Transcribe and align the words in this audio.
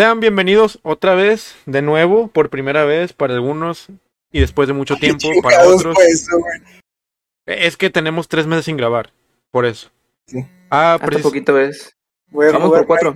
Sean 0.00 0.18
bienvenidos 0.18 0.78
otra 0.82 1.14
vez, 1.14 1.56
de 1.66 1.82
nuevo, 1.82 2.28
por 2.28 2.48
primera 2.48 2.86
vez 2.86 3.12
para 3.12 3.34
algunos 3.34 3.88
y 4.32 4.40
después 4.40 4.66
de 4.66 4.72
mucho 4.72 4.96
tiempo 4.96 5.28
para 5.42 5.62
otros. 5.68 5.94
eso, 6.08 6.38
güey. 6.38 6.58
Es 7.44 7.76
que 7.76 7.90
tenemos 7.90 8.26
tres 8.26 8.46
meses 8.46 8.64
sin 8.64 8.78
grabar, 8.78 9.12
por 9.50 9.66
eso. 9.66 9.90
Sí. 10.26 10.46
Ah, 10.70 10.94
Hasta 10.98 11.18
poquito 11.18 11.60
es. 11.60 11.94
Voy 12.30 12.46
a, 12.46 12.52
Vamos 12.52 12.68
jugar 12.68 12.86
por 12.86 12.86
cuatro. 12.86 13.14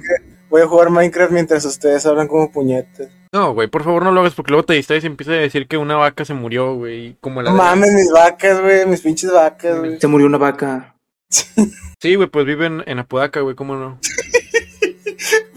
Voy 0.51 0.61
a 0.61 0.67
jugar 0.67 0.91
Minecraft 0.91 1.33
mientras 1.33 1.65
ustedes 1.65 2.05
hablan 2.05 2.29
como 2.29 2.53
puñetes. 2.53 3.09
No, 3.33 3.55
güey, 3.55 3.69
por 3.69 3.83
favor 3.83 4.03
no 4.05 4.13
lo 4.13 4.21
hagas 4.21 4.35
porque 4.35 4.51
luego 4.53 4.67
te 4.67 4.75
distraes 4.75 5.05
y 5.05 5.07
empieza 5.07 5.33
a 5.33 5.37
decir 5.37 5.67
que 5.67 5.79
una 5.79 5.97
vaca 5.97 6.27
se 6.27 6.35
murió, 6.35 6.75
güey. 6.75 7.17
Como 7.23 7.41
la 7.41 7.49
No 7.51 7.57
de- 7.57 7.63
mames, 7.63 7.93
mis 7.95 8.13
vacas, 8.13 8.61
güey, 8.61 8.85
mis 8.85 9.01
pinches 9.01 9.33
vacas, 9.33 9.79
güey. 9.79 9.99
Se 9.99 10.07
murió 10.07 10.27
una 10.27 10.37
vaca. 10.37 10.97
Sí, 12.03 12.17
güey, 12.17 12.29
pues 12.29 12.45
viven 12.45 12.83
en 12.85 12.99
Apodaca, 12.99 13.41
güey, 13.41 13.57
¿cómo 13.57 13.77
no? 13.77 13.99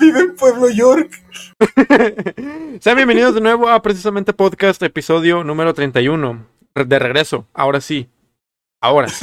Vive 0.07 0.21
en 0.21 0.35
Pueblo 0.37 0.69
York. 0.69 1.11
Sean 2.79 2.95
bienvenidos 2.95 3.35
de 3.35 3.41
nuevo 3.41 3.67
a 3.67 3.81
precisamente 3.81 4.31
podcast 4.31 4.81
episodio 4.83 5.43
número 5.43 5.73
31. 5.73 6.45
Re- 6.73 6.85
De 6.85 6.97
regreso, 6.97 7.45
ahora 7.53 7.81
sí. 7.81 8.07
Ahora. 8.81 9.07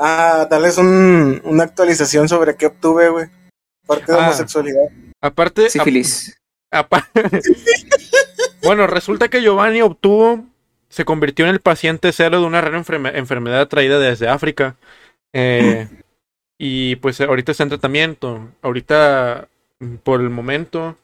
Ah, 0.00 0.46
darles 0.48 0.78
un, 0.78 1.42
una 1.44 1.64
actualización 1.64 2.26
sobre 2.28 2.56
qué 2.56 2.66
obtuve, 2.66 3.08
güey. 3.10 3.26
Parte 3.86 4.12
de 4.12 4.18
Ah. 4.18 4.22
homosexualidad. 4.28 4.84
Aparte, 5.20 5.68
Sífilis. 5.68 6.40
bueno, 8.62 8.86
resulta 8.86 9.28
que 9.28 9.42
Giovanni 9.42 9.82
obtuvo, 9.82 10.46
se 10.88 11.04
convirtió 11.04 11.44
en 11.44 11.50
el 11.50 11.60
paciente 11.60 12.12
cero 12.12 12.40
de 12.40 12.46
una 12.46 12.60
rara 12.62 12.78
enferme- 12.82 13.10
enfermedad 13.16 13.68
traída 13.68 13.98
desde 13.98 14.28
África. 14.28 14.76
Eh, 15.34 15.88
y 16.58 16.96
pues 16.96 17.20
ahorita 17.20 17.52
está 17.52 17.62
en 17.62 17.68
tratamiento. 17.70 18.48
Ahorita, 18.62 19.48
mm, 19.78 19.96
por 19.96 20.20
el 20.20 20.30
momento, 20.30 20.96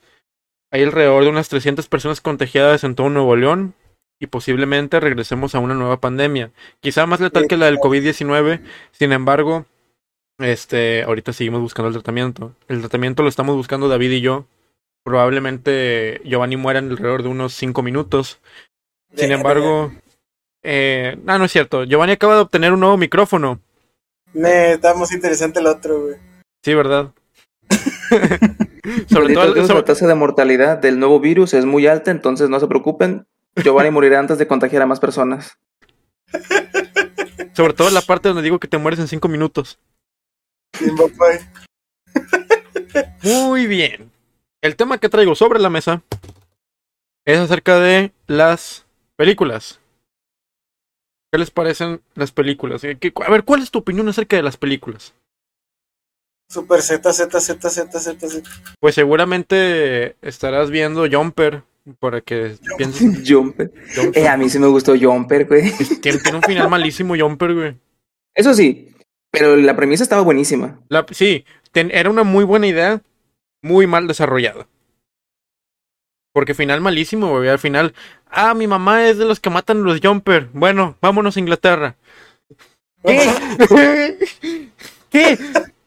hay 0.70 0.82
alrededor 0.82 1.22
de 1.22 1.30
unas 1.30 1.48
300 1.48 1.88
personas 1.88 2.20
contagiadas 2.20 2.82
en 2.84 2.96
todo 2.96 3.08
Nuevo 3.08 3.36
León. 3.36 3.74
Y 4.20 4.26
posiblemente 4.28 5.00
regresemos 5.00 5.54
a 5.54 5.58
una 5.58 5.74
nueva 5.74 6.00
pandemia. 6.00 6.50
Quizá 6.80 7.04
más 7.06 7.20
letal 7.20 7.46
que 7.48 7.56
la 7.56 7.66
del 7.66 7.78
COVID-19. 7.78 8.62
Sin 8.92 9.12
embargo, 9.12 9.66
este, 10.38 11.02
ahorita 11.02 11.32
seguimos 11.32 11.60
buscando 11.60 11.88
el 11.88 11.94
tratamiento. 11.94 12.54
El 12.68 12.80
tratamiento 12.80 13.22
lo 13.22 13.28
estamos 13.28 13.56
buscando 13.56 13.88
David 13.88 14.10
y 14.12 14.20
yo. 14.20 14.46
Probablemente 15.04 16.20
Giovanni 16.24 16.56
muera 16.56 16.78
en 16.78 16.90
alrededor 16.90 17.22
de 17.22 17.28
unos 17.28 17.54
5 17.54 17.82
minutos. 17.82 18.40
Sin 19.14 19.32
embargo, 19.32 19.92
eh, 20.62 21.18
no, 21.22 21.38
no 21.38 21.44
es 21.44 21.52
cierto. 21.52 21.84
Giovanni 21.84 22.12
acaba 22.12 22.36
de 22.36 22.40
obtener 22.40 22.72
un 22.72 22.80
nuevo 22.80 22.96
micrófono. 22.96 23.60
Me 24.34 24.72
está 24.72 24.94
más 24.94 25.12
interesante 25.12 25.60
el 25.60 25.66
otro, 25.66 26.02
güey. 26.02 26.16
Sí, 26.62 26.74
¿verdad? 26.74 27.12
sobre 29.10 29.34
todo, 29.34 29.54
Dios, 29.54 29.66
sobre- 29.66 29.80
la 29.80 29.84
tasa 29.84 30.06
de 30.06 30.14
mortalidad 30.14 30.78
del 30.78 30.98
nuevo 30.98 31.20
virus 31.20 31.54
es 31.54 31.64
muy 31.64 31.86
alta, 31.86 32.10
entonces 32.10 32.48
no 32.48 32.60
se 32.60 32.66
preocupen. 32.66 33.26
Giovanni 33.56 33.90
morirá 33.90 34.18
antes 34.18 34.38
de 34.38 34.46
contagiar 34.46 34.82
a 34.82 34.86
más 34.86 35.00
personas. 35.00 35.56
sobre 37.52 37.72
todo 37.72 37.90
la 37.90 38.02
parte 38.02 38.28
donde 38.28 38.42
digo 38.42 38.58
que 38.58 38.68
te 38.68 38.78
mueres 38.78 39.00
en 39.00 39.08
5 39.08 39.28
minutos. 39.28 39.78
Muy 43.22 43.66
bien. 43.66 44.10
El 44.60 44.76
tema 44.76 44.98
que 44.98 45.08
traigo 45.08 45.34
sobre 45.34 45.60
la 45.60 45.70
mesa 45.70 46.02
es 47.24 47.38
acerca 47.38 47.78
de 47.78 48.12
las 48.26 48.86
películas. 49.16 49.80
¿Qué 51.34 51.38
les 51.38 51.50
parecen 51.50 52.00
las 52.14 52.30
películas? 52.30 52.84
Eh, 52.84 52.96
¿qué- 52.96 53.12
A 53.26 53.28
ver, 53.28 53.42
¿cuál 53.42 53.60
es 53.60 53.72
tu 53.72 53.80
opinión 53.80 54.08
acerca 54.08 54.36
de 54.36 54.44
las 54.44 54.56
películas? 54.56 55.14
Super 56.48 56.80
Z, 56.80 57.12
Z, 57.12 57.40
Z, 57.40 57.70
Z, 57.70 57.98
Z, 57.98 58.28
Z. 58.28 58.50
Pues 58.78 58.94
seguramente 58.94 60.14
estarás 60.22 60.70
viendo 60.70 61.08
Jumper 61.10 61.64
para 61.98 62.20
que 62.20 62.54
pienses 62.78 63.00
Jumper. 63.28 63.72
Jumper. 63.96 64.22
Eh, 64.22 64.28
a 64.28 64.36
mí 64.36 64.48
sí 64.48 64.60
me 64.60 64.68
gustó 64.68 64.94
Jumper, 64.96 65.46
güey. 65.46 65.72
Tiene, 66.00 66.18
tiene 66.20 66.36
un 66.38 66.44
final 66.44 66.70
malísimo 66.70 67.16
Jumper, 67.18 67.52
güey. 67.52 67.76
Eso 68.32 68.54
sí, 68.54 68.94
pero 69.32 69.56
la 69.56 69.74
premisa 69.74 70.04
estaba 70.04 70.22
buenísima. 70.22 70.78
La- 70.88 71.04
sí, 71.10 71.44
ten- 71.72 71.90
era 71.92 72.10
una 72.10 72.22
muy 72.22 72.44
buena 72.44 72.68
idea, 72.68 73.02
muy 73.60 73.88
mal 73.88 74.06
desarrollada. 74.06 74.68
Porque 76.34 76.52
final 76.52 76.80
malísimo, 76.80 77.30
güey. 77.30 77.48
Al 77.48 77.60
final, 77.60 77.94
ah, 78.28 78.52
mi 78.54 78.66
mamá 78.66 79.06
es 79.06 79.16
de 79.18 79.24
los 79.24 79.38
que 79.40 79.48
matan 79.50 79.84
los 79.84 80.00
Jumper. 80.02 80.48
Bueno, 80.52 80.98
vámonos 81.00 81.36
a 81.36 81.40
Inglaterra. 81.40 81.96
¿Qué? 83.04 84.18
¿Qué? 85.10 85.38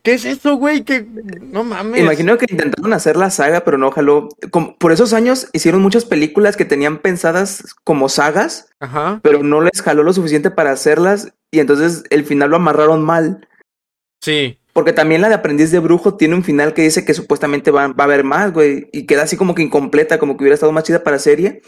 ¿Qué 0.03 0.13
es 0.13 0.23
eso, 0.23 0.55
güey? 0.55 0.85
Que 0.85 1.05
no 1.41 1.65
mames. 1.65 1.99
Imagino 1.99 2.37
que 2.37 2.45
intentaron 2.49 2.93
hacer 2.93 3.17
la 3.17 3.29
saga, 3.29 3.65
pero 3.65 3.77
no 3.77 3.91
jaló. 3.91 4.29
Como- 4.51 4.77
por 4.77 4.93
esos 4.93 5.11
años 5.11 5.49
hicieron 5.51 5.81
muchas 5.81 6.05
películas 6.05 6.55
que 6.55 6.63
tenían 6.63 6.99
pensadas 6.99 7.75
como 7.83 8.07
sagas, 8.07 8.69
Ajá. 8.79 9.19
pero 9.21 9.43
no 9.43 9.59
les 9.59 9.81
jaló 9.81 10.03
lo 10.03 10.13
suficiente 10.13 10.49
para 10.49 10.71
hacerlas 10.71 11.33
y 11.51 11.59
entonces 11.59 12.05
el 12.09 12.23
final 12.23 12.51
lo 12.51 12.55
amarraron 12.55 13.03
mal. 13.03 13.45
Sí. 14.23 14.57
Porque 14.77 14.93
también 14.93 15.21
la 15.21 15.27
de 15.29 15.33
Aprendiz 15.33 15.71
de 15.71 15.79
Brujo 15.79 16.17
tiene 16.17 16.35
un 16.35 16.43
final 16.43 16.75
que 16.75 16.83
dice 16.83 17.03
que 17.03 17.15
supuestamente 17.15 17.71
va, 17.71 17.87
va 17.87 18.03
a 18.03 18.03
haber 18.03 18.23
más, 18.23 18.53
güey. 18.53 18.87
Y 18.93 19.07
queda 19.07 19.23
así 19.23 19.35
como 19.35 19.55
que 19.55 19.63
incompleta, 19.63 20.19
como 20.19 20.37
que 20.37 20.43
hubiera 20.43 20.53
estado 20.53 20.71
más 20.71 20.83
chida 20.83 21.03
para 21.03 21.17
serie. 21.17 21.63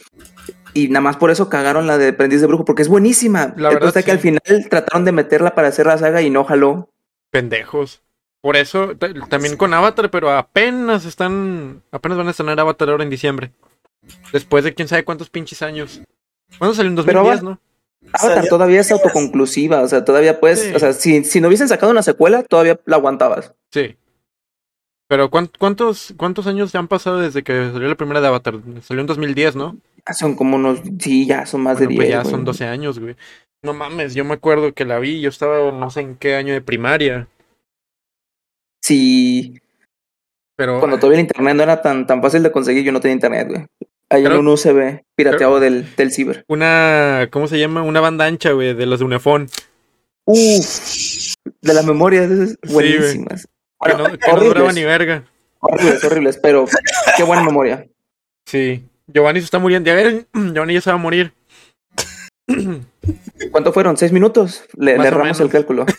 Y 0.75 0.89
nada 0.89 1.01
más 1.01 1.17
por 1.17 1.31
eso 1.31 1.49
cagaron 1.49 1.87
la 1.87 1.97
de 1.97 2.09
Aprendiz 2.09 2.39
de 2.39 2.45
Brujo, 2.45 2.65
porque 2.65 2.83
es 2.83 2.87
buenísima. 2.87 3.55
La 3.57 3.69
verdad, 3.69 3.87
es 3.97 4.05
que 4.05 4.11
sí. 4.11 4.11
al 4.11 4.19
final 4.19 4.41
trataron 4.69 5.05
de 5.05 5.11
meterla 5.11 5.55
para 5.55 5.69
hacer 5.69 5.87
la 5.87 5.97
saga 5.97 6.21
y 6.21 6.29
no 6.29 6.43
jaló. 6.43 6.91
Pendejos. 7.31 8.03
Por 8.41 8.55
eso, 8.57 8.95
ta- 8.95 9.11
también 9.27 9.57
con 9.57 9.73
Avatar, 9.73 10.11
pero 10.11 10.29
apenas 10.31 11.03
están. 11.05 11.81
Apenas 11.91 12.15
van 12.15 12.27
a 12.27 12.29
estrenar 12.29 12.59
Avatar 12.59 12.89
ahora 12.91 13.03
en 13.03 13.09
diciembre. 13.09 13.53
Después 14.31 14.63
de 14.63 14.75
quién 14.75 14.87
sabe 14.87 15.03
cuántos 15.03 15.31
pinches 15.31 15.63
años. 15.63 15.99
¿Cuándo 16.59 16.75
salió? 16.75 16.91
En 16.91 17.03
Pero 17.03 17.23
2010, 17.23 17.41
Ava- 17.41 17.49
¿no? 17.49 17.59
Avatar 18.13 18.47
todavía 18.47 18.79
es 18.81 18.91
autoconclusiva, 18.91 19.81
o 19.81 19.87
sea, 19.87 20.03
todavía 20.05 20.39
puedes, 20.39 20.59
Sí. 20.61 20.73
o 20.73 20.79
sea, 20.79 20.93
si, 20.93 21.23
si 21.23 21.41
no 21.41 21.47
hubiesen 21.47 21.67
sacado 21.67 21.91
una 21.91 22.01
secuela, 22.03 22.43
todavía 22.43 22.79
la 22.85 22.95
aguantabas. 22.95 23.53
Sí. 23.71 23.95
Pero 25.07 25.29
¿cuán- 25.29 25.49
¿cuántos, 25.57 26.13
¿cuántos 26.17 26.47
años 26.47 26.71
ya 26.71 26.79
han 26.79 26.87
pasado 26.87 27.19
desde 27.19 27.43
que 27.43 27.53
salió 27.71 27.87
la 27.87 27.95
primera 27.95 28.21
de 28.21 28.27
Avatar? 28.27 28.59
Salió 28.83 29.01
en 29.01 29.07
2010, 29.07 29.55
¿no? 29.55 29.77
Ya 30.07 30.13
son 30.13 30.35
como 30.35 30.55
unos, 30.55 30.79
sí, 30.99 31.25
ya 31.25 31.45
son 31.45 31.61
más 31.61 31.77
Bueno, 31.77 31.89
de 31.89 31.95
pues 31.95 32.07
10. 32.07 32.15
ya 32.17 32.21
güey. 32.21 32.31
son 32.31 32.45
12 32.45 32.65
años, 32.65 32.99
güey. 32.99 33.15
No 33.63 33.73
mames, 33.73 34.13
yo 34.15 34.23
me 34.23 34.33
acuerdo 34.35 34.73
que 34.73 34.85
la 34.85 34.99
vi, 34.99 35.19
yo 35.19 35.29
estaba 35.29 35.71
no 35.71 35.89
sé 35.89 36.01
en 36.01 36.15
qué 36.15 36.35
año 36.35 36.53
de 36.53 36.61
primaria. 36.61 37.27
Sí, 38.81 39.59
Pero 40.55 40.79
cuando 40.79 40.97
todavía 40.97 41.19
el 41.19 41.25
internet 41.25 41.55
no 41.55 41.63
era 41.63 41.81
tan, 41.81 42.05
tan 42.07 42.21
fácil 42.21 42.43
de 42.43 42.51
conseguir, 42.51 42.83
yo 42.83 42.91
no 42.91 42.99
tenía 43.01 43.15
internet, 43.15 43.47
güey. 43.49 43.65
Hay 44.11 44.25
en 44.25 44.31
un 44.33 44.47
USB 44.47 45.03
pirateado 45.15 45.59
del, 45.59 45.95
del 45.95 46.11
ciber. 46.11 46.43
una, 46.47 47.27
¿cómo 47.31 47.47
se 47.47 47.59
llama? 47.59 47.83
Una 47.83 47.99
banda 48.01 48.25
ancha, 48.25 48.51
güey, 48.51 48.73
de 48.73 48.85
los 48.85 48.99
de 48.99 49.05
Unifón. 49.05 49.49
Uf, 50.25 51.35
de 51.61 51.73
las 51.73 51.85
memorias 51.85 52.29
buenísimas. 52.71 53.43
Que 53.45 53.93
Bueno, 53.93 53.97
no, 54.09 54.17
que 54.17 54.27
no 54.27 54.35
duraba 54.39 54.49
horribles, 54.65 54.75
ni 54.75 54.83
verga. 54.83 55.23
horribles, 55.59 56.03
horribles, 56.03 56.39
pero 56.41 56.65
qué 57.17 57.23
buena 57.23 57.43
memoria. 57.43 57.87
Sí. 58.45 58.83
Giovanni 59.07 59.39
se 59.41 59.45
está 59.45 59.59
muriendo. 59.59 59.87
Ya 59.87 59.95
ver, 59.95 60.25
Giovanni 60.33 60.73
ya 60.73 60.81
se 60.81 60.89
va 60.89 60.95
a 60.95 60.99
morir. 60.99 61.33
¿Cuánto 63.51 63.73
fueron? 63.73 63.95
¿Seis 63.97 64.11
minutos? 64.11 64.63
Le, 64.75 64.97
le 64.97 65.07
erramos 65.07 65.39
el 65.39 65.49
cálculo. 65.49 65.85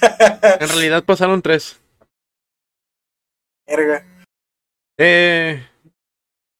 En 0.00 0.68
realidad 0.68 1.02
pasaron 1.04 1.42
tres. 1.42 1.80
Verga. 3.66 4.06
Eh, 4.96 5.60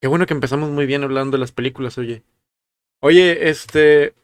qué 0.01 0.09
bueno 0.09 0.27
que 0.27 0.35
empezamos 0.35 0.71
muy 0.71 0.87
bien 0.87 1.03
hablando 1.03 1.37
de 1.37 1.41
las 1.41 1.53
películas, 1.53 1.99
oye. 1.99 2.23
Oye, 3.01 3.49
este. 3.49 4.15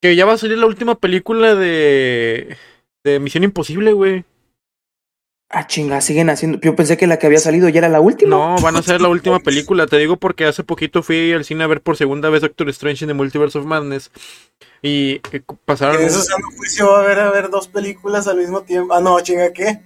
Que 0.00 0.14
ya 0.14 0.26
va 0.26 0.34
a 0.34 0.38
salir 0.38 0.58
la 0.58 0.66
última 0.66 0.94
película 0.96 1.54
de. 1.54 2.56
De 3.04 3.20
Misión 3.20 3.44
Imposible, 3.44 3.92
güey. 3.92 4.24
Ah, 5.50 5.66
chinga, 5.66 6.02
siguen 6.02 6.28
haciendo. 6.28 6.60
Yo 6.60 6.76
pensé 6.76 6.98
que 6.98 7.06
la 7.06 7.18
que 7.18 7.26
había 7.26 7.38
salido 7.38 7.70
ya 7.70 7.78
era 7.78 7.88
la 7.88 8.00
última. 8.00 8.36
No, 8.36 8.56
van 8.60 8.76
a 8.76 8.82
ser 8.82 9.00
la 9.00 9.08
última 9.08 9.38
película. 9.40 9.86
Te 9.86 9.96
digo 9.96 10.16
porque 10.16 10.44
hace 10.44 10.62
poquito 10.62 11.02
fui 11.02 11.32
al 11.32 11.46
cine 11.46 11.64
a 11.64 11.66
ver 11.66 11.80
por 11.80 11.96
segunda 11.96 12.28
vez 12.28 12.42
Doctor 12.42 12.68
Strange 12.68 13.04
in 13.04 13.08
the 13.08 13.14
Multiverse 13.14 13.58
of 13.58 13.64
Madness. 13.64 14.10
Y 14.82 15.22
eh, 15.32 15.42
pasaron. 15.64 16.02
En 16.02 16.08
eso 16.08 16.22
sano 16.22 16.48
juicio 16.54 16.90
va 16.90 16.98
a 16.98 17.02
haber 17.02 17.20
a 17.20 17.30
ver 17.30 17.48
dos 17.48 17.66
películas 17.68 18.28
al 18.28 18.36
mismo 18.36 18.60
tiempo. 18.62 18.92
Ah, 18.92 19.00
no, 19.00 19.18
chinga, 19.20 19.50
¿qué? 19.54 19.80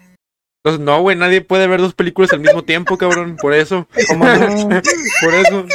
Entonces, 0.65 0.85
no, 0.87 1.01
güey, 1.03 1.17
nadie 1.17 1.41
puede 1.41 1.67
ver 1.67 1.81
dos 1.81 1.93
películas 1.95 2.33
al 2.33 2.39
mismo 2.41 2.63
tiempo, 2.63 2.97
cabrón. 2.97 3.37
Por 3.41 3.53
eso. 3.53 3.89
¿Cómo 4.09 4.25
no? 4.25 4.69
Por 5.23 5.35
eso. 5.35 5.67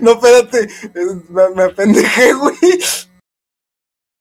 No, 0.00 0.12
espérate. 0.12 0.62
eh, 0.64 1.06
Me, 1.28 1.48
me 1.54 1.62
apendejé, 1.64 2.32
güey. 2.32 2.56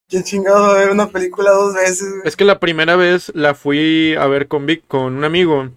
¿Quién 0.10 0.24
chingado 0.24 0.64
va 0.64 0.72
a 0.72 0.78
ver 0.80 0.90
una 0.90 1.08
película 1.10 1.52
dos 1.52 1.74
veces, 1.76 2.10
güey? 2.10 2.22
Es 2.26 2.36
que 2.36 2.44
la 2.44 2.60
primera 2.60 2.98
vez 2.98 3.32
la 3.34 3.56
fui 3.56 4.14
a 4.16 4.28
ver 4.28 4.50
con 4.50 4.66
Vic, 4.66 4.84
con 4.88 5.16
un 5.16 5.24
amigo. 5.24 5.70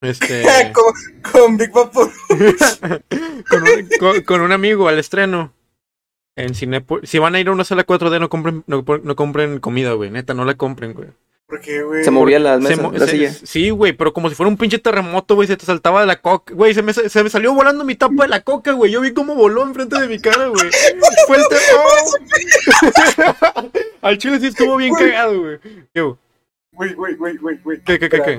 Este. 0.00 0.42
con, 0.72 1.32
con 1.32 1.56
Big 1.56 1.70
Papo. 1.70 2.10
con, 3.48 3.62
un, 3.62 3.88
con- 4.00 4.22
con 4.22 4.40
un 4.40 4.50
amigo 4.50 4.88
al 4.88 4.98
estreno. 4.98 5.52
En 6.36 6.54
Cinepo- 6.54 7.06
Si 7.06 7.20
van 7.20 7.36
a 7.36 7.40
ir 7.40 7.46
a 7.46 7.52
una 7.52 7.62
sala 7.62 7.86
4D, 7.86 8.18
no 8.18 8.28
compren, 8.28 8.64
no, 8.66 8.84
no 9.04 9.14
compren 9.14 9.60
comida, 9.60 9.92
güey. 9.92 10.10
Neta, 10.10 10.34
no 10.34 10.44
la 10.44 10.56
compren, 10.56 10.92
güey. 10.92 11.10
¿Por 11.46 11.60
qué, 11.60 11.82
güey? 11.82 12.02
Se 12.04 12.10
movía 12.10 12.38
la 12.38 12.54
Se 12.54 12.60
mesa, 12.70 12.82
mo- 12.82 12.92
la 12.92 13.00
se- 13.06 13.10
silla. 13.10 13.30
sí, 13.32 13.68
güey, 13.70 13.92
pero 13.92 14.12
como 14.14 14.30
si 14.30 14.34
fuera 14.34 14.48
un 14.48 14.56
pinche 14.56 14.78
terremoto, 14.78 15.34
güey, 15.34 15.46
se 15.46 15.56
te 15.58 15.66
saltaba 15.66 16.00
de 16.00 16.06
la 16.06 16.20
coca. 16.22 16.54
Güey, 16.54 16.72
se 16.72 16.80
me, 16.82 16.92
se 16.94 17.22
me 17.22 17.28
salió 17.30 17.52
volando 17.52 17.84
mi 17.84 17.94
tapa 17.96 18.22
de 18.22 18.28
la 18.28 18.40
coca, 18.40 18.72
güey. 18.72 18.90
Yo 18.90 19.02
vi 19.02 19.12
cómo 19.12 19.34
voló 19.34 19.62
enfrente 19.62 20.00
de 20.00 20.08
mi 20.08 20.18
cara, 20.18 20.46
güey. 20.46 20.64
Fue 21.26 21.36
el 21.36 21.44
terremoto. 21.48 22.18
Al 24.02 24.18
chile 24.18 24.40
sí 24.40 24.46
estuvo 24.48 24.76
bien 24.76 24.90
Güey. 24.90 25.10
cagado, 25.10 25.40
güey. 25.40 25.58
¿Qué, 25.92 26.00
güey? 26.00 26.16
Güey, 26.72 26.94
güey, 26.94 27.14
güey, 27.36 27.58
güey. 27.58 27.80
¿Qué, 27.84 27.98
qué, 27.98 28.08
qué, 28.08 28.22
qué? 28.22 28.38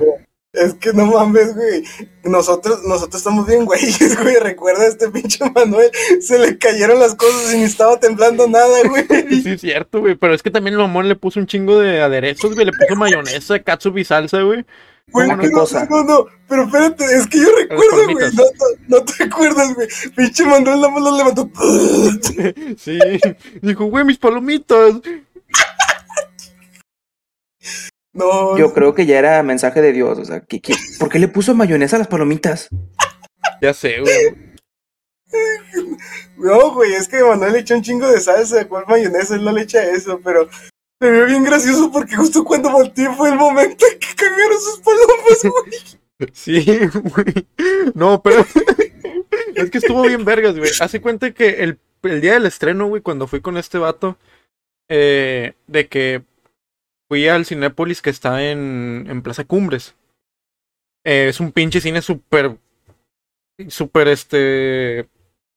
Es 0.56 0.74
que 0.74 0.92
no 0.92 1.06
mames, 1.06 1.54
güey. 1.54 1.84
Nosotros, 2.24 2.82
nosotros 2.84 3.20
estamos 3.20 3.46
bien 3.46 3.64
güeyes, 3.66 4.18
güey. 4.22 4.36
Recuerda 4.36 4.84
a 4.84 4.86
este 4.88 5.10
pinche 5.10 5.44
Manuel. 5.54 5.90
Se 6.20 6.38
le 6.38 6.56
cayeron 6.56 6.98
las 6.98 7.14
cosas 7.14 7.54
y 7.54 7.58
ni 7.58 7.64
estaba 7.64 8.00
temblando 8.00 8.48
nada, 8.48 8.82
güey. 8.88 9.06
Sí, 9.42 9.50
es 9.50 9.60
cierto, 9.60 10.00
güey. 10.00 10.14
Pero 10.14 10.34
es 10.34 10.42
que 10.42 10.50
también 10.50 10.74
el 10.74 10.80
mamón 10.80 11.08
le 11.08 11.16
puso 11.16 11.40
un 11.40 11.46
chingo 11.46 11.78
de 11.78 12.00
aderezos, 12.00 12.54
güey. 12.54 12.66
Le 12.66 12.72
puso 12.72 12.96
mayonesa, 12.96 13.58
catsup 13.62 13.98
y 13.98 14.04
salsa, 14.04 14.40
güey. 14.42 14.64
Güey, 15.12 15.28
¿Cómo 15.28 15.40
qué 15.40 15.48
no, 15.50 15.58
cosa? 15.60 15.86
no, 15.88 16.02
no, 16.02 16.26
pero 16.48 16.64
espérate, 16.64 17.04
es 17.04 17.28
que 17.28 17.38
yo 17.38 17.48
recuerdo, 17.56 18.12
güey. 18.12 18.26
No, 18.34 18.42
no, 18.42 18.98
no 18.98 19.04
te 19.04 19.22
acuerdas, 19.22 19.74
güey. 19.74 19.86
Pinche 20.16 20.44
Manuel 20.44 20.80
nada 20.80 20.90
más 20.90 21.02
lo 21.02 21.16
levantó. 21.16 21.50
Sí. 22.78 22.98
Dijo, 23.62 23.84
güey, 23.84 24.04
mis 24.04 24.18
palomitas. 24.18 24.94
No, 28.16 28.56
Yo 28.58 28.72
creo 28.72 28.94
que 28.94 29.06
ya 29.06 29.18
era 29.18 29.42
mensaje 29.42 29.80
de 29.82 29.92
Dios. 29.92 30.18
O 30.18 30.24
sea, 30.24 30.40
¿qué- 30.40 30.60
qué- 30.60 30.74
¿por 30.98 31.08
qué 31.10 31.18
le 31.18 31.28
puso 31.28 31.54
mayonesa 31.54 31.96
a 31.96 31.98
las 32.00 32.08
palomitas? 32.08 32.68
Ya 33.60 33.72
sé, 33.74 34.00
güey. 34.00 34.12
no, 36.36 36.72
güey, 36.74 36.94
es 36.94 37.08
que 37.08 37.22
Manuel 37.22 37.52
le 37.52 37.58
echó 37.60 37.74
un 37.74 37.82
chingo 37.82 38.08
de 38.10 38.20
salsa. 38.20 38.66
¿Cuál 38.68 38.84
mayonesa? 38.88 39.34
Él 39.36 39.44
no 39.44 39.52
le 39.52 39.62
echa 39.62 39.84
eso, 39.84 40.20
pero 40.22 40.48
se 41.00 41.10
vio 41.10 41.26
bien 41.26 41.44
gracioso 41.44 41.90
porque 41.90 42.16
justo 42.16 42.44
cuando 42.44 42.70
volteé 42.70 43.10
fue 43.14 43.30
el 43.30 43.36
momento 43.36 43.84
en 43.92 43.98
que 43.98 44.14
cagaron 44.16 44.60
sus 44.60 44.80
palomas, 44.80 45.42
güey. 45.42 46.30
Sí, 46.32 46.64
güey. 46.94 47.46
No, 47.94 48.22
pero. 48.22 48.44
es 49.54 49.70
que 49.70 49.78
estuvo 49.78 50.02
bien 50.02 50.24
vergas, 50.24 50.56
güey. 50.56 50.70
Hace 50.80 51.00
cuenta 51.00 51.30
que 51.32 51.62
el, 51.62 51.78
el 52.02 52.20
día 52.20 52.34
del 52.34 52.46
estreno, 52.46 52.86
güey, 52.88 53.02
cuando 53.02 53.26
fui 53.26 53.40
con 53.42 53.56
este 53.58 53.76
vato, 53.78 54.16
eh, 54.88 55.52
de 55.66 55.88
que 55.88 56.22
fui 57.08 57.28
al 57.28 57.46
Cinépolis 57.46 58.02
que 58.02 58.10
está 58.10 58.42
en, 58.44 59.06
en 59.08 59.22
Plaza 59.22 59.44
Cumbres. 59.44 59.94
Eh, 61.04 61.26
es 61.28 61.40
un 61.40 61.52
pinche 61.52 61.80
cine 61.80 62.02
súper. 62.02 62.56
Súper, 63.68 64.08
este. 64.08 65.08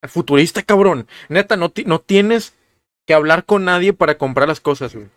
Futurista, 0.07 0.63
cabrón. 0.63 1.07
Neta, 1.27 1.57
no, 1.57 1.69
ti- 1.71 1.83
no 1.85 1.99
tienes 1.99 2.53
que 3.05 3.13
hablar 3.13 3.43
con 3.45 3.65
nadie 3.65 3.91
para 3.93 4.17
comprar 4.17 4.47
las 4.47 4.61
cosas, 4.61 4.93
güey. 4.95 5.07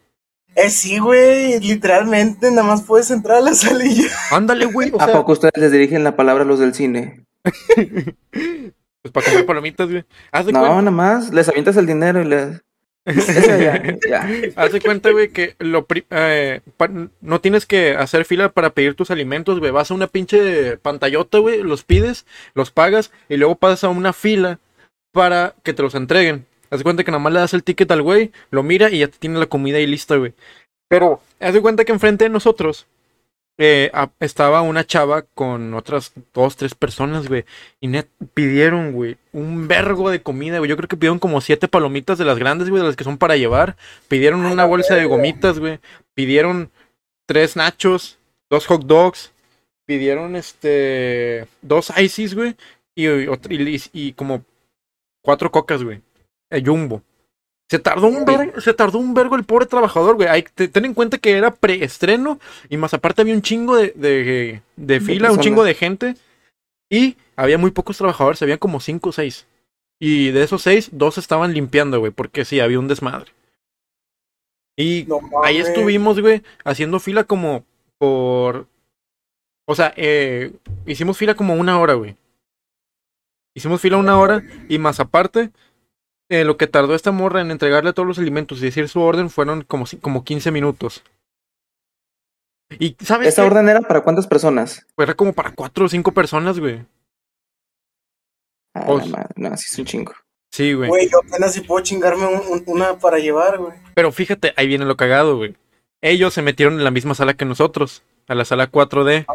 Eh, 0.56 0.68
sí, 0.70 0.98
güey, 0.98 1.60
literalmente 1.60 2.50
nada 2.50 2.64
más 2.64 2.82
puedes 2.82 3.10
entrar 3.10 3.38
a 3.38 3.40
la 3.42 3.54
salilla. 3.54 4.08
Ándale, 4.32 4.66
güey. 4.66 4.90
O 4.92 5.00
¿A 5.00 5.04
sea, 5.06 5.14
poco 5.14 5.32
ustedes 5.32 5.52
les 5.56 5.70
dirigen 5.72 6.02
la 6.04 6.16
palabra 6.16 6.42
a 6.42 6.46
los 6.46 6.58
del 6.58 6.74
cine? 6.74 7.24
pues 9.02 9.12
para 9.12 9.26
comer 9.26 9.46
palomitas, 9.46 9.88
güey. 9.88 10.04
Haz 10.32 10.46
de 10.46 10.52
No, 10.52 10.60
cuenta- 10.60 10.76
nada 10.78 10.90
más, 10.90 11.32
les 11.32 11.48
avientas 11.48 11.76
el 11.76 11.86
dinero 11.86 12.20
y 12.22 12.24
les... 12.24 12.62
Ya, 13.04 13.98
ya. 14.08 14.28
Haz 14.56 14.72
de 14.72 14.80
cuenta, 14.80 15.10
güey, 15.10 15.30
que 15.30 15.56
lo 15.58 15.86
eh, 16.10 16.60
no 17.20 17.40
tienes 17.40 17.66
que 17.66 17.96
hacer 17.96 18.24
fila 18.24 18.50
para 18.50 18.70
pedir 18.70 18.94
tus 18.94 19.10
alimentos, 19.10 19.58
güey. 19.58 19.72
Vas 19.72 19.90
a 19.90 19.94
una 19.94 20.06
pinche 20.06 20.76
pantallota, 20.76 21.38
güey, 21.38 21.62
los 21.62 21.82
pides, 21.82 22.26
los 22.54 22.70
pagas 22.70 23.10
y 23.28 23.36
luego 23.36 23.56
pasas 23.56 23.84
a 23.84 23.88
una 23.88 24.12
fila 24.12 24.60
para 25.12 25.54
que 25.62 25.72
te 25.72 25.82
los 25.82 25.94
entreguen. 25.94 26.46
Haz 26.70 26.78
de 26.78 26.84
cuenta 26.84 27.04
que 27.04 27.10
nada 27.10 27.22
más 27.22 27.32
le 27.32 27.40
das 27.40 27.54
el 27.54 27.64
ticket 27.64 27.90
al 27.90 28.02
güey, 28.02 28.30
lo 28.50 28.62
mira 28.62 28.88
y 28.90 29.00
ya 29.00 29.08
te 29.08 29.18
tiene 29.18 29.38
la 29.38 29.46
comida 29.46 29.78
ahí 29.78 29.86
lista, 29.86 30.16
güey. 30.16 30.32
Pero 30.88 31.20
haz 31.40 31.54
de 31.54 31.60
cuenta 31.60 31.84
que 31.84 31.92
enfrente 31.92 32.24
de 32.24 32.30
nosotros 32.30 32.86
eh, 33.58 33.90
a- 33.92 34.10
estaba 34.20 34.62
una 34.62 34.84
chava 34.84 35.22
con 35.22 35.74
otras 35.74 36.12
dos, 36.34 36.56
tres 36.56 36.74
personas, 36.74 37.28
güey. 37.28 37.44
Y 37.80 37.88
net 37.88 38.08
pidieron, 38.34 38.92
güey, 38.92 39.16
un 39.32 39.68
vergo 39.68 40.10
de 40.10 40.22
comida, 40.22 40.58
güey. 40.58 40.68
Yo 40.70 40.76
creo 40.76 40.88
que 40.88 40.96
pidieron 40.96 41.18
como 41.18 41.40
siete 41.40 41.68
palomitas 41.68 42.18
de 42.18 42.24
las 42.24 42.38
grandes, 42.38 42.70
güey, 42.70 42.80
de 42.82 42.88
las 42.88 42.96
que 42.96 43.04
son 43.04 43.18
para 43.18 43.36
llevar. 43.36 43.76
Pidieron 44.08 44.44
una 44.46 44.64
bolsa 44.64 44.94
de 44.94 45.04
gomitas, 45.04 45.58
güey. 45.58 45.78
Pidieron 46.14 46.70
tres 47.26 47.56
nachos, 47.56 48.18
dos 48.50 48.66
hot 48.66 48.84
dogs. 48.84 49.32
Pidieron, 49.86 50.36
este, 50.36 51.46
dos 51.60 51.92
ices, 51.98 52.34
güey. 52.34 52.56
Y, 52.94 53.06
y, 53.08 53.28
y- 53.50 53.82
y 53.92 54.12
como 54.12 54.44
cuatro 55.22 55.50
cocas, 55.50 55.82
güey. 55.82 56.00
El 56.50 56.66
jumbo. 56.66 57.02
Se 57.72 57.78
tardó 57.78 58.06
un 58.06 58.26
vergo, 58.26 58.60
se 58.60 58.74
tardó 58.74 58.98
un 58.98 59.14
vergo 59.14 59.34
el 59.34 59.44
pobre 59.44 59.64
trabajador, 59.64 60.16
güey. 60.16 60.28
Hay 60.28 60.42
ten 60.42 60.84
en 60.84 60.92
cuenta 60.92 61.16
que 61.16 61.38
era 61.38 61.50
preestreno 61.50 62.38
y 62.68 62.76
más 62.76 62.92
aparte 62.92 63.22
había 63.22 63.32
un 63.32 63.40
chingo 63.40 63.78
de, 63.78 63.92
de, 63.96 64.60
de 64.76 65.00
fila, 65.00 65.32
un 65.32 65.40
chingo 65.40 65.64
de 65.64 65.72
gente. 65.72 66.14
Y 66.90 67.16
había 67.34 67.56
muy 67.56 67.70
pocos 67.70 67.96
trabajadores, 67.96 68.42
había 68.42 68.58
como 68.58 68.78
cinco 68.78 69.08
o 69.08 69.12
seis. 69.12 69.46
Y 69.98 70.32
de 70.32 70.42
esos 70.42 70.60
seis, 70.60 70.90
dos 70.92 71.16
estaban 71.16 71.54
limpiando, 71.54 71.98
güey, 71.98 72.12
porque 72.12 72.44
sí, 72.44 72.60
había 72.60 72.78
un 72.78 72.88
desmadre. 72.88 73.32
Y 74.76 75.06
No 75.08 75.20
ahí 75.42 75.56
estuvimos, 75.56 76.20
güey, 76.20 76.42
haciendo 76.64 77.00
fila 77.00 77.24
como 77.24 77.64
por... 77.96 78.66
O 79.66 79.74
sea, 79.74 79.94
eh, 79.96 80.52
hicimos 80.84 81.16
fila 81.16 81.36
como 81.36 81.54
una 81.54 81.80
hora, 81.80 81.94
güey. 81.94 82.16
Hicimos 83.54 83.80
fila 83.80 83.96
una 83.96 84.18
hora 84.18 84.42
y 84.68 84.78
más 84.78 85.00
aparte, 85.00 85.52
eh, 86.32 86.44
lo 86.44 86.56
que 86.56 86.66
tardó 86.66 86.94
esta 86.94 87.12
morra 87.12 87.40
en 87.40 87.50
entregarle 87.50 87.92
todos 87.92 88.06
los 88.08 88.18
alimentos 88.18 88.58
y 88.58 88.62
decir 88.62 88.88
su 88.88 89.00
orden 89.00 89.30
fueron 89.30 89.62
como, 89.62 89.84
como 90.00 90.24
15 90.24 90.50
minutos. 90.50 91.02
Y, 92.78 92.96
¿sabes 93.04 93.28
¿Esta 93.28 93.42
qué? 93.42 93.48
orden 93.48 93.68
era 93.68 93.80
para 93.82 94.00
cuántas 94.02 94.26
personas? 94.26 94.86
Era 94.96 95.14
como 95.14 95.32
para 95.34 95.52
cuatro 95.54 95.84
o 95.84 95.88
cinco 95.88 96.12
personas, 96.12 96.58
güey. 96.58 96.84
Ah, 98.74 98.84
Pues- 98.86 99.06
la 99.06 99.18
madre, 99.18 99.34
no, 99.36 99.56
sí 99.56 99.66
es 99.70 99.78
un 99.78 99.84
chingo. 99.84 100.12
Sí, 100.50 100.72
güey. 100.74 100.88
Güey, 100.88 101.08
yo 101.10 101.18
apenas 101.26 101.52
si 101.54 101.60
puedo 101.62 101.82
chingarme 101.84 102.26
un- 102.26 102.46
un- 102.46 102.64
una 102.66 102.98
para 102.98 103.18
llevar, 103.18 103.58
güey. 103.58 103.72
Pero 103.94 104.12
fíjate, 104.12 104.54
ahí 104.56 104.66
viene 104.66 104.84
lo 104.84 104.96
cagado, 104.96 105.36
güey. 105.36 105.54
Ellos 106.02 106.34
se 106.34 106.42
metieron 106.42 106.74
en 106.74 106.84
la 106.84 106.90
misma 106.90 107.14
sala 107.14 107.34
que 107.34 107.44
nosotros, 107.44 108.02
a 108.26 108.34
la 108.34 108.44
sala 108.44 108.66
4D. 108.70 109.26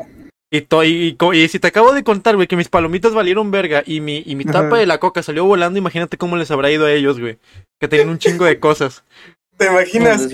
Y, 0.50 0.62
to- 0.62 0.84
y, 0.84 1.18
y 1.34 1.48
si 1.50 1.60
te 1.60 1.68
acabo 1.68 1.92
de 1.94 2.04
contar, 2.04 2.36
güey, 2.36 2.48
que 2.48 2.56
mis 2.56 2.70
palomitas 2.70 3.14
valieron 3.14 3.52
verga 3.52 3.84
y 3.86 4.00
mi, 4.00 4.24
y 4.26 4.36
mi 4.36 4.46
tapa 4.46 4.68
Ajá. 4.68 4.78
de 4.78 4.86
la 4.86 4.98
coca 5.00 5.22
salió 5.22 5.44
volando, 5.46 5.78
imagínate 5.78 6.18
cómo 6.18 6.38
les 6.38 6.52
habrá 6.52 6.72
ido 6.72 6.86
a 6.86 6.92
ellos, 6.94 7.20
güey. 7.20 7.38
Que 7.80 7.88
tenían 7.90 8.10
un 8.10 8.18
chingo 8.20 8.46
de 8.46 8.60
cosas. 8.60 9.04
¿Te 9.58 9.66
imaginas? 9.66 10.32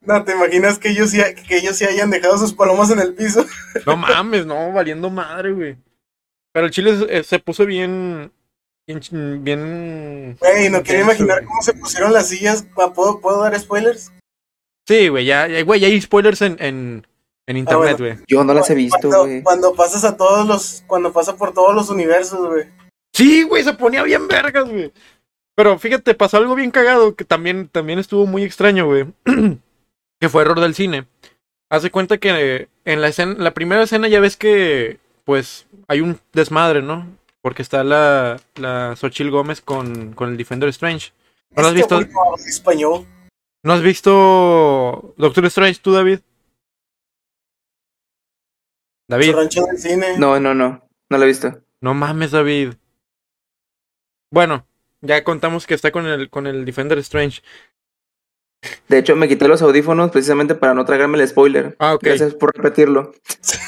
No, 0.00 0.24
¿te 0.24 0.32
imaginas 0.32 0.78
que 0.78 0.88
ellos, 0.90 1.10
sí, 1.10 1.20
que 1.46 1.58
ellos 1.58 1.76
sí 1.76 1.84
hayan 1.84 2.10
dejado 2.10 2.36
sus 2.38 2.52
palomas 2.54 2.90
en 2.90 2.98
el 2.98 3.14
piso? 3.14 3.44
No 3.86 3.96
mames, 3.96 4.44
no, 4.46 4.72
valiendo 4.72 5.08
madre, 5.10 5.52
güey. 5.52 5.76
Pero 6.52 6.66
el 6.66 6.72
chile 6.72 6.96
se, 6.98 7.24
se 7.24 7.38
puso 7.38 7.66
bien. 7.66 8.32
Bien. 9.10 10.36
Güey, 10.40 10.68
no 10.68 10.82
quiero 10.82 11.02
imaginar 11.02 11.38
güey. 11.38 11.46
cómo 11.46 11.62
se 11.62 11.74
pusieron 11.74 12.12
las 12.12 12.28
sillas. 12.28 12.66
¿Puedo, 12.94 13.20
¿puedo 13.20 13.42
dar 13.42 13.58
spoilers? 13.58 14.12
Sí, 14.86 15.08
güey, 15.08 15.24
ya, 15.24 15.46
ya, 15.46 15.62
güey, 15.62 15.80
ya 15.80 15.86
hay 15.88 16.00
spoilers 16.00 16.42
en, 16.42 16.56
en, 16.60 17.06
en 17.46 17.56
internet, 17.56 17.98
güey. 17.98 18.16
Yo 18.26 18.42
no 18.44 18.54
las 18.54 18.68
he 18.70 18.74
visto, 18.74 18.98
Cuando, 19.00 19.20
güey. 19.26 19.42
cuando 19.42 19.74
pasas 19.74 20.04
a 20.04 20.16
todos 20.16 20.46
los... 20.46 20.82
Cuando 20.86 21.12
pasa 21.12 21.36
por 21.36 21.52
todos 21.52 21.74
los 21.74 21.90
universos, 21.90 22.46
güey. 22.46 22.64
Sí, 23.12 23.42
güey, 23.42 23.62
se 23.62 23.74
ponía 23.74 24.02
bien 24.02 24.26
vergas, 24.28 24.68
güey. 24.68 24.92
Pero 25.56 25.78
fíjate, 25.78 26.14
pasó 26.14 26.38
algo 26.38 26.54
bien 26.54 26.70
cagado 26.70 27.14
que 27.14 27.24
también, 27.24 27.68
también 27.68 27.98
estuvo 27.98 28.26
muy 28.26 28.42
extraño, 28.42 28.86
güey. 28.86 29.06
que 30.20 30.28
fue 30.28 30.42
error 30.42 30.58
del 30.60 30.74
cine. 30.74 31.06
Hace 31.70 31.90
cuenta 31.90 32.18
que 32.18 32.68
en 32.84 33.00
la 33.00 33.08
escena, 33.08 33.34
la 33.38 33.52
primera 33.54 33.82
escena 33.82 34.08
ya 34.08 34.20
ves 34.20 34.36
que, 34.36 34.98
pues, 35.24 35.66
hay 35.88 36.00
un 36.00 36.18
desmadre, 36.32 36.82
¿no? 36.82 37.06
Porque 37.42 37.62
está 37.62 37.84
la, 37.84 38.40
la 38.56 38.96
Xochitl 38.96 39.30
Gómez 39.30 39.60
con, 39.60 40.12
con 40.14 40.30
el 40.30 40.36
Defender 40.36 40.68
Strange. 40.70 41.12
¿No 41.54 41.62
has 41.62 41.74
Este 41.74 41.96
visto? 41.96 42.00
español. 42.48 43.06
¿No 43.62 43.72
has 43.74 43.82
visto 43.82 45.14
Doctor 45.16 45.44
Strange 45.46 45.80
tú, 45.80 45.92
David? 45.92 46.20
Su 49.06 49.12
David, 49.12 49.34
rancho 49.34 49.64
del 49.64 49.78
cine. 49.78 50.18
No, 50.18 50.38
no, 50.40 50.54
no. 50.54 50.82
No 51.10 51.18
lo 51.18 51.24
he 51.24 51.28
visto. 51.28 51.60
no 51.80 51.94
mames, 51.94 52.30
David. 52.30 52.74
Bueno, 54.30 54.66
ya 55.00 55.22
contamos 55.22 55.66
que 55.66 55.74
está 55.74 55.92
con 55.92 56.06
el, 56.06 56.30
con 56.30 56.46
el 56.46 56.64
Defender 56.64 56.98
Strange. 56.98 57.42
De 58.88 58.98
hecho, 58.98 59.14
me 59.14 59.28
quité 59.28 59.46
los 59.46 59.60
audífonos 59.60 60.10
precisamente 60.10 60.54
para 60.54 60.72
no 60.74 60.84
tragarme 60.86 61.20
el 61.20 61.28
spoiler. 61.28 61.76
Ah, 61.78 61.94
ok. 61.94 62.02
Gracias 62.02 62.34
por 62.34 62.56
repetirlo. 62.56 63.12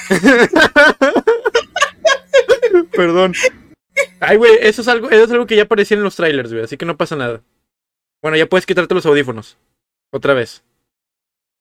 Perdón. 2.92 3.34
Ay, 4.20 4.36
güey, 4.36 4.58
eso 4.60 4.82
es 4.82 4.88
algo, 4.88 5.10
eso 5.10 5.24
es 5.24 5.30
algo 5.30 5.46
que 5.46 5.56
ya 5.56 5.62
aparecía 5.64 5.96
en 5.96 6.02
los 6.02 6.16
trailers, 6.16 6.52
güey, 6.52 6.64
así 6.64 6.76
que 6.76 6.86
no 6.86 6.96
pasa 6.96 7.16
nada. 7.16 7.42
Bueno, 8.22 8.36
ya 8.36 8.46
puedes 8.46 8.66
quitarte 8.66 8.94
los 8.94 9.06
audífonos. 9.06 9.58
Otra 10.10 10.34
vez. 10.34 10.62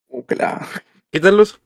Uh, 0.08 0.24
la- 0.29 0.67
Quítalos. 1.12 1.60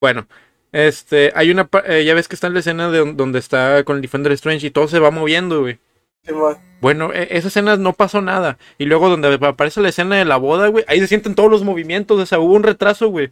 Bueno, 0.00 0.26
este, 0.72 1.32
hay 1.34 1.50
una, 1.50 1.66
pa- 1.66 1.84
eh, 1.86 2.04
ya 2.04 2.14
ves 2.14 2.28
que 2.28 2.34
está 2.34 2.46
en 2.48 2.54
la 2.54 2.60
escena 2.60 2.90
de 2.90 2.98
don- 2.98 3.16
donde 3.16 3.38
está 3.38 3.84
con 3.84 3.96
el 3.96 4.02
Defender 4.02 4.32
Strange 4.32 4.66
y 4.66 4.70
todo 4.70 4.88
se 4.88 4.98
va 4.98 5.10
moviendo, 5.10 5.60
güey. 5.60 5.78
Simón. 6.24 6.56
Bueno, 6.80 7.12
e- 7.12 7.28
esa 7.36 7.48
escena 7.48 7.76
no 7.76 7.92
pasó 7.92 8.20
nada. 8.22 8.58
Y 8.78 8.84
luego 8.86 9.08
donde 9.08 9.34
aparece 9.46 9.80
la 9.80 9.88
escena 9.90 10.16
de 10.16 10.24
la 10.24 10.36
boda, 10.36 10.68
güey, 10.68 10.84
ahí 10.88 10.98
se 11.00 11.08
sienten 11.08 11.34
todos 11.34 11.50
los 11.50 11.62
movimientos, 11.64 12.18
o 12.18 12.26
sea, 12.26 12.38
hubo 12.38 12.54
un 12.54 12.62
retraso, 12.62 13.08
güey. 13.08 13.30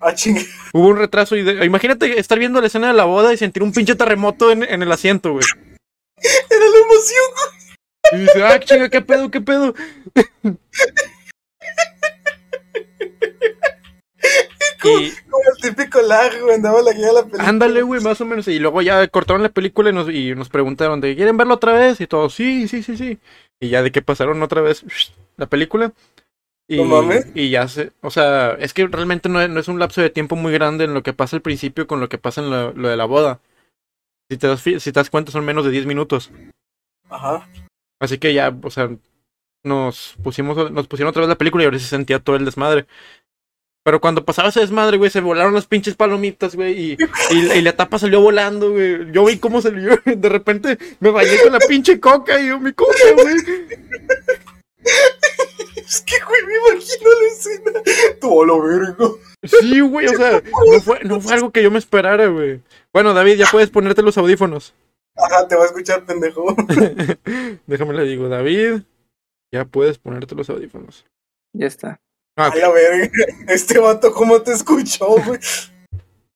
Ah, 0.00 0.14
chingue. 0.14 0.44
Hubo 0.72 0.88
un 0.88 0.96
retraso 0.96 1.36
y 1.36 1.42
de- 1.42 1.64
imagínate 1.64 2.18
estar 2.18 2.38
viendo 2.38 2.60
la 2.60 2.66
escena 2.66 2.88
de 2.88 2.94
la 2.94 3.04
boda 3.04 3.32
y 3.32 3.36
sentir 3.36 3.62
un 3.62 3.72
pinche 3.72 3.94
terremoto 3.94 4.50
en, 4.50 4.64
en 4.64 4.82
el 4.82 4.90
asiento, 4.90 5.32
güey. 5.32 5.44
Era 6.16 6.58
la 6.58 6.78
emoción, 6.78 7.24
güey. 7.34 7.62
Y 8.12 8.16
dice, 8.24 8.42
ah, 8.42 8.58
chinga, 8.58 8.88
qué 8.88 9.00
pedo, 9.00 9.30
qué 9.30 9.40
pedo. 9.40 9.74
y 14.88 15.12
Como 15.30 15.42
el 15.54 15.60
típico 15.60 16.00
lag, 16.02 16.40
güey. 16.40 16.54
Andaba 16.54 16.82
la 16.82 16.92
guía 16.92 17.08
de 17.08 17.12
la 17.12 17.22
película. 17.22 17.48
ándale, 17.48 17.82
güey, 17.82 18.00
más 18.00 18.20
o 18.20 18.26
menos. 18.26 18.48
Y 18.48 18.58
luego 18.58 18.82
ya 18.82 19.06
cortaron 19.08 19.42
la 19.42 19.48
película 19.48 19.90
y 19.90 19.92
nos, 19.92 20.08
y 20.08 20.34
nos 20.34 20.48
preguntaron 20.48 21.00
de, 21.00 21.16
¿quieren 21.16 21.36
verla 21.36 21.54
otra 21.54 21.72
vez? 21.72 22.00
Y 22.00 22.06
todos, 22.06 22.34
sí, 22.34 22.68
sí, 22.68 22.82
sí, 22.82 22.96
sí. 22.96 23.18
Y 23.60 23.68
ya 23.68 23.82
de 23.82 23.92
que 23.92 24.02
pasaron 24.02 24.42
otra 24.42 24.60
vez 24.60 24.84
la 25.36 25.46
película. 25.46 25.92
Y, 26.68 26.76
No 26.76 26.84
mames. 26.84 27.26
y 27.34 27.50
ya 27.50 27.68
se, 27.68 27.92
o 28.00 28.10
sea, 28.10 28.52
es 28.52 28.72
que 28.72 28.86
realmente 28.86 29.28
no 29.28 29.40
es, 29.40 29.50
no 29.50 29.60
es 29.60 29.68
un 29.68 29.78
lapso 29.78 30.00
de 30.00 30.10
tiempo 30.10 30.36
muy 30.36 30.52
grande 30.52 30.84
en 30.84 30.94
lo 30.94 31.02
que 31.02 31.12
pasa 31.12 31.36
al 31.36 31.42
principio 31.42 31.86
con 31.86 32.00
lo 32.00 32.08
que 32.08 32.18
pasa 32.18 32.40
en 32.40 32.50
lo, 32.50 32.72
lo 32.72 32.88
de 32.88 32.96
la 32.96 33.04
boda. 33.04 33.40
Si 34.30 34.38
te, 34.38 34.46
das, 34.46 34.60
si 34.62 34.78
te 34.78 34.92
das 34.92 35.10
cuenta 35.10 35.32
son 35.32 35.44
menos 35.44 35.64
de 35.64 35.70
10 35.70 35.86
minutos. 35.86 36.30
Ajá. 37.10 37.46
Así 38.00 38.18
que 38.18 38.32
ya, 38.32 38.56
o 38.62 38.70
sea, 38.70 38.90
nos 39.64 40.16
pusimos, 40.22 40.70
nos 40.72 40.88
pusieron 40.88 41.10
otra 41.10 41.20
vez 41.20 41.28
la 41.28 41.38
película 41.38 41.62
y 41.62 41.66
ahora 41.66 41.78
se 41.78 41.86
sentía 41.86 42.18
todo 42.18 42.36
el 42.36 42.44
desmadre. 42.44 42.86
Pero 43.84 44.00
cuando 44.00 44.24
pasaba 44.24 44.50
ese 44.50 44.60
desmadre, 44.60 44.96
güey, 44.96 45.10
se 45.10 45.20
volaron 45.20 45.54
las 45.54 45.66
pinches 45.66 45.96
palomitas, 45.96 46.54
güey, 46.54 46.92
y, 46.92 46.96
y, 47.30 47.52
y 47.52 47.62
la 47.62 47.74
tapa 47.74 47.98
salió 47.98 48.20
volando, 48.20 48.70
güey. 48.70 49.10
Yo 49.10 49.24
vi 49.24 49.38
cómo 49.38 49.60
salió, 49.60 49.98
de 50.04 50.28
repente 50.28 50.78
me 51.00 51.10
bañé 51.10 51.40
con 51.42 51.52
la 51.52 51.58
pinche 51.58 51.98
coca 51.98 52.40
y 52.40 52.48
yo, 52.48 52.60
mi 52.60 52.72
coca, 52.72 52.92
güey. 53.14 53.36
Es 55.76 56.00
que, 56.02 56.14
güey, 56.24 56.42
me 56.46 56.56
imagino 56.56 57.10
la 57.20 57.26
escena. 57.28 57.72
Todo 58.20 58.44
lo 58.44 58.62
vergo. 58.62 59.18
Sí, 59.42 59.80
güey, 59.80 60.06
o 60.06 60.16
sea, 60.16 60.42
no 60.70 60.80
fue, 60.80 61.00
no 61.04 61.20
fue 61.20 61.34
algo 61.34 61.50
que 61.50 61.62
yo 61.62 61.70
me 61.70 61.78
esperara, 61.78 62.28
güey. 62.28 62.60
Bueno, 62.92 63.14
David, 63.14 63.36
ya 63.36 63.46
puedes 63.50 63.70
ponerte 63.70 64.02
los 64.02 64.16
audífonos. 64.16 64.74
Ajá, 65.16 65.46
te 65.48 65.56
va 65.56 65.64
a 65.64 65.66
escuchar, 65.66 66.06
pendejo. 66.06 66.54
Déjame 67.66 67.94
le 67.94 68.04
digo, 68.04 68.28
David, 68.28 68.82
ya 69.52 69.64
puedes 69.64 69.98
ponerte 69.98 70.34
los 70.34 70.48
audífonos. 70.48 71.04
Ya 71.52 71.66
está. 71.66 72.00
Ah, 72.36 72.46
A 72.46 72.48
ok. 72.48 72.56
la 72.56 72.70
verga. 72.70 73.10
Este 73.48 73.78
vato, 73.78 74.12
¿cómo 74.12 74.40
te 74.42 74.52
escuchó, 74.52 75.06
güey? 75.24 75.38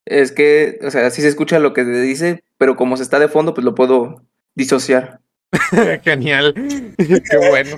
Es 0.05 0.31
que, 0.33 0.79
o 0.83 0.91
sea, 0.91 1.11
sí 1.11 1.23
se 1.23 1.29
escucha 1.29 1.59
lo 1.59 1.73
que 1.73 1.83
te 1.85 2.01
dice, 2.03 2.45
pero 2.59 2.77
como 2.77 2.97
se 2.97 3.03
está 3.03 3.19
de 3.19 3.29
fondo, 3.29 3.55
pues 3.55 3.65
lo 3.65 3.75
puedo 3.75 4.23
disociar. 4.55 5.21
Genial. 6.05 6.55
Qué 6.97 7.37
bueno. 7.49 7.77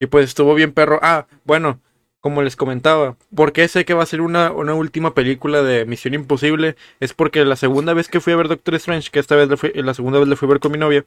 Y 0.00 0.06
pues 0.06 0.24
estuvo 0.26 0.54
bien 0.54 0.72
perro. 0.72 0.98
Ah, 1.02 1.26
bueno, 1.44 1.80
como 2.20 2.42
les 2.42 2.56
comentaba, 2.56 3.16
¿por 3.34 3.52
qué 3.52 3.68
sé 3.68 3.84
que 3.84 3.94
va 3.94 4.02
a 4.02 4.06
ser 4.06 4.20
una, 4.20 4.50
una 4.52 4.74
última 4.74 5.14
película 5.14 5.62
de 5.62 5.84
Misión 5.84 6.14
Imposible? 6.14 6.76
Es 7.00 7.12
porque 7.14 7.44
la 7.44 7.56
segunda 7.56 7.94
vez 7.94 8.08
que 8.08 8.20
fui 8.20 8.32
a 8.32 8.36
ver 8.36 8.48
Doctor 8.48 8.74
Strange, 8.76 9.10
que 9.10 9.20
esta 9.20 9.36
vez 9.36 9.48
le 9.48 9.56
fui- 9.56 9.72
la 9.74 9.94
segunda 9.94 10.18
vez 10.18 10.28
le 10.28 10.36
fui 10.36 10.46
a 10.46 10.50
ver 10.52 10.60
con 10.60 10.72
mi 10.72 10.78
novia, 10.78 11.04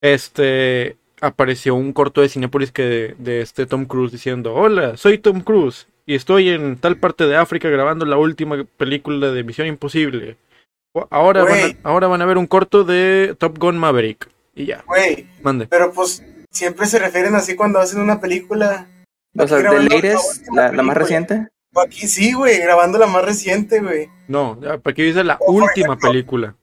este 0.00 0.96
apareció 1.22 1.74
un 1.74 1.92
corto 1.92 2.20
de 2.20 2.28
Cinepolis 2.28 2.72
que 2.72 3.14
de, 3.16 3.40
este 3.40 3.64
Tom 3.64 3.86
Cruise 3.86 4.12
diciendo, 4.12 4.54
hola, 4.54 4.96
soy 4.96 5.18
Tom 5.18 5.40
Cruise 5.40 5.86
y 6.04 6.14
estoy 6.16 6.50
en 6.50 6.76
tal 6.76 6.96
parte 6.96 7.26
de 7.26 7.36
África 7.36 7.68
grabando 7.70 8.04
la 8.04 8.16
última 8.18 8.64
película 8.76 9.30
de 9.30 9.44
Misión 9.44 9.68
Imposible. 9.68 10.36
Ahora 11.10 11.44
van, 11.44 11.58
a, 11.60 11.88
ahora 11.88 12.08
van 12.08 12.20
a 12.20 12.26
ver 12.26 12.36
un 12.36 12.46
corto 12.46 12.84
de 12.84 13.34
Top 13.38 13.56
Gun 13.58 13.78
Maverick. 13.78 14.28
Y 14.54 14.66
ya, 14.66 14.84
Güey, 14.86 15.26
mande. 15.42 15.66
pero 15.68 15.92
pues 15.92 16.22
siempre 16.50 16.84
se 16.86 16.98
refieren 16.98 17.34
así 17.34 17.56
cuando 17.56 17.78
hacen 17.78 18.00
una 18.02 18.20
película. 18.20 18.88
O 19.38 19.48
sea, 19.48 19.58
Aquí 19.58 19.74
de 19.74 19.82
Leires, 19.84 20.42
la, 20.52 20.70
la 20.72 20.82
más 20.82 20.96
reciente. 20.96 21.48
Aquí 21.74 22.06
sí, 22.06 22.34
güey, 22.34 22.58
grabando 22.58 22.98
la 22.98 23.06
más 23.06 23.24
reciente, 23.24 23.80
güey. 23.80 24.10
No, 24.28 24.58
aquí 24.84 25.02
dice 25.02 25.24
la 25.24 25.38
O, 25.40 25.52
última 25.52 25.96
película. 25.96 26.54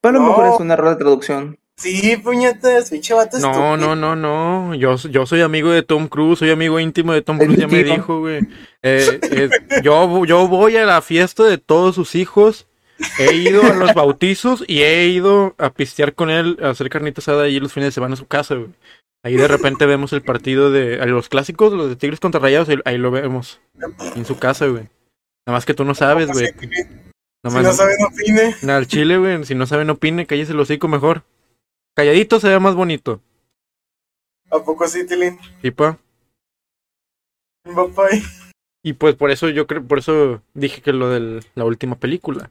Pero 0.00 0.16
a 0.16 0.20
lo 0.22 0.26
mejor 0.28 0.54
es 0.54 0.60
un 0.60 0.70
error 0.70 0.88
de 0.88 0.96
traducción. 0.96 1.58
Sí, 1.80 2.16
puñetas, 2.18 2.90
pinche 2.90 3.14
vato 3.14 3.38
No, 3.38 3.50
estúpido. 3.50 3.76
no, 3.78 3.96
no, 3.96 4.16
no. 4.16 4.74
Yo, 4.74 4.96
yo 4.96 5.24
soy 5.24 5.40
amigo 5.40 5.70
de 5.70 5.82
Tom 5.82 6.08
Cruise, 6.08 6.38
soy 6.38 6.50
amigo 6.50 6.78
íntimo 6.78 7.14
de 7.14 7.22
Tom 7.22 7.38
Cruise, 7.38 7.58
ya 7.58 7.68
me 7.68 7.82
dijo, 7.82 8.20
güey. 8.20 8.46
Eh, 8.82 9.18
eh, 9.22 9.50
yo, 9.82 10.24
yo 10.26 10.46
voy 10.46 10.76
a 10.76 10.84
la 10.84 11.00
fiesta 11.00 11.44
de 11.44 11.56
todos 11.58 11.94
sus 11.94 12.14
hijos. 12.14 12.66
He 13.18 13.34
ido 13.34 13.62
a 13.62 13.74
los 13.74 13.94
bautizos 13.94 14.62
y 14.66 14.82
he 14.82 15.06
ido 15.06 15.54
a 15.56 15.70
pistear 15.72 16.14
con 16.14 16.28
él, 16.28 16.58
a 16.62 16.68
hacer 16.70 16.90
carnita 16.90 17.22
asada 17.22 17.44
allí 17.44 17.58
los 17.58 17.72
fines 17.72 17.88
de 17.88 17.92
semana 17.92 18.12
en 18.12 18.18
su 18.18 18.26
casa, 18.26 18.56
güey. 18.56 18.70
Ahí 19.22 19.36
de 19.36 19.48
repente 19.48 19.86
vemos 19.86 20.12
el 20.12 20.20
partido 20.22 20.70
de 20.70 21.00
a 21.00 21.06
los 21.06 21.30
clásicos, 21.30 21.72
los 21.72 21.88
de 21.88 21.96
Tigres 21.96 22.20
contra 22.20 22.40
Rayados, 22.40 22.68
ahí, 22.68 22.76
ahí 22.84 22.98
lo 22.98 23.10
vemos. 23.10 23.60
En 24.16 24.26
su 24.26 24.38
casa, 24.38 24.66
güey. 24.66 24.84
Nada 25.46 25.56
más 25.56 25.64
que 25.64 25.72
tú 25.74 25.84
no 25.84 25.94
sabes, 25.94 26.28
güey. 26.28 26.46
Si 26.46 27.56
no 27.62 27.72
saben, 27.72 27.96
opine. 28.04 28.72
Al 28.72 28.86
chile, 28.86 29.16
güey. 29.16 29.44
Si 29.44 29.54
no 29.54 29.66
sabe, 29.66 29.86
no 29.86 29.94
opine. 29.94 30.26
Cállese 30.26 30.52
el 30.52 30.60
hocico 30.60 30.86
mejor. 30.88 31.22
Calladito 31.94 32.40
se 32.40 32.48
ve 32.48 32.60
más 32.60 32.74
bonito. 32.74 33.20
¿A 34.50 34.58
poco 34.64 34.86
sí, 34.88 35.06
Tilín? 35.06 35.38
¿Sí, 35.62 35.70
pa? 35.70 35.98
Papá. 37.62 38.08
Y 38.82 38.94
pues 38.94 39.14
por 39.14 39.30
eso 39.30 39.48
yo 39.50 39.66
creo, 39.66 39.86
por 39.86 39.98
eso 39.98 40.42
dije 40.54 40.80
que 40.80 40.92
lo 40.92 41.10
de 41.10 41.44
la 41.54 41.64
última 41.64 41.96
película. 41.98 42.50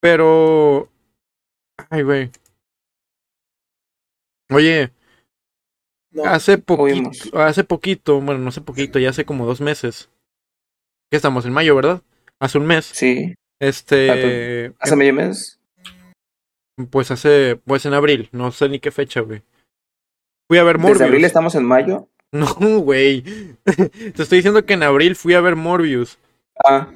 Pero. 0.00 0.88
Ay, 1.90 2.02
güey. 2.02 2.30
Oye, 4.50 4.90
No. 6.10 6.24
hace 6.24 6.58
poquito, 6.58 6.82
Oímos. 6.82 7.30
hace 7.34 7.62
poquito, 7.64 8.20
bueno, 8.20 8.40
no 8.40 8.48
hace 8.48 8.60
poquito, 8.62 8.98
ya 8.98 9.10
hace 9.10 9.24
como 9.24 9.46
dos 9.46 9.60
meses. 9.60 10.10
Que 11.10 11.16
estamos 11.16 11.44
en 11.44 11.52
mayo, 11.52 11.76
¿verdad? 11.76 12.02
Hace 12.40 12.58
un 12.58 12.66
mes. 12.66 12.86
Sí. 12.86 13.34
Este. 13.60 14.72
Hace 14.80 14.96
medio 14.96 15.12
mes. 15.14 15.59
Pues 16.86 17.10
hace. 17.10 17.58
Pues 17.64 17.84
en 17.86 17.94
abril. 17.94 18.28
No 18.32 18.50
sé 18.52 18.68
ni 18.68 18.78
qué 18.80 18.90
fecha, 18.90 19.20
güey. 19.20 19.42
Fui 20.48 20.58
a 20.58 20.64
ver 20.64 20.76
Desde 20.76 20.88
Morbius. 20.88 21.06
abril 21.08 21.24
estamos 21.24 21.54
en 21.54 21.64
mayo. 21.64 22.06
No, 22.32 22.46
güey. 22.78 23.22
Te 23.64 24.22
estoy 24.22 24.38
diciendo 24.38 24.64
que 24.64 24.74
en 24.74 24.84
abril 24.84 25.16
fui 25.16 25.34
a 25.34 25.40
ver 25.40 25.56
Morbius. 25.56 26.16
Ah, 26.64 26.86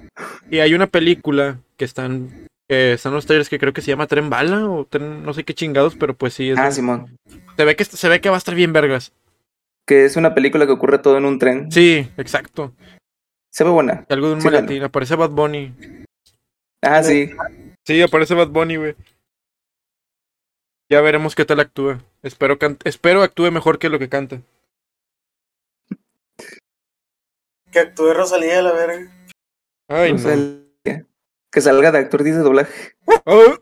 Y 0.49 0.61
hay 0.61 0.75
una 0.75 0.87
película 0.87 1.59
que 1.77 1.85
están. 1.85 2.47
Que 2.69 2.93
están 2.93 3.13
los 3.15 3.27
trailers 3.27 3.49
que 3.49 3.59
creo 3.59 3.73
que 3.73 3.83
se 3.83 3.91
llama 3.91 4.07
Tren 4.07 4.31
Bala 4.31 4.65
o 4.71 4.87
Tren- 4.87 5.23
no 5.23 5.35
sé 5.35 5.43
qué 5.43 5.53
chingados, 5.53 5.97
pero 5.97 6.15
pues 6.15 6.35
sí. 6.35 6.51
Es 6.51 6.59
ah, 6.59 6.71
Simón. 6.71 7.17
se, 7.57 7.65
ve 7.65 7.75
que, 7.75 7.85
se 7.85 8.09
ve 8.09 8.21
que 8.21 8.29
va 8.31 8.37
a 8.37 8.39
estar 8.39 8.55
bien 8.55 8.73
vergas. 8.73 9.13
Que 9.87 10.05
es 10.05 10.17
una 10.17 10.35
película 10.35 10.67
que 10.67 10.73
ocurre 10.73 10.99
todo 10.99 11.19
en 11.19 11.25
un 11.25 11.39
tren. 11.41 11.71
Sí, 11.73 12.09
exacto. 12.17 12.73
Se 13.53 13.65
ve 13.65 13.71
buena. 13.71 14.07
Algo 14.09 14.29
de 14.29 14.35
un 14.35 14.41
Sí, 14.41 14.47
maletín. 14.47 14.83
Aparece 14.85 15.17
Bad 15.17 15.31
Bunny. 15.31 15.75
Ah, 16.81 17.03
sí. 17.03 17.31
Sí, 17.85 18.01
aparece 18.03 18.35
Bad 18.35 18.49
Bunny, 18.51 18.77
güey. 18.77 18.95
Ya 20.95 21.01
veremos 21.01 21.35
qué 21.35 21.45
tal 21.45 21.59
actúa. 21.59 21.99
Espero, 22.23 22.57
espero 22.85 23.25
actúe 23.25 23.51
mejor 23.51 23.81
que 23.81 23.89
lo 23.89 23.99
que 23.99 24.09
canta. 24.09 24.43
Que 27.73 27.81
actúe 27.81 28.15
Rosalía, 28.15 28.63
la 28.63 28.71
verga. 28.71 29.11
Ay, 29.89 30.13
O 30.13 30.19
no. 30.19 31.03
que 31.51 31.61
salga 31.61 31.91
de 31.91 31.99
actor 31.99 32.23
dice 32.23 32.39
doblaje. 32.39 32.95
Ah, 33.27 33.59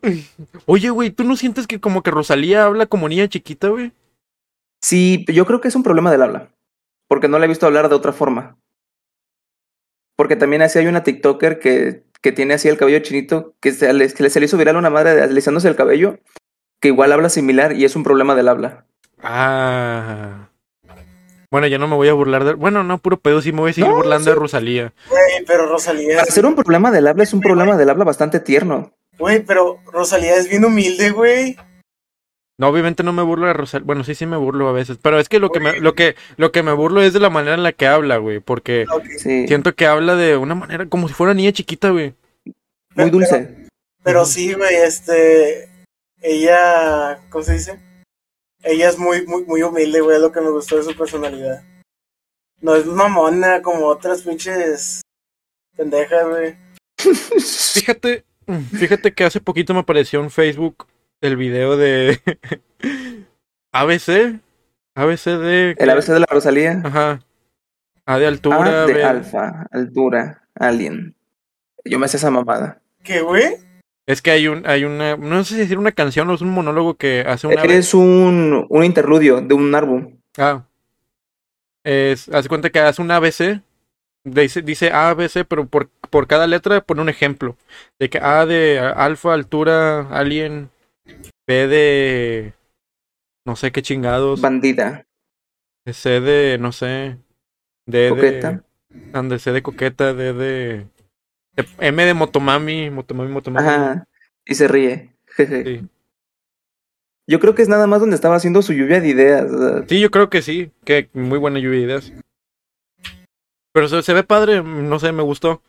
Oye, 0.67 0.91
güey, 0.91 1.09
¿tú 1.09 1.25
no 1.25 1.35
sientes 1.37 1.67
que 1.67 1.81
como 1.81 2.03
que 2.03 2.11
Rosalía 2.11 2.67
habla 2.67 2.85
como 2.85 3.09
niña 3.09 3.27
chiquita, 3.29 3.69
güey? 3.69 3.93
Sí, 4.83 5.25
yo 5.33 5.47
creo 5.47 5.63
que 5.63 5.69
es 5.69 5.75
un 5.75 5.83
problema 5.83 6.11
del 6.11 6.21
habla. 6.21 6.51
Porque 7.09 7.29
no 7.29 7.39
la 7.39 7.47
he 7.47 7.49
visto 7.49 7.65
hablar 7.65 7.89
de 7.89 7.95
otra 7.95 8.13
forma. 8.13 8.59
Porque 10.19 10.37
también 10.37 10.61
así 10.61 10.79
hay 10.79 10.87
una 10.87 11.03
TikToker 11.03 11.61
que, 11.61 12.05
que 12.21 12.33
tiene 12.33 12.53
así 12.53 12.69
el 12.69 12.77
cabello 12.77 12.99
chinito, 12.99 13.55
que 13.59 13.73
se 13.73 13.91
le, 13.95 14.13
que 14.13 14.29
se 14.29 14.39
le 14.39 14.45
hizo 14.45 14.59
viral 14.59 14.77
una 14.77 14.91
madre 14.91 15.15
de 15.15 15.23
alisándose 15.23 15.69
el 15.69 15.77
cabello, 15.77 16.19
que 16.83 16.89
igual 16.89 17.13
habla 17.13 17.31
similar 17.31 17.73
y 17.75 17.85
es 17.85 17.95
un 17.95 18.03
problema 18.03 18.35
del 18.35 18.49
habla. 18.49 18.85
Ah. 19.23 20.49
Bueno, 21.49 21.67
ya 21.69 21.79
no 21.79 21.87
me 21.87 21.95
voy 21.95 22.09
a 22.09 22.13
burlar 22.13 22.45
de. 22.45 22.55
Bueno, 22.55 22.83
no, 22.83 22.99
puro 22.99 23.19
pedo, 23.19 23.41
sí 23.41 23.53
me 23.53 23.61
voy 23.61 23.71
a 23.71 23.75
seguir 23.75 23.91
No, 23.91 23.97
burlando 23.97 24.25
sí. 24.25 24.31
de 24.31 24.35
Rosalía. 24.35 24.93
Güey, 25.09 25.45
pero 25.47 25.67
Rosalía. 25.67 26.19
Para 26.19 26.31
ser 26.31 26.45
un 26.45 26.57
problema 26.57 26.91
del 26.91 27.07
habla 27.07 27.23
es 27.23 27.33
un 27.33 27.41
problema 27.41 27.77
del 27.77 27.89
habla 27.89 28.05
bastante 28.05 28.41
tierno. 28.41 28.93
Güey, 29.19 29.45
pero 29.45 29.79
Rosalía 29.93 30.35
es 30.37 30.49
bien 30.49 30.65
humilde, 30.65 31.11
güey. 31.11 31.57
No, 32.59 32.69
obviamente 32.69 33.03
no 33.05 33.13
me 33.13 33.23
burlo 33.23 33.47
de 33.47 33.53
Rosalía. 33.53 33.85
Bueno, 33.87 34.03
sí, 34.03 34.15
sí 34.17 34.27
me 34.27 34.37
burlo 34.37 34.69
a 34.69 34.73
veces. 34.73 34.99
Pero 35.01 35.21
es 35.21 35.29
que 35.29 35.39
lo 35.39 35.51
que 35.51 35.61
me, 35.61 35.79
lo 35.79 35.95
que, 35.95 36.17
lo 36.37 36.51
que 36.51 36.63
me 36.65 36.73
burlo 36.73 37.01
es 37.01 37.13
de 37.13 37.21
la 37.21 37.31
manera 37.31 37.55
en 37.55 37.63
la 37.63 37.73
que 37.73 37.87
habla, 37.87 38.17
güey. 38.17 38.41
Porque. 38.41 38.87
Sí, 39.19 39.47
siento 39.47 39.75
que 39.77 39.87
habla 39.87 40.17
de 40.17 40.37
una 40.37 40.57
manera 40.57 40.87
como 40.87 41.07
si 41.07 41.15
fuera 41.15 41.33
niña 41.33 41.53
chiquita, 41.53 41.91
güey. 41.91 42.15
muy 42.97 43.11
dulce. 43.11 43.69
Pero 44.03 44.25
sí, 44.25 44.55
güey, 44.55 44.75
este. 44.75 45.69
Ella. 46.23 47.21
¿Cómo 47.31 47.45
se 47.45 47.55
dice? 47.55 47.81
Ella 48.63 48.89
es 48.89 48.99
muy, 48.99 49.27
muy, 49.27 49.45
muy 49.45 49.63
humilde, 49.63 50.01
güey, 50.01 50.21
lo 50.21 50.31
que 50.33 50.41
me 50.41 50.51
gustó 50.51 50.77
de 50.77 50.85
su 50.85 50.97
personalidad. 50.97 51.63
No 52.61 52.77
es 52.77 52.87
mamona 52.87 53.61
como 53.61 53.87
otras 53.87 54.23
pinches 54.23 55.01
pendejas, 55.77 56.29
güey. 56.29 56.57
Fíjate, 57.75 58.25
fíjate 58.79 59.13
que 59.13 59.25
hace 59.25 59.41
poquito 59.41 59.75
me 59.75 59.81
apareció 59.81 60.21
en 60.23 60.31
Facebook 60.31 60.87
el 61.21 61.37
video 61.37 61.77
de 61.77 62.21
ABC. 63.73 64.41
ABC 64.95 65.25
de. 65.25 65.75
El 65.79 65.91
ABC 65.91 66.07
de 66.09 66.21
la 66.21 66.27
Rosalía. 66.31 66.81
Ajá. 66.85 67.21
A 68.07 68.19
de 68.19 68.27
altura, 68.27 68.83
A 68.83 68.87
de 68.87 68.95
B- 68.95 69.05
alfa, 69.05 69.67
altura, 69.71 70.43
alien. 70.55 71.17
Yo 71.85 71.99
me 71.99 72.07
hacía 72.07 72.19
esa 72.19 72.31
mamada. 72.31 72.81
¿Qué, 73.03 73.23
güey? 73.23 73.57
Es 74.07 74.21
que 74.21 74.33
hay 74.33 74.49
un, 74.49 74.67
hay 74.67 74.85
una, 74.85 75.17
no 75.17 75.45
sé 75.45 75.55
si 75.55 75.61
decir 75.61 75.79
una 75.79 75.93
canción 75.93 76.29
o 76.29 76.35
es 76.35 76.41
un 76.41 76.51
monólogo 76.51 76.95
que 76.95 77.21
hace 77.27 77.47
una 77.47 77.63
Eres 77.63 77.95
un, 77.95 78.67
un 78.69 78.85
interludio 78.85 79.41
de 79.41 79.55
un 79.55 79.75
álbum. 79.75 80.19
Ah. 80.37 80.65
Es, 81.85 82.29
haz 82.29 82.45
de 82.45 82.49
cuenta 82.49 82.71
que 82.71 82.81
hace 82.81 83.01
un 83.01 83.11
ABC. 83.11 83.63
Dice, 84.25 84.63
dice 84.63 84.91
ABC, 84.93 85.45
pero 85.49 85.67
por, 85.67 85.89
por 86.11 86.27
cada 86.27 86.47
letra 86.47 86.81
pone 86.81 87.01
un 87.01 87.09
ejemplo. 87.09 87.57
De 87.99 88.09
que 88.09 88.19
A 88.19 88.47
de 88.47 88.79
alfa, 88.79 89.35
altura, 89.35 90.09
alien. 90.11 90.71
B 91.47 91.67
de. 91.67 92.55
No 93.45 93.57
sé 93.57 93.73
qué 93.73 93.83
chingados. 93.83 94.41
Bandida. 94.41 95.05
C 95.87 96.21
de. 96.21 96.59
No 96.59 96.71
sé. 96.73 97.19
D 97.87 98.11
Coqueta. 98.11 98.63
de. 98.89 99.11
Ande, 99.13 99.39
C 99.39 99.51
de 99.51 99.63
coqueta. 99.63 100.15
D 100.15 100.33
de. 100.33 100.87
M 101.79 102.05
de 102.05 102.15
motomami. 102.15 102.91
Motomami, 102.91 103.31
motomami. 103.31 103.69
Ajá. 103.69 104.09
Y 104.45 104.55
se 104.55 104.69
ríe. 104.69 105.15
Jeje. 105.27 105.65
Sí. 105.65 105.89
Yo 107.29 107.41
creo 107.41 107.55
que 107.55 107.63
es 107.63 107.69
nada 107.69 107.87
más 107.87 108.01
donde 108.01 108.17
estaba 108.17 108.37
haciendo 108.37 108.63
su 108.63 108.73
lluvia 108.73 109.01
de 109.01 109.09
ideas. 109.09 109.87
Sí, 109.89 110.01
yo 110.01 110.11
creo 110.11 110.29
que 110.29 110.43
sí. 110.43 110.71
Que 110.85 111.09
muy 111.13 111.39
buena 111.39 111.59
lluvia 111.59 111.79
de 111.79 111.85
ideas. 111.85 112.13
Pero 113.73 113.89
se, 113.89 114.03
se 114.03 114.13
ve 114.13 114.23
padre, 114.23 114.63
no 114.63 114.99
sé, 114.99 115.13
me 115.13 115.23
gustó. 115.23 115.63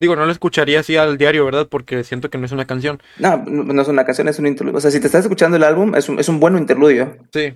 Digo, 0.00 0.16
no 0.16 0.24
lo 0.24 0.32
escucharía 0.32 0.80
así 0.80 0.96
al 0.96 1.18
diario, 1.18 1.44
¿verdad? 1.44 1.68
Porque 1.68 2.04
siento 2.04 2.30
que 2.30 2.38
no 2.38 2.46
es 2.46 2.52
una 2.52 2.66
canción. 2.66 3.02
No, 3.18 3.36
no 3.36 3.64
no 3.64 3.82
es 3.82 3.88
una 3.88 4.04
canción, 4.04 4.28
es 4.28 4.38
un 4.38 4.46
interludio. 4.46 4.78
O 4.78 4.80
sea, 4.80 4.90
si 4.90 4.98
te 4.98 5.06
estás 5.06 5.24
escuchando 5.24 5.56
el 5.56 5.62
álbum, 5.62 5.94
es 5.94 6.08
un, 6.08 6.18
es 6.18 6.28
un 6.28 6.40
buen 6.40 6.56
interludio. 6.56 7.18
Sí. 7.32 7.54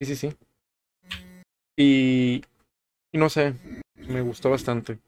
Sí, 0.00 0.06
sí, 0.06 0.16
sí. 0.16 0.36
Y, 1.78 2.42
y 3.12 3.18
no 3.18 3.28
sé, 3.28 3.54
me 4.08 4.20
gustó 4.20 4.50
bastante. 4.50 4.98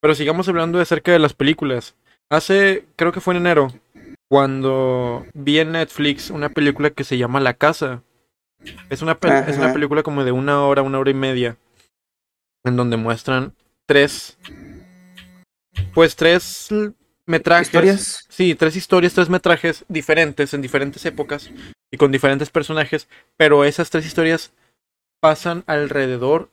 Pero 0.00 0.14
sigamos 0.14 0.48
hablando 0.48 0.80
acerca 0.80 1.12
de 1.12 1.18
las 1.18 1.34
películas. 1.34 1.96
Hace, 2.30 2.84
creo 2.96 3.12
que 3.12 3.20
fue 3.20 3.34
en 3.34 3.40
enero, 3.40 3.72
cuando 4.28 5.26
vi 5.34 5.58
en 5.58 5.72
Netflix 5.72 6.30
una 6.30 6.50
película 6.50 6.90
que 6.90 7.04
se 7.04 7.18
llama 7.18 7.40
La 7.40 7.54
Casa. 7.54 8.02
Es 8.90 9.02
una, 9.02 9.18
es 9.46 9.56
una 9.56 9.72
película 9.72 10.02
como 10.02 10.24
de 10.24 10.32
una 10.32 10.64
hora, 10.64 10.82
una 10.82 10.98
hora 10.98 11.10
y 11.10 11.14
media, 11.14 11.56
en 12.64 12.76
donde 12.76 12.96
muestran 12.96 13.54
tres, 13.86 14.36
pues 15.94 16.16
tres 16.16 16.68
metrajes. 17.24 17.68
¿Historias? 17.68 18.26
Sí, 18.28 18.54
tres 18.54 18.76
historias, 18.76 19.14
tres 19.14 19.28
metrajes 19.28 19.84
diferentes 19.88 20.52
en 20.54 20.62
diferentes 20.62 21.04
épocas 21.06 21.50
y 21.90 21.96
con 21.96 22.12
diferentes 22.12 22.50
personajes, 22.50 23.08
pero 23.36 23.64
esas 23.64 23.90
tres 23.90 24.04
historias 24.04 24.52
pasan 25.20 25.64
alrededor 25.66 26.50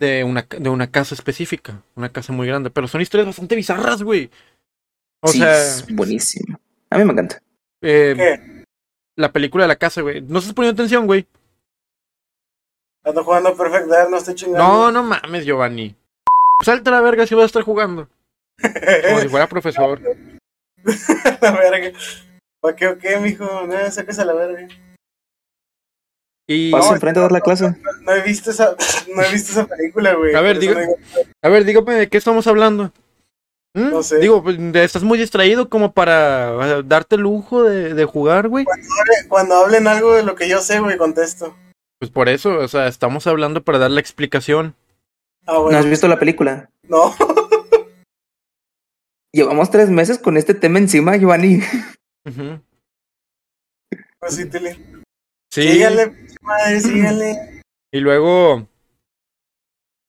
de 0.00 0.24
una, 0.24 0.46
de 0.48 0.68
una 0.70 0.90
casa 0.90 1.14
específica, 1.14 1.82
una 1.94 2.08
casa 2.10 2.32
muy 2.32 2.46
grande, 2.46 2.70
pero 2.70 2.88
son 2.88 3.00
historias 3.00 3.26
bastante 3.26 3.56
bizarras, 3.56 4.02
güey. 4.02 4.30
O 5.20 5.28
sí, 5.28 5.38
sea, 5.38 5.52
es 5.60 5.86
buenísimo. 5.94 6.58
A 6.90 6.98
mí 6.98 7.04
me 7.04 7.12
encanta. 7.12 7.42
eh, 7.82 8.14
¿Qué? 8.16 8.64
la 9.16 9.32
película 9.32 9.64
de 9.64 9.68
la 9.68 9.76
casa, 9.76 10.00
güey. 10.00 10.20
No 10.22 10.38
estás 10.38 10.54
poniendo 10.54 10.80
atención, 10.80 11.06
güey. 11.06 11.26
Ando 13.04 13.24
jugando 13.24 13.56
Perfect 13.56 13.86
Dark, 13.88 14.10
no 14.10 14.16
estoy 14.18 14.34
chingando. 14.34 14.62
No, 14.62 14.92
no 14.92 15.02
mames, 15.02 15.44
Giovanni. 15.44 15.94
Salte 16.64 16.90
a 16.90 16.92
la 16.92 17.00
verga 17.00 17.26
si 17.26 17.34
vas 17.34 17.44
a 17.44 17.46
estar 17.46 17.62
jugando. 17.62 18.08
Como 18.60 19.20
si 19.20 19.28
fuera 19.28 19.48
profesor. 19.48 20.00
la 21.40 21.50
verga. 21.52 21.98
¿Para 22.60 22.76
qué 22.76 22.88
o 22.88 22.98
qué, 22.98 23.16
mijo? 23.18 23.66
No, 23.66 23.90
saques 23.90 24.18
a 24.18 24.24
la 24.24 24.34
verga. 24.34 24.68
Y, 26.50 26.70
Pasa 26.72 26.88
No, 26.88 26.94
enfrente 26.94 27.20
a 27.20 27.22
dar 27.24 27.32
la 27.32 27.42
clase. 27.42 27.74
No 28.02 28.12
he 28.12 28.22
visto 28.22 28.50
esa, 28.50 28.74
no 29.14 29.22
he 29.22 29.32
visto 29.32 29.52
esa 29.52 29.66
película, 29.66 30.14
güey. 30.14 30.34
A 30.34 30.40
ver, 30.40 30.58
digo- 30.58 30.74
a 31.42 31.48
ver, 31.48 31.64
dígame 31.64 31.94
de 31.94 32.08
qué 32.08 32.16
estamos 32.16 32.46
hablando. 32.46 32.90
¿Mm? 33.74 33.90
No 33.90 34.02
sé. 34.02 34.18
Digo, 34.18 34.42
pues, 34.42 34.58
estás 34.76 35.02
muy 35.02 35.18
distraído 35.18 35.68
como 35.68 35.92
para 35.92 36.82
darte 36.82 37.16
el 37.16 37.22
lujo 37.22 37.64
de, 37.64 37.92
de 37.92 38.04
jugar, 38.06 38.48
güey. 38.48 38.64
Cuando 39.28 39.56
hablen 39.56 39.86
algo 39.86 40.14
de 40.14 40.22
lo 40.22 40.34
que 40.34 40.48
yo 40.48 40.60
sé, 40.60 40.80
güey, 40.80 40.96
contesto. 40.96 41.54
Pues 42.00 42.10
por 42.10 42.30
eso, 42.30 42.58
o 42.58 42.68
sea, 42.68 42.88
estamos 42.88 43.26
hablando 43.26 43.62
para 43.62 43.78
dar 43.78 43.90
la 43.90 44.00
explicación. 44.00 44.74
Ah, 45.46 45.58
¿No 45.70 45.76
has 45.76 45.86
visto 45.86 46.08
la 46.08 46.18
película? 46.18 46.70
No. 46.84 47.14
Llevamos 49.32 49.70
tres 49.70 49.90
meses 49.90 50.18
con 50.18 50.36
este 50.36 50.54
tema 50.54 50.78
encima, 50.78 51.16
Giovanni. 51.16 51.60
Ujú. 52.26 52.60
Pues 54.20 54.34
sí, 54.34 54.48
Tili. 54.48 54.70
Sí. 55.52 55.62
Síganle, 55.72 56.27
Y 57.92 58.00
luego. 58.00 58.66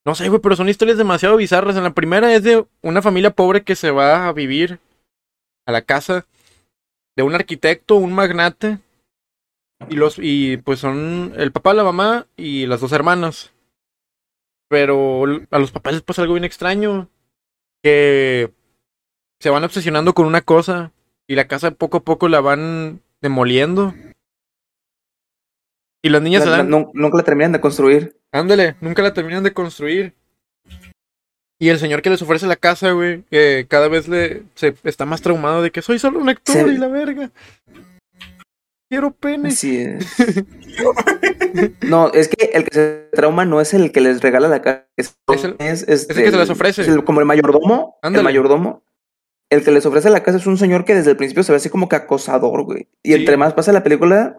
No 0.06 0.16
sé, 0.16 0.28
güey, 0.30 0.42
pero 0.42 0.56
son 0.56 0.70
historias 0.70 0.98
demasiado 0.98 1.38
bizarras. 1.38 1.76
En 1.78 1.84
la 1.84 1.94
primera 1.94 2.34
es 2.34 2.44
de 2.44 2.66
una 2.82 3.02
familia 3.02 3.32
pobre 3.32 3.64
que 3.64 3.76
se 3.76 3.92
va 3.92 4.28
a 4.28 4.34
vivir 4.34 4.80
a 5.66 5.72
la 5.72 5.82
casa 5.82 6.26
de 7.16 7.24
un 7.24 7.36
arquitecto, 7.36 7.96
un 7.96 8.14
magnate. 8.14 8.80
Y 9.90 9.96
los, 9.96 10.18
y 10.20 10.58
pues 10.58 10.80
son 10.80 11.34
el 11.38 11.52
papá, 11.52 11.74
la 11.74 11.84
mamá 11.84 12.28
y 12.36 12.66
las 12.66 12.82
dos 12.82 12.92
hermanas. 12.92 13.54
Pero 14.68 15.24
a 15.52 15.60
los 15.60 15.72
papás 15.72 15.94
les 15.94 16.02
pasa 16.02 16.22
algo 16.22 16.34
bien 16.34 16.44
extraño. 16.44 17.08
Que 17.82 18.52
se 19.40 19.50
van 19.50 19.64
obsesionando 19.64 20.14
con 20.14 20.26
una 20.26 20.42
cosa. 20.42 20.92
Y 21.28 21.36
la 21.36 21.48
casa 21.48 21.72
poco 21.72 21.98
a 21.98 22.04
poco 22.04 22.28
la 22.28 22.42
van 22.42 23.02
demoliendo. 23.22 23.94
Y 26.02 26.10
las 26.10 26.22
niñas 26.22 26.46
La- 26.46 26.52
se 26.52 26.58
dan. 26.64 26.70
nunca 26.70 27.18
la 27.18 27.24
terminan 27.24 27.52
de 27.52 27.62
construir. 27.62 28.18
Ándale, 28.32 28.76
nunca 28.82 29.02
la 29.02 29.14
terminan 29.14 29.44
de 29.44 29.54
construir. 29.54 30.14
Y 31.62 31.70
el 31.70 31.80
señor 31.80 32.02
que 32.02 32.10
les 32.10 32.22
ofrece 32.22 32.48
la 32.48 32.56
casa, 32.56 32.92
güey, 32.92 33.24
que 33.24 33.66
cada 33.68 33.90
vez 33.90 34.08
le 34.08 34.44
se 34.56 34.76
está 34.86 35.06
más 35.06 35.22
traumado 35.22 35.62
de 35.62 35.72
que 35.72 35.82
soy 35.82 36.00
solo 36.00 36.20
un 36.20 36.30
actor 36.30 36.56
Se- 36.56 36.74
y 36.74 36.78
la 36.78 36.88
verga. 36.88 37.32
Quiero 38.90 39.12
pene. 39.12 39.50
Es. 39.50 39.62
No, 41.82 42.12
es 42.14 42.28
que 42.28 42.52
el 42.54 42.64
que 42.64 42.74
se 42.74 43.10
trauma 43.12 43.44
no 43.44 43.60
es 43.60 43.74
el 43.74 43.92
que 43.92 44.02
les 44.02 44.22
regala 44.22 44.48
la 44.48 44.62
casa. 44.62 44.86
Es, 44.98 45.16
el- 45.44 45.56
es, 45.60 45.84
este, 45.88 46.14
el 46.14 46.24
que 46.26 46.32
se 46.32 46.38
las 46.38 46.50
ofrece. 46.50 46.82
el- 46.84 47.04
como 47.04 47.20
el 47.20 47.26
mayordomo. 47.26 47.98
Ándale. 48.02 48.22
El 48.22 48.26
mayordomo. 48.26 48.84
El 49.52 49.64
que 49.64 49.72
les 49.72 49.86
ofrece 49.86 50.10
la 50.12 50.22
casa 50.24 50.38
es 50.38 50.46
un 50.46 50.58
señor 50.58 50.86
que 50.86 50.94
desde 50.96 51.12
el 51.12 51.18
principio 51.18 51.44
se 51.44 51.52
ve 51.52 51.58
así 51.58 51.70
como 51.70 51.90
que 51.90 51.96
acosador, 51.96 52.64
güey. 52.64 52.88
Y 53.04 53.10
Sí. 53.14 53.16
entre 53.16 53.36
más 53.36 53.54
pasa 53.54 53.74
la 53.74 53.84
película, 53.84 54.38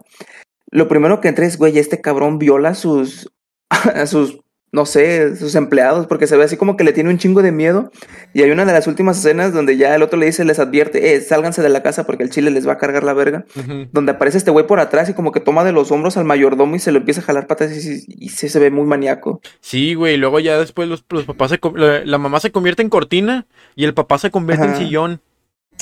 lo 0.71 0.87
primero 0.87 1.21
que 1.21 1.27
entra 1.27 1.45
es, 1.45 1.57
güey, 1.57 1.77
este 1.77 2.01
cabrón 2.01 2.39
viola 2.39 2.69
a 2.69 2.75
sus, 2.75 3.31
a 3.69 4.05
sus, 4.07 4.39
no 4.73 4.85
sé, 4.85 5.35
sus 5.35 5.55
empleados, 5.55 6.07
porque 6.07 6.27
se 6.27 6.37
ve 6.37 6.45
así 6.45 6.55
como 6.55 6.77
que 6.77 6.85
le 6.85 6.93
tiene 6.93 7.09
un 7.09 7.17
chingo 7.17 7.41
de 7.41 7.51
miedo. 7.51 7.91
Y 8.33 8.41
hay 8.41 8.51
una 8.51 8.63
de 8.63 8.71
las 8.71 8.87
últimas 8.87 9.17
escenas 9.17 9.51
donde 9.53 9.75
ya 9.75 9.93
el 9.93 10.01
otro 10.01 10.17
le 10.17 10.27
dice, 10.27 10.45
les 10.45 10.59
advierte, 10.59 11.13
eh, 11.13 11.19
sálganse 11.19 11.61
de 11.61 11.67
la 11.67 11.83
casa 11.83 12.05
porque 12.05 12.23
el 12.23 12.29
chile 12.29 12.51
les 12.51 12.65
va 12.65 12.71
a 12.73 12.77
cargar 12.77 13.03
la 13.03 13.11
verga 13.13 13.43
donde 13.91 14.13
aparece 14.13 14.37
este 14.37 14.49
güey 14.49 14.65
por 14.65 14.79
atrás 14.79 15.09
y 15.09 15.13
como 15.13 15.33
que 15.33 15.41
toma 15.41 15.65
de 15.65 15.73
los 15.73 15.91
hombros 15.91 16.15
al 16.15 16.23
mayordomo 16.23 16.77
y 16.77 16.79
se 16.79 16.93
lo 16.93 16.99
empieza 16.99 17.19
a 17.19 17.23
jalar 17.25 17.47
patas 17.47 17.71
y, 17.73 17.89
y- 17.91 18.25
y 18.27 18.29
sí 18.29 18.47
se 18.47 18.59
ve 18.59 18.71
muy 18.71 18.85
maníaco. 18.85 19.41
Sí, 19.59 19.93
güey, 19.93 20.13
y 20.13 20.17
luego 20.17 20.39
ya 20.39 20.57
después 20.57 20.87
los, 20.87 21.03
los 21.09 21.25
papás 21.25 21.51
se 21.51 21.59
la, 21.75 22.05
la 22.05 22.17
mamá 22.17 22.39
se 22.39 22.53
convierte 22.53 22.81
en 22.81 22.87
cortina 22.89 23.45
y 23.75 23.83
el 23.83 23.93
papá 23.93 24.19
se 24.19 24.31
convierte 24.31 24.65
en 24.67 24.77
sillón. 24.77 25.21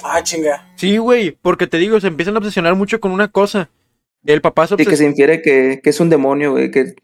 Ah, 0.03 0.23
chinga. 0.23 0.67
Sí, 0.77 0.97
güey, 0.97 1.37
porque 1.41 1.67
te 1.67 1.77
digo, 1.77 1.99
se 1.99 2.07
empiezan 2.07 2.35
a 2.35 2.39
obsesionar 2.39 2.73
mucho 2.73 2.99
con 2.99 3.11
una 3.11 3.27
cosa. 3.27 3.69
El 4.25 4.41
papá 4.41 4.67
se 4.67 4.75
Y 4.77 4.85
que 4.85 4.95
se 4.97 5.05
infiere 5.05 5.41
que, 5.41 5.79
que 5.83 5.89
es 5.89 5.99
un 5.99 6.09
demonio, 6.09 6.51
güey, 6.51 6.71
que, 6.71 6.95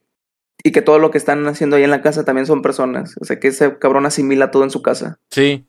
y 0.63 0.71
que 0.71 0.82
todo 0.82 0.99
lo 0.99 1.12
que 1.12 1.17
están 1.17 1.47
haciendo 1.47 1.75
ahí 1.78 1.84
en 1.84 1.91
la 1.91 2.01
casa 2.01 2.25
también 2.25 2.45
son 2.45 2.62
personas. 2.62 3.15
O 3.21 3.25
sea, 3.25 3.39
que 3.39 3.47
ese 3.49 3.78
cabrón 3.78 4.06
asimila 4.06 4.51
todo 4.51 4.63
en 4.63 4.71
su 4.71 4.82
casa. 4.82 5.17
Sí. 5.32 5.65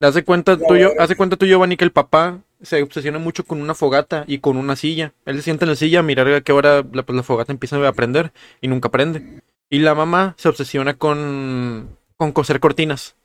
Hace 0.00 0.24
cuenta 0.24 0.58
tuyo, 0.58 0.92
hace 0.98 1.16
cuenta 1.16 1.36
tú, 1.36 1.46
Giovanni, 1.46 1.76
que 1.76 1.84
el 1.84 1.92
papá 1.92 2.40
se 2.62 2.82
obsesiona 2.82 3.18
mucho 3.18 3.44
con 3.44 3.60
una 3.62 3.74
fogata 3.74 4.24
y 4.26 4.38
con 4.38 4.56
una 4.56 4.76
silla. 4.76 5.12
Él 5.24 5.36
se 5.36 5.42
sienta 5.42 5.64
en 5.64 5.70
la 5.70 5.76
silla 5.76 6.00
a 6.00 6.02
mirar 6.02 6.28
a 6.28 6.40
qué 6.42 6.52
hora 6.52 6.84
la, 6.92 7.02
pues, 7.02 7.16
la 7.16 7.22
fogata 7.22 7.52
empieza 7.52 7.86
a 7.86 7.92
prender 7.92 8.32
y 8.60 8.68
nunca 8.68 8.90
prende. 8.90 9.40
Y 9.70 9.78
la 9.80 9.94
mamá 9.94 10.34
se 10.38 10.48
obsesiona 10.48 10.94
con, 10.94 11.96
con 12.16 12.32
coser 12.32 12.60
cortinas. 12.60 13.16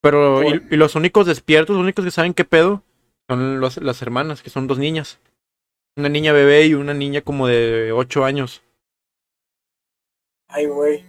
Pero, 0.00 0.42
y, 0.42 0.62
y 0.70 0.76
los 0.76 0.94
únicos 0.96 1.26
despiertos, 1.26 1.74
los 1.76 1.82
únicos 1.82 2.04
que 2.04 2.10
saben 2.10 2.34
qué 2.34 2.44
pedo, 2.44 2.82
son 3.28 3.60
los- 3.60 3.76
las 3.78 4.02
hermanas, 4.02 4.42
que 4.42 4.50
son 4.50 4.66
dos 4.66 4.78
niñas. 4.78 5.20
Una 5.96 6.08
niña 6.08 6.32
bebé 6.32 6.66
y 6.66 6.74
una 6.74 6.94
niña 6.94 7.20
como 7.20 7.46
de 7.46 7.92
ocho 7.92 8.24
años. 8.24 8.62
Ay, 10.48 10.66
güey. 10.66 11.04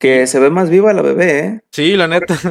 Que 0.00 0.26
se 0.26 0.38
ve 0.38 0.50
más 0.50 0.70
viva 0.70 0.92
la 0.92 1.02
bebé, 1.02 1.38
¿eh? 1.40 1.60
Sí, 1.70 1.96
la 1.96 2.08
neta. 2.08 2.34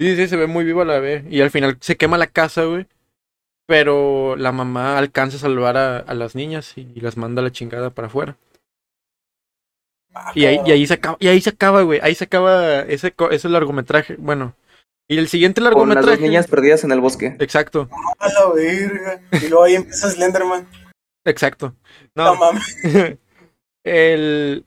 Sí, 0.00 0.14
sí, 0.14 0.28
se 0.28 0.36
ve 0.36 0.46
muy 0.46 0.64
viva 0.64 0.84
la 0.84 1.00
bebé. 1.00 1.28
Y 1.28 1.40
al 1.40 1.50
final 1.50 1.76
se 1.80 1.96
quema 1.96 2.16
la 2.18 2.28
casa, 2.28 2.62
güey. 2.62 2.86
Pero 3.66 4.36
la 4.36 4.52
mamá 4.52 4.96
alcanza 4.96 5.36
a 5.38 5.40
salvar 5.40 5.76
a, 5.76 5.98
a 5.98 6.14
las 6.14 6.36
niñas 6.36 6.78
y, 6.78 6.84
las 7.00 7.16
manda 7.16 7.40
a 7.42 7.44
la 7.44 7.50
chingada 7.50 7.90
para 7.90 8.06
afuera. 8.06 8.36
Ah, 10.14 10.30
Y 10.36 10.44
ahí, 10.44 10.60
y 10.64 10.70
ahí 10.70 10.86
se 10.86 10.94
acaba, 10.94 11.16
y 11.18 11.26
ahí 11.26 11.40
se 11.40 11.50
acaba, 11.50 11.82
güey. 11.82 11.98
Ahí 12.00 12.14
se 12.14 12.24
acaba 12.24 12.82
ese, 12.82 13.10
co- 13.10 13.32
ese 13.32 13.48
largometraje. 13.48 14.14
Bueno. 14.20 14.54
Y 15.08 15.16
el 15.18 15.28
siguiente 15.28 15.60
Con 15.60 15.64
las 15.64 15.72
largometraje. 15.74 16.10
dos 16.10 16.20
niñas 16.20 16.46
perdidas 16.46 16.84
en 16.84 16.92
el 16.92 17.00
bosque. 17.00 17.34
Exacto, 17.40 17.88
A 18.18 18.28
la 18.28 18.52
verga. 18.54 19.20
Y 19.32 19.48
luego 19.48 19.64
ahí 19.64 19.74
empieza 19.76 20.10
Slenderman. 20.10 20.68
exacto. 21.24 21.74
No 22.14 22.24
No, 22.24 22.34
mames. 22.36 22.76
el. 23.84 24.64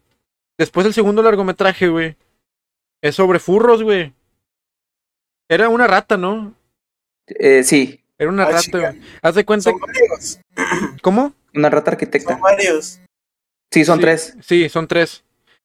Después 0.57 0.83
del 0.83 0.93
segundo 0.93 1.21
largometraje, 1.23 1.87
güey. 1.89 2.15
Es 3.01 3.15
sobre 3.15 3.39
furros, 3.39 3.83
güey. 3.83 4.13
Era 5.49 5.69
una 5.69 5.87
rata, 5.87 6.17
¿no? 6.17 6.53
Eh, 7.27 7.63
sí, 7.63 8.03
Era 8.17 8.29
una 8.29 8.43
Ah, 8.43 8.47
rata, 8.47 8.61
chica. 8.61 8.77
güey. 8.91 9.01
Haz 9.21 9.35
de 9.35 9.45
cuenta. 9.45 9.69
Son 9.71 9.79
varios. 9.79 10.39
¿Cómo? 11.01 11.33
una 11.53 11.69
rata 11.69 11.91
arquitecta. 11.91 12.33
Son 12.33 12.41
varios. 12.41 12.99
Sí, 13.71 13.83
son 13.85 13.97
Sí, 13.97 14.01
tres. 14.01 14.37
Sí, 14.41 14.69
son 14.69 14.87
tres. 14.87 15.23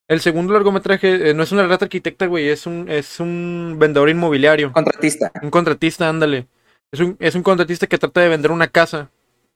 El 0.08 0.20
segundo 0.20 0.52
largometraje 0.52 1.30
eh, 1.30 1.34
no 1.34 1.42
es 1.42 1.50
una 1.52 1.66
rata 1.66 1.86
arquitecta, 1.86 2.26
güey. 2.26 2.48
Es 2.48 2.66
un, 2.66 2.88
es 2.88 3.18
un 3.18 3.76
vendedor 3.78 4.08
inmobiliario. 4.08 4.72
Contratista. 4.72 5.32
Un 5.42 5.50
contratista, 5.50 6.08
ándale. 6.08 6.46
Es 6.92 7.00
un, 7.00 7.16
es 7.18 7.34
un 7.34 7.42
contratista 7.42 7.86
que 7.86 7.98
trata 7.98 8.20
de 8.20 8.28
vender 8.28 8.52
una 8.52 8.68
casa. 8.68 9.10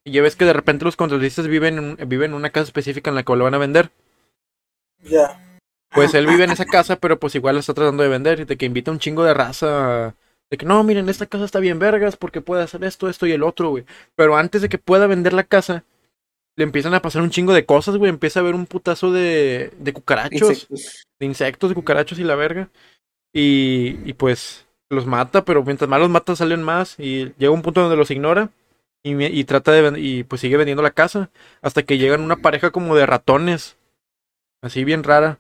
Y 0.04 0.12
ya 0.12 0.22
ves 0.22 0.34
que 0.34 0.44
de 0.44 0.52
repente 0.52 0.84
los 0.84 0.96
contratistas 0.96 1.46
viven 1.46 1.96
en, 1.98 2.08
viven 2.08 2.32
en 2.32 2.36
una 2.36 2.50
casa 2.50 2.64
específica 2.64 3.10
en 3.10 3.16
la 3.16 3.22
que 3.22 3.36
lo 3.36 3.44
van 3.44 3.54
a 3.54 3.58
vender. 3.58 3.90
Ya. 5.02 5.40
Pues 5.92 6.14
él 6.14 6.26
vive 6.26 6.44
en 6.44 6.50
esa 6.50 6.64
casa, 6.64 6.96
pero 6.96 7.18
pues 7.18 7.34
igual 7.34 7.56
la 7.56 7.60
está 7.60 7.74
tratando 7.74 8.02
de 8.02 8.08
vender. 8.08 8.44
De 8.44 8.56
que 8.56 8.66
invita 8.66 8.90
un 8.90 8.98
chingo 8.98 9.22
de 9.22 9.34
raza. 9.34 10.16
De 10.50 10.56
que 10.56 10.66
no, 10.66 10.82
miren, 10.82 11.08
esta 11.08 11.26
casa 11.26 11.44
está 11.44 11.60
bien 11.60 11.78
vergas 11.78 12.16
porque 12.16 12.40
puede 12.40 12.64
hacer 12.64 12.82
esto, 12.82 13.08
esto 13.08 13.24
y 13.26 13.32
el 13.32 13.44
otro, 13.44 13.70
güey. 13.70 13.84
Pero 14.16 14.36
antes 14.36 14.62
de 14.62 14.68
que 14.68 14.78
pueda 14.78 15.06
vender 15.06 15.32
la 15.32 15.44
casa, 15.44 15.84
le 16.61 16.64
empiezan 16.64 16.92
a 16.92 17.01
pasar 17.01 17.23
un 17.23 17.31
chingo 17.31 17.55
de 17.55 17.64
cosas, 17.64 17.96
güey. 17.96 18.11
Empieza 18.11 18.38
a 18.38 18.42
haber 18.42 18.55
un 18.55 18.66
putazo 18.66 19.11
de, 19.11 19.73
de 19.79 19.92
cucarachos. 19.94 20.68
Insectos. 20.68 21.07
de 21.18 21.27
insectos, 21.27 21.70
de 21.70 21.75
cucarachos 21.75 22.18
y 22.18 22.23
la 22.23 22.35
verga. 22.35 22.68
Y, 23.33 23.96
y 24.05 24.12
pues 24.12 24.66
los 24.90 25.07
mata, 25.07 25.46
pero 25.46 25.64
mientras 25.64 25.88
más 25.88 26.01
los 26.01 26.11
mata 26.11 26.37
salen 26.37 26.62
más. 26.62 26.96
Y 26.99 27.33
llega 27.38 27.51
un 27.51 27.62
punto 27.62 27.81
donde 27.81 27.96
los 27.96 28.11
ignora. 28.11 28.51
Y, 29.03 29.25
y 29.25 29.44
trata 29.44 29.73
de 29.73 29.99
y 29.99 30.25
pues 30.25 30.42
sigue 30.42 30.59
vendiendo 30.59 30.83
la 30.83 30.90
casa. 30.90 31.31
Hasta 31.62 31.83
que 31.83 31.96
llegan 31.96 32.20
una 32.20 32.37
pareja 32.37 32.70
como 32.73 32.94
de 32.94 33.07
ratones. 33.07 33.79
Así 34.61 34.85
bien 34.85 35.03
rara. 35.03 35.38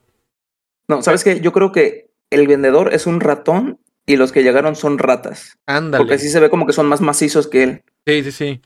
No, 0.88 1.02
¿sabes 1.02 1.22
qué? 1.22 1.42
Yo 1.42 1.52
creo 1.52 1.70
que 1.70 2.08
el 2.30 2.46
vendedor 2.46 2.94
es 2.94 3.06
un 3.06 3.20
ratón 3.20 3.78
y 4.06 4.16
los 4.16 4.32
que 4.32 4.42
llegaron 4.42 4.74
son 4.74 4.96
ratas. 4.96 5.58
Ándale. 5.66 6.02
Porque 6.02 6.18
sí 6.18 6.30
se 6.30 6.40
ve 6.40 6.48
como 6.48 6.66
que 6.66 6.72
son 6.72 6.86
más 6.86 7.02
macizos 7.02 7.46
que 7.46 7.62
él. 7.62 7.82
Sí, 8.06 8.22
sí, 8.22 8.32
sí. 8.32 8.62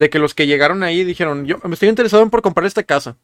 De 0.00 0.10
que 0.10 0.18
los 0.18 0.34
que 0.34 0.46
llegaron 0.46 0.82
ahí 0.82 1.04
dijeron, 1.04 1.44
yo 1.46 1.58
me 1.62 1.74
estoy 1.74 1.88
interesado 1.88 2.22
en 2.22 2.30
por 2.30 2.42
comprar 2.42 2.66
esta 2.66 2.82
casa. 2.82 3.16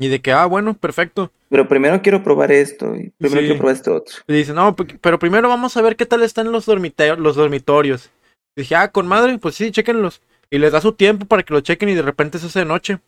Y 0.00 0.08
de 0.08 0.20
que, 0.20 0.32
ah, 0.32 0.46
bueno, 0.46 0.74
perfecto. 0.74 1.32
Pero 1.48 1.66
primero 1.68 2.00
quiero 2.02 2.22
probar 2.22 2.52
esto 2.52 2.94
y 2.94 3.10
primero 3.18 3.40
Sí. 3.40 3.46
quiero 3.46 3.58
probar 3.58 3.74
este 3.76 3.90
otro. 3.90 4.16
Y 4.26 4.32
dice, 4.32 4.52
no, 4.52 4.76
pe- 4.76 4.98
pero 5.00 5.18
primero 5.18 5.48
vamos 5.48 5.76
a 5.76 5.82
ver 5.82 5.96
qué 5.96 6.04
tal 6.06 6.22
están 6.22 6.52
los, 6.52 6.66
dormite- 6.68 7.16
los 7.16 7.36
dormitorios. 7.36 8.10
Y 8.56 8.62
dije, 8.62 8.74
ah, 8.76 8.90
con 8.92 9.06
madre, 9.06 9.38
pues 9.38 9.54
sí, 9.54 9.70
chequenlos. 9.70 10.20
Y 10.50 10.58
les 10.58 10.72
da 10.72 10.80
su 10.80 10.92
tiempo 10.92 11.26
para 11.26 11.42
que 11.42 11.52
lo 11.54 11.60
chequen 11.60 11.88
y 11.88 11.94
de 11.94 12.02
repente 12.02 12.38
se 12.38 12.46
hace 12.46 12.60
de 12.60 12.64
noche. 12.64 12.98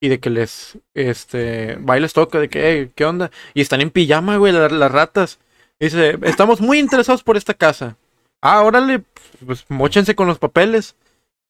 Y 0.00 0.08
de 0.08 0.20
que 0.20 0.28
les, 0.30 0.78
este, 0.94 1.76
va 1.76 1.96
y 1.96 2.00
les 2.00 2.12
toca, 2.12 2.38
de 2.38 2.48
que, 2.48 2.68
"Ey, 2.70 2.90
¿qué 2.94 3.04
onda? 3.06 3.30
Y 3.54 3.60
están 3.62 3.80
en 3.80 3.90
pijama, 3.90 4.36
güey, 4.36 4.52
la- 4.52 4.68
las 4.68 4.92
ratas. 4.92 5.38
Y 5.78 5.86
dice, 5.86 6.18
estamos 6.22 6.60
muy 6.60 6.78
interesados 6.78 7.22
por 7.22 7.36
esta 7.38 7.54
casa. 7.54 7.96
Ah, 8.42 8.62
órale, 8.62 9.02
pues 9.46 9.64
mochense 9.68 10.14
con 10.14 10.26
los 10.26 10.38
papeles. 10.38 10.94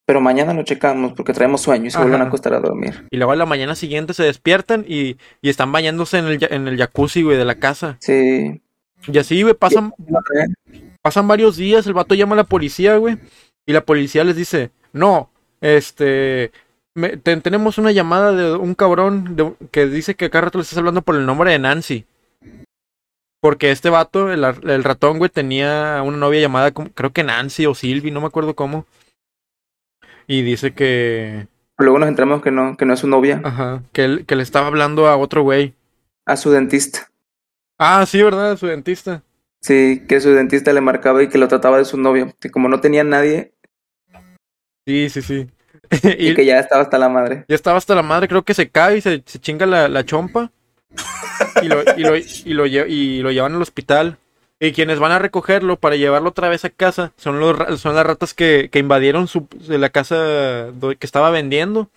Pero 0.07 0.21
mañana 0.21 0.53
lo 0.53 0.63
checamos 0.65 1.13
porque 1.15 1.33
traemos 1.33 1.63
sueño 1.63 1.87
y 1.87 1.91
se 1.91 1.99
vuelven 1.99 2.21
a 2.21 2.25
acostar 2.25 2.53
a 2.55 2.61
dormir. 2.61 3.07
Y 3.11 3.17
luego 3.17 3.33
a 3.33 3.37
la 3.37 3.47
mañana 3.47 3.75
siguiente 3.75 4.13
se 4.13 4.23
despiertan 4.25 4.85
y, 4.87 5.17
y 5.41 5.49
están 5.49 5.73
bañándose 5.73 6.19
en 6.19 6.27
el, 6.27 6.39
en 6.51 6.69
el 6.69 6.77
jacuzzi, 6.77 7.23
güey, 7.23 7.39
de 7.39 7.45
la 7.47 7.55
casa. 7.55 7.97
Sí. 8.01 8.61
Y 9.07 9.19
así, 9.19 9.43
güey, 9.43 9.55
pasan, 9.55 9.93
Pasan 11.03 11.29
varios 11.29 11.57
días, 11.57 11.87
el 11.87 11.93
vato 11.95 12.15
llama 12.15 12.35
a 12.35 12.37
la 12.39 12.45
policía, 12.45 12.97
güey. 12.97 13.19
Y 13.67 13.73
la 13.73 13.83
policía 13.85 14.25
les 14.25 14.37
dice, 14.37 14.71
no, 14.93 15.31
este, 15.61 16.51
me- 16.95 17.17
te- 17.17 17.37
tenemos 17.39 17.79
una 17.79 17.93
llamada 17.93 18.33
de 18.33 18.55
un 18.57 18.75
cabrón 18.75 19.37
de- 19.37 19.55
que 19.71 19.87
dice 19.87 20.15
que 20.15 20.29
cada 20.31 20.47
rato 20.47 20.59
le 20.59 20.63
estás 20.63 20.79
hablando 20.79 21.03
por 21.03 21.17
el 21.17 21.25
nombre 21.27 21.51
de 21.51 21.59
Nancy. 21.59 22.05
Porque 23.41 23.71
este 23.71 23.91
vato, 23.91 24.33
el, 24.33 24.43
el 24.45 24.85
ratón, 24.85 25.19
güey, 25.19 25.31
tenía 25.31 26.03
una 26.05 26.17
novia 26.17 26.41
llamada, 26.41 26.73
creo 26.73 27.13
que 27.13 27.25
Nancy 27.25 27.67
o 27.67 27.75
Sylvie, 27.75 28.11
no 28.11 28.21
me 28.23 28.27
acuerdo 28.27 28.55
cómo. 28.55 28.87
Y 30.27 30.43
dice 30.43 30.73
que, 30.73 31.47
Luego 31.79 31.99
nos 31.99 32.09
enteramos 32.09 32.41
que 32.43 32.51
no, 32.51 32.77
que 32.77 32.85
no 32.87 32.95
es 32.95 33.01
su 33.01 33.09
novia, 33.09 33.41
ajá, 33.45 33.83
que, 33.93 34.05
él- 34.05 34.25
que 34.27 34.37
le 34.37 34.43
estaba 34.43 34.67
hablando 34.69 35.07
a 35.09 35.17
otro 35.17 35.43
güey. 35.43 35.75
a 36.27 36.37
su 36.37 36.51
dentista. 36.51 37.11
Ah, 37.79 38.05
sí, 38.07 38.23
¿verdad? 38.23 38.57
Su 38.57 38.67
dentista. 38.67 39.23
Sí, 39.61 40.05
que 40.09 40.21
su 40.21 40.31
dentista 40.31 40.73
le 40.73 40.81
marcaba 40.81 41.23
y 41.23 41.29
que 41.29 41.39
lo 41.39 41.49
trataba 41.49 41.79
de 41.79 41.85
su 41.85 41.97
novio. 41.99 42.33
Que 42.41 42.51
como 42.51 42.69
no 42.69 42.81
tenía 42.81 43.03
nadie 43.03 43.53
Sí, 44.87 45.09
sí, 45.09 45.23
sí. 45.23 45.51
y, 46.19 46.31
y, 46.31 46.35
que 46.35 46.45
ya 46.45 46.59
estaba 46.59 46.83
hasta 46.83 46.99
la 46.99 47.09
madre. 47.09 47.45
Ya 47.49 47.55
estaba 47.55 47.79
hasta 47.79 47.95
la 47.95 48.03
madre, 48.03 48.29
creo 48.29 48.43
que 48.45 48.55
se 48.55 48.69
cae 48.69 48.99
y 48.99 49.01
se, 49.01 49.23
se 49.27 49.39
chinga 49.39 49.67
la, 49.67 49.89
la 49.89 50.05
chompa. 50.05 50.51
Y 51.63 51.69
lo, 51.69 51.83
y, 51.97 52.01
lo, 52.03 52.17
y, 52.17 52.53
lo, 52.55 52.67
lle- 52.67 52.89
y 52.89 53.21
lo 53.23 53.31
llevan 53.31 53.55
al 53.55 53.63
hospital. 53.63 54.19
Y 54.61 54.73
quienes 54.73 54.99
van 54.99 55.13
a 55.13 55.19
recogerlo 55.19 55.79
para 55.79 55.97
llevarlo 55.97 56.31
otra 56.31 56.49
vez 56.49 56.65
a 56.65 56.71
casa 56.71 57.13
son, 57.17 57.41
los, 57.41 57.81
son 57.81 57.95
las 57.95 58.07
ratas 58.07 58.35
que, 58.35 58.69
que 58.71 58.79
invadieron 58.79 59.27
su, 59.27 59.49
la 59.69 59.91
casa 59.91 60.71
que 60.81 61.07
estaba 61.07 61.31
vendiendo. 61.31 61.91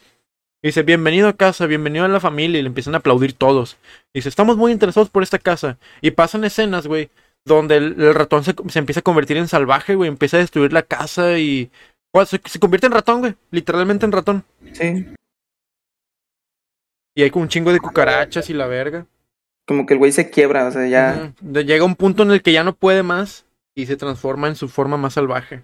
Y 0.63 0.69
dice, 0.69 0.81
bienvenido 0.83 1.27
a 1.27 1.33
casa, 1.33 1.67
bienvenido 1.67 2.05
a 2.05 2.07
la 2.07 2.19
familia. 2.19 2.59
Y 2.59 2.63
le 2.63 2.67
empiezan 2.67 2.95
a 2.95 2.97
aplaudir 2.97 3.33
todos. 3.33 3.77
Y 4.11 4.19
dice, 4.19 4.29
estamos 4.29 4.57
muy 4.57 4.71
interesados 4.71 5.09
por 5.09 5.23
esta 5.23 5.37
casa. 5.37 5.77
Y 6.01 6.11
pasan 6.11 6.43
escenas, 6.43 6.87
güey, 6.87 7.09
donde 7.45 7.77
el, 7.77 8.01
el 8.01 8.15
ratón 8.15 8.43
se, 8.43 8.55
se 8.67 8.79
empieza 8.79 9.01
a 9.01 9.03
convertir 9.03 9.37
en 9.37 9.47
salvaje, 9.47 9.95
güey. 9.95 10.09
Empieza 10.09 10.37
a 10.37 10.41
destruir 10.41 10.73
la 10.73 10.83
casa 10.83 11.37
y... 11.37 11.69
Se, 12.25 12.41
se 12.43 12.59
convierte 12.59 12.87
en 12.87 12.93
ratón, 12.93 13.19
güey. 13.19 13.35
Literalmente 13.51 14.05
en 14.05 14.11
ratón. 14.11 14.43
Sí. 14.73 15.05
Y 17.15 17.21
hay 17.21 17.29
como 17.29 17.43
un 17.43 17.49
chingo 17.49 17.71
de 17.71 17.79
cucarachas 17.79 18.49
y 18.49 18.53
la 18.53 18.65
verga. 18.65 19.05
Como 19.67 19.85
que 19.85 19.93
el 19.93 19.99
güey 19.99 20.11
se 20.11 20.29
quiebra, 20.29 20.65
o 20.67 20.71
sea, 20.71 20.87
ya. 20.87 21.15
Ujú. 21.17 21.33
De- 21.41 21.65
Llega 21.65 21.83
un 21.83 21.95
punto 21.95 22.23
en 22.23 22.31
el 22.31 22.41
que 22.41 22.53
ya 22.53 22.63
no 22.63 22.73
puede 22.75 23.03
más 23.03 23.45
y 23.75 23.85
se 23.85 23.97
transforma 23.97 24.47
en 24.47 24.55
su 24.55 24.69
forma 24.69 24.97
más 24.97 25.13
salvaje. 25.13 25.63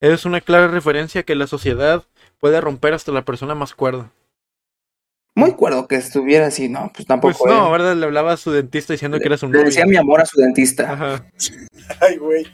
Es 0.00 0.24
una 0.24 0.40
clara 0.40 0.68
referencia 0.68 1.22
que 1.24 1.34
la 1.34 1.46
sociedad 1.46 2.04
puede 2.38 2.60
romper 2.60 2.94
hasta 2.94 3.12
la 3.12 3.24
persona 3.24 3.54
más 3.54 3.74
cuerda. 3.74 4.10
Muy 5.34 5.52
cuerdo 5.54 5.86
que 5.86 5.96
estuviera 5.96 6.46
así, 6.46 6.68
no, 6.68 6.90
pues 6.94 7.06
tampoco. 7.06 7.36
Pues 7.38 7.52
no, 7.54 7.68
¿eh? 7.68 7.72
¿verdad? 7.72 7.96
Le 7.96 8.06
hablaba 8.06 8.32
a 8.32 8.36
su 8.36 8.50
dentista 8.50 8.92
diciendo 8.92 9.18
que 9.18 9.26
era 9.26 9.36
su 9.38 9.46
Le 9.46 9.52
novio. 9.52 9.64
decía 9.66 9.86
mi 9.86 9.96
amor 9.96 10.20
a 10.20 10.26
su 10.26 10.40
dentista. 10.40 10.92
Ajá. 10.92 11.24
Ay, 12.00 12.16
güey. 12.16 12.46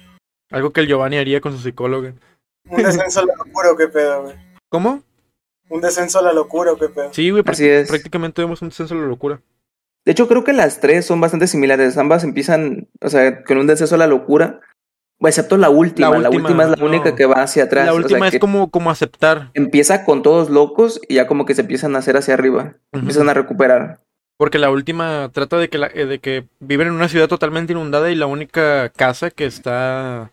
Algo 0.50 0.70
que 0.72 0.80
el 0.80 0.86
Giovanni 0.88 1.16
haría 1.16 1.40
con 1.40 1.52
su 1.52 1.58
psicóloga. 1.58 2.14
Un 2.68 2.82
descenso 2.82 3.20
a 3.20 3.26
la 3.26 3.34
locura 3.36 3.72
o 3.72 3.76
qué 3.76 3.88
pedo, 3.88 4.22
güey. 4.24 4.36
¿Cómo? 4.68 5.02
Un 5.70 5.80
descenso 5.80 6.18
a 6.18 6.22
la 6.22 6.32
locura 6.32 6.72
o 6.72 6.76
qué 6.78 6.88
pedo. 6.88 7.12
Sí, 7.12 7.30
güey, 7.30 7.42
Así 7.46 7.66
es. 7.66 7.88
prácticamente 7.88 8.42
vemos 8.42 8.60
un 8.62 8.68
descenso 8.68 8.94
a 8.94 8.98
la 8.98 9.06
locura. 9.06 9.40
De 10.04 10.12
hecho, 10.12 10.28
creo 10.28 10.44
que 10.44 10.52
las 10.52 10.80
tres 10.80 11.06
son 11.06 11.20
bastante 11.20 11.46
similares. 11.46 11.96
Ambas 11.96 12.24
empiezan, 12.24 12.88
o 13.00 13.08
sea, 13.08 13.42
con 13.44 13.58
un 13.58 13.66
descenso 13.66 13.94
a 13.94 13.98
la 13.98 14.06
locura. 14.06 14.60
Excepto 15.20 15.56
la 15.56 15.70
última. 15.70 16.10
La 16.10 16.18
La 16.18 16.28
última, 16.28 16.48
última, 16.48 16.64
es 16.64 16.70
la 16.70 16.76
no. 16.76 16.84
única 16.86 17.14
que 17.14 17.24
va 17.24 17.42
hacia 17.42 17.64
atrás. 17.64 17.86
la 17.86 17.92
o 17.92 17.96
sea, 17.96 18.02
última 18.04 18.28
es 18.28 18.38
como, 18.38 18.70
como 18.70 18.90
aceptar. 18.90 19.50
Empieza 19.54 20.04
con 20.04 20.22
todos 20.22 20.50
locos 20.50 21.00
y 21.08 21.14
ya 21.14 21.26
como 21.26 21.46
que 21.46 21.54
se 21.54 21.62
empiezan 21.62 21.96
a 21.96 22.00
hacer 22.00 22.16
hacia 22.18 22.34
arriba. 22.34 22.74
Empiezan 22.92 23.28
a 23.30 23.34
recuperar. 23.34 24.00
Porque 24.36 24.58
la 24.58 24.70
última 24.70 25.30
trata 25.32 25.56
de 25.56 25.68
que, 25.70 25.78
la- 25.78 25.90
eh, 25.94 26.06
de 26.06 26.18
que 26.18 26.46
viven 26.60 26.88
en 26.88 26.94
una 26.94 27.08
ciudad 27.08 27.28
totalmente 27.28 27.72
inundada 27.72 28.10
y 28.10 28.16
la 28.16 28.26
única 28.26 28.90
casa 28.90 29.30
que 29.30 29.46
está 29.46 30.32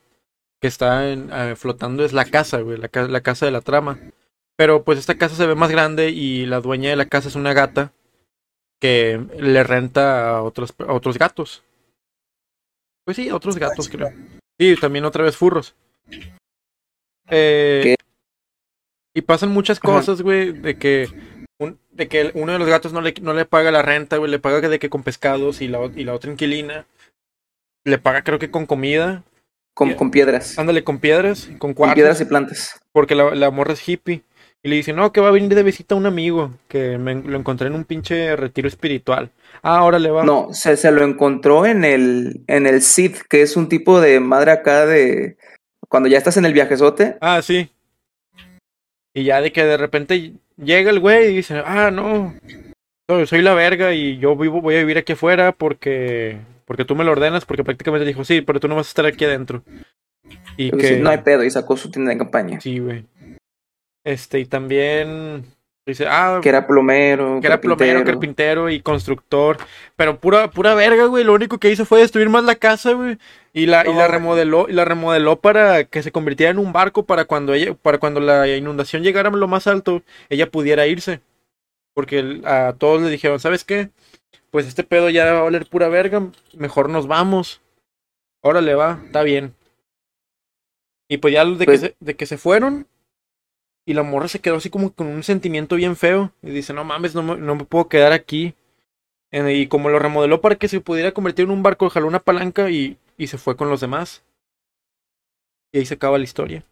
que 0.60 0.67
está 0.67 1.10
en- 1.10 1.29
eh, 1.31 1.55
flotando 1.55 2.03
es 2.03 2.12
la 2.12 2.25
casa, 2.25 2.60
güey, 2.62 2.77
la, 2.77 2.89
la 3.07 3.21
casa 3.21 3.45
de 3.45 3.51
la 3.51 3.62
trama. 3.62 3.97
Pero 4.57 4.84
pues 4.84 4.99
esta 4.99 5.15
casa 5.15 5.36
se 5.36 5.45
ve 5.47 5.55
más 5.55 5.71
grande 5.71 6.10
y 6.10 6.45
la 6.45 6.60
dueña 6.60 6.89
de 6.89 6.95
la 6.95 7.05
casa 7.05 7.29
es 7.29 7.36
una 7.36 7.53
gata 7.53 7.93
que 8.81 9.21
le 9.37 9.63
renta 9.63 10.29
a 10.37 10.41
otros, 10.41 10.73
a 10.87 10.91
otros 10.93 11.17
gatos. 11.17 11.63
Pues 13.05 13.15
sí, 13.17 13.29
a 13.29 13.35
otros 13.35 13.57
gatos, 13.57 13.87
creo. 13.87 14.09
Sí, 14.59 14.75
también 14.79 15.05
otra 15.05 15.23
vez 15.23 15.37
furros. 15.37 15.75
Eh, 17.29 17.81
¿Qué? 17.83 17.95
y 19.15 19.21
pasan 19.21 19.49
muchas 19.51 19.79
cosas, 19.79 20.21
güey, 20.21 20.51
de 20.51 20.77
que 20.77 21.07
un- 21.59 21.77
de 21.91 22.07
que 22.07 22.31
uno 22.33 22.53
de 22.53 22.59
los 22.59 22.67
gatos 22.67 22.93
no 22.93 23.01
le, 23.01 23.13
no 23.21 23.33
le 23.33 23.45
paga 23.45 23.71
la 23.71 23.81
renta, 23.81 24.17
güey, 24.17 24.31
le 24.31 24.39
paga 24.39 24.67
de 24.67 24.79
que 24.79 24.89
con 24.89 25.03
pescados 25.03 25.61
y 25.61 25.67
la, 25.67 25.79
y 25.95 26.03
la 26.03 26.13
otra 26.13 26.31
inquilina 26.31 26.85
le 27.85 27.97
paga 27.97 28.23
creo 28.23 28.39
que 28.39 28.49
con 28.51 28.65
comida, 28.65 29.23
Con, 29.73 29.93
con 29.95 30.11
piedras. 30.11 30.57
ándale 30.57 30.83
con 30.83 30.99
piedras, 30.99 31.45
con 31.47 31.57
Con 31.57 31.73
cuartos, 31.73 31.95
piedras 31.95 32.21
y 32.21 32.25
plantas. 32.25 32.79
porque 32.93 33.15
la, 33.15 33.35
la 33.35 33.51
morra 33.51 33.73
es 33.73 33.87
hippie. 33.87 34.23
Y 34.63 34.69
le 34.69 34.76
dice, 34.76 34.93
no, 34.93 35.12
que 35.12 35.21
va 35.21 35.30
a 35.30 35.32
venir 35.32 35.56
de 35.56 35.63
visita 35.63 35.95
un 35.95 36.06
amigo, 36.06 36.54
que 36.67 37.00
me, 37.00 37.15
lo 37.15 37.38
encontré 37.38 37.67
en 37.67 37.74
un 37.74 37.84
pinche 37.84 38.36
retiro 38.36 38.67
espiritual. 38.67 39.32
Ah, 39.63 39.80
ahora 39.80 39.97
le 39.97 40.12
va. 40.12 40.24
No, 40.24 40.54
se, 40.54 40.78
se 40.78 40.91
lo 40.91 41.04
encontró 41.04 41.65
en 41.65 41.84
el, 41.84 42.43
en 42.47 42.67
el 42.67 42.84
Sith, 42.84 43.21
que 43.28 43.41
es 43.41 43.58
un 43.58 43.69
tipo 43.69 44.00
de 44.00 44.19
madre 44.19 44.52
acá 44.52 44.86
de. 44.86 45.38
Cuando 45.89 46.10
ya 46.10 46.19
estás 46.19 46.38
en 46.38 46.45
el 46.45 46.54
viajezote. 46.54 47.17
Ah, 47.21 47.41
sí. 47.41 47.71
Y 49.13 49.24
ya 49.24 49.41
de 49.41 49.52
que 49.52 49.65
de 49.65 49.78
repente 49.78 50.34
llega 50.58 50.91
el 50.91 51.00
güey 51.00 51.32
y 51.32 51.36
dice, 51.38 51.62
ah, 51.65 51.89
no, 51.91 52.34
soy, 53.10 53.28
soy 53.28 53.41
la 53.41 53.54
verga 53.54 53.93
y 53.93 54.19
yo 54.19 54.36
vivo, 54.36 54.62
voy 54.62 54.76
a 54.76 54.80
vivir 54.80 54.97
aquí 54.97 55.13
afuera 55.13 55.52
porque, 55.52 56.38
porque 56.65 56.86
tú 56.86 56.95
me 56.95 57.04
lo 57.04 57.12
ordenas, 57.12 57.45
porque 57.45 57.63
prácticamente 57.63 58.06
dijo, 58.06 58.24
sí, 58.24 58.41
pero 58.41 58.60
tú 58.60 58.67
no 58.67 58.76
vas 58.76 58.88
a 58.88 58.91
estar 58.91 59.06
aquí 59.06 59.26
adentro. 59.26 59.63
Y 60.56 60.71
que... 60.71 60.78
dice, 60.78 61.00
No 61.00 61.10
hay 61.10 61.17
pedo, 61.17 61.43
y 61.43 61.50
sacó 61.50 61.76
su 61.76 61.91
tienda 61.91 62.12
de 62.12 62.17
campaña. 62.19 62.62
Sí, 62.62 62.80
güey. 62.80 63.06
Este, 64.03 64.39
y 64.39 64.45
también 64.45 65.45
Dice, 65.83 66.05
ah, 66.07 66.39
Que 66.43 66.49
era 66.49 66.67
plomero. 66.67 67.39
que 67.41 67.47
era 67.47 67.59
plomero, 67.59 68.03
carpintero. 68.03 68.69
y 68.69 68.81
constructor. 68.81 69.57
Pero 69.95 70.19
pura, 70.19 70.51
pura 70.51 70.75
verga, 70.75 71.05
güey. 71.05 71.23
Lo 71.23 71.33
único 71.33 71.57
que 71.57 71.71
hizo 71.71 71.85
fue 71.85 71.99
destruir 72.01 72.29
más 72.29 72.43
la 72.43 72.53
casa, 72.55 72.91
güey. 72.93 73.17
Y 73.51 73.65
la, 73.65 73.85
y 73.87 73.91
la 73.93 74.07
remodeló, 74.07 74.67
y 74.69 74.73
la 74.73 74.85
remodeló 74.85 75.37
para 75.41 75.83
que 75.85 76.03
se 76.03 76.11
convirtiera 76.11 76.51
en 76.51 76.59
un 76.59 76.71
barco 76.71 77.03
para 77.07 77.25
cuando 77.25 77.53
ella, 77.55 77.73
para 77.73 77.97
cuando 77.97 78.19
la 78.19 78.47
inundación 78.47 79.01
llegara 79.01 79.29
a 79.29 79.31
lo 79.31 79.47
más 79.47 79.65
alto, 79.65 80.03
ella 80.29 80.51
pudiera 80.51 80.85
irse. 80.85 81.19
Porque 81.95 82.41
a 82.45 82.75
todos 82.77 83.01
le 83.01 83.09
dijeron, 83.09 83.39
¿sabes 83.39 83.63
qué? 83.65 83.89
Pues 84.51 84.67
este 84.67 84.83
pedo 84.83 85.09
ya 85.09 85.33
va 85.33 85.39
a 85.39 85.43
valer 85.43 85.65
pura 85.65 85.89
verga, 85.89 86.21
mejor 86.53 86.89
nos 86.89 87.07
vamos. 87.07 87.59
Órale, 88.41 88.75
va, 88.75 88.99
está 89.03 89.23
bien. 89.23 89.55
Y 91.09 91.17
pues 91.17 91.33
ya 91.33 91.43
de, 91.43 91.65
Pues- 91.65 91.81
que, 91.81 91.87
se, 91.87 91.95
de 91.99 92.15
que 92.15 92.25
se 92.27 92.37
fueron, 92.37 92.87
y 93.85 93.93
la 93.93 94.03
morra 94.03 94.27
se 94.27 94.39
quedó 94.39 94.57
así 94.57 94.69
como 94.69 94.93
con 94.93 95.07
un 95.07 95.23
sentimiento 95.23 95.75
bien 95.75 95.95
feo. 95.95 96.31
Y 96.41 96.51
dice, 96.51 96.73
no 96.73 96.83
mames, 96.83 97.15
no 97.15 97.23
me, 97.23 97.37
no 97.37 97.55
me 97.55 97.65
puedo 97.65 97.87
quedar 97.89 98.11
aquí. 98.11 98.55
Y 99.31 99.67
como 99.67 99.89
lo 99.89 99.97
remodeló 99.99 100.41
para 100.41 100.55
que 100.55 100.67
se 100.67 100.81
pudiera 100.81 101.13
convertir 101.13 101.45
en 101.45 101.51
un 101.51 101.63
barco, 101.63 101.89
jaló 101.89 102.07
una 102.07 102.19
palanca 102.19 102.69
y, 102.69 102.97
y 103.17 103.27
se 103.27 103.37
fue 103.37 103.55
con 103.55 103.69
los 103.69 103.79
demás. 103.81 104.23
Y 105.73 105.79
ahí 105.79 105.85
se 105.85 105.93
acaba 105.93 106.17
la 106.17 106.25
historia. 106.25 106.65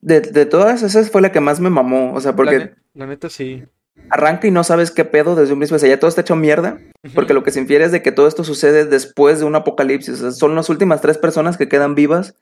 De, 0.00 0.20
de 0.20 0.46
todas 0.46 0.82
esas 0.82 1.10
fue 1.10 1.22
la 1.22 1.32
que 1.32 1.40
más 1.40 1.60
me 1.60 1.70
mamó. 1.70 2.14
O 2.14 2.20
sea, 2.20 2.32
La, 2.32 2.36
porque 2.36 2.58
ne- 2.58 2.74
la 2.94 3.06
neta 3.06 3.28
sí. 3.28 3.64
arranca 4.10 4.46
y 4.46 4.50
no 4.50 4.64
sabes 4.64 4.90
qué 4.90 5.04
pedo 5.04 5.34
desde 5.34 5.52
un 5.52 5.58
principio. 5.60 5.76
O 5.76 5.78
sea, 5.78 5.88
ya 5.88 5.98
todo 6.00 6.08
está 6.08 6.22
hecho 6.22 6.36
mierda. 6.36 6.78
Porque 7.14 7.34
lo 7.34 7.42
que 7.42 7.50
se 7.50 7.60
infiere 7.60 7.84
es 7.84 7.92
de 7.92 8.02
que 8.02 8.12
todo 8.12 8.26
esto 8.26 8.44
sucede 8.44 8.86
después 8.86 9.38
de 9.40 9.44
un 9.44 9.54
apocalipsis. 9.56 10.14
O 10.14 10.16
sea, 10.16 10.30
son 10.32 10.54
las 10.54 10.68
últimas 10.70 11.00
tres 11.02 11.18
personas 11.18 11.56
que 11.58 11.68
quedan 11.68 11.94
vivas, 11.94 12.34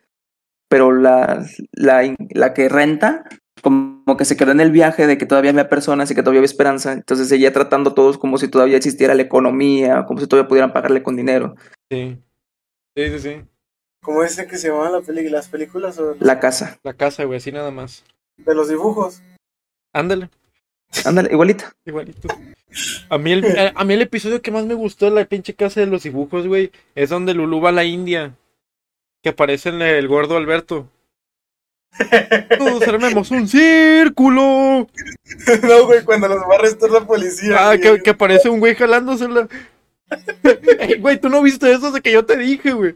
pero 0.72 0.90
la, 0.90 1.44
la, 1.72 2.16
la 2.30 2.54
que 2.54 2.70
renta, 2.70 3.24
como 3.60 4.16
que 4.16 4.24
se 4.24 4.38
quedó 4.38 4.52
en 4.52 4.60
el 4.60 4.70
viaje 4.72 5.06
de 5.06 5.18
que 5.18 5.26
todavía 5.26 5.50
había 5.50 5.68
personas 5.68 6.10
y 6.10 6.14
que 6.14 6.22
todavía 6.22 6.38
había 6.38 6.46
esperanza. 6.46 6.92
Entonces 6.94 7.28
seguía 7.28 7.52
tratando 7.52 7.90
a 7.90 7.94
todos 7.94 8.16
como 8.16 8.38
si 8.38 8.48
todavía 8.48 8.78
existiera 8.78 9.14
la 9.14 9.20
economía, 9.20 10.06
como 10.06 10.18
si 10.18 10.26
todavía 10.26 10.48
pudieran 10.48 10.72
pagarle 10.72 11.02
con 11.02 11.14
dinero. 11.14 11.56
Sí. 11.90 12.16
Sí, 12.96 13.08
sí, 13.10 13.18
sí. 13.18 13.42
¿Cómo 14.02 14.22
dice 14.22 14.46
que 14.46 14.56
se 14.56 14.68
llamaban 14.68 14.92
la 14.92 15.02
peli 15.02 15.28
las 15.28 15.48
películas 15.48 15.98
o 15.98 16.16
La 16.20 16.40
casa. 16.40 16.78
La 16.84 16.94
casa, 16.94 17.24
güey, 17.24 17.36
así 17.36 17.52
nada 17.52 17.70
más. 17.70 18.02
de 18.38 18.54
los 18.54 18.70
dibujos? 18.70 19.20
Ándale, 19.92 20.30
Ándale, 21.04 21.28
igualita. 21.32 21.70
igualito. 21.84 22.28
A 23.10 23.18
mí, 23.18 23.32
el, 23.32 23.44
a, 23.58 23.72
a 23.74 23.84
mí 23.84 23.92
el 23.92 24.00
episodio 24.00 24.40
que 24.40 24.50
más 24.50 24.64
me 24.64 24.72
gustó 24.72 25.04
de 25.04 25.10
la 25.10 25.26
pinche 25.26 25.52
casa 25.52 25.80
de 25.80 25.86
los 25.86 26.04
dibujos, 26.04 26.46
güey, 26.46 26.70
es 26.94 27.10
donde 27.10 27.34
Lulu 27.34 27.60
va 27.60 27.68
a 27.68 27.72
la 27.72 27.84
India. 27.84 28.34
Que 29.22 29.30
aparece 29.30 29.68
en 29.68 29.82
el 29.82 30.08
gordo 30.08 30.36
Alberto. 30.36 30.88
Todos 32.58 32.88
armemos 32.88 33.30
un 33.30 33.46
círculo. 33.46 34.42
no, 35.62 35.86
güey, 35.86 36.04
cuando 36.04 36.28
los 36.28 36.38
va 36.38 36.54
a 36.54 36.58
arrestar 36.58 36.90
la 36.90 37.06
policía. 37.06 37.70
Ah, 37.70 37.78
que, 37.78 38.02
que 38.02 38.10
aparece 38.10 38.48
un 38.48 38.60
güey 38.60 38.74
jalándosela. 38.74 39.48
Ey, 40.78 40.98
güey, 40.98 41.20
tú 41.20 41.28
no 41.28 41.42
viste 41.42 41.72
eso 41.72 41.90
de 41.90 42.00
que 42.00 42.12
yo 42.12 42.24
te 42.24 42.36
dije, 42.36 42.72
güey. 42.72 42.94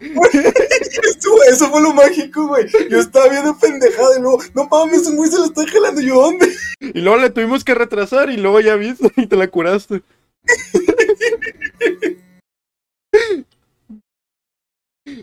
Eso 1.48 1.70
fue 1.70 1.80
lo 1.80 1.94
mágico, 1.94 2.48
güey. 2.48 2.66
Yo 2.90 3.00
estaba 3.00 3.28
viendo 3.28 3.56
pendejada 3.58 4.18
y 4.18 4.20
luego, 4.20 4.42
no 4.54 4.66
mames, 4.68 5.06
un 5.06 5.16
güey 5.16 5.30
se 5.30 5.38
lo 5.38 5.44
está 5.46 5.66
jalando. 5.66 6.00
Yo, 6.00 6.14
¿dónde? 6.14 6.52
Y 6.80 7.00
luego 7.00 7.18
le 7.18 7.30
tuvimos 7.30 7.64
que 7.64 7.74
retrasar 7.74 8.30
y 8.30 8.36
luego 8.36 8.60
ya 8.60 8.76
viste 8.76 9.10
y 9.16 9.26
te 9.26 9.36
la 9.36 9.48
curaste. 9.48 10.02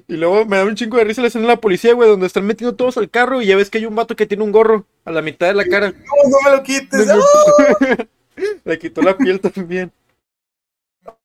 Y 0.07 0.15
luego 0.17 0.45
me 0.45 0.57
da 0.57 0.65
un 0.65 0.75
chingo 0.75 0.97
de 0.97 1.03
risa 1.03 1.21
la 1.21 1.27
escena 1.27 1.43
de 1.43 1.53
la 1.53 1.61
policía, 1.61 1.93
güey, 1.93 2.09
donde 2.09 2.27
están 2.27 2.45
metiendo 2.45 2.75
todos 2.75 2.97
al 2.97 3.09
carro 3.09 3.41
y 3.41 3.47
ya 3.47 3.55
ves 3.55 3.69
que 3.69 3.77
hay 3.77 3.85
un 3.85 3.95
vato 3.95 4.15
que 4.15 4.25
tiene 4.25 4.43
un 4.43 4.51
gorro 4.51 4.85
a 5.05 5.11
la 5.11 5.21
mitad 5.21 5.47
de 5.47 5.53
la 5.53 5.65
cara. 5.65 5.93
No, 6.03 6.29
no 6.29 6.37
me 6.43 6.57
lo 6.57 6.63
quites. 6.63 7.07
¡Ah! 7.09 8.07
Le 8.65 8.79
quitó 8.79 9.01
la 9.01 9.15
piel 9.15 9.39
también. 9.39 9.91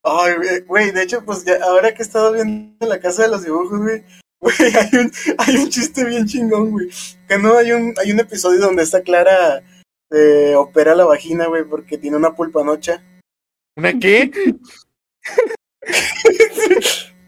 Ay, 0.03 0.33
güey, 0.67 0.91
de 0.91 1.03
hecho, 1.03 1.23
pues 1.25 1.43
ya, 1.45 1.57
ahora 1.63 1.93
que 1.93 2.03
he 2.03 2.05
estado 2.05 2.33
viendo 2.33 2.87
la 2.87 2.99
casa 2.99 3.23
de 3.23 3.29
los 3.29 3.43
dibujos, 3.43 3.79
güey, 3.79 4.03
güey, 4.41 4.55
hay 4.59 4.99
un, 4.99 5.11
hay 5.37 5.55
un 5.57 5.69
chiste 5.69 6.05
bien 6.05 6.25
chingón, 6.25 6.71
güey. 6.71 6.89
Que 7.27 7.37
no 7.37 7.57
hay 7.57 7.71
un, 7.71 7.93
hay 7.97 8.11
un 8.11 8.19
episodio 8.19 8.59
donde 8.59 8.83
esta 8.83 9.01
Clara 9.01 9.63
eh, 10.11 10.55
opera 10.55 10.95
la 10.95 11.05
vagina, 11.05 11.47
güey, 11.47 11.63
porque 11.63 11.97
tiene 11.97 12.17
una 12.17 12.35
pulpanocha. 12.35 13.03
¿Una 13.75 13.97
qué? 13.97 14.31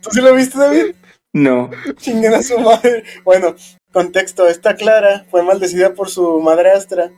¿Tú 0.01 0.09
sí 0.11 0.21
lo 0.21 0.35
viste, 0.35 0.57
David? 0.57 0.95
No. 1.33 1.69
Chinguen 1.97 2.33
a 2.33 2.43
su 2.43 2.59
madre. 2.59 3.03
Bueno, 3.23 3.55
contexto, 3.91 4.47
esta 4.47 4.75
Clara 4.75 5.25
fue 5.29 5.43
maldecida 5.43 5.93
por 5.93 6.09
su 6.09 6.39
madrastra, 6.41 7.11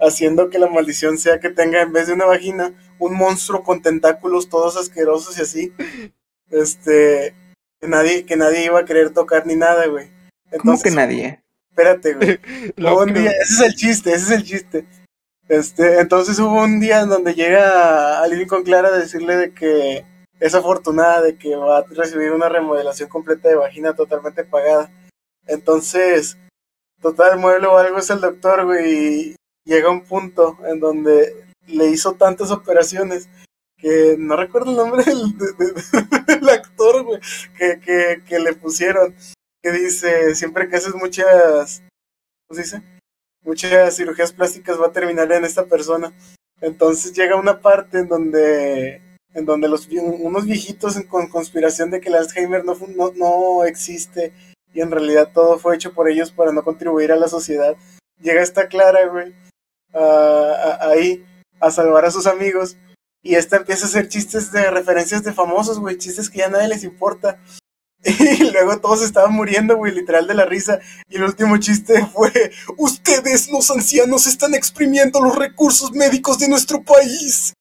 haciendo 0.00 0.50
que 0.50 0.58
la 0.58 0.68
maldición 0.68 1.18
sea 1.18 1.38
que 1.40 1.50
tenga 1.50 1.80
en 1.80 1.92
vez 1.92 2.08
de 2.08 2.14
una 2.14 2.24
vagina 2.24 2.74
un 2.98 3.14
monstruo 3.14 3.62
con 3.62 3.82
tentáculos 3.82 4.48
todos 4.48 4.76
asquerosos 4.76 5.38
y 5.38 5.42
así. 5.42 5.72
Este, 6.50 7.34
que 7.80 7.88
nadie, 7.88 8.24
que 8.24 8.36
nadie 8.36 8.64
iba 8.64 8.80
a 8.80 8.84
querer 8.84 9.10
tocar 9.10 9.46
ni 9.46 9.54
nada, 9.54 9.86
güey. 9.86 10.08
¿Cómo 10.58 10.72
Entonces, 10.72 10.82
que 10.82 10.90
nadie? 10.96 11.40
espérate, 11.70 12.14
güey. 12.14 12.40
Hubo 12.78 13.02
un 13.02 13.12
día, 13.12 13.30
ese 13.30 13.54
es 13.54 13.60
el 13.60 13.74
chiste, 13.74 14.12
ese 14.12 14.24
es 14.24 14.30
el 14.30 14.44
chiste. 14.44 14.86
Este, 15.48 16.00
entonces 16.00 16.38
hubo 16.40 16.60
un 16.60 16.80
día 16.80 17.02
en 17.02 17.08
donde 17.08 17.34
llega 17.34 18.20
a 18.20 18.26
Living 18.26 18.46
con 18.46 18.64
Clara 18.64 18.88
a 18.88 18.98
decirle 18.98 19.36
de 19.36 19.54
que 19.54 20.04
es 20.40 20.54
afortunada 20.54 21.22
de 21.22 21.36
que 21.36 21.56
va 21.56 21.78
a 21.78 21.84
recibir 21.84 22.32
una 22.32 22.48
remodelación 22.48 23.08
completa 23.08 23.48
de 23.48 23.54
vagina 23.56 23.94
totalmente 23.94 24.44
pagada. 24.44 24.90
Entonces, 25.46 26.36
total 27.00 27.38
mueble 27.38 27.66
o 27.66 27.78
algo 27.78 27.98
es 27.98 28.10
el 28.10 28.20
doctor, 28.20 28.64
güey, 28.64 28.94
y 29.30 29.36
llega 29.64 29.90
un 29.90 30.04
punto 30.04 30.58
en 30.66 30.80
donde 30.80 31.46
le 31.66 31.86
hizo 31.86 32.14
tantas 32.14 32.50
operaciones 32.50 33.28
que 33.78 34.16
no 34.18 34.36
recuerdo 34.36 34.70
el 34.70 34.76
nombre 34.76 35.04
del, 35.04 35.36
de- 35.36 36.50
actor, 36.52 37.02
güey, 37.04 37.20
que, 37.58 37.80
que, 37.80 38.22
que 38.26 38.38
le 38.38 38.54
pusieron, 38.54 39.14
que 39.62 39.70
dice, 39.72 40.34
siempre 40.34 40.68
que 40.68 40.76
haces 40.76 40.94
muchas, 40.94 41.82
¿cómo 42.46 42.56
se 42.56 42.62
dice? 42.62 42.82
Muchas 43.42 43.96
cirugías 43.96 44.32
plásticas 44.32 44.80
va 44.80 44.86
a 44.86 44.92
terminar 44.92 45.30
en 45.32 45.44
esta 45.44 45.66
persona. 45.66 46.12
Entonces 46.60 47.12
llega 47.12 47.36
una 47.36 47.60
parte 47.60 47.98
en 47.98 48.08
donde 48.08 49.02
en 49.36 49.44
donde 49.44 49.68
los 49.68 49.86
unos 49.88 50.46
viejitos 50.46 50.98
con 51.08 51.28
conspiración 51.28 51.90
de 51.90 52.00
que 52.00 52.08
el 52.08 52.14
Alzheimer 52.14 52.64
no, 52.64 52.74
no, 52.96 53.12
no 53.14 53.64
existe 53.64 54.32
y 54.72 54.80
en 54.80 54.90
realidad 54.90 55.30
todo 55.32 55.58
fue 55.58 55.74
hecho 55.74 55.92
por 55.92 56.08
ellos 56.08 56.32
para 56.32 56.52
no 56.52 56.64
contribuir 56.64 57.12
a 57.12 57.16
la 57.16 57.28
sociedad. 57.28 57.76
Llega 58.20 58.42
esta 58.42 58.66
Clara, 58.68 59.06
güey, 59.08 59.34
ahí 60.80 61.24
a 61.60 61.70
salvar 61.70 62.06
a 62.06 62.10
sus 62.10 62.26
amigos 62.26 62.78
y 63.22 63.34
esta 63.34 63.56
empieza 63.56 63.84
a 63.84 63.88
hacer 63.88 64.08
chistes 64.08 64.52
de 64.52 64.70
referencias 64.70 65.22
de 65.22 65.34
famosos, 65.34 65.78
güey, 65.78 65.98
chistes 65.98 66.30
que 66.30 66.38
ya 66.38 66.46
a 66.46 66.50
nadie 66.50 66.68
les 66.68 66.84
importa. 66.84 67.38
Y 68.04 68.52
luego 68.52 68.78
todos 68.80 69.02
estaban 69.02 69.32
muriendo, 69.32 69.76
güey, 69.76 69.92
literal 69.92 70.26
de 70.26 70.34
la 70.34 70.44
risa. 70.44 70.78
Y 71.08 71.16
el 71.16 71.24
último 71.24 71.58
chiste 71.58 72.06
fue, 72.06 72.30
ustedes 72.78 73.50
los 73.50 73.70
ancianos 73.70 74.26
están 74.26 74.54
exprimiendo 74.54 75.20
los 75.20 75.36
recursos 75.36 75.92
médicos 75.92 76.38
de 76.38 76.48
nuestro 76.48 76.82
país. 76.84 77.52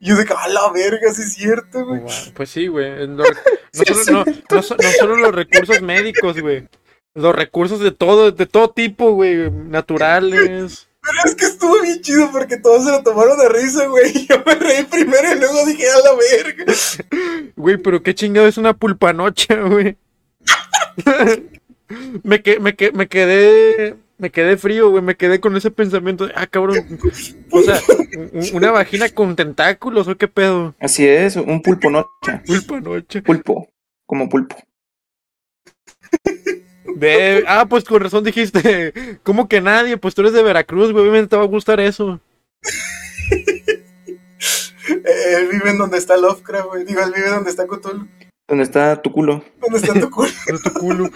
Y 0.00 0.08
yo 0.08 0.16
de 0.16 0.24
que, 0.24 0.32
a 0.32 0.48
la 0.48 0.70
verga, 0.72 1.12
sí 1.12 1.22
es 1.22 1.34
cierto, 1.34 1.84
güey. 1.86 2.00
Pues 2.34 2.48
sí, 2.50 2.66
güey. 2.68 3.06
No, 3.06 3.22
no 3.74 3.94
solo, 3.94 4.24
no, 4.24 4.32
no 4.50 4.62
so- 4.62 4.76
no 4.76 4.90
solo 4.98 5.16
los 5.16 5.34
recursos 5.34 5.82
médicos, 5.82 6.40
güey. 6.40 6.66
Los 7.14 7.34
recursos 7.34 7.80
de 7.80 7.90
todo, 7.92 8.32
de 8.32 8.46
todo 8.46 8.70
tipo, 8.70 9.12
güey. 9.12 9.50
Naturales. 9.50 10.88
Pero 11.02 11.16
es 11.24 11.34
que 11.34 11.44
estuvo 11.46 11.80
bien 11.82 12.00
chido 12.02 12.30
porque 12.30 12.56
todos 12.58 12.84
se 12.84 12.90
lo 12.90 13.02
tomaron 13.02 13.40
a 13.40 13.48
risa, 13.48 13.86
güey. 13.86 14.26
Yo 14.28 14.42
me 14.44 14.54
reí 14.54 14.84
primero 14.84 15.32
y 15.34 15.38
luego 15.38 15.66
dije, 15.66 15.84
a 15.90 15.98
la 15.98 16.14
verga. 16.14 16.72
Güey, 17.56 17.76
pero 17.76 18.02
qué 18.02 18.14
chingado 18.14 18.46
es 18.46 18.56
una 18.56 18.72
pulpanocha, 18.74 19.54
güey. 19.62 19.96
me, 22.22 22.42
que, 22.42 22.58
me, 22.58 22.74
que, 22.74 22.92
me 22.92 23.06
quedé. 23.08 23.96
Me 24.20 24.30
quedé 24.30 24.56
frío, 24.56 24.90
güey. 24.90 25.02
Me 25.02 25.16
quedé 25.16 25.40
con 25.40 25.56
ese 25.56 25.70
pensamiento. 25.70 26.26
de, 26.26 26.32
Ah, 26.36 26.46
cabrón. 26.46 26.76
O 27.50 27.62
sea, 27.62 27.80
un- 28.32 28.54
una 28.54 28.70
vagina 28.70 29.08
con 29.08 29.34
tentáculos, 29.34 30.06
¿o 30.08 30.16
qué 30.16 30.28
pedo? 30.28 30.74
Así 30.78 31.06
es, 31.08 31.36
un 31.36 31.62
pulpo 31.62 31.90
noche. 31.90 32.42
Pulpanocha. 32.46 33.22
Pulpo. 33.22 33.68
Como 34.06 34.28
pulpo. 34.28 34.56
Ah, 37.46 37.66
pues 37.68 37.84
con 37.84 38.00
razón 38.02 38.24
dijiste. 38.24 39.18
¿Cómo 39.22 39.48
que 39.48 39.60
nadie? 39.60 39.96
Pues 39.96 40.14
tú 40.14 40.20
eres 40.20 40.34
de 40.34 40.42
Veracruz, 40.42 40.92
güey. 40.92 41.02
Obviamente 41.02 41.30
te 41.30 41.36
va 41.36 41.42
a 41.44 41.46
gustar 41.46 41.80
eso. 41.80 42.20
Eh, 44.88 45.36
Él 45.38 45.48
vive 45.50 45.70
en 45.70 45.78
donde 45.78 45.96
está 45.98 46.16
Lovecraft, 46.16 46.66
güey. 46.68 46.84
Digo, 46.84 47.00
él 47.00 47.12
vive 47.14 47.28
donde 47.30 47.48
está 47.50 47.66
Cthulhu. 47.66 48.06
¿Dónde 48.48 48.64
está 48.64 49.00
tu 49.00 49.12
culo? 49.12 49.44
Donde 49.60 49.78
está 49.78 49.94
tu 49.98 50.10
culo. 50.10 50.28
de 50.46 50.58
tu 50.58 50.72
culo. 50.78 51.10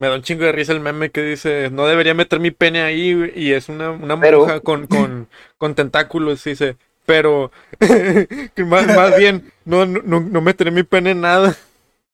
Me 0.00 0.06
da 0.08 0.14
un 0.14 0.22
chingo 0.22 0.44
de 0.44 0.52
risa 0.52 0.72
el 0.72 0.80
meme 0.80 1.10
que 1.10 1.22
dice, 1.22 1.70
no 1.70 1.86
debería 1.86 2.14
meter 2.14 2.38
mi 2.38 2.50
pene 2.52 2.82
ahí, 2.82 3.14
güey", 3.14 3.32
y 3.34 3.52
es 3.52 3.68
una, 3.68 3.90
una 3.90 4.18
Pero- 4.20 4.40
monja 4.40 4.60
con, 4.60 4.86
con, 4.86 5.28
con 5.56 5.74
tentáculos, 5.74 6.44
dice, 6.44 6.76
pero, 7.04 7.50
más, 8.66 8.86
más 8.86 9.16
bien, 9.18 9.50
no, 9.64 9.86
no, 9.86 10.00
no 10.04 10.20
no 10.20 10.40
meteré 10.40 10.70
mi 10.70 10.82
pene 10.84 11.10
en 11.12 11.20
nada. 11.22 11.56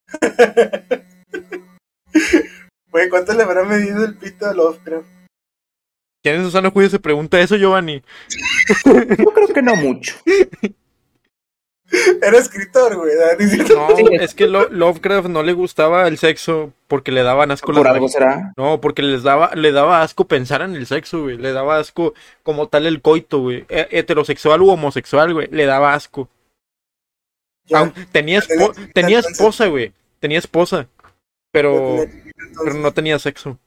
Güey, 2.91 3.09
¿cuánto 3.09 3.33
le 3.35 3.43
habrá 3.43 3.65
medido 3.65 4.05
el 4.05 4.15
pito 4.15 4.47
a 4.47 4.55
Lovecraft? 4.55 5.05
¿Quién 6.23 6.37
en 6.37 6.45
su 6.45 6.53
sano 6.53 6.71
juicio 6.71 6.91
se 6.91 7.01
pregunta 7.01 7.41
eso, 7.41 7.57
Giovanni? 7.57 8.05
Yo 8.85 9.33
creo 9.33 9.49
que 9.53 9.63
no 9.63 9.75
mucho. 9.75 10.15
Era 12.23 12.39
escritor, 12.39 12.97
güey. 12.97 13.13
No, 13.69 13.89
es 14.21 14.35
que 14.35 14.47
Lo- 14.47 14.69
Lovecraft 14.71 15.29
no 15.29 15.43
le 15.43 15.53
gustaba 15.53 16.09
el 16.09 16.17
sexo 16.19 16.73
porque 16.89 17.13
le 17.13 17.23
daban 17.23 17.51
asco 17.51 17.73
Por 17.73 17.87
algo 17.87 18.09
será. 18.09 18.53
No, 18.57 18.81
porque 18.81 19.03
les 19.03 19.23
daba, 19.23 19.55
le 19.55 19.71
daba 19.71 20.03
asco 20.03 20.27
pensar 20.27 20.63
en 20.63 20.75
el 20.77 20.87
sexo, 20.87 21.23
güey. 21.23 21.37
Le 21.37 21.53
daba 21.53 21.79
asco 21.79 22.15
como 22.43 22.69
tal 22.69 22.87
el 22.87 23.03
coito, 23.03 23.41
güey. 23.41 23.67
E- 23.69 23.89
Heterosexual 23.91 24.63
u 24.63 24.71
homosexual, 24.71 25.33
güey. 25.35 25.49
Le 25.51 25.67
daba 25.67 25.93
asco. 25.95 26.29
Ya, 27.67 27.93
tenía, 28.13 28.41
espo- 28.41 28.53
Entonces- 28.71 28.93
tenía 28.95 29.19
esposa, 29.21 29.67
güey. 29.67 29.93
Tenía 30.21 30.39
esposa. 30.39 30.89
Pero, 31.53 32.03
entonces, 32.03 32.23
pero 32.65 32.75
no 32.77 32.93
tenía 32.93 33.19
sexo. 33.19 33.59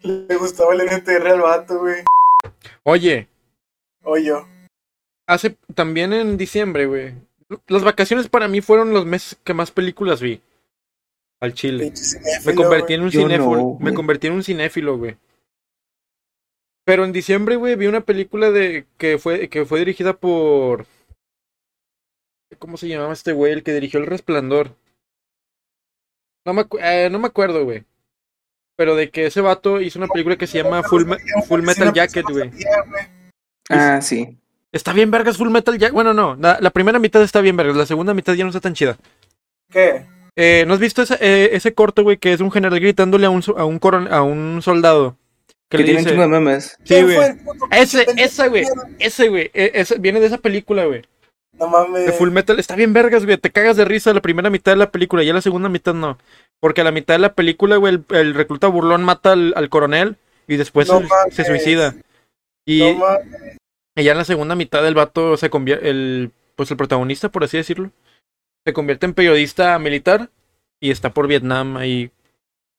Le 0.00 0.36
gustaba 0.36 0.74
el 0.74 0.82
NTR 0.82 1.26
al 1.32 1.40
vato, 1.40 1.78
güey. 1.80 2.04
Oye, 2.82 3.28
O 4.02 4.16
yo. 4.16 4.46
Hace 5.26 5.56
también 5.74 6.12
en 6.12 6.36
diciembre, 6.36 6.86
güey. 6.86 7.14
Las 7.68 7.84
vacaciones 7.84 8.28
para 8.28 8.48
mí 8.48 8.60
fueron 8.60 8.92
los 8.92 9.06
meses 9.06 9.38
que 9.44 9.54
más 9.54 9.70
películas 9.70 10.20
vi. 10.20 10.40
Al 11.40 11.52
Chile. 11.54 11.92
Me 12.44 12.54
convertí 12.54 12.94
en 12.94 13.02
un 13.02 13.10
cinéfilo. 13.10 13.50
no, 13.56 13.72
me 13.74 13.84
güey. 13.84 13.94
convertí 13.94 14.26
en 14.26 14.32
un 14.32 14.42
cinéfilo, 14.44 14.96
güey. 14.96 15.16
Pero 16.84 17.04
en 17.04 17.12
diciembre, 17.12 17.56
güey, 17.56 17.76
vi 17.76 17.86
una 17.86 18.00
película 18.00 18.50
de 18.50 18.86
que 18.96 19.18
fue 19.18 19.48
que 19.48 19.64
fue 19.66 19.80
dirigida 19.80 20.14
por 20.14 20.86
¿Cómo 22.58 22.76
se 22.76 22.88
llamaba 22.88 23.12
este 23.12 23.32
güey 23.32 23.52
el 23.52 23.62
que 23.62 23.74
dirigió 23.74 24.00
El 24.00 24.06
Resplandor? 24.06 24.74
No 26.46 26.54
me 26.54 26.62
acu- 26.62 26.78
eh, 26.80 27.10
no 27.10 27.18
me 27.18 27.26
acuerdo, 27.26 27.64
güey. 27.64 27.84
Pero 28.76 28.94
de 28.94 29.10
que 29.10 29.26
ese 29.26 29.40
vato 29.40 29.80
hizo 29.80 29.98
una 29.98 30.06
película 30.08 30.36
que 30.36 30.46
se 30.46 30.62
llama 30.62 30.82
Full, 30.84 31.04
Full 31.48 31.62
Metal 31.62 31.92
Jacket, 31.92 32.24
güey. 32.30 32.50
Ah, 33.68 34.00
sí. 34.00 34.38
Está 34.76 34.92
bien 34.92 35.10
vergas 35.10 35.36
Full 35.36 35.50
Metal 35.50 35.76
Jacket. 35.78 35.92
Bueno, 35.94 36.14
no, 36.14 36.36
la, 36.36 36.58
la 36.60 36.70
primera 36.70 36.98
mitad 36.98 37.22
está 37.22 37.40
bien 37.40 37.56
vergas, 37.56 37.76
la 37.76 37.86
segunda 37.86 38.14
mitad 38.14 38.34
ya 38.34 38.44
no 38.44 38.50
está 38.50 38.60
tan 38.60 38.74
chida. 38.74 38.96
¿Qué? 39.70 40.04
Eh, 40.36 40.64
¿No 40.66 40.74
has 40.74 40.80
visto 40.80 41.02
ese, 41.02 41.16
eh, 41.20 41.50
ese 41.52 41.72
corto, 41.74 42.02
güey, 42.02 42.18
que 42.18 42.32
es 42.32 42.40
un 42.40 42.52
general 42.52 42.78
gritándole 42.78 43.26
a 43.26 43.30
un, 43.30 43.42
a 43.56 43.64
un, 43.64 43.78
coron- 43.78 44.12
a 44.12 44.22
un 44.22 44.60
soldado? 44.62 45.16
Que 45.68 45.78
Que 45.78 45.78
le 45.78 45.84
tiene 45.84 45.98
un 46.00 46.04
dice... 46.04 46.10
chingo 46.10 46.22
de 46.22 46.28
memes. 46.28 46.64
Sí, 46.64 46.76
¿Quién 46.86 47.04
güey. 47.04 47.16
fue 47.16 47.26
el 47.26 47.36
puto 47.38 47.66
Ese, 47.72 48.06
ese, 48.18 48.48
güey. 48.48 48.64
Ese, 48.98 49.28
güey. 49.28 49.50
e- 49.54 49.72
ese- 49.74 49.98
viene 49.98 50.20
de 50.20 50.26
esa 50.26 50.38
película, 50.38 50.84
güey. 50.84 51.02
No 51.54 51.66
mames. 51.68 52.04
De 52.06 52.12
Full 52.12 52.30
Metal. 52.30 52.58
Está 52.60 52.76
bien 52.76 52.92
vergas, 52.92 53.24
güey. 53.24 53.38
Te 53.38 53.50
cagas 53.50 53.76
de 53.78 53.84
risa 53.86 54.12
la 54.12 54.20
primera 54.20 54.50
mitad 54.50 54.72
de 54.72 54.76
la 54.76 54.90
película. 54.92 55.22
Ya 55.24 55.32
la 55.32 55.40
segunda 55.40 55.68
mitad 55.70 55.94
no. 55.94 56.18
Porque 56.60 56.82
a 56.82 56.84
la 56.84 56.92
mitad 56.92 57.14
de 57.14 57.18
la 57.18 57.32
película, 57.34 57.76
güey, 57.76 57.94
el, 57.94 58.04
el 58.16 58.34
recluta 58.34 58.66
burlón 58.68 59.02
mata 59.04 59.32
al, 59.32 59.54
al 59.56 59.68
coronel 59.70 60.16
y 60.46 60.56
después 60.56 60.86
No 60.88 61.00
se, 61.30 61.44
suicida. 61.44 61.94
Y, 62.66 62.80
No. 62.94 63.04
Y 63.96 64.04
ya 64.04 64.12
en 64.12 64.18
la 64.18 64.24
segunda 64.24 64.54
mitad 64.54 64.86
el 64.86 64.94
vato 64.94 65.36
se 65.38 65.48
convierte, 65.48 65.88
el, 65.88 66.30
pues 66.54 66.70
el 66.70 66.76
protagonista, 66.76 67.30
por 67.30 67.44
así 67.44 67.56
decirlo, 67.56 67.90
se 68.64 68.72
convierte 68.74 69.06
en 69.06 69.14
periodista 69.14 69.78
militar 69.78 70.30
y 70.80 70.90
está 70.90 71.14
por 71.14 71.26
Vietnam 71.26 71.78
ahí 71.78 72.10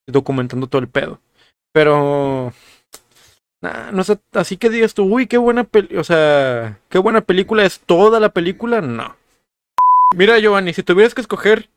documentando 0.06 0.68
todo 0.68 0.80
el 0.80 0.88
pedo. 0.88 1.20
Pero, 1.72 2.52
nah, 3.60 3.90
no 3.90 4.04
sé, 4.04 4.18
así 4.32 4.56
que 4.56 4.70
digas 4.70 4.94
tú, 4.94 5.04
uy, 5.04 5.26
qué 5.26 5.38
buena 5.38 5.64
peli, 5.64 5.96
o 5.96 6.04
sea, 6.04 6.80
qué 6.88 6.98
buena 6.98 7.20
película 7.20 7.64
es 7.64 7.80
toda 7.80 8.20
la 8.20 8.30
película, 8.30 8.80
no. 8.80 9.16
Mira, 10.16 10.38
Giovanni, 10.38 10.72
si 10.72 10.84
tuvieras 10.84 11.14
que 11.14 11.20
escoger 11.20 11.68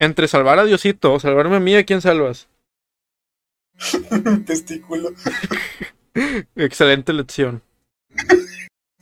entre 0.00 0.28
salvar 0.28 0.58
a 0.58 0.64
Diosito 0.64 1.14
o 1.14 1.20
salvarme 1.20 1.56
a 1.56 1.60
mí, 1.60 1.76
¿a 1.76 1.84
quién 1.84 2.00
salvas? 2.00 2.48
Testículo. 4.46 5.10
Excelente 6.56 7.12
lección. 7.12 7.62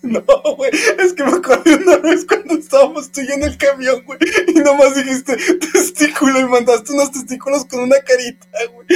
No, 0.05 0.22
güey. 0.57 0.70
Es 0.98 1.14
que 1.14 1.24
me 1.24 1.33
acordé 1.33 1.77
una 1.77 1.96
vez 1.96 2.27
cuando 2.27 2.55
estábamos 2.55 3.11
tú 3.11 3.22
y 3.22 3.27
yo 3.27 3.35
en 3.35 3.44
el 3.44 3.57
camión, 3.57 4.05
güey. 4.05 4.18
Y 4.48 4.61
nomás 4.61 4.94
dijiste 4.94 5.37
testículo 5.72 6.40
y 6.40 6.44
mandaste 6.44 6.92
unos 6.92 7.11
testículos 7.11 7.64
con 7.64 7.81
una 7.81 7.96
carita, 8.00 8.46
güey. 8.72 8.87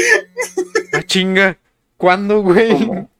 ¡Ah, 0.92 1.02
chinga! 1.02 1.58
¿Cuándo, 1.96 2.42
güey? 2.42 2.86
¿Cómo? 2.86 3.10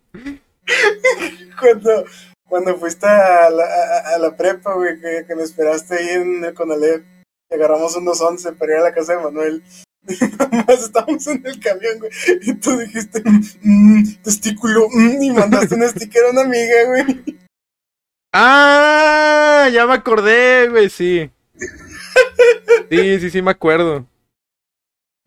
Cuando, 1.59 2.05
cuando 2.47 2.79
fuiste 2.79 3.07
a 3.07 3.51
la, 3.51 3.65
a, 3.65 4.15
a 4.15 4.19
la 4.19 4.37
prepa, 4.37 4.75
güey, 4.75 5.01
que, 5.01 5.25
que 5.27 5.35
me 5.35 5.43
esperaste 5.43 5.95
ahí 5.97 6.09
en 6.11 6.45
el 6.45 6.55
Conalep. 6.55 7.05
Y 7.51 7.55
agarramos 7.55 7.97
unos 7.97 8.21
11 8.21 8.53
para 8.53 8.73
ir 8.73 8.79
a 8.79 8.83
la 8.85 8.95
casa 8.95 9.17
de 9.17 9.23
Manuel. 9.23 9.63
Nomás 10.51 10.85
estábamos 10.85 11.27
en 11.27 11.47
el 11.47 11.61
camión, 11.61 11.99
güey. 11.99 12.11
Y 12.43 12.55
tú 12.55 12.77
dijiste, 12.79 13.23
"Mm, 13.63 14.15
testículo, 14.23 14.89
mm", 14.91 15.23
y 15.23 15.31
mandaste 15.31 15.75
un 15.75 15.89
sticker 15.89 16.25
a 16.25 16.31
una 16.31 16.43
amiga, 16.43 16.85
güey. 16.87 17.39
¡Ah! 18.33 19.69
Ya 19.73 19.87
me 19.87 19.95
acordé, 19.95 20.69
güey, 20.69 20.89
sí. 20.89 21.31
Sí, 22.91 23.21
sí, 23.21 23.31
sí, 23.31 23.43
me 23.43 23.51
acuerdo. 23.51 24.07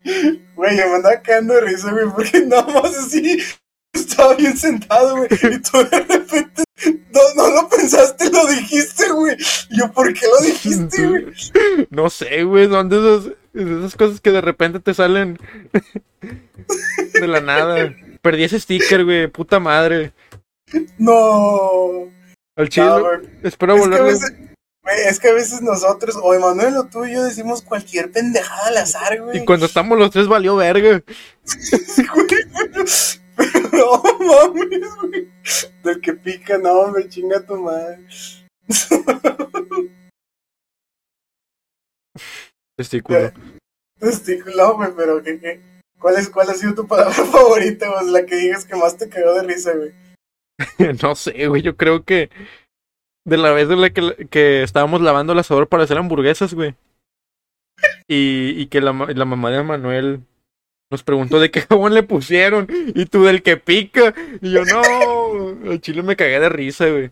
Güey, 0.04 0.76
yo 0.76 0.88
me 0.88 0.96
andaba 0.96 1.20
cagando 1.22 1.54
de 1.54 1.60
risa, 1.62 1.92
güey, 1.92 2.06
porque 2.14 2.40
nada 2.46 2.66
más 2.66 2.96
así 2.96 3.38
estaba 3.92 4.34
bien 4.34 4.56
sentado, 4.56 5.16
güey, 5.16 5.28
y 5.30 5.58
tú 5.60 5.78
de 5.78 6.00
repente 6.00 6.64
no, 7.12 7.20
no 7.36 7.50
lo 7.50 7.68
pensaste, 7.82 8.30
lo 8.30 8.46
dijiste, 8.46 9.10
güey. 9.10 9.36
Y 9.70 9.78
yo, 9.78 9.92
¿por 9.92 10.12
qué 10.12 10.26
lo 10.26 10.44
dijiste, 10.44 11.06
güey? 11.08 11.26
No 11.90 12.10
sé, 12.10 12.44
güey, 12.44 12.68
son 12.68 12.88
de 12.88 12.96
esas, 12.98 13.24
de 13.52 13.78
esas 13.78 13.96
cosas 13.96 14.20
que 14.20 14.30
de 14.30 14.40
repente 14.40 14.80
te 14.80 14.94
salen 14.94 15.38
de 17.12 17.26
la 17.26 17.40
nada. 17.40 17.94
Perdí 18.20 18.44
ese 18.44 18.60
sticker, 18.60 19.04
güey, 19.04 19.26
puta 19.26 19.58
madre. 19.58 20.12
No. 20.98 22.08
Al 22.56 22.68
chile, 22.68 22.86
No, 22.86 23.00
güey. 23.00 23.18
espero 23.42 23.76
Es 23.76 23.88
que, 23.88 24.02
veces, 24.02 24.32
güey, 24.82 24.96
es 25.06 25.20
que 25.20 25.28
a 25.28 25.34
veces 25.34 25.62
nosotros, 25.62 26.16
o 26.22 26.34
Emanuel 26.34 26.76
o 26.76 26.84
tú 26.84 27.04
y 27.04 27.14
yo 27.14 27.24
decimos 27.24 27.62
cualquier 27.62 28.12
pendejada 28.12 28.68
al 28.68 28.78
azar, 28.78 29.20
güey. 29.20 29.38
Y 29.38 29.44
cuando 29.44 29.66
estamos 29.66 29.98
los 29.98 30.10
tres 30.10 30.28
valió 30.28 30.56
verga. 30.56 31.02
Güey, 32.14 32.26
pero, 33.36 34.02
no 34.20 34.54
mames, 34.54 34.96
güey. 34.96 35.28
Del 35.82 36.00
que 36.00 36.12
pica, 36.14 36.58
no, 36.58 36.88
me 36.88 37.08
chinga 37.08 37.44
tu 37.44 37.56
madre. 37.56 37.98
Testículo. 42.76 43.32
Testículo, 43.98 44.76
güey, 44.76 44.90
pero 44.96 45.22
¿qué, 45.22 45.38
qué? 45.38 45.60
¿Cuál, 45.98 46.16
es, 46.16 46.28
¿cuál 46.28 46.50
ha 46.50 46.54
sido 46.54 46.74
tu 46.74 46.86
palabra 46.86 47.12
favorita, 47.32 47.88
güey? 47.88 48.10
La 48.12 48.26
que 48.26 48.36
digas 48.36 48.64
que 48.64 48.76
más 48.76 48.96
te 48.96 49.08
cagó 49.08 49.34
de 49.34 49.42
risa, 49.44 49.72
güey. 49.74 49.92
No 51.02 51.14
sé, 51.14 51.46
güey, 51.46 51.62
yo 51.62 51.76
creo 51.76 52.04
que 52.04 52.30
de 53.24 53.36
la 53.36 53.52
vez 53.52 53.68
de 53.68 53.76
la 53.76 53.90
que, 53.90 54.26
que 54.28 54.62
estábamos 54.62 55.00
lavando 55.00 55.32
el 55.32 55.38
asador 55.38 55.68
para 55.68 55.84
hacer 55.84 55.98
hamburguesas, 55.98 56.54
güey. 56.54 56.74
Y, 58.08 58.54
y 58.60 58.66
que 58.66 58.80
la, 58.80 58.92
la 58.92 59.24
mamá 59.24 59.50
de 59.50 59.62
Manuel 59.62 60.24
nos 60.92 61.02
preguntó 61.02 61.40
de 61.40 61.50
qué 61.50 61.62
jabón 61.62 61.94
le 61.94 62.02
pusieron. 62.04 62.68
Y 62.94 63.06
tú 63.06 63.24
del 63.24 63.42
que 63.42 63.56
pica. 63.56 64.14
Y 64.40 64.52
yo, 64.52 64.64
no, 64.64 64.82
al 65.70 65.80
chile 65.80 66.02
me 66.02 66.14
cagué 66.14 66.38
de 66.38 66.48
risa, 66.48 66.86
güey. 66.88 67.10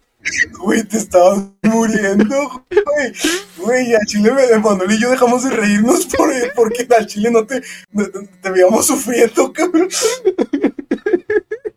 Güey, 0.58 0.84
te 0.84 0.98
estabas 0.98 1.44
muriendo, 1.62 2.64
güey. 2.70 3.12
Güey, 3.56 3.94
al 3.94 4.04
chile 4.06 4.30
me- 4.32 4.44
Emanuel 4.44 4.90
y 4.92 5.00
yo 5.00 5.10
dejamos 5.10 5.42
de 5.44 5.50
reírnos 5.50 6.04
por, 6.14 6.30
porque 6.54 6.86
al 6.96 7.06
chile 7.06 7.30
no 7.30 7.46
te, 7.46 7.62
no- 7.90 8.06
te, 8.42 8.50
veíamos 8.50 8.86
sufriendo, 8.86 9.50
cabrón. 9.52 9.88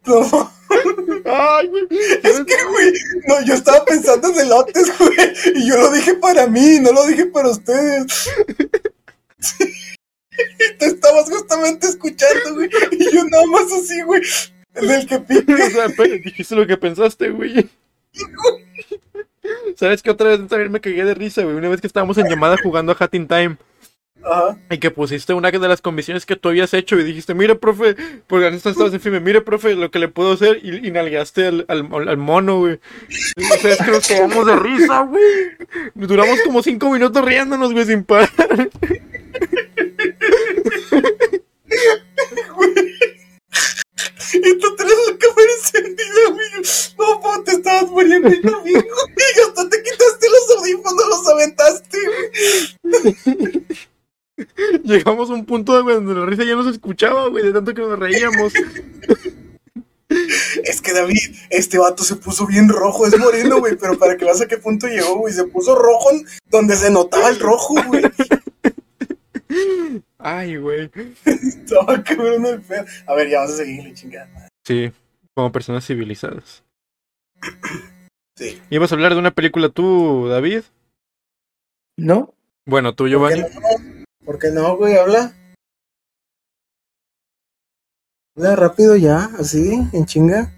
No, 0.05 0.51
Ay, 1.23 1.67
güey. 1.69 1.87
es 1.89 2.33
que, 2.45 2.65
güey, 2.69 2.93
no, 3.29 3.41
yo 3.45 3.53
estaba 3.53 3.85
pensando 3.85 4.27
en 4.31 4.39
elotes, 4.41 4.91
güey, 4.99 5.15
y 5.55 5.69
yo 5.69 5.77
lo 5.77 5.89
dije 5.93 6.15
para 6.15 6.45
mí, 6.47 6.79
no 6.81 6.91
lo 6.91 7.05
dije 7.07 7.27
para 7.27 7.47
ustedes. 7.49 8.27
Y 10.59 10.77
te 10.77 10.85
estabas 10.85 11.29
justamente 11.29 11.87
escuchando, 11.87 12.55
güey, 12.55 12.69
y 12.91 13.15
yo 13.15 13.23
nada 13.25 13.45
más 13.47 13.71
así, 13.71 14.01
güey, 14.03 14.21
del 14.73 15.07
que 15.07 15.19
pica. 15.19 15.53
O 15.65 15.69
sea, 15.69 15.87
dijiste 16.23 16.55
lo 16.55 16.67
que 16.67 16.77
pensaste, 16.77 17.29
güey. 17.29 17.69
¿Sabes 19.75 20.01
qué 20.01 20.11
otra 20.11 20.29
vez 20.29 20.47
también 20.47 20.71
me 20.71 20.79
cagué 20.79 21.03
de 21.03 21.13
risa, 21.13 21.43
güey? 21.43 21.55
Una 21.55 21.69
vez 21.69 21.81
que 21.81 21.87
estábamos 21.87 22.17
en 22.17 22.27
llamada 22.27 22.57
jugando 22.61 22.91
a 22.91 22.97
Hat 22.97 23.13
in 23.13 23.27
Time. 23.27 23.57
Ajá. 24.23 24.57
Y 24.69 24.77
que 24.77 24.89
pusiste 24.89 25.33
una 25.33 25.51
de 25.51 25.67
las 25.67 25.81
condiciones 25.81 26.25
que 26.25 26.37
tú 26.37 26.47
habías 26.47 26.73
hecho 26.73 26.97
y 26.97 27.03
dijiste, 27.03 27.33
mire, 27.33 27.55
profe, 27.55 27.95
porque 28.27 28.47
antes 28.47 28.65
estabas 28.65 28.93
en 28.93 29.01
firme, 29.01 29.19
mire, 29.19 29.41
profe, 29.41 29.75
lo 29.75 29.91
que 29.91 29.99
le 29.99 30.07
puedo 30.07 30.31
hacer, 30.31 30.59
y, 30.63 30.87
y 30.87 30.91
nalgaste 30.91 31.47
al, 31.47 31.65
al, 31.67 32.07
al 32.07 32.17
mono, 32.17 32.59
güey. 32.59 32.79
Y 33.35 33.43
Ustedes 33.43 33.79
que 33.79 33.91
nos 33.91 34.07
cagamos 34.07 34.45
de 34.45 34.55
risa, 34.55 35.01
güey. 35.01 35.23
Duramos 35.95 36.39
como 36.45 36.63
cinco 36.63 36.89
minutos 36.89 37.23
riéndonos, 37.23 37.73
güey, 37.73 37.85
sin 37.85 38.05
parar. 38.05 38.29
Y 44.33 44.57
tú 44.57 44.75
tenés 44.75 44.95
la 45.07 45.17
cámara 45.17 45.51
encendida, 45.57 46.29
güey. 46.31 46.47
No, 46.97 47.21
po, 47.21 47.43
te 47.43 47.51
estabas 47.51 47.89
muriendo 47.91 48.29
y 48.29 48.39
no 48.41 48.63
vi, 48.63 48.73
hasta 48.75 49.69
te 49.69 49.83
quitaste 49.83 50.27
los 50.29 50.57
audífonos, 50.57 51.07
los 51.07 51.27
aventaste, 51.27 51.97
llegamos 54.83 55.29
a 55.29 55.33
un 55.33 55.45
punto 55.45 55.81
donde 55.81 56.13
la 56.13 56.25
risa 56.25 56.43
ya 56.43 56.55
no 56.55 56.63
se 56.63 56.71
escuchaba, 56.71 57.27
güey, 57.29 57.43
de 57.43 57.53
tanto 57.53 57.73
que 57.73 57.81
nos 57.81 57.99
reíamos. 57.99 58.53
Es 60.63 60.81
que 60.81 60.93
David, 60.93 61.35
este 61.49 61.79
vato 61.79 62.03
se 62.03 62.15
puso 62.15 62.45
bien 62.45 62.69
rojo, 62.69 63.07
es 63.07 63.17
moreno, 63.17 63.59
güey, 63.59 63.75
pero 63.75 63.97
para 63.97 64.15
que 64.15 64.25
veas 64.25 64.41
a 64.41 64.47
qué 64.47 64.57
punto 64.57 64.87
llegó, 64.87 65.15
güey, 65.17 65.33
se 65.33 65.45
puso 65.45 65.75
rojo 65.75 66.09
donde 66.49 66.75
se 66.75 66.91
notaba 66.91 67.29
el 67.29 67.39
rojo, 67.39 67.75
güey. 67.87 68.03
Ay, 70.25 70.55
güey. 70.55 70.89
Estaba 71.25 72.01
cabrón 72.01 72.45
el 72.45 72.61
pedo. 72.61 72.85
A 73.07 73.13
ver, 73.13 73.29
ya 73.29 73.39
vamos 73.39 73.55
a 73.55 73.57
seguirle, 73.57 73.93
chingada. 73.93 74.47
Sí, 74.65 74.89
como 75.35 75.51
personas 75.51 75.85
civilizadas. 75.85 76.63
Sí. 78.35 78.59
¿Ibas 78.71 78.91
a 78.91 78.95
hablar 78.95 79.13
de 79.13 79.19
una 79.19 79.29
película 79.29 79.69
tú, 79.69 80.27
David? 80.27 80.63
¿No? 81.99 82.33
Bueno, 82.65 82.95
tú, 82.95 83.03
¿Por 83.03 83.05
qué 83.05 83.11
Giovanni. 83.11 83.41
no? 83.41 83.95
¿Por 84.25 84.39
qué 84.39 84.47
no, 84.49 84.75
güey? 84.75 84.97
Habla. 84.97 85.35
Habla 88.35 88.55
rápido 88.55 88.95
ya, 88.95 89.25
así, 89.37 89.73
en 89.93 90.05
chinga. 90.07 90.51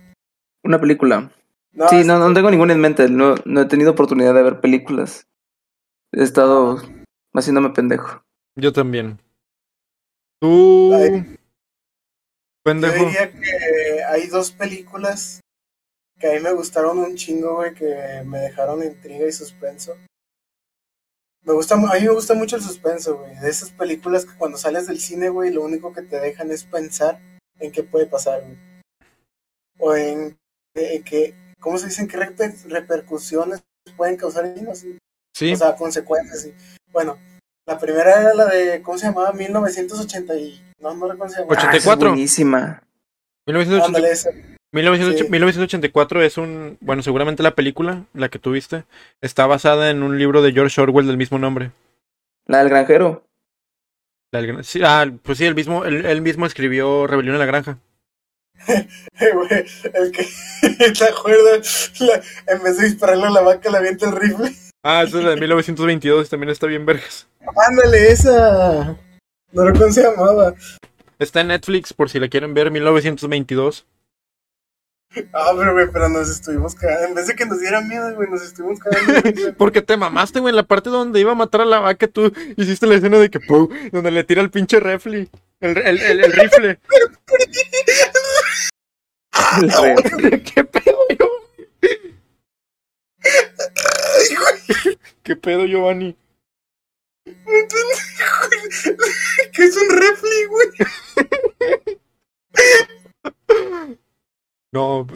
Una 0.63 0.80
película. 0.80 1.34
No, 1.74 1.89
sí, 1.89 2.05
no, 2.05 2.18
no 2.18 2.34
tengo 2.34 2.49
ninguna 2.49 2.72
en 2.72 2.80
mente. 2.80 3.09
No, 3.09 3.36
no 3.43 3.61
he 3.61 3.66
tenido 3.66 3.91
oportunidad 3.91 4.34
de 4.34 4.43
ver 4.43 4.61
películas. 4.61 5.28
He 6.13 6.24
estado 6.24 6.78
haciéndome 7.34 7.72
pendejo. 7.72 8.24
Yo 8.55 8.72
también. 8.72 9.20
Tú. 10.46 10.93
Ay. 10.93 11.38
Yo 12.68 12.74
diría 12.91 13.32
que 13.32 14.04
hay 14.04 14.28
dos 14.28 14.52
películas 14.52 15.39
que 16.20 16.28
a 16.28 16.34
mí 16.34 16.39
me 16.39 16.52
gustaron 16.52 17.00
un 17.00 17.16
chingo, 17.16 17.56
güey, 17.56 17.74
que 17.74 18.22
me 18.26 18.39
dejaron 18.39 18.84
intriga 18.84 19.26
y 19.28 19.32
suspenso. 19.32 19.98
Me 21.43 21.54
gusta, 21.54 21.74
a 21.76 21.78
mí 21.78 22.02
me 22.02 22.10
gusta 22.10 22.36
mucho 22.36 22.56
el 22.58 22.62
suspenso, 22.62 23.18
güey. 23.18 23.36
De 23.39 23.50
esas 23.50 23.72
películas 23.72 24.26
que 24.26 24.38
cuando 24.38 24.58
sales 24.58 24.86
del 24.86 25.00
cine, 25.00 25.30
güey, 25.30 25.52
lo 25.52 25.64
único 25.64 25.93
que 25.93 26.04
te 26.04 26.20
dejan 26.20 26.52
es 26.52 26.64
pensar 26.64 27.20
en 27.60 27.72
qué 27.72 27.82
puede 27.84 28.06
pasar, 28.06 28.41
güey. 28.43 28.58
O 29.80 29.96
en, 29.96 30.38
en 30.76 31.04
qué, 31.04 31.36
¿cómo 31.60 31.78
se 31.80 31.88
dicen? 31.88 32.08
¿Qué 32.08 32.18
reper- 32.18 32.64
repercusiones 32.66 33.64
pueden 33.98 34.16
causar 34.18 34.46
en 34.46 34.60
ellos? 34.60 34.86
Sí. 35.36 35.54
O 35.54 35.56
sea, 35.56 35.76
consecuencias. 35.76 36.46
Y, 36.46 36.54
bueno, 36.91 37.18
la 37.68 37.80
primera 37.80 38.22
era 38.22 38.34
la 38.34 38.45
de, 38.45 38.82
¿cómo 38.82 38.97
se 38.97 39.07
llamaba? 39.07 39.32
1980 39.34 40.36
y... 40.36 40.61
No, 40.80 40.93
no 40.93 41.07
recuerdo 41.07 41.18
cómo 41.18 41.30
se 41.30 41.39
llamaba. 41.41 41.55
Ah, 41.57 41.59
esa 41.59 41.70
84. 41.70 42.07
es 42.07 42.11
buenísima. 42.11 42.84
1980 43.47 43.86
Ándale, 43.86 44.11
esa. 44.11 44.30
1908 44.74 45.24
Sí. 45.26 45.30
1984 45.32 46.22
es 46.24 46.38
un. 46.38 46.78
Bueno, 46.82 47.01
seguramente 47.01 47.43
la 47.43 47.55
película, 47.55 48.03
la 48.13 48.28
que 48.30 48.39
tuviste, 48.39 48.84
está 49.22 49.45
basada 49.47 49.89
en 49.89 50.03
un 50.03 50.18
libro 50.18 50.41
de 50.41 50.51
George 50.51 50.82
Orwell 50.82 51.07
del 51.07 51.18
mismo 51.18 51.39
nombre. 51.39 51.72
La 52.45 52.59
del 52.59 52.70
granjero. 52.70 53.24
La 54.32 54.41
del 54.41 54.66
sí, 54.66 54.82
ah, 54.84 55.05
pues 55.24 55.38
sí, 55.38 55.45
él 55.45 55.55
mismo, 55.55 55.86
él, 55.86 56.05
él 56.05 56.22
mismo 56.22 56.45
escribió 56.45 57.07
Rebelión 57.07 57.36
en 57.36 57.39
la 57.39 57.45
Granja. 57.45 57.78
El 58.70 60.11
que 60.11 60.28
te 60.93 61.05
acuerdas, 61.05 61.91
La- 61.99 62.22
en 62.53 62.63
vez 62.63 62.78
de 62.78 62.86
dispararle 62.86 63.28
a 63.28 63.30
la 63.32 63.41
vaca, 63.41 63.70
le 63.70 63.78
avienta 63.78 64.07
el 64.07 64.16
rifle. 64.16 64.53
Ah, 64.88 65.02
esa 65.02 65.18
es 65.18 65.24
la 65.24 65.32
de 65.32 65.38
1922, 65.38 66.30
también 66.30 66.52
está 66.52 66.68
bien 66.68 66.86
vergas. 66.86 67.28
Ándale, 67.68 68.12
esa. 68.12 68.96
No 69.52 69.66
recuerdo 69.66 69.92
se 69.92 70.04
llamaba. 70.04 70.54
Está 71.18 71.42
en 71.42 71.48
Netflix 71.48 71.92
por 71.92 72.08
si 72.08 72.20
la 72.20 72.28
quieren 72.28 72.54
ver, 72.54 72.70
1922. 72.70 73.88
Ah, 75.34 75.54
pero 75.58 75.74
güey, 75.74 75.88
pero 75.92 76.08
nos 76.10 76.30
estuvimos 76.30 76.76
cagando. 76.76 77.08
En 77.08 77.16
vez 77.16 77.26
de 77.26 77.34
que 77.34 77.48
nos 77.48 77.60
diera 77.62 77.82
miedo, 77.82 78.14
güey, 78.14 78.30
nos 78.30 78.44
estuvimos 78.44 78.78
cagando. 78.78 79.54
Porque 79.58 79.82
te 79.82 79.98
mamaste, 79.98 80.40
güey, 80.40 80.52
en 80.52 80.58
la 80.58 80.62
parte 80.64 80.92
donde 80.92 81.20
iba 81.20 81.32
a 81.32 81.36
matar 81.36 81.62
a 81.62 81.66
la 81.66 81.80
vaca, 81.80 82.08
tú 82.08 82.32
hiciste 82.56 82.86
la 82.86 82.94
escena 82.94 83.18
de 83.18 83.32
que, 83.32 83.40
¡pum! 83.40 83.68
donde 83.92 84.12
le 84.12 84.24
tira 84.24 84.44
el 84.44 84.52
pinche 84.52 84.80
refli, 84.80 85.28
el, 85.62 85.78
el, 85.80 86.00
el, 86.00 86.24
el 86.26 86.32
rifle. 86.32 86.80
¿Qué 90.54 90.64
pedo, 90.64 91.00
yo? 94.32 94.91
¿Qué 95.23 95.36
pedo, 95.36 95.65
Giovanni? 95.65 96.15
que 99.53 99.63
es 99.63 99.76
un 99.78 99.89
refli, 99.89 100.45
güey. 100.45 100.67
No, 104.71 105.07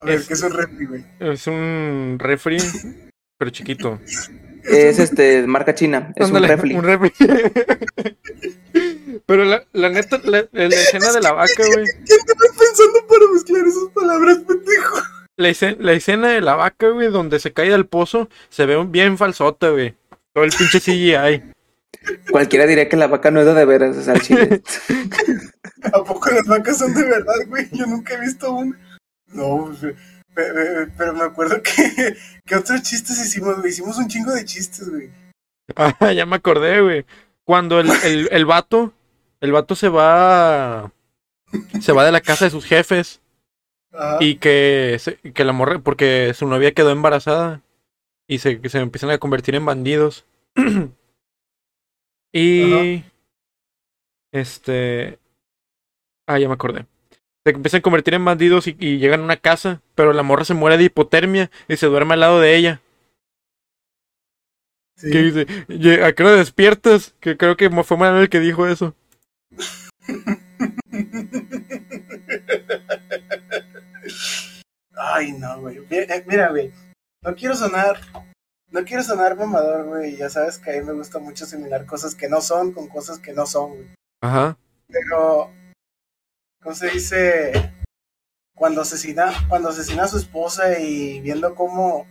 A 0.00 0.06
ver, 0.06 0.14
Es- 0.18 0.26
¿qué 0.28 0.34
es 0.34 0.42
un 0.42 0.52
refli, 0.52 0.86
güey? 0.86 1.04
es 1.20 1.46
un 1.46 2.16
refri, 2.18 2.58
pero 3.38 3.50
chiquito. 3.50 4.00
Es 4.64 4.98
este, 5.00 5.44
marca 5.46 5.74
china. 5.74 6.12
Es 6.16 6.26
Ándale, 6.28 6.46
un 6.46 6.50
refli. 6.56 6.74
un 6.74 6.84
refri. 6.84 7.12
pero 9.26 9.44
la, 9.44 9.64
la 9.72 9.88
neta, 9.90 10.20
la, 10.24 10.48
la 10.52 10.64
escena 10.66 11.12
de 11.12 11.20
la 11.20 11.32
vaca, 11.32 11.52
güey. 11.66 11.84
¿Quién 12.06 12.20
te 12.24 12.34
pensando 12.34 13.06
para 13.08 13.26
mezclar 13.32 13.66
esas 13.66 13.88
palabras, 13.94 14.38
pendejo? 14.46 14.98
La, 15.42 15.48
escena- 15.50 15.76
la 15.80 15.92
escena 15.92 16.28
de 16.28 16.40
la 16.40 16.54
vaca, 16.54 16.88
güey, 16.88 17.08
donde 17.10 17.40
se 17.40 17.52
cae 17.52 17.68
del 17.70 17.86
pozo, 17.86 18.28
se 18.48 18.64
ve 18.66 18.76
un- 18.76 18.90
bien 18.92 19.18
falsota, 19.18 19.70
güey. 19.70 19.94
Todo 20.32 20.44
el 20.44 20.50
pinche 20.56 20.80
CGI. 20.80 21.42
Cualquiera 22.30 22.66
diría 22.66 22.88
que 22.88 22.96
la 22.96 23.06
vaca 23.06 23.30
no 23.30 23.40
es 23.40 23.46
de, 23.46 23.54
de 23.54 23.64
veras, 23.64 23.96
es 23.96 24.08
al 24.08 24.20
chile. 24.22 24.62
¿A 25.92 26.02
poco 26.04 26.30
las 26.30 26.46
vacas 26.46 26.78
son 26.78 26.94
de 26.94 27.04
verdad, 27.04 27.34
güey? 27.48 27.68
Yo 27.72 27.86
nunca 27.86 28.14
he 28.14 28.20
visto 28.20 28.52
una. 28.52 28.78
No, 29.28 29.66
pues, 29.80 29.94
pe- 30.34 30.52
pe- 30.52 30.86
pero 30.96 31.12
me 31.14 31.24
acuerdo 31.24 31.60
que, 31.62 32.16
que 32.46 32.56
otros 32.56 32.82
chistes 32.82 33.18
hicimos, 33.24 33.58
güey. 33.58 33.70
Hicimos 33.70 33.98
un 33.98 34.08
chingo 34.08 34.32
de 34.32 34.44
chistes, 34.44 34.88
güey. 34.88 35.10
Ah, 35.76 36.12
ya 36.12 36.26
me 36.26 36.36
acordé, 36.36 36.80
güey. 36.80 37.04
Cuando 37.44 37.80
el, 37.80 37.90
el, 38.04 38.28
el 38.32 38.44
vato, 38.46 38.92
el 39.40 39.52
vato 39.52 39.74
se 39.74 39.88
va, 39.88 40.92
se 41.80 41.92
va 41.92 42.04
de 42.04 42.12
la 42.12 42.20
casa 42.20 42.44
de 42.46 42.50
sus 42.52 42.64
jefes 42.64 43.20
Ajá. 43.92 44.18
y 44.20 44.36
que, 44.36 44.98
que 45.34 45.44
la 45.44 45.52
morra, 45.52 45.78
porque 45.80 46.32
su 46.34 46.46
novia 46.46 46.72
quedó 46.72 46.90
embarazada 46.90 47.62
y 48.28 48.38
se, 48.38 48.60
se 48.68 48.78
empiezan 48.78 49.10
a 49.10 49.18
convertir 49.18 49.54
en 49.54 49.66
bandidos. 49.66 50.26
y, 52.32 53.04
este, 54.32 55.18
ah, 56.26 56.38
ya 56.38 56.48
me 56.48 56.54
acordé. 56.54 56.86
Se 57.44 57.50
empiezan 57.52 57.80
a 57.80 57.82
convertir 57.82 58.14
en 58.14 58.24
bandidos 58.24 58.68
y, 58.68 58.76
y 58.78 58.98
llegan 58.98 59.20
a 59.20 59.24
una 59.24 59.36
casa, 59.36 59.82
pero 59.94 60.12
la 60.12 60.22
morra 60.22 60.44
se 60.44 60.54
muere 60.54 60.78
de 60.78 60.84
hipotermia 60.84 61.50
y 61.68 61.76
se 61.76 61.86
duerme 61.86 62.14
al 62.14 62.20
lado 62.20 62.40
de 62.40 62.56
ella. 62.56 62.80
Sí. 64.96 65.10
Que 65.10 65.18
dice, 65.22 65.46
"Ye- 65.68 66.04
¿a 66.04 66.12
qué 66.14 66.22
hora 66.22 66.36
despiertas? 66.36 67.14
Que 67.20 67.36
creo 67.36 67.56
que 67.56 67.68
fue 67.82 67.96
Manuel 67.96 68.22
el 68.24 68.28
que 68.30 68.40
dijo 68.40 68.66
eso. 68.66 68.94
Ay, 75.14 75.32
no, 75.32 75.60
güey. 75.60 75.80
Mira, 75.90 76.16
eh, 76.16 76.24
Mira, 76.26 76.48
güey. 76.48 76.72
No 77.22 77.34
quiero 77.34 77.54
sonar. 77.54 78.00
No 78.70 78.84
quiero 78.84 79.02
sonar 79.02 79.36
mamador, 79.36 79.84
güey. 79.84 80.16
Ya 80.16 80.30
sabes 80.30 80.58
que 80.58 80.70
a 80.70 80.80
mí 80.80 80.86
me 80.86 80.94
gusta 80.94 81.18
mucho 81.18 81.44
asimilar 81.44 81.84
cosas 81.84 82.14
que 82.14 82.28
no 82.28 82.40
son 82.40 82.72
con 82.72 82.88
cosas 82.88 83.18
que 83.18 83.32
no 83.32 83.44
son, 83.46 83.70
güey. 83.70 83.94
Ajá. 84.22 84.56
Pero. 84.88 85.50
¿Cómo 86.62 86.74
se 86.74 86.90
dice? 86.90 87.52
Cuando 88.54 88.80
asesina, 88.80 89.32
cuando 89.48 89.68
asesina 89.68 90.04
a 90.04 90.08
su 90.08 90.16
esposa 90.16 90.78
y 90.78 91.20
viendo 91.20 91.54
cómo. 91.54 92.06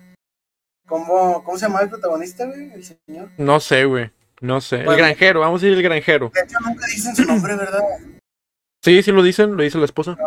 cómo 0.87 1.43
¿Cómo 1.43 1.57
se 1.57 1.65
llama 1.65 1.81
el 1.81 1.89
protagonista, 1.89 2.45
güey? 2.45 2.71
El 2.71 2.83
señor. 2.83 3.31
No 3.37 3.59
sé, 3.59 3.85
güey. 3.85 4.11
No 4.41 4.61
sé. 4.61 4.81
El 4.81 4.95
granjero, 4.95 5.39
vamos 5.39 5.61
a 5.61 5.65
decir 5.65 5.77
el 5.77 5.83
granjero. 5.83 6.31
De 6.33 6.41
hecho, 6.41 6.57
nunca 6.59 6.85
dicen 6.87 7.15
su 7.15 7.25
nombre, 7.25 7.55
¿verdad? 7.57 7.81
Sí, 8.83 9.01
sí 9.01 9.11
lo 9.11 9.23
dicen, 9.23 9.55
lo 9.55 9.63
dice 9.63 9.77
la 9.77 9.85
esposa. 9.85 10.17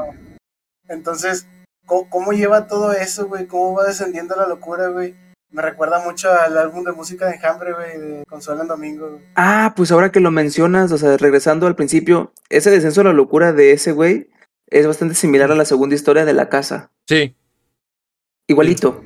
Entonces, 0.89 1.47
¿cómo, 1.87 2.09
cómo 2.11 2.33
lleva 2.33 2.67
todo 2.67 2.93
eso, 2.93 3.27
güey? 3.29 3.47
¿Cómo 3.47 3.75
va 3.75 3.87
descendiendo 3.87 4.35
la 4.37 4.47
locura, 4.47 4.89
güey? 4.89 5.15
Me 5.51 5.63
recuerda 5.63 6.01
mucho 6.05 6.33
al 6.33 6.59
álbum 6.59 6.83
de 6.85 6.93
música 6.93 7.27
de 7.29 7.35
Enjambre, 7.37 7.73
güey, 7.75 7.99
de 7.99 8.25
Consuelo 8.29 8.63
en 8.63 8.69
Domingo. 8.69 9.21
Ah, 9.37 9.73
pues 9.77 9.93
ahora 9.93 10.11
que 10.11 10.19
lo 10.21 10.33
mencionas, 10.33 10.91
o 10.91 10.99
sea, 10.99 11.17
regresando 11.17 11.67
al 11.69 11.77
principio, 11.77 12.33
ese 12.49 12.71
descenso 12.71 13.03
a 13.03 13.05
la 13.05 13.13
locura 13.13 13.53
de 13.53 13.71
ese 13.73 13.93
güey 13.93 14.31
es 14.67 14.87
bastante 14.87 15.15
similar 15.15 15.53
a 15.53 15.55
la 15.55 15.65
segunda 15.65 15.95
historia 15.95 16.25
de 16.25 16.33
la 16.33 16.49
casa. 16.49 16.91
Sí. 17.07 17.37
Igualito. 18.49 19.05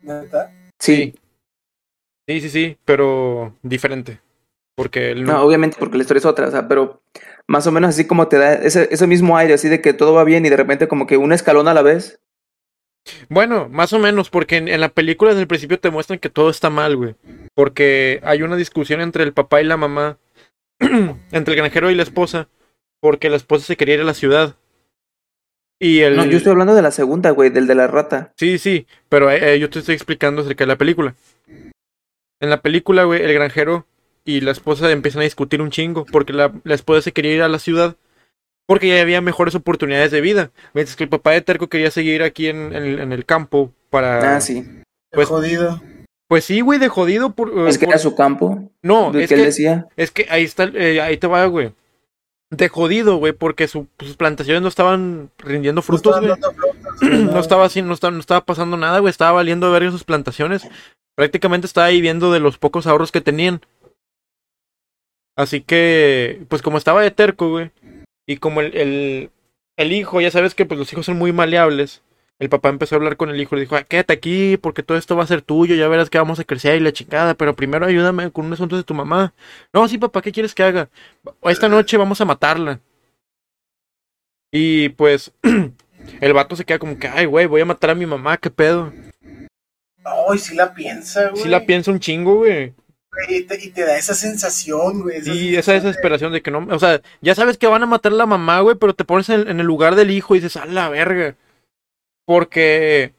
¿Neta? 0.00 0.52
Sí. 0.78 1.14
Sí, 2.28 2.40
sí, 2.40 2.48
sí, 2.50 2.78
pero 2.84 3.56
diferente. 3.62 4.20
Porque 4.76 5.10
él 5.12 5.24
No, 5.24 5.34
no. 5.34 5.42
obviamente 5.42 5.76
porque 5.78 5.96
la 5.96 6.02
historia 6.02 6.18
es 6.18 6.24
otra, 6.26 6.48
o 6.48 6.50
sea, 6.50 6.68
pero 6.68 7.02
más 7.46 7.66
o 7.66 7.72
menos 7.72 7.90
así 7.90 8.06
como 8.06 8.28
te 8.28 8.38
da 8.38 8.54
ese, 8.54 8.88
ese 8.90 9.06
mismo 9.06 9.36
aire, 9.36 9.54
así 9.54 9.68
de 9.68 9.80
que 9.80 9.92
todo 9.92 10.14
va 10.14 10.24
bien 10.24 10.46
y 10.46 10.48
de 10.48 10.56
repente 10.56 10.88
como 10.88 11.06
que 11.06 11.16
un 11.16 11.32
escalón 11.32 11.68
a 11.68 11.74
la 11.74 11.82
vez. 11.82 12.20
Bueno, 13.28 13.68
más 13.68 13.92
o 13.92 13.98
menos, 13.98 14.30
porque 14.30 14.56
en, 14.56 14.68
en 14.68 14.80
la 14.80 14.88
película 14.88 15.30
desde 15.30 15.42
el 15.42 15.48
principio 15.48 15.78
te 15.78 15.90
muestran 15.90 16.18
que 16.18 16.30
todo 16.30 16.48
está 16.48 16.70
mal, 16.70 16.96
güey. 16.96 17.16
Porque 17.54 18.20
hay 18.24 18.42
una 18.42 18.56
discusión 18.56 19.00
entre 19.00 19.24
el 19.24 19.34
papá 19.34 19.60
y 19.60 19.64
la 19.64 19.76
mamá, 19.76 20.18
entre 20.78 21.54
el 21.54 21.60
granjero 21.60 21.90
y 21.90 21.94
la 21.94 22.02
esposa, 22.02 22.48
porque 23.00 23.28
la 23.28 23.36
esposa 23.36 23.66
se 23.66 23.76
quería 23.76 23.96
ir 23.96 24.00
a 24.00 24.04
la 24.04 24.14
ciudad. 24.14 24.56
Y 25.78 26.00
el... 26.00 26.16
No, 26.16 26.24
yo 26.24 26.38
estoy 26.38 26.52
hablando 26.52 26.74
de 26.74 26.80
la 26.82 26.92
segunda, 26.92 27.30
güey, 27.30 27.50
del 27.50 27.66
de 27.66 27.74
la 27.74 27.86
rata. 27.86 28.32
Sí, 28.38 28.58
sí, 28.58 28.86
pero 29.10 29.30
eh, 29.30 29.54
eh, 29.54 29.58
yo 29.58 29.68
te 29.68 29.80
estoy 29.80 29.94
explicando 29.94 30.40
acerca 30.40 30.64
de 30.64 30.68
la 30.68 30.78
película. 30.78 31.14
En 32.40 32.50
la 32.50 32.62
película, 32.62 33.04
güey, 33.04 33.22
el 33.22 33.34
granjero 33.34 33.86
y 34.24 34.40
la 34.40 34.50
esposa 34.52 34.90
empiezan 34.90 35.20
a 35.20 35.24
discutir 35.24 35.60
un 35.62 35.70
chingo 35.70 36.04
porque 36.06 36.32
la, 36.32 36.52
la 36.64 36.74
esposa 36.74 37.02
se 37.02 37.12
quería 37.12 37.34
ir 37.34 37.42
a 37.42 37.48
la 37.48 37.58
ciudad 37.58 37.96
porque 38.66 38.88
ya 38.88 39.00
había 39.02 39.20
mejores 39.20 39.54
oportunidades 39.54 40.10
de 40.10 40.20
vida. 40.22 40.50
Mientras 40.72 40.96
que 40.96 41.04
el 41.04 41.10
papá 41.10 41.32
de 41.32 41.42
Terco 41.42 41.68
quería 41.68 41.90
seguir 41.90 42.22
aquí 42.22 42.48
en, 42.48 42.74
en- 42.74 42.98
en 42.98 43.12
el 43.12 43.26
campo 43.26 43.70
para... 43.90 44.36
Ah, 44.36 44.40
sí. 44.40 44.66
Pues- 45.12 45.28
jodido. 45.28 45.82
Pues 46.26 46.46
sí, 46.46 46.62
güey, 46.62 46.78
de 46.78 46.88
jodido 46.88 47.34
por... 47.34 47.68
Es 47.68 47.76
que 47.76 47.84
por- 47.84 47.94
era 47.94 48.02
su 48.02 48.14
campo. 48.16 48.70
No, 48.82 49.12
de 49.12 49.24
es 49.24 49.28
que 49.28 49.34
él 49.34 49.44
decía. 49.44 49.86
es 49.96 50.10
que 50.10 50.26
ahí 50.30 50.42
está, 50.44 50.64
eh, 50.64 51.00
ahí 51.02 51.18
te 51.18 51.26
va, 51.26 51.44
güey. 51.44 51.72
De 52.50 52.68
jodido, 52.68 53.16
güey, 53.18 53.34
porque 53.34 53.68
su- 53.68 53.88
sus 54.00 54.16
plantaciones 54.16 54.62
no 54.62 54.68
estaban 54.68 55.30
rindiendo 55.38 55.82
frutos, 55.82 56.16
güey. 56.16 56.28
No 56.28 56.34
estaban 56.34 56.56
dando 56.56 56.72
frutos, 56.72 57.02
no 57.26 57.32
no. 57.32 57.40
estaba 57.40 57.66
así, 57.66 57.82
no 57.82 57.92
estaba, 57.92 58.10
no 58.12 58.20
estaba 58.20 58.40
pasando 58.42 58.78
nada, 58.78 59.00
güey. 59.00 59.10
Estaba 59.10 59.32
valiendo 59.32 59.70
ver 59.70 59.90
sus 59.90 60.04
plantaciones. 60.04 60.66
Prácticamente 61.14 61.66
estaba 61.66 61.88
viviendo 61.88 62.32
de 62.32 62.40
los 62.40 62.56
pocos 62.56 62.86
ahorros 62.86 63.12
que 63.12 63.20
tenían. 63.20 63.60
Así 65.36 65.60
que, 65.60 66.42
pues 66.48 66.62
como 66.62 66.78
estaba 66.78 67.02
de 67.02 67.10
terco, 67.10 67.50
güey. 67.50 67.70
Y 68.26 68.36
como 68.36 68.60
el, 68.60 68.76
el, 68.76 69.30
el 69.76 69.92
hijo, 69.92 70.20
ya 70.20 70.30
sabes 70.30 70.54
que 70.54 70.64
pues 70.64 70.78
los 70.78 70.92
hijos 70.92 71.06
son 71.06 71.18
muy 71.18 71.32
maleables. 71.32 72.02
El 72.40 72.48
papá 72.48 72.68
empezó 72.68 72.94
a 72.94 72.98
hablar 72.98 73.16
con 73.16 73.30
el 73.30 73.40
hijo 73.40 73.54
y 73.54 73.58
le 73.58 73.64
dijo, 73.64 73.76
"Ah, 73.76 73.84
quédate 73.84 74.12
aquí 74.12 74.56
porque 74.56 74.82
todo 74.82 74.98
esto 74.98 75.16
va 75.16 75.22
a 75.22 75.26
ser 75.28 75.40
tuyo, 75.42 75.76
ya 75.76 75.86
verás 75.88 76.10
que 76.10 76.18
vamos 76.18 76.40
a 76.40 76.44
crecer 76.44 76.76
y 76.76 76.80
la 76.80 76.92
chingada, 76.92 77.34
pero 77.34 77.54
primero 77.54 77.86
ayúdame 77.86 78.30
con 78.32 78.46
un 78.46 78.52
asunto 78.52 78.76
de 78.76 78.82
tu 78.82 78.92
mamá. 78.94 79.32
No, 79.72 79.86
sí, 79.86 79.98
papá, 79.98 80.20
¿qué 80.20 80.32
quieres 80.32 80.54
que 80.54 80.64
haga? 80.64 80.88
Esta 81.42 81.68
noche 81.68 81.96
vamos 81.96 82.20
a 82.20 82.24
matarla. 82.24 82.80
Y 84.52 84.88
pues 84.90 85.32
el 86.20 86.32
vato 86.32 86.56
se 86.56 86.64
queda 86.64 86.78
como 86.78 86.98
que, 86.98 87.08
ay, 87.08 87.26
güey, 87.26 87.46
voy 87.46 87.60
a 87.60 87.66
matar 87.66 87.90
a 87.90 87.94
mi 87.94 88.06
mamá, 88.06 88.36
qué 88.36 88.50
pedo. 88.50 88.92
Ay, 90.04 90.38
sí 90.38 90.54
la 90.54 90.74
piensa, 90.74 91.30
güey. 91.30 91.42
Sí 91.42 91.48
la 91.48 91.64
piensa 91.64 91.90
un 91.90 92.00
chingo, 92.00 92.36
güey. 92.36 92.72
Y 93.28 93.42
te, 93.44 93.64
y 93.64 93.70
te 93.70 93.84
da 93.84 93.96
esa 93.96 94.14
sensación, 94.14 95.02
güey. 95.02 95.18
Y 95.18 95.56
esa 95.56 95.72
sensación 95.72 95.82
desesperación 95.84 96.32
de 96.32 96.42
que 96.42 96.50
no, 96.50 96.66
o 96.70 96.78
sea, 96.78 97.00
ya 97.20 97.34
sabes 97.34 97.58
que 97.58 97.66
van 97.66 97.82
a 97.82 97.86
matar 97.86 98.12
a 98.12 98.16
la 98.16 98.26
mamá, 98.26 98.60
güey, 98.60 98.76
pero 98.76 98.94
te 98.94 99.04
pones 99.04 99.28
en, 99.28 99.48
en 99.48 99.60
el 99.60 99.66
lugar 99.66 99.94
del 99.94 100.10
hijo 100.10 100.34
y 100.34 100.40
dices, 100.40 100.56
a 100.56 100.66
la 100.66 100.88
verga. 100.88 101.36
Porque, 102.26 103.12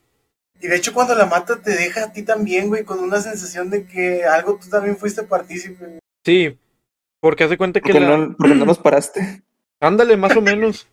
Y 0.62 0.68
de 0.68 0.76
hecho, 0.76 0.94
cuando 0.94 1.14
la 1.16 1.26
mata, 1.28 1.62
te 1.62 1.72
deja 1.72 2.06
a 2.06 2.14
ti 2.14 2.24
también, 2.24 2.70
güey, 2.70 2.84
con 2.84 3.00
una 3.00 3.22
sensación 3.22 3.70
de 3.70 3.86
que 3.86 4.24
algo 4.26 4.60
tú 4.62 4.70
también 4.70 4.98
fuiste 4.98 5.24
partícipe. 5.24 5.86
güey. 5.86 6.00
sí, 6.26 6.58
porque 7.22 7.44
hace 7.44 7.58
cuenta 7.58 7.82
que 7.82 7.92
Porque 7.92 8.06
la... 8.06 8.18
no, 8.18 8.36
porque 8.38 8.56
no 8.56 8.66
los 8.66 8.80
paraste. 8.80 9.44
Ándale, 9.80 10.18
más 10.18 10.36
o 10.36 10.42
menos. 10.42 10.88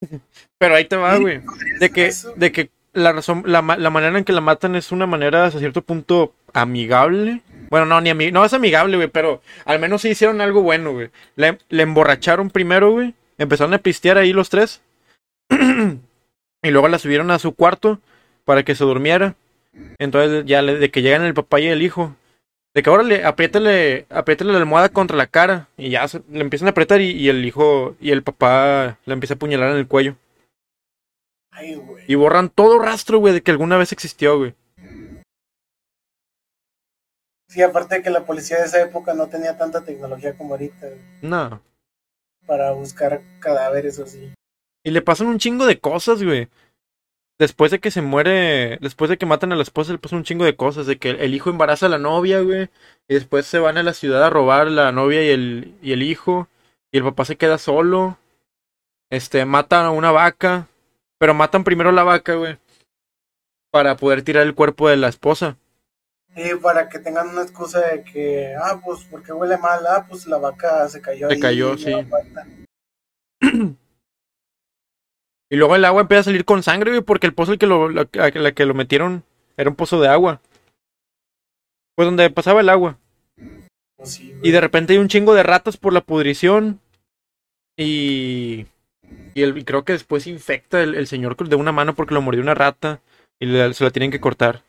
Pero 0.58 0.74
ahí 0.74 0.86
te 0.86 0.96
va, 0.96 1.16
güey. 1.18 1.42
De 1.78 1.90
que, 1.90 2.12
de 2.36 2.52
que 2.52 2.70
la 2.92 3.12
razón, 3.12 3.42
la, 3.46 3.60
la 3.60 3.90
manera 3.90 4.18
en 4.18 4.24
que 4.24 4.32
la 4.32 4.40
matan 4.40 4.76
es 4.76 4.92
una 4.92 5.06
manera 5.06 5.44
hasta 5.46 5.58
cierto 5.58 5.82
punto 5.82 6.34
amigable. 6.54 7.42
Bueno, 7.70 7.86
no, 7.86 8.00
ni 8.00 8.10
ami 8.10 8.30
no 8.32 8.44
es 8.44 8.52
amigable, 8.52 8.96
güey, 8.96 9.08
pero 9.08 9.42
al 9.64 9.78
menos 9.78 10.02
sí 10.02 10.10
hicieron 10.10 10.40
algo 10.40 10.62
bueno, 10.62 10.92
güey. 10.92 11.10
Le, 11.36 11.58
le 11.68 11.82
emborracharon 11.82 12.50
primero, 12.50 12.90
güey. 12.92 13.14
Empezaron 13.38 13.74
a 13.74 13.78
pistear 13.78 14.18
ahí 14.18 14.32
los 14.32 14.48
tres. 14.50 14.82
y 15.50 16.70
luego 16.70 16.88
la 16.88 16.98
subieron 16.98 17.30
a 17.30 17.38
su 17.38 17.54
cuarto 17.54 18.00
para 18.44 18.62
que 18.64 18.74
se 18.74 18.84
durmiera. 18.84 19.34
Entonces 19.98 20.44
ya 20.46 20.62
le- 20.62 20.78
de 20.78 20.90
que 20.90 21.02
llegan 21.02 21.22
el 21.22 21.34
papá 21.34 21.60
y 21.60 21.66
el 21.66 21.82
hijo. 21.82 22.14
De 22.74 22.82
que 22.82 22.90
ahora 22.90 23.02
le 23.02 23.24
apriétale, 23.24 24.06
apriétale 24.10 24.52
la 24.52 24.58
almohada 24.58 24.88
contra 24.90 25.16
la 25.16 25.26
cara. 25.26 25.68
Y 25.76 25.90
ya 25.90 26.06
se- 26.08 26.22
le 26.30 26.40
empiezan 26.40 26.68
a 26.68 26.70
apretar 26.72 27.00
y, 27.00 27.10
y 27.10 27.28
el 27.28 27.44
hijo 27.44 27.96
y 28.00 28.10
el 28.10 28.22
papá 28.22 28.98
le 29.04 29.12
empieza 29.12 29.34
a 29.34 29.36
apuñalar 29.36 29.70
en 29.72 29.78
el 29.78 29.86
cuello. 29.86 30.16
Ay, 31.50 31.74
güey. 31.74 32.04
Y 32.06 32.14
borran 32.16 32.50
todo 32.50 32.78
rastro, 32.78 33.18
güey, 33.18 33.32
de 33.34 33.42
que 33.42 33.50
alguna 33.50 33.76
vez 33.78 33.92
existió, 33.92 34.36
güey. 34.38 34.54
Sí, 37.48 37.62
aparte 37.62 37.96
de 37.96 38.02
que 38.02 38.10
la 38.10 38.24
policía 38.24 38.58
de 38.58 38.64
esa 38.64 38.82
época 38.82 39.14
no 39.14 39.28
tenía 39.28 39.56
tanta 39.56 39.84
tecnología 39.84 40.36
como 40.36 40.54
ahorita 40.54 40.88
No. 41.22 41.62
para 42.46 42.72
buscar 42.72 43.22
cadáveres 43.40 43.98
o 43.98 44.04
así. 44.04 44.32
Y 44.84 44.90
le 44.90 45.02
pasan 45.02 45.28
un 45.28 45.38
chingo 45.38 45.66
de 45.66 45.80
cosas, 45.80 46.22
güey. 46.22 46.48
Después 47.38 47.70
de 47.70 47.80
que 47.80 47.90
se 47.90 48.02
muere, 48.02 48.78
después 48.80 49.10
de 49.10 49.18
que 49.18 49.26
matan 49.26 49.52
a 49.52 49.56
la 49.56 49.62
esposa, 49.62 49.92
le 49.92 49.98
pasan 49.98 50.18
un 50.18 50.24
chingo 50.24 50.44
de 50.44 50.56
cosas. 50.56 50.86
De 50.86 50.96
que 50.98 51.10
el, 51.10 51.34
hijo 51.34 51.50
embaraza 51.50 51.86
a 51.86 51.88
la 51.88 51.98
novia, 51.98 52.40
güey. 52.40 52.70
Y 53.08 53.14
después 53.14 53.46
se 53.46 53.58
van 53.58 53.76
a 53.78 53.82
la 53.82 53.92
ciudad 53.94 54.24
a 54.24 54.30
robar 54.30 54.68
la 54.68 54.92
novia 54.92 55.22
y 55.24 55.28
el, 55.30 55.74
y 55.82 55.92
el 55.92 56.02
hijo. 56.02 56.48
Y 56.92 56.98
el 56.98 57.04
papá 57.04 57.24
se 57.24 57.36
queda 57.36 57.58
solo. 57.58 58.16
Este, 59.10 59.44
matan 59.44 59.86
a 59.86 59.90
una 59.90 60.12
vaca. 60.12 60.68
Pero 61.18 61.34
matan 61.34 61.64
primero 61.64 61.92
la 61.92 62.04
vaca, 62.04 62.34
güey. 62.34 62.58
Para 63.70 63.96
poder 63.96 64.22
tirar 64.22 64.44
el 64.44 64.54
cuerpo 64.54 64.88
de 64.88 64.96
la 64.96 65.08
esposa. 65.08 65.56
Sí, 66.36 66.50
para 66.62 66.88
que 66.90 66.98
tengan 66.98 67.30
una 67.30 67.42
excusa 67.42 67.80
de 67.80 68.04
que, 68.04 68.54
ah, 68.62 68.78
pues, 68.84 69.04
porque 69.10 69.32
huele 69.32 69.56
mal, 69.56 69.86
ah, 69.86 70.04
pues 70.06 70.26
la 70.26 70.36
vaca 70.36 70.86
se 70.88 71.00
cayó. 71.00 71.28
Se 71.28 71.34
ahí 71.34 71.40
cayó, 71.40 71.74
y 71.74 71.78
sí. 71.78 71.92
Y 75.48 75.56
luego 75.56 75.76
el 75.76 75.84
agua 75.84 76.00
empieza 76.00 76.22
a 76.22 76.24
salir 76.24 76.44
con 76.44 76.62
sangre, 76.64 76.90
güey, 76.90 77.02
porque 77.02 77.26
el 77.26 77.32
pozo 77.34 77.52
al 77.52 77.58
que 77.58 77.66
lo, 77.68 77.88
la, 77.88 78.08
a 78.18 78.28
la 78.30 78.52
que 78.52 78.66
lo 78.66 78.74
metieron 78.74 79.22
era 79.56 79.70
un 79.70 79.76
pozo 79.76 80.00
de 80.00 80.08
agua. 80.08 80.40
Pues 81.94 82.06
donde 82.06 82.28
pasaba 82.30 82.60
el 82.60 82.68
agua. 82.68 82.98
Pues 83.96 84.12
sí. 84.12 84.34
Y 84.42 84.50
de 84.50 84.60
repente 84.60 84.92
hay 84.92 84.98
un 84.98 85.06
chingo 85.08 85.34
de 85.34 85.44
ratas 85.44 85.76
por 85.76 85.92
la 85.92 86.00
pudrición. 86.00 86.80
Y. 87.78 88.66
Y, 89.34 89.42
el- 89.42 89.56
y 89.56 89.64
creo 89.64 89.84
que 89.84 89.92
después 89.92 90.26
infecta 90.26 90.82
el, 90.82 90.96
el 90.96 91.06
señor 91.06 91.36
de 91.36 91.54
una 91.56 91.70
mano 91.70 91.94
porque 91.94 92.14
lo 92.14 92.22
mordió 92.22 92.42
una 92.42 92.54
rata. 92.54 93.00
Y 93.38 93.46
le- 93.46 93.72
se 93.72 93.84
la 93.84 93.90
tienen 93.90 94.10
que 94.10 94.20
cortar. 94.20 94.62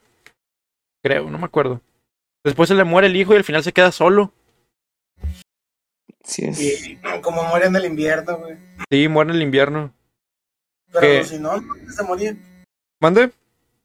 Creo, 1.04 1.30
no 1.30 1.38
me 1.38 1.46
acuerdo. 1.46 1.82
Después 2.44 2.70
se 2.70 2.76
le 2.76 2.84
muere 2.84 3.08
el 3.08 3.16
hijo 3.16 3.34
y 3.34 3.38
al 3.38 3.44
final 3.44 3.64
se 3.64 3.74
queda 3.74 3.92
solo. 3.92 4.32
Sí 6.24 6.46
es. 6.46 6.60
Y 6.60 6.98
como 7.22 7.44
muere 7.44 7.68
en 7.68 7.76
el 7.76 7.86
invierno, 7.86 8.38
güey. 8.38 8.58
Sí, 8.92 9.08
muere 9.08 9.32
en 9.32 9.36
el 9.38 9.42
invierno. 9.44 9.94
Pero 10.92 11.02
¿Qué? 11.02 11.18
alucinó 11.20 11.58
¿no? 11.58 11.72
antes 11.74 11.96
de 11.98 12.04
morir. 12.04 12.38
¿Mande? 13.00 13.32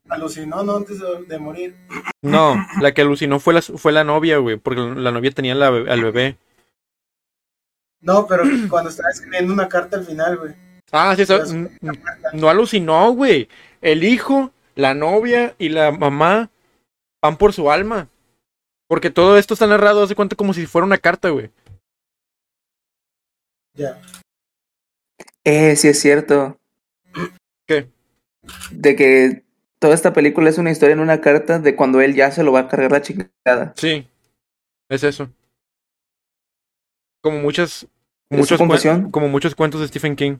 Alucinó, 0.08 0.62
no 0.64 0.76
antes 0.76 0.98
de, 0.98 1.24
de 1.24 1.38
morir. 1.38 1.76
No, 2.22 2.56
la 2.80 2.92
que 2.92 3.02
alucinó 3.02 3.38
fue 3.40 3.54
la, 3.54 3.62
fue 3.62 3.92
la 3.92 4.04
novia, 4.04 4.38
güey. 4.38 4.56
Porque 4.56 4.80
la 4.80 5.10
novia 5.12 5.30
tenía 5.30 5.54
la 5.54 5.68
al 5.68 6.02
bebé. 6.02 6.36
No, 8.00 8.26
pero 8.26 8.42
cuando 8.68 8.90
estaba 8.90 9.10
escribiendo 9.10 9.52
una 9.52 9.68
carta 9.68 9.96
al 9.96 10.04
final, 10.04 10.36
güey. 10.38 10.54
Ah, 10.90 11.14
sí, 11.16 11.22
eso- 11.22 11.42
no 12.32 12.48
alucinó, 12.48 13.12
güey. 13.12 13.48
El 13.80 14.04
hijo, 14.04 14.52
la 14.74 14.94
novia 14.94 15.54
y 15.58 15.68
la 15.70 15.90
mamá 15.92 16.50
van 17.22 17.36
por 17.38 17.52
su 17.52 17.70
alma. 17.70 18.08
Porque 18.88 19.10
todo 19.10 19.38
esto 19.38 19.54
está 19.54 19.66
narrado, 19.66 20.02
hace 20.02 20.14
cuenta 20.14 20.36
como 20.36 20.52
si 20.52 20.66
fuera 20.66 20.84
una 20.84 20.98
carta, 20.98 21.30
güey. 21.30 21.50
Ya. 23.74 23.98
Eh, 25.44 25.76
sí 25.76 25.88
es 25.88 25.98
cierto. 26.00 26.58
¿Qué? 27.66 27.88
De 28.70 28.96
que 28.96 29.44
toda 29.78 29.94
esta 29.94 30.12
película 30.12 30.50
es 30.50 30.58
una 30.58 30.70
historia 30.70 30.92
en 30.92 31.00
una 31.00 31.20
carta 31.20 31.58
de 31.58 31.74
cuando 31.74 32.00
él 32.00 32.14
ya 32.14 32.30
se 32.30 32.42
lo 32.42 32.52
va 32.52 32.60
a 32.60 32.68
cargar 32.68 32.92
la 32.92 33.00
chingada. 33.00 33.72
Sí, 33.76 34.06
es 34.90 35.04
eso. 35.04 35.30
Como 37.22 37.38
muchas. 37.38 37.84
¿Es 38.28 38.38
Muchos 38.38 38.58
como 39.10 39.28
muchos 39.28 39.54
cuentos 39.54 39.80
de 39.80 39.88
Stephen 39.88 40.16
King. 40.16 40.38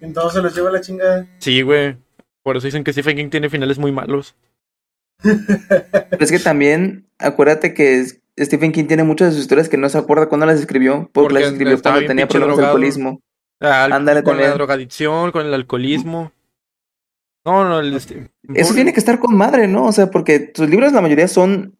Entonces 0.00 0.34
se 0.34 0.42
los 0.42 0.54
lleva 0.54 0.70
la 0.70 0.80
chingada. 0.80 1.26
Sí, 1.38 1.62
güey. 1.62 1.96
Por 2.42 2.56
eso 2.56 2.66
dicen 2.66 2.84
que 2.84 2.92
Stephen 2.92 3.16
King 3.16 3.30
tiene 3.30 3.50
finales 3.50 3.78
muy 3.78 3.92
malos. 3.92 4.34
Pero 5.22 6.18
es 6.24 6.30
que 6.30 6.38
también, 6.38 7.06
acuérdate 7.18 7.74
que 7.74 8.00
es- 8.00 8.20
Stephen 8.38 8.72
King 8.72 8.84
tiene 8.86 9.02
muchas 9.02 9.28
de 9.28 9.32
sus 9.34 9.42
historias 9.42 9.68
que 9.68 9.78
no 9.78 9.88
se 9.88 9.96
acuerda 9.98 10.28
cuándo 10.28 10.44
las 10.46 10.60
escribió, 10.60 11.08
porque, 11.12 11.28
Porque 11.28 11.34
las 11.34 11.52
escribió 11.52 11.80
cuando 11.82 12.06
tenía 12.06 12.28
problemas 12.28 12.56
de 12.58 12.64
alcoholismo. 12.64 13.20
Al- 13.60 13.92
Ándale, 13.92 14.22
con 14.22 14.36
la 14.36 14.50
drogadicción, 14.52 15.32
con 15.32 15.46
el 15.46 15.54
alcoholismo. 15.54 16.32
No, 17.46 17.66
no, 17.66 17.80
el, 17.80 17.94
este- 17.94 18.30
Eso 18.54 18.74
tiene 18.74 18.92
que 18.92 19.00
estar 19.00 19.18
con 19.18 19.34
madre, 19.36 19.68
¿no? 19.68 19.84
O 19.86 19.92
sea, 19.92 20.10
porque 20.10 20.52
sus 20.54 20.68
libros 20.68 20.92
la 20.92 21.00
mayoría 21.00 21.28
son 21.28 21.76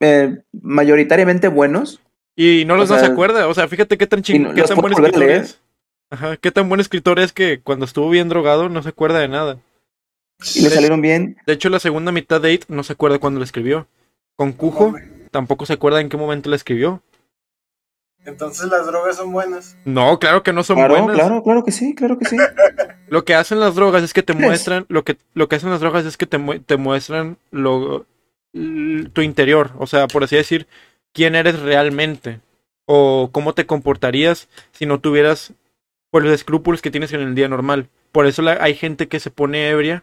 eh, 0.00 0.38
mayoritariamente 0.60 1.46
buenos. 1.48 2.00
Y 2.36 2.64
no 2.66 2.76
los 2.76 2.90
no 2.90 2.98
se 2.98 3.06
acuerda. 3.06 3.46
O 3.46 3.54
sea, 3.54 3.68
fíjate 3.68 3.96
qué 3.96 4.06
tan 4.08 4.18
y 4.20 4.22
ching... 4.22 4.42
no- 4.42 4.54
qué 4.54 4.62
tan 4.62 4.76
buen 4.78 4.92
escritor 4.92 5.22
es. 5.22 5.60
Ajá, 6.10 6.36
qué 6.36 6.50
tan 6.50 6.68
buen 6.68 6.80
escritor 6.80 7.20
es 7.20 7.32
que 7.32 7.60
cuando 7.60 7.84
estuvo 7.84 8.10
bien 8.10 8.28
drogado 8.28 8.68
no 8.68 8.82
se 8.82 8.88
acuerda 8.88 9.20
de 9.20 9.28
nada. 9.28 9.58
Y 10.54 10.60
le 10.62 10.68
De- 10.68 10.74
salieron 10.74 11.00
bien. 11.00 11.36
De 11.46 11.52
hecho, 11.52 11.68
la 11.68 11.78
segunda 11.80 12.12
mitad 12.12 12.40
de 12.40 12.52
It 12.52 12.64
no 12.68 12.82
se 12.82 12.92
acuerda 12.94 13.18
cuándo 13.18 13.40
la 13.40 13.44
escribió. 13.46 13.86
Con 14.36 14.52
Cujo 14.52 14.92
No, 14.92 14.98
tampoco 15.30 15.64
se 15.66 15.74
acuerda 15.74 16.00
en 16.00 16.08
qué 16.08 16.16
momento 16.16 16.50
la 16.50 16.56
escribió. 16.56 17.02
Entonces 18.26 18.70
las 18.70 18.86
drogas 18.86 19.16
son 19.16 19.32
buenas. 19.32 19.76
No, 19.84 20.18
claro 20.18 20.42
que 20.42 20.52
no 20.52 20.64
son 20.64 20.76
Claro, 20.76 20.94
buenas. 21.02 21.14
claro, 21.16 21.42
claro 21.42 21.64
que 21.64 21.72
sí, 21.72 21.94
claro 21.94 22.18
que 22.18 22.24
sí. 22.24 22.36
Lo 23.08 23.24
que 23.24 23.34
hacen 23.34 23.60
las 23.60 23.74
drogas 23.74 24.02
es 24.02 24.14
que 24.14 24.22
te 24.22 24.32
muestran, 24.32 24.86
lo 24.88 25.04
que, 25.04 25.18
lo 25.34 25.46
que 25.48 25.56
hacen 25.56 25.68
las 25.70 25.80
drogas 25.80 26.06
es 26.06 26.16
que 26.16 26.26
te, 26.26 26.38
mu- 26.38 26.58
te 26.58 26.78
muestran 26.78 27.36
lo, 27.50 28.06
tu 29.12 29.20
interior, 29.20 29.72
o 29.78 29.86
sea, 29.86 30.08
por 30.08 30.24
así 30.24 30.36
decir, 30.36 30.66
quién 31.12 31.34
eres 31.34 31.60
realmente 31.60 32.40
o 32.86 33.28
cómo 33.30 33.52
te 33.52 33.66
comportarías 33.66 34.48
si 34.72 34.86
no 34.86 35.00
tuvieras 35.00 35.52
pues, 36.10 36.24
los 36.24 36.32
escrúpulos 36.32 36.80
que 36.80 36.90
tienes 36.90 37.12
en 37.12 37.20
el 37.20 37.34
día 37.34 37.46
normal. 37.46 37.88
Por 38.10 38.26
eso 38.26 38.40
la- 38.40 38.58
hay 38.60 38.74
gente 38.74 39.06
que 39.06 39.20
se 39.20 39.30
pone 39.30 39.68
ebria 39.68 40.02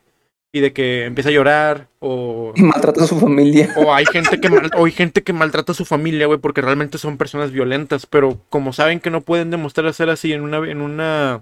y 0.54 0.60
de 0.60 0.74
que 0.74 1.06
empieza 1.06 1.30
a 1.30 1.34
llorar 1.34 1.88
o 2.00 2.52
Y 2.56 2.62
maltrata 2.64 3.04
a 3.04 3.08
su 3.08 3.18
familia. 3.20 3.74
o 3.78 3.94
hay 3.94 4.06
gente 4.06 4.40
que 4.42 4.50
mal- 4.50 4.70
o 4.78 4.86
hay 4.86 4.92
gente 4.92 5.24
que 5.24 5.34
maltrata 5.34 5.72
a 5.72 5.76
su 5.76 5.86
familia, 5.86 6.28
güey, 6.28 6.40
porque 6.40 6.62
realmente 6.62 6.98
son 6.98 7.18
personas 7.18 7.52
violentas, 7.52 8.06
pero 8.06 8.40
como 8.50 8.74
saben 8.74 9.00
que 9.00 9.10
no 9.12 9.22
pueden 9.22 9.50
demostrar 9.52 9.94
ser 9.94 10.10
así 10.10 10.34
en 10.34 10.42
una 10.42 10.58
en 10.70 10.82
una 10.82 11.42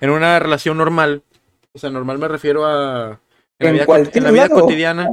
en 0.00 0.10
una 0.10 0.38
relación 0.38 0.76
normal, 0.78 1.22
o 1.72 1.78
sea, 1.78 1.90
normal 1.90 2.18
me 2.18 2.28
refiero 2.28 2.66
a 2.66 3.20
en 3.58 3.66
la 3.68 3.72
vida, 3.72 4.10
en 4.12 4.24
la 4.24 4.30
vida 4.32 4.48
cotidiana, 4.50 5.08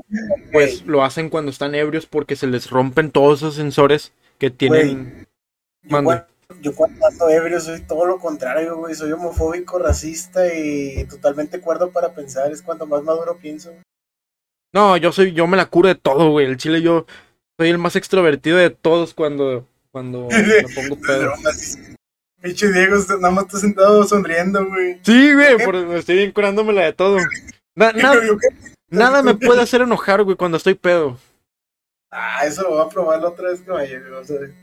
pues 0.52 0.86
lo 0.86 1.04
hacen 1.04 1.30
cuando 1.30 1.52
están 1.52 1.76
ebrios 1.76 2.08
porque 2.08 2.36
se 2.36 2.48
les 2.48 2.70
rompen 2.72 3.12
todos 3.12 3.40
esos 3.40 3.56
sensores 3.56 4.12
que 4.38 4.50
tienen 4.50 5.28
cuando, 5.90 6.26
yo 6.62 6.74
cuando 6.76 7.06
ando 7.08 7.30
ebrio 7.30 7.60
soy 7.60 7.82
todo 7.82 8.06
lo 8.06 8.20
contrario, 8.20 8.78
güey. 8.78 8.96
Soy 8.96 9.12
homofóbico, 9.12 9.80
racista 9.80 10.54
y 10.54 11.06
totalmente 11.06 11.60
cuerdo 11.60 11.92
para 11.92 12.14
pensar. 12.14 12.52
Es 12.52 12.62
cuando 12.62 12.86
más 12.86 13.04
maduro 13.04 13.38
pienso. 13.38 13.72
No, 14.74 14.98
yo 14.98 15.12
soy, 15.12 15.34
yo 15.34 15.46
me 15.48 15.58
la 15.58 15.68
curo 15.68 15.88
de 15.90 15.96
todo, 15.96 16.32
güey. 16.32 16.46
El 16.48 16.58
chile 16.58 16.82
yo 16.82 17.06
soy 17.60 17.70
el 17.70 17.78
más 17.78 17.96
extrovertido 17.96 18.58
de 18.58 18.70
todos 18.72 19.14
cuando, 19.14 19.68
cuando 19.92 20.28
me 20.32 20.64
pongo 20.74 21.00
pedo. 21.00 21.34
Pinche 22.42 22.72
Diego, 22.74 22.98
nada 23.20 23.32
más 23.32 23.46
está 23.46 23.60
sentado 23.60 24.04
sonriendo, 24.04 24.66
güey. 24.66 25.00
Sí, 25.04 25.34
güey, 25.34 25.58
por- 25.64 25.76
estoy 25.96 26.18
bien 26.18 26.32
curándomela 26.32 26.82
de 26.84 26.94
todo. 26.94 27.18
Na- 27.76 27.94
¿qué? 27.94 28.02
nada 28.90 29.24
me 29.24 29.36
puede 29.36 29.62
hacer 29.62 29.82
enojar, 29.82 30.24
güey, 30.24 30.36
cuando 30.36 30.58
estoy 30.58 30.74
pedo. 30.74 31.18
Ah, 32.12 32.46
eso 32.46 32.64
lo 32.64 32.72
voy 32.72 32.86
a 32.86 32.90
probar 32.90 33.22
la 33.22 33.30
otra 33.30 33.50
vez 33.50 33.62
que 33.62 33.72
vaya, 33.72 33.98
güey, 34.00 34.12
vamos 34.12 34.30
a 34.30 34.34
ver. 34.34 34.54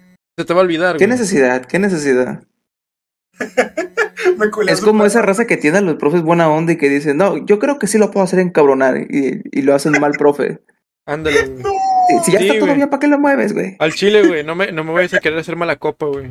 Se 0.41 0.47
te 0.47 0.55
va 0.55 0.61
a 0.61 0.63
olvidar, 0.63 0.97
¿Qué 0.97 1.05
güey. 1.05 1.19
necesidad? 1.19 1.67
¿Qué 1.67 1.79
necesidad? 1.79 2.43
Me 4.39 4.47
Es 4.73 4.81
como 4.81 5.01
padre. 5.01 5.09
esa 5.09 5.21
raza 5.23 5.47
que 5.47 5.59
tiene 5.59 5.79
a 5.79 5.81
los 5.83 5.97
profes 5.97 6.23
buena 6.23 6.49
onda 6.49 6.73
y 6.73 6.79
que 6.79 6.89
dicen, 6.89 7.19
no, 7.19 7.37
yo 7.45 7.59
creo 7.59 7.79
que 7.79 7.87
sí 7.87 7.99
lo 7.99 8.11
puedo 8.11 8.25
hacer 8.25 8.39
encabronar 8.39 8.97
y, 8.99 9.43
y 9.53 9.61
lo 9.63 9.75
hacen 9.75 9.93
mal, 10.01 10.13
profe. 10.13 10.61
Ándale, 11.05 11.47
güey. 11.47 11.63
Si, 12.09 12.19
si 12.25 12.33
ya 12.33 12.39
Sí, 12.39 12.49
está 12.49 12.65
güey. 12.65 12.75
bien, 12.77 12.89
¿para 12.89 13.01
qué 13.01 13.07
lo 13.09 13.19
mueves, 13.19 13.53
güey? 13.53 13.77
Al 13.81 13.93
chile, 13.93 14.27
güey, 14.27 14.43
no 14.45 14.55
me, 14.55 14.73
no 14.73 14.83
me 14.83 14.93
vayas 14.95 15.13
a 15.15 15.21
querer 15.21 15.39
hacer 15.39 15.57
mala 15.57 15.77
copa, 15.77 16.07
güey. 16.07 16.29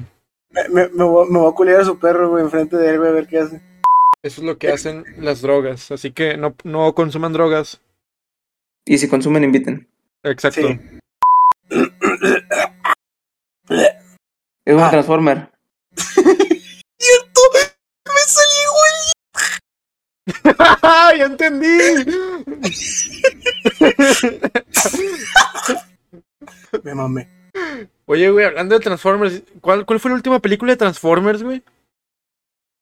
Me, 0.49 0.67
me, 0.69 0.87
me 0.89 1.03
voy, 1.03 1.29
me 1.29 1.37
voy 1.37 1.51
a 1.51 1.55
culiar 1.55 1.81
a 1.81 1.85
su 1.85 1.99
perro, 1.99 2.29
güey, 2.31 2.43
enfrente 2.43 2.77
de 2.77 2.89
él, 2.89 2.97
güey, 2.97 3.09
a 3.11 3.13
ver 3.13 3.27
qué 3.27 3.39
hace. 3.39 3.61
Eso 4.23 4.41
es 4.41 4.47
lo 4.47 4.57
que 4.57 4.71
hacen 4.71 5.03
las 5.17 5.41
drogas. 5.43 5.91
Así 5.91 6.11
que 6.11 6.35
no, 6.37 6.55
no 6.63 6.95
consuman 6.95 7.33
drogas. 7.33 7.79
Y 8.85 8.97
si 8.97 9.07
consumen, 9.07 9.43
inviten. 9.43 9.87
Exacto. 10.23 10.61
Sí. 10.67 10.79
Es 14.69 14.75
un 14.75 14.81
Ah. 14.83 14.91
Transformer. 14.91 15.49
¡Cierto! 15.95 17.41
¡Me 18.05 18.21
salí 18.27 18.57
igual! 18.67 18.93
¡Ya 21.17 21.25
entendí! 21.25 21.77
Me 26.83 26.93
mamé. 26.93 27.27
Oye, 28.05 28.29
güey, 28.29 28.45
hablando 28.45 28.75
de 28.77 28.81
Transformers, 28.83 29.41
¿cuál, 29.59 29.87
¿cuál 29.87 29.99
fue 29.99 30.09
la 30.11 30.15
última 30.15 30.39
película 30.39 30.71
de 30.73 30.77
Transformers, 30.77 31.41
güey? 31.41 31.63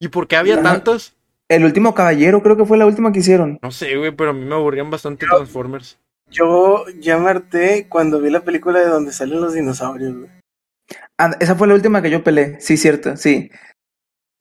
¿Y 0.02 0.10
por 0.10 0.28
qué 0.28 0.36
había 0.36 0.62
tantas? 0.62 1.16
El 1.48 1.64
último 1.64 1.96
caballero 1.96 2.44
creo 2.44 2.58
que 2.58 2.66
fue 2.66 2.78
la 2.78 2.86
última 2.86 3.14
que 3.14 3.20
hicieron. 3.20 3.60
No 3.62 3.72
sé, 3.72 3.96
güey, 3.96 4.12
pero 4.12 4.32
a 4.32 4.34
mí 4.34 4.44
me 4.44 4.56
aburrían 4.56 4.90
bastante 4.90 5.26
Transformers. 5.26 5.98
Yo 6.30 6.84
ya 7.00 7.18
me 7.18 7.30
harté 7.30 7.88
cuando 7.88 8.20
vi 8.20 8.30
la 8.30 8.44
película 8.44 8.80
de 8.80 8.88
donde 8.88 9.14
salen 9.14 9.40
los 9.40 9.54
dinosaurios, 9.54 10.14
güey. 10.18 10.30
Ah, 11.20 11.36
esa 11.40 11.56
fue 11.56 11.68
la 11.68 11.74
última 11.74 12.02
que 12.02 12.10
yo 12.12 12.24
peleé. 12.24 12.60
Sí, 12.60 12.78
cierto, 12.78 13.18
sí. 13.18 13.50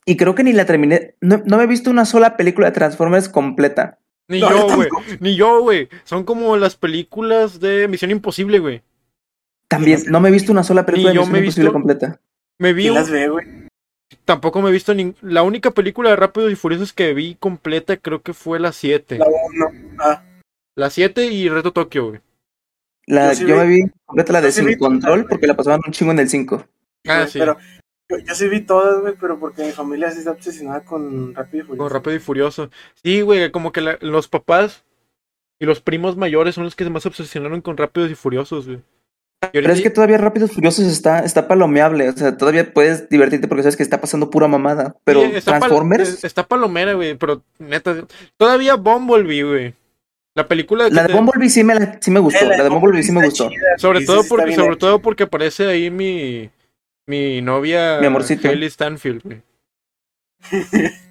Y 0.05 0.17
creo 0.17 0.35
que 0.35 0.45
ni 0.45 0.53
la 0.53 0.67
terminé. 0.67 1.15
No, 1.21 1.43
no 1.47 1.57
me 1.57 1.65
he 1.65 1.67
visto 1.67 1.91
una 1.91 2.05
sola 2.05 2.37
película 2.37 2.67
de 2.69 2.73
Transformers 2.75 3.29
completa. 3.29 3.99
Ni 4.29 4.41
No, 4.41 4.51
yo, 4.51 4.77
güey. 4.77 4.89
Ni 5.21 5.37
yo, 5.37 5.61
güey. 5.63 5.89
Son 6.05 6.25
como 6.25 6.57
las 6.57 6.77
películas 6.77 7.61
de 7.61 7.89
Misión 7.89 8.11
Imposible, 8.11 8.59
güey. 8.59 8.83
También, 9.69 10.01
no 10.09 10.21
me 10.21 10.29
he 10.29 10.33
visto 10.33 10.53
una 10.53 10.63
sola 10.63 10.85
película 10.87 11.13
Ni 11.13 11.19
de 11.19 11.21
Misión 11.25 11.37
Imposible 11.39 11.65
visto- 11.69 11.73
completa. 11.73 12.21
Me 12.59 12.73
vi 12.73 12.83
¿Quién 12.85 12.93
un- 12.93 12.99
las 12.99 13.11
ve, 13.11 13.29
güey? 13.29 13.47
Tampoco 14.25 14.63
me 14.63 14.69
he 14.69 14.73
visto 14.73 14.95
ni... 14.95 15.15
La 15.23 15.43
única 15.43 15.73
película 15.73 16.11
de 16.11 16.17
Rápidos 16.17 16.53
y 16.53 16.57
Furiosos 16.57 16.93
que 16.93 17.13
vi 17.15 17.35
completa 17.35 17.97
creo 17.97 18.23
que 18.23 18.33
fue 18.35 18.61
la 18.61 18.73
7. 18.73 19.19
La 19.19 19.27
1. 19.27 19.97
Ah, 19.99 20.23
La 20.77 20.91
7 20.91 21.27
y 21.27 21.49
Reto 21.49 21.73
Tokio, 21.73 22.09
güey. 22.11 22.21
La, 23.07 23.29
Yo 23.33 23.35
sí 23.37 23.47
yo 23.47 23.57
me 23.57 23.67
vi- 23.67 23.83
vi 23.85 23.91
completa 24.05 24.33
la 24.33 24.41
de 24.41 24.53
sí 24.53 24.61
Sin 24.61 24.67
vi- 24.69 24.77
Control 24.77 25.27
porque 25.27 25.47
la 25.47 25.55
pasaban 25.55 25.81
un 25.87 25.93
chingo 25.93 26.13
en 26.13 26.19
el 26.19 26.29
5. 26.29 26.67
Ah, 27.07 27.27
sí. 27.29 27.39
Pero 27.39 27.57
yo, 28.11 28.19
yo 28.19 28.35
sí 28.35 28.49
vi 28.49 28.61
todas, 28.63 29.01
güey, 29.01 29.15
pero 29.21 29.39
porque 29.39 29.65
mi 29.65 29.71
familia 29.73 30.11
sí 30.11 30.19
está 30.19 30.33
obsesionada 30.33 30.85
con 30.85 31.35
Rápido 31.35 31.63
y 31.63 31.67
Furioso. 31.67 31.85
Con 31.85 31.93
Rápido 31.93 32.17
y 32.17 32.19
Furioso. 32.19 32.71
Sí, 33.03 33.21
güey, 33.21 33.51
como 33.53 33.71
que 33.73 33.81
la- 33.81 33.99
los 34.01 34.27
papás 34.29 34.85
y 35.61 35.67
los 35.67 35.81
primos 35.81 36.17
mayores 36.17 36.55
son 36.57 36.65
los 36.65 36.75
que 36.75 36.89
más 36.91 37.03
se 37.05 37.09
obsesionaron 37.09 37.61
con 37.61 37.77
Rápidos 37.77 38.11
y 38.11 38.15
Furiosos, 38.17 38.67
güey. 38.67 38.83
Pero 39.53 39.73
es 39.73 39.83
que 39.83 39.91
todavía 39.91 40.19
Rápidos 40.19 40.51
Furiosos 40.53 40.87
está, 40.87 41.21
está 41.21 41.47
palomeable. 41.47 42.09
O 42.09 42.13
sea, 42.13 42.37
todavía 42.37 42.73
puedes 42.73 43.09
divertirte 43.09 43.47
porque 43.47 43.63
sabes 43.63 43.77
que 43.77 43.83
está 43.85 44.01
pasando 44.01 44.31
pura 44.31 44.49
mamada. 44.49 44.97
Pero 45.05 45.21
Sí, 45.23 45.31
está 45.35 45.53
pal- 45.53 45.61
Transformers, 45.61 46.09
es- 46.09 46.25
está 46.25 46.49
palomera, 46.49 46.95
güey, 46.95 47.15
pero 47.17 47.43
neta. 47.59 47.95
Todavía 48.37 48.75
Bumblebee, 48.75 49.43
güey. 49.45 49.75
La 50.37 50.47
película 50.47 50.89
que 50.89 50.95
la 50.95 51.03
de 51.03 51.09
te- 51.09 51.15
Bumblebee 51.15 51.49
sí 51.51 51.65
me, 51.65 51.75
la- 51.75 51.99
sí 52.01 52.11
me 52.11 52.21
gustó. 52.21 52.45
Eh, 52.45 52.57
La 52.59 52.63
de 52.65 52.69
Bumblebee 52.69 53.03
sí 53.03 53.11
me 53.11 53.25
gustó. 53.25 53.49
chida, 53.51 53.79
Sobre 53.79 54.05
todo 54.05 54.23
porque, 54.29 54.55
sobre 54.55 54.77
todo 54.77 55.01
porque 55.01 55.25
aparece 55.25 55.67
ahí 55.67 55.91
mi. 55.91 56.51
Mi 57.09 57.41
novia 57.41 57.99
Mi 58.01 58.07
amorcito. 58.07 58.49
Hailey 58.49 58.69
Stanfield, 58.69 59.23
güey. 59.23 59.43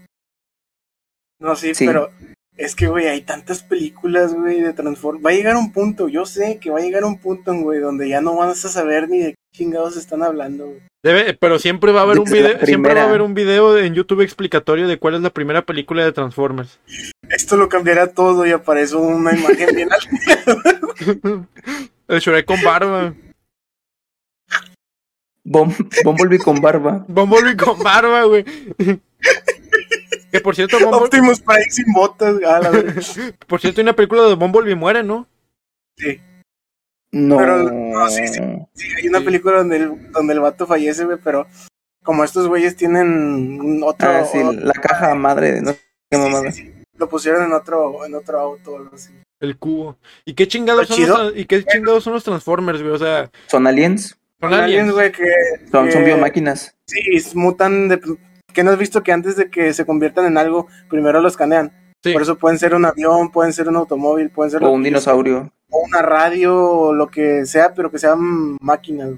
No, 1.40 1.56
sí, 1.56 1.74
Sí. 1.76 1.86
pero 1.86 2.12
es 2.58 2.76
que, 2.76 2.88
güey, 2.88 3.08
hay 3.08 3.22
tantas 3.22 3.62
películas, 3.64 4.34
güey, 4.34 4.62
de 4.62 4.74
Transformers. 4.74 5.26
Va 5.26 5.32
a 5.32 5.34
llegar 5.34 5.56
un 5.58 5.72
punto, 5.74 6.08
yo 6.08 6.26
sé 6.26 6.60
que 6.60 6.70
va 6.70 6.80
a 6.80 6.82
llegar 6.82 7.04
un 7.04 7.18
punto, 7.20 7.54
güey, 7.54 7.80
donde 7.80 8.08
ya 8.08 8.22
no 8.22 8.36
vas 8.38 8.64
a 8.64 8.70
saber 8.70 9.10
ni 9.10 9.20
de 9.20 9.30
qué 9.32 9.36
chingados 9.58 9.98
están 9.98 10.24
hablando, 10.24 10.68
güey. 10.68 10.82
Debe, 11.06 11.36
pero 11.36 11.60
siempre 11.60 11.92
va 11.92 12.00
a 12.00 12.04
haber 12.04 12.18
un 12.18 12.26
video, 12.26 12.66
siempre 12.66 12.96
va 12.96 13.02
a 13.04 13.08
haber 13.08 13.22
un 13.22 13.36
video 13.36 13.78
en 13.78 13.94
YouTube 13.94 14.22
explicatorio 14.22 14.88
de 14.88 14.98
cuál 14.98 15.14
es 15.14 15.22
la 15.22 15.30
primera 15.30 15.62
película 15.64 16.04
de 16.04 16.12
Transformers. 16.12 16.80
Esto 17.30 17.58
lo 17.58 17.70
cambiará 17.70 18.08
todo 18.12 18.44
y 18.48 18.52
aparece 18.52 18.96
una 18.96 19.32
imagen 19.38 19.76
bien 19.76 19.90
alta. 19.94 21.48
El 22.08 22.20
Shrek 22.20 22.46
con 22.48 22.60
barba. 22.64 23.14
Bum- 25.44 25.76
Bumblebee 26.04 26.40
con 26.40 26.60
barba. 26.60 27.06
Bumblebee 27.08 27.56
con 27.56 27.78
barba, 27.84 28.24
güey. 28.24 28.44
que 30.32 30.40
por 30.42 30.56
cierto, 30.56 30.80
Bumblebee, 30.80 31.04
Optimus 31.06 31.40
Prime 31.40 31.70
sin 31.70 31.86
botas, 31.94 32.42
a 32.44 32.60
la 32.62 32.70
verga. 32.72 33.00
por 33.48 33.62
cierto, 33.62 33.80
hay 33.80 33.84
una 33.84 33.94
película 33.96 34.24
de 34.24 34.34
Bumblebee 34.34 34.74
muere, 34.74 35.04
¿no? 35.04 35.28
Sí, 35.98 36.20
No. 37.12 37.38
Pero, 37.38 37.72
no, 37.72 38.10
sí, 38.10 38.28
sí. 38.28 38.40
sí, 38.74 38.88
hay 38.98 39.08
una 39.08 39.20
Sí. 39.20 39.26
película 39.26 39.58
donde 39.60 39.78
el, 39.78 40.12
donde 40.12 40.34
el 40.34 40.40
vato 40.42 40.68
fallece, 40.68 41.06
güey, 41.06 41.18
pero 41.24 41.48
como 42.04 42.24
estos 42.24 42.48
güeyes 42.48 42.76
tienen 42.76 43.60
un 43.62 43.82
otro... 43.84 44.10
Ah, 44.10 44.26
sí, 44.26 44.40
la 44.44 44.74
caja 44.74 45.16
madre. 45.16 45.62
No 45.62 45.72
sé 45.72 45.80
qué 46.12 46.18
sí, 46.18 46.24
mamada. 46.24 46.52
sí, 46.52 46.64
sí. 46.64 46.72
Lo 46.98 47.10
pusieron 47.10 47.44
en 47.44 47.54
otro, 47.54 48.06
en 48.06 48.16
otro 48.16 48.40
auto 48.40 48.74
o 48.74 48.78
algo 48.78 48.96
así. 48.96 49.12
El 49.40 49.58
cubo. 49.58 49.98
¿Y 50.24 50.34
qué 50.34 50.48
chingados 50.48 50.84
¿Está 50.84 50.96
son 50.96 51.26
los, 51.28 51.38
y 51.38 51.46
qué 51.46 51.64
chingados 51.64 52.04
son 52.04 52.14
los 52.14 52.24
Transformers, 52.24 52.82
güey? 52.82 52.94
O 52.94 52.98
sea, 52.98 53.30
Son 53.48 53.68
aliens. 53.68 54.18
son 54.40 54.54
aliens, 54.54 54.92
güey, 54.94 55.12
que... 55.12 55.24
Son, 55.72 55.92
son 55.92 56.06
biomáquinas. 56.06 56.76
Sí, 56.88 57.00
mutan 57.34 57.88
de... 57.90 58.00
¿Qué 58.54 58.64
no 58.64 58.72
has 58.72 58.78
visto 58.78 59.04
que 59.04 59.12
antes 59.12 59.36
de 59.36 59.50
que 59.50 59.74
se 59.74 59.86
conviertan 59.86 60.26
en 60.26 60.38
algo, 60.38 60.68
primero 60.90 61.20
lo 61.20 61.28
escanean? 61.28 61.74
Sí. 62.06 62.14
Por 62.14 62.22
eso 62.22 62.38
pueden 62.38 62.60
ser 62.60 62.76
un 62.76 62.86
avión, 62.86 63.32
pueden 63.32 63.52
ser 63.52 63.68
un 63.68 63.76
automóvil, 63.78 64.30
pueden 64.30 64.52
ser 64.52 64.64
O 64.64 64.72
un 64.72 64.84
dinosaurio. 64.84 65.52
o 65.72 65.80
una 65.80 66.02
radio, 66.04 66.56
o 66.56 66.94
lo 66.94 67.08
que 67.08 67.46
sea, 67.48 67.74
pero 67.74 67.90
que 67.90 67.98
sean 67.98 68.58
máquinas. 68.62 69.14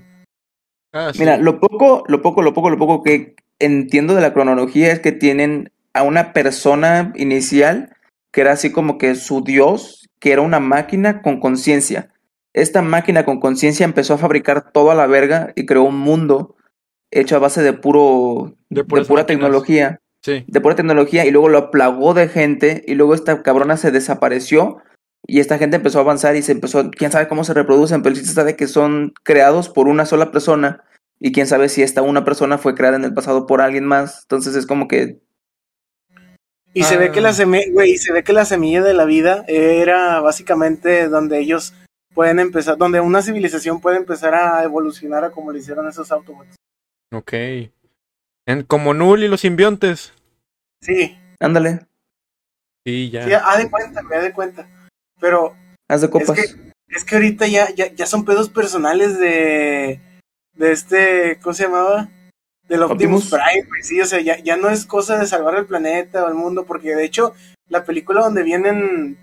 Ah, 0.93 1.11
sí. 1.13 1.19
Mira, 1.19 1.35
lo 1.37 1.59
poco, 1.59 2.03
lo 2.07 2.21
poco, 2.21 2.41
lo 2.41 2.53
poco, 2.53 2.69
lo 2.69 2.77
poco 2.77 3.03
que 3.03 3.35
entiendo 3.59 4.15
de 4.15 4.21
la 4.21 4.33
cronología 4.33 4.91
es 4.93 4.99
que 5.01 5.11
tienen 5.11 5.69
a 5.93 6.03
una 6.03 6.31
persona 6.31 7.11
inicial 7.15 7.93
que 8.31 8.41
era 8.41 8.53
así 8.53 8.71
como 8.71 8.97
que 8.97 9.15
su 9.15 9.43
dios, 9.43 10.07
que 10.19 10.31
era 10.31 10.41
una 10.41 10.59
máquina 10.61 11.21
con 11.21 11.39
conciencia. 11.41 12.09
Esta 12.53 12.81
máquina 12.81 13.25
con 13.25 13.39
conciencia 13.41 13.83
empezó 13.83 14.13
a 14.13 14.17
fabricar 14.17 14.71
toda 14.71 14.95
la 14.95 15.07
verga 15.07 15.51
y 15.55 15.65
creó 15.65 15.83
un 15.83 15.99
mundo 15.99 16.55
hecho 17.11 17.35
a 17.35 17.39
base 17.39 17.61
de 17.63 17.73
puro, 17.73 18.53
De 18.69 18.83
pura 18.83 19.01
máquinas. 19.01 19.25
tecnología, 19.25 19.99
Sí. 20.23 20.43
de 20.47 20.61
pura 20.61 20.75
tecnología 20.75 21.25
y 21.25 21.31
luego 21.31 21.47
lo 21.47 21.57
aplagó 21.57 22.13
de 22.13 22.27
gente 22.27 22.83
y 22.85 22.95
luego 22.95 23.13
esta 23.13 23.43
cabrona 23.43 23.77
se 23.77 23.91
desapareció 23.91 24.77
y 25.25 25.39
esta 25.39 25.57
gente 25.57 25.77
empezó 25.77 25.99
a 25.99 26.01
avanzar 26.01 26.35
y 26.35 26.41
se 26.41 26.51
empezó, 26.53 26.89
quién 26.91 27.11
sabe 27.11 27.27
cómo 27.27 27.43
se 27.43 27.53
reproducen, 27.53 28.01
pero 28.01 28.11
el 28.13 28.17
chiste 28.17 28.31
está 28.31 28.43
de 28.43 28.55
que 28.55 28.67
son 28.67 29.13
creados 29.23 29.69
por 29.69 29.87
una 29.87 30.05
sola 30.05 30.31
persona 30.31 30.83
y 31.19 31.31
quién 31.31 31.47
sabe 31.47 31.69
si 31.69 31.81
esta 31.81 32.01
una 32.01 32.25
persona 32.25 32.57
fue 32.57 32.75
creada 32.75 32.97
en 32.97 33.03
el 33.03 33.13
pasado 33.13 33.45
por 33.45 33.61
alguien 33.61 33.85
más. 33.85 34.23
Entonces 34.23 34.55
es 34.55 34.65
como 34.65 34.87
que 34.87 35.19
Y 36.73 36.83
se 36.83 36.97
ve 36.97 37.11
que 37.11 37.19
Ah. 37.19 37.23
la 37.23 37.85
y 37.85 37.97
se 37.97 38.13
ve 38.13 38.23
que 38.23 38.33
la 38.33 38.45
semilla 38.45 38.83
de 38.83 38.93
la 38.93 39.05
vida 39.05 39.43
era 39.47 40.19
básicamente 40.19 41.07
donde 41.09 41.39
ellos 41.39 41.73
pueden 42.13 42.39
empezar, 42.39 42.77
donde 42.77 42.99
una 42.99 43.21
civilización 43.21 43.79
puede 43.81 43.97
empezar 43.97 44.35
a 44.35 44.63
evolucionar 44.63 45.23
a 45.23 45.31
como 45.31 45.51
lo 45.51 45.57
hicieron 45.57 45.87
esos 45.87 46.11
Autobots. 46.11 46.55
Ok. 47.11 47.33
En, 48.47 48.63
como 48.63 48.93
Null 48.93 49.23
y 49.23 49.27
los 49.27 49.41
simbiontes. 49.41 50.13
Sí, 50.81 51.17
ándale. 51.39 51.81
Sí, 52.85 53.09
ya. 53.11 53.25
Sí, 53.25 53.33
haz 53.33 53.57
de 53.57 53.69
cuenta, 53.69 54.01
me 54.01 54.17
de 54.17 54.33
cuenta. 54.33 54.67
Pero 55.19 55.55
Haz 55.89 56.01
de 56.01 56.07
es 56.07 56.11
copas. 56.11 56.31
que, 56.31 56.71
es 56.87 57.03
que 57.03 57.15
ahorita 57.15 57.45
ya, 57.47 57.69
ya, 57.75 57.93
ya 57.93 58.05
son 58.05 58.23
pedos 58.25 58.49
personales 58.49 59.19
de, 59.19 59.99
de 60.53 60.71
este, 60.71 61.39
¿cómo 61.41 61.53
se 61.53 61.63
llamaba? 61.63 62.09
Del 62.69 62.83
Optimus, 62.83 63.25
Optimus. 63.25 63.43
Prime, 63.51 63.67
güey, 63.67 63.83
sí, 63.83 63.99
o 64.01 64.05
sea, 64.05 64.19
ya, 64.21 64.37
ya 64.39 64.55
no 64.57 64.69
es 64.69 64.85
cosa 64.85 65.17
de 65.17 65.25
salvar 65.27 65.55
el 65.55 65.65
planeta 65.65 66.23
o 66.23 66.27
el 66.29 66.33
mundo, 66.35 66.65
porque 66.65 66.95
de 66.95 67.05
hecho, 67.05 67.33
la 67.69 67.83
película 67.85 68.21
donde 68.21 68.43
vienen, 68.43 69.17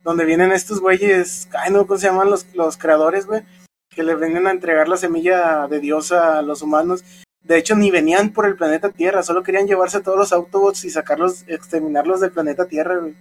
donde 0.00 0.24
vienen 0.24 0.52
estos 0.52 0.80
güeyes, 0.80 1.48
ay, 1.52 1.72
no, 1.72 1.86
¿cómo 1.86 1.98
se 1.98 2.06
llaman 2.08 2.30
los, 2.30 2.52
los 2.54 2.76
creadores, 2.76 3.26
güey? 3.26 3.42
Que 3.90 4.02
le 4.02 4.14
vienen 4.16 4.46
a 4.46 4.52
entregar 4.52 4.88
la 4.88 4.96
semilla 4.96 5.66
de 5.68 5.80
Dios 5.80 6.10
a 6.12 6.42
los 6.42 6.62
humanos. 6.62 7.04
De 7.44 7.58
hecho, 7.58 7.76
ni 7.76 7.90
venían 7.90 8.32
por 8.32 8.46
el 8.46 8.56
planeta 8.56 8.90
Tierra, 8.90 9.22
solo 9.22 9.42
querían 9.42 9.66
llevarse 9.66 10.00
todos 10.00 10.18
los 10.18 10.32
Autobots 10.32 10.84
y 10.84 10.90
sacarlos, 10.90 11.44
exterminarlos 11.46 12.20
del 12.20 12.32
planeta 12.32 12.66
Tierra, 12.66 12.96
güey. 12.98 13.14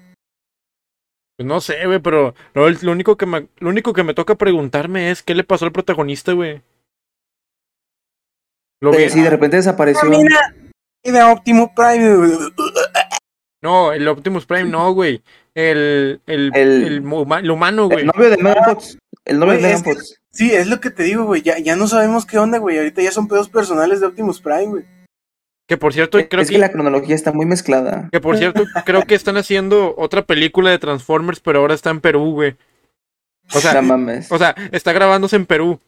Pues 1.38 1.46
no 1.48 1.60
sé, 1.62 1.86
güey, 1.86 2.00
pero 2.00 2.34
lo, 2.54 2.70
lo 2.70 2.92
único 2.92 3.18
que 3.18 3.26
me, 3.26 3.48
lo 3.58 3.70
único 3.70 3.92
que 3.94 4.04
me 4.04 4.14
toca 4.14 4.36
preguntarme 4.36 5.12
es 5.12 5.24
qué 5.24 5.36
le 5.36 5.44
pasó 5.44 5.66
al 5.66 5.72
protagonista, 5.72 6.32
güey. 6.34 6.62
Lo 8.82 8.94
Eh, 8.94 9.06
vi. 9.06 9.10
sí, 9.10 9.22
de 9.22 9.30
repente 9.30 9.58
desapareció. 9.58 10.10
Y 11.06 11.12
de 11.12 11.24
Optimus 11.24 11.70
Prime. 11.76 12.28
No, 13.62 13.92
el 13.94 14.08
Optimus 14.08 14.46
Prime 14.46 14.70
no, 14.70 14.94
güey. 14.94 15.22
El, 15.54 16.22
el, 16.28 16.52
el, 16.54 16.84
El- 16.86 17.04
huma- 17.04 17.40
el 17.40 17.52
humano, 17.52 17.88
güey. 17.88 18.02
El 18.02 18.08
novio 18.08 18.30
de 18.30 18.38
Fox. 18.66 18.98
El 19.26 19.40
novio 19.40 19.54
de 19.54 19.60
Güey, 19.60 19.72
Megan 19.74 19.78
es 19.78 19.84
que- 19.84 19.94
Fox. 19.94 20.20
Sí, 20.32 20.52
es 20.54 20.68
lo 20.68 20.80
que 20.82 20.90
te 20.90 21.04
digo, 21.04 21.26
güey. 21.26 21.42
Ya, 21.44 21.60
ya 21.60 21.76
no 21.76 21.88
sabemos 21.88 22.26
qué 22.26 22.40
onda, 22.40 22.58
güey. 22.58 22.78
Ahorita 22.78 23.02
ya 23.04 23.12
son 23.12 23.28
pedos 23.28 23.50
personales 23.50 24.00
de 24.02 24.08
Optimus 24.08 24.42
Prime, 24.42 24.66
güey. 24.66 24.86
Que 25.68 25.78
por 25.78 25.94
cierto, 25.94 26.18
creo 26.28 26.42
es 26.42 26.50
que, 26.50 26.56
que 26.56 26.60
la 26.60 26.72
cronología 26.72 27.16
está 27.16 27.32
muy 27.32 27.46
mezclada. 27.46 28.10
que 28.12 28.20
por 28.20 28.38
cierto, 28.38 28.64
creo 28.86 29.04
que 29.06 29.16
están 29.16 29.38
haciendo 29.38 29.94
otra 29.98 30.26
película 30.26 30.72
de 30.72 30.80
Transformers, 30.80 31.40
pero 31.40 31.60
ahora 31.60 31.74
está 31.76 31.90
en 31.92 32.02
Perú, 32.02 32.32
güey. 32.34 32.56
O 33.54 33.60
sea, 33.60 33.82
mames. 33.82 34.32
o 34.32 34.38
sea, 34.38 34.56
está 34.72 34.92
grabándose 34.92 35.36
en 35.36 35.46
Perú. 35.46 35.80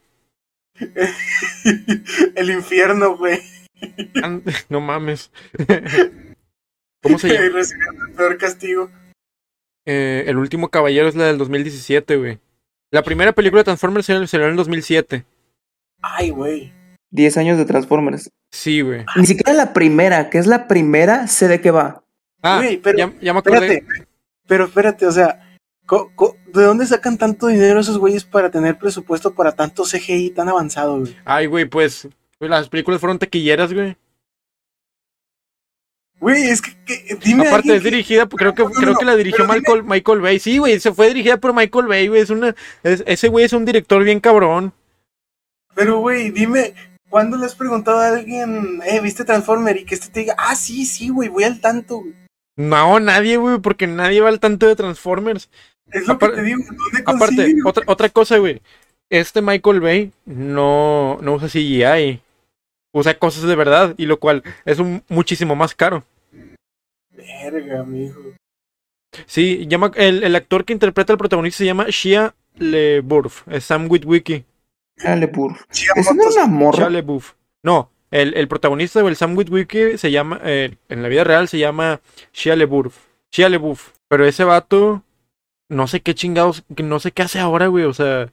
El 2.34 2.50
infierno, 2.50 3.16
güey. 3.16 3.40
No 4.70 4.80
mames. 4.80 5.30
¿Cómo 7.02 7.18
se 7.18 7.28
llama? 7.28 7.44
El 7.46 8.14
peor 8.16 8.38
castigo. 8.38 8.90
Eh, 9.84 10.24
el 10.26 10.38
último 10.38 10.68
caballero 10.70 11.08
es 11.08 11.14
la 11.14 11.26
del 11.26 11.36
2017, 11.38 12.16
güey. 12.16 12.38
La 12.96 13.02
primera 13.02 13.32
película 13.32 13.60
de 13.60 13.64
Transformers 13.64 14.06
salió 14.06 14.46
en 14.46 14.50
el 14.52 14.56
2007. 14.56 15.26
Ay, 16.00 16.30
güey. 16.30 16.72
10 17.10 17.36
años 17.36 17.58
de 17.58 17.66
Transformers. 17.66 18.30
Sí, 18.50 18.80
güey. 18.80 19.04
Ni 19.16 19.26
siquiera 19.26 19.52
la 19.52 19.74
primera, 19.74 20.30
que 20.30 20.38
es 20.38 20.46
la 20.46 20.66
primera, 20.66 21.26
sé 21.26 21.46
de 21.46 21.60
qué 21.60 21.70
va. 21.70 22.02
Ah, 22.40 22.56
Güey, 22.56 22.78
pero- 22.78 22.96
ya, 22.96 23.12
ya 23.20 23.34
me 23.34 23.40
acordé. 23.40 23.66
Espérate. 23.74 24.08
Pero 24.48 24.64
espérate, 24.64 25.04
o 25.06 25.12
sea, 25.12 25.58
co- 25.84 26.10
co- 26.14 26.38
¿de 26.54 26.62
dónde 26.62 26.86
sacan 26.86 27.18
tanto 27.18 27.48
dinero 27.48 27.80
esos 27.80 27.98
güeyes 27.98 28.24
para 28.24 28.50
tener 28.50 28.78
presupuesto 28.78 29.34
para 29.34 29.52
tanto 29.52 29.84
CGI 29.84 30.30
tan 30.30 30.48
avanzado, 30.48 30.98
güey? 31.00 31.14
Ay, 31.26 31.44
güey, 31.48 31.66
pues, 31.66 32.08
pues 32.38 32.50
las 32.50 32.70
películas 32.70 32.98
fueron 32.98 33.18
taquilleras, 33.18 33.74
güey. 33.74 33.94
Güey, 36.18 36.44
es 36.48 36.62
que, 36.62 36.72
que- 36.86 37.18
dime 37.22 37.46
Aparte 37.46 37.76
es 37.76 37.82
que- 37.82 37.90
dirigida, 37.90 38.26
creo 38.26 38.54
que 38.54 38.62
No, 38.62 38.70
creo 38.70 38.92
no, 38.92 38.98
que 38.98 39.04
la 39.04 39.16
dirigió 39.16 39.44
dime- 39.44 39.56
Michael, 39.56 39.82
Michael 39.84 40.20
Bay. 40.20 40.38
Sí, 40.38 40.56
güey, 40.58 40.80
se 40.80 40.92
fue 40.92 41.08
dirigida 41.08 41.36
por 41.36 41.52
Michael 41.54 41.86
Bay, 41.86 42.08
güey. 42.08 42.22
Es 42.22 42.30
una 42.30 42.54
es- 42.82 43.04
ese 43.06 43.28
güey 43.28 43.44
es 43.44 43.52
un 43.52 43.64
director 43.66 44.02
bien 44.02 44.20
cabrón. 44.20 44.72
Pero, 45.74 45.98
güey, 45.98 46.30
dime, 46.30 46.74
¿cuándo 47.10 47.36
le 47.36 47.44
has 47.44 47.54
preguntado 47.54 47.98
a 48.00 48.08
alguien, 48.08 48.80
eh, 48.86 49.00
viste 49.00 49.24
Transformer? 49.24 49.76
Y 49.76 49.84
que 49.84 49.94
este 49.94 50.08
te 50.08 50.20
diga, 50.20 50.34
ah, 50.38 50.56
sí, 50.56 50.86
sí, 50.86 51.10
güey, 51.10 51.28
voy 51.28 51.44
al 51.44 51.60
tanto, 51.60 51.98
güey. 51.98 52.14
No, 52.56 52.98
nadie, 52.98 53.36
güey, 53.36 53.58
porque 53.58 53.86
nadie 53.86 54.22
va 54.22 54.30
al 54.30 54.40
tanto 54.40 54.66
de 54.66 54.74
Transformers. 54.76 55.50
Es 55.92 56.06
lo 56.08 56.14
Apar- 56.18 56.30
que 56.30 56.36
te 56.36 56.42
digo, 56.44 56.62
¿dónde 56.66 57.02
Aparte, 57.04 57.54
otra, 57.66 57.84
otra 57.86 58.08
cosa, 58.08 58.38
güey. 58.38 58.62
Este 59.10 59.42
Michael 59.42 59.80
Bay 59.80 60.12
no, 60.24 61.18
no 61.20 61.34
usa 61.34 61.48
CGI. 61.48 62.20
Usa 62.96 63.18
cosas 63.18 63.42
de 63.42 63.54
verdad, 63.54 63.94
y 63.98 64.06
lo 64.06 64.18
cual 64.18 64.42
es 64.64 64.78
un, 64.78 65.02
muchísimo 65.08 65.54
más 65.54 65.74
caro. 65.74 66.02
Verga, 67.10 67.84
mijo. 67.84 68.18
Sí, 69.26 69.66
llama, 69.68 69.92
el, 69.96 70.24
el 70.24 70.34
actor 70.34 70.64
que 70.64 70.72
interpreta 70.72 71.12
al 71.12 71.18
protagonista 71.18 71.58
se 71.58 71.66
llama 71.66 71.84
Shia 71.90 72.34
LeBourf. 72.56 73.46
Es 73.48 73.64
Sam 73.64 73.90
Witwicky. 73.90 74.46
Dale, 74.96 75.28
pur. 75.28 75.58
Chia 75.70 75.90
¿Esa 75.94 76.14
no 76.14 76.26
es 76.26 76.36
una 76.36 76.46
morra? 76.46 76.78
Shia 76.78 76.88
LaBeouf. 76.88 77.34
No, 77.62 77.90
el, 78.10 78.32
el 78.32 78.48
protagonista 78.48 79.04
o 79.04 79.08
el 79.08 79.16
Sam 79.16 79.36
Witwicky 79.36 79.98
se 79.98 80.10
llama, 80.10 80.40
eh, 80.42 80.76
en 80.88 81.02
la 81.02 81.08
vida 81.10 81.24
real 81.24 81.48
se 81.48 81.58
llama 81.58 82.00
Shia 82.32 82.56
LaBeouf. 82.56 82.96
Shia 83.30 83.50
LaBeouf. 83.50 83.90
Pero 84.08 84.24
ese 84.24 84.44
vato, 84.44 85.02
no 85.68 85.86
sé 85.86 86.00
qué 86.00 86.14
chingados, 86.14 86.64
que 86.74 86.82
no 86.82 86.98
sé 86.98 87.12
qué 87.12 87.20
hace 87.20 87.40
ahora, 87.40 87.66
güey, 87.66 87.84
o 87.84 87.92
sea... 87.92 88.32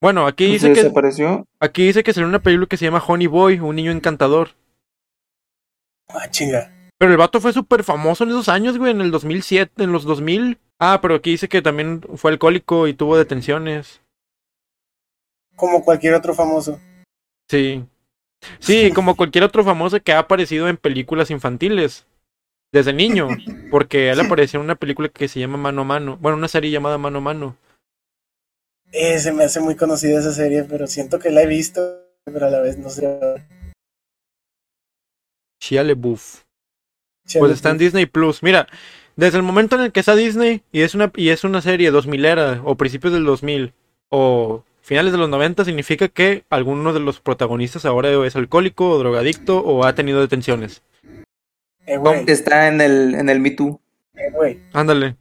Bueno, 0.00 0.26
aquí 0.26 0.46
dice 0.46 0.68
Se 0.68 0.72
que, 0.74 0.82
desapareció. 0.82 1.46
aquí 1.58 1.86
dice 1.86 2.02
que 2.02 2.12
salió 2.12 2.28
una 2.28 2.42
película 2.42 2.66
que 2.66 2.76
se 2.76 2.84
llama 2.84 3.02
Honey 3.06 3.26
Boy, 3.26 3.60
un 3.60 3.76
niño 3.76 3.92
encantador. 3.92 4.50
Ah, 6.08 6.30
chinga. 6.30 6.72
Pero 6.98 7.12
el 7.12 7.18
vato 7.18 7.40
fue 7.40 7.52
súper 7.52 7.82
famoso 7.84 8.24
en 8.24 8.30
esos 8.30 8.48
años, 8.48 8.78
güey, 8.78 8.92
en 8.92 9.00
el 9.00 9.10
2007, 9.10 9.82
en 9.82 9.92
los 9.92 10.04
2000. 10.04 10.58
Ah, 10.78 10.98
pero 11.00 11.16
aquí 11.16 11.30
dice 11.30 11.48
que 11.48 11.62
también 11.62 12.02
fue 12.16 12.30
alcohólico 12.30 12.86
y 12.86 12.94
tuvo 12.94 13.16
detenciones. 13.16 14.00
Como 15.56 15.82
cualquier 15.84 16.14
otro 16.14 16.34
famoso. 16.34 16.78
Sí. 17.48 17.84
Sí, 18.60 18.90
como 18.94 19.16
cualquier 19.16 19.44
otro 19.44 19.64
famoso 19.64 20.00
que 20.00 20.12
ha 20.12 20.18
aparecido 20.20 20.68
en 20.68 20.76
películas 20.76 21.30
infantiles. 21.30 22.06
Desde 22.72 22.92
niño. 22.92 23.28
Porque 23.70 24.10
él 24.10 24.20
apareció 24.24 24.58
en 24.60 24.64
una 24.64 24.74
película 24.74 25.08
que 25.08 25.28
se 25.28 25.40
llama 25.40 25.56
Mano 25.56 25.82
a 25.82 25.84
Mano. 25.84 26.18
Bueno, 26.18 26.36
una 26.36 26.48
serie 26.48 26.70
llamada 26.70 26.98
Mano 26.98 27.18
a 27.18 27.22
Mano. 27.22 27.56
Eh, 28.92 29.18
se 29.18 29.32
me 29.32 29.44
hace 29.44 29.60
muy 29.60 29.74
conocida 29.76 30.20
esa 30.20 30.32
serie, 30.32 30.64
pero 30.64 30.86
siento 30.86 31.18
que 31.18 31.30
la 31.30 31.42
he 31.42 31.46
visto, 31.46 31.80
pero 32.24 32.46
a 32.46 32.50
la 32.50 32.60
vez 32.60 32.78
no 32.78 32.88
sé. 32.88 33.18
Shia. 35.60 35.82
Chale, 35.82 35.96
Pues 35.96 37.52
está 37.52 37.70
en 37.70 37.78
Disney 37.78 38.06
Plus. 38.06 38.42
Mira, 38.42 38.66
desde 39.16 39.38
el 39.38 39.42
momento 39.42 39.76
en 39.76 39.82
el 39.82 39.92
que 39.92 40.00
está 40.00 40.14
Disney 40.14 40.62
y 40.70 40.82
es 40.82 40.94
una, 40.94 41.10
y 41.16 41.30
es 41.30 41.44
una 41.44 41.60
serie 41.60 41.90
2000 41.90 42.24
era, 42.24 42.60
o 42.64 42.76
principios 42.76 43.12
del 43.12 43.24
2000, 43.24 43.72
o 44.10 44.64
finales 44.80 45.12
de 45.12 45.18
los 45.18 45.28
90, 45.28 45.64
significa 45.64 46.08
que 46.08 46.44
alguno 46.50 46.92
de 46.92 47.00
los 47.00 47.20
protagonistas 47.20 47.84
ahora 47.84 48.10
es 48.24 48.36
alcohólico 48.36 48.90
o 48.90 48.98
drogadicto 48.98 49.58
o 49.58 49.84
ha 49.84 49.94
tenido 49.94 50.20
detenciones. 50.20 50.82
Eh, 51.86 51.96
güey, 51.98 52.24
Está 52.28 52.68
en 52.68 52.80
el, 52.80 53.14
en 53.14 53.28
el 53.28 53.40
Me 53.40 53.50
Too. 53.50 53.80
eh, 54.14 54.30
güey. 54.32 54.60
Ándale. 54.72 55.16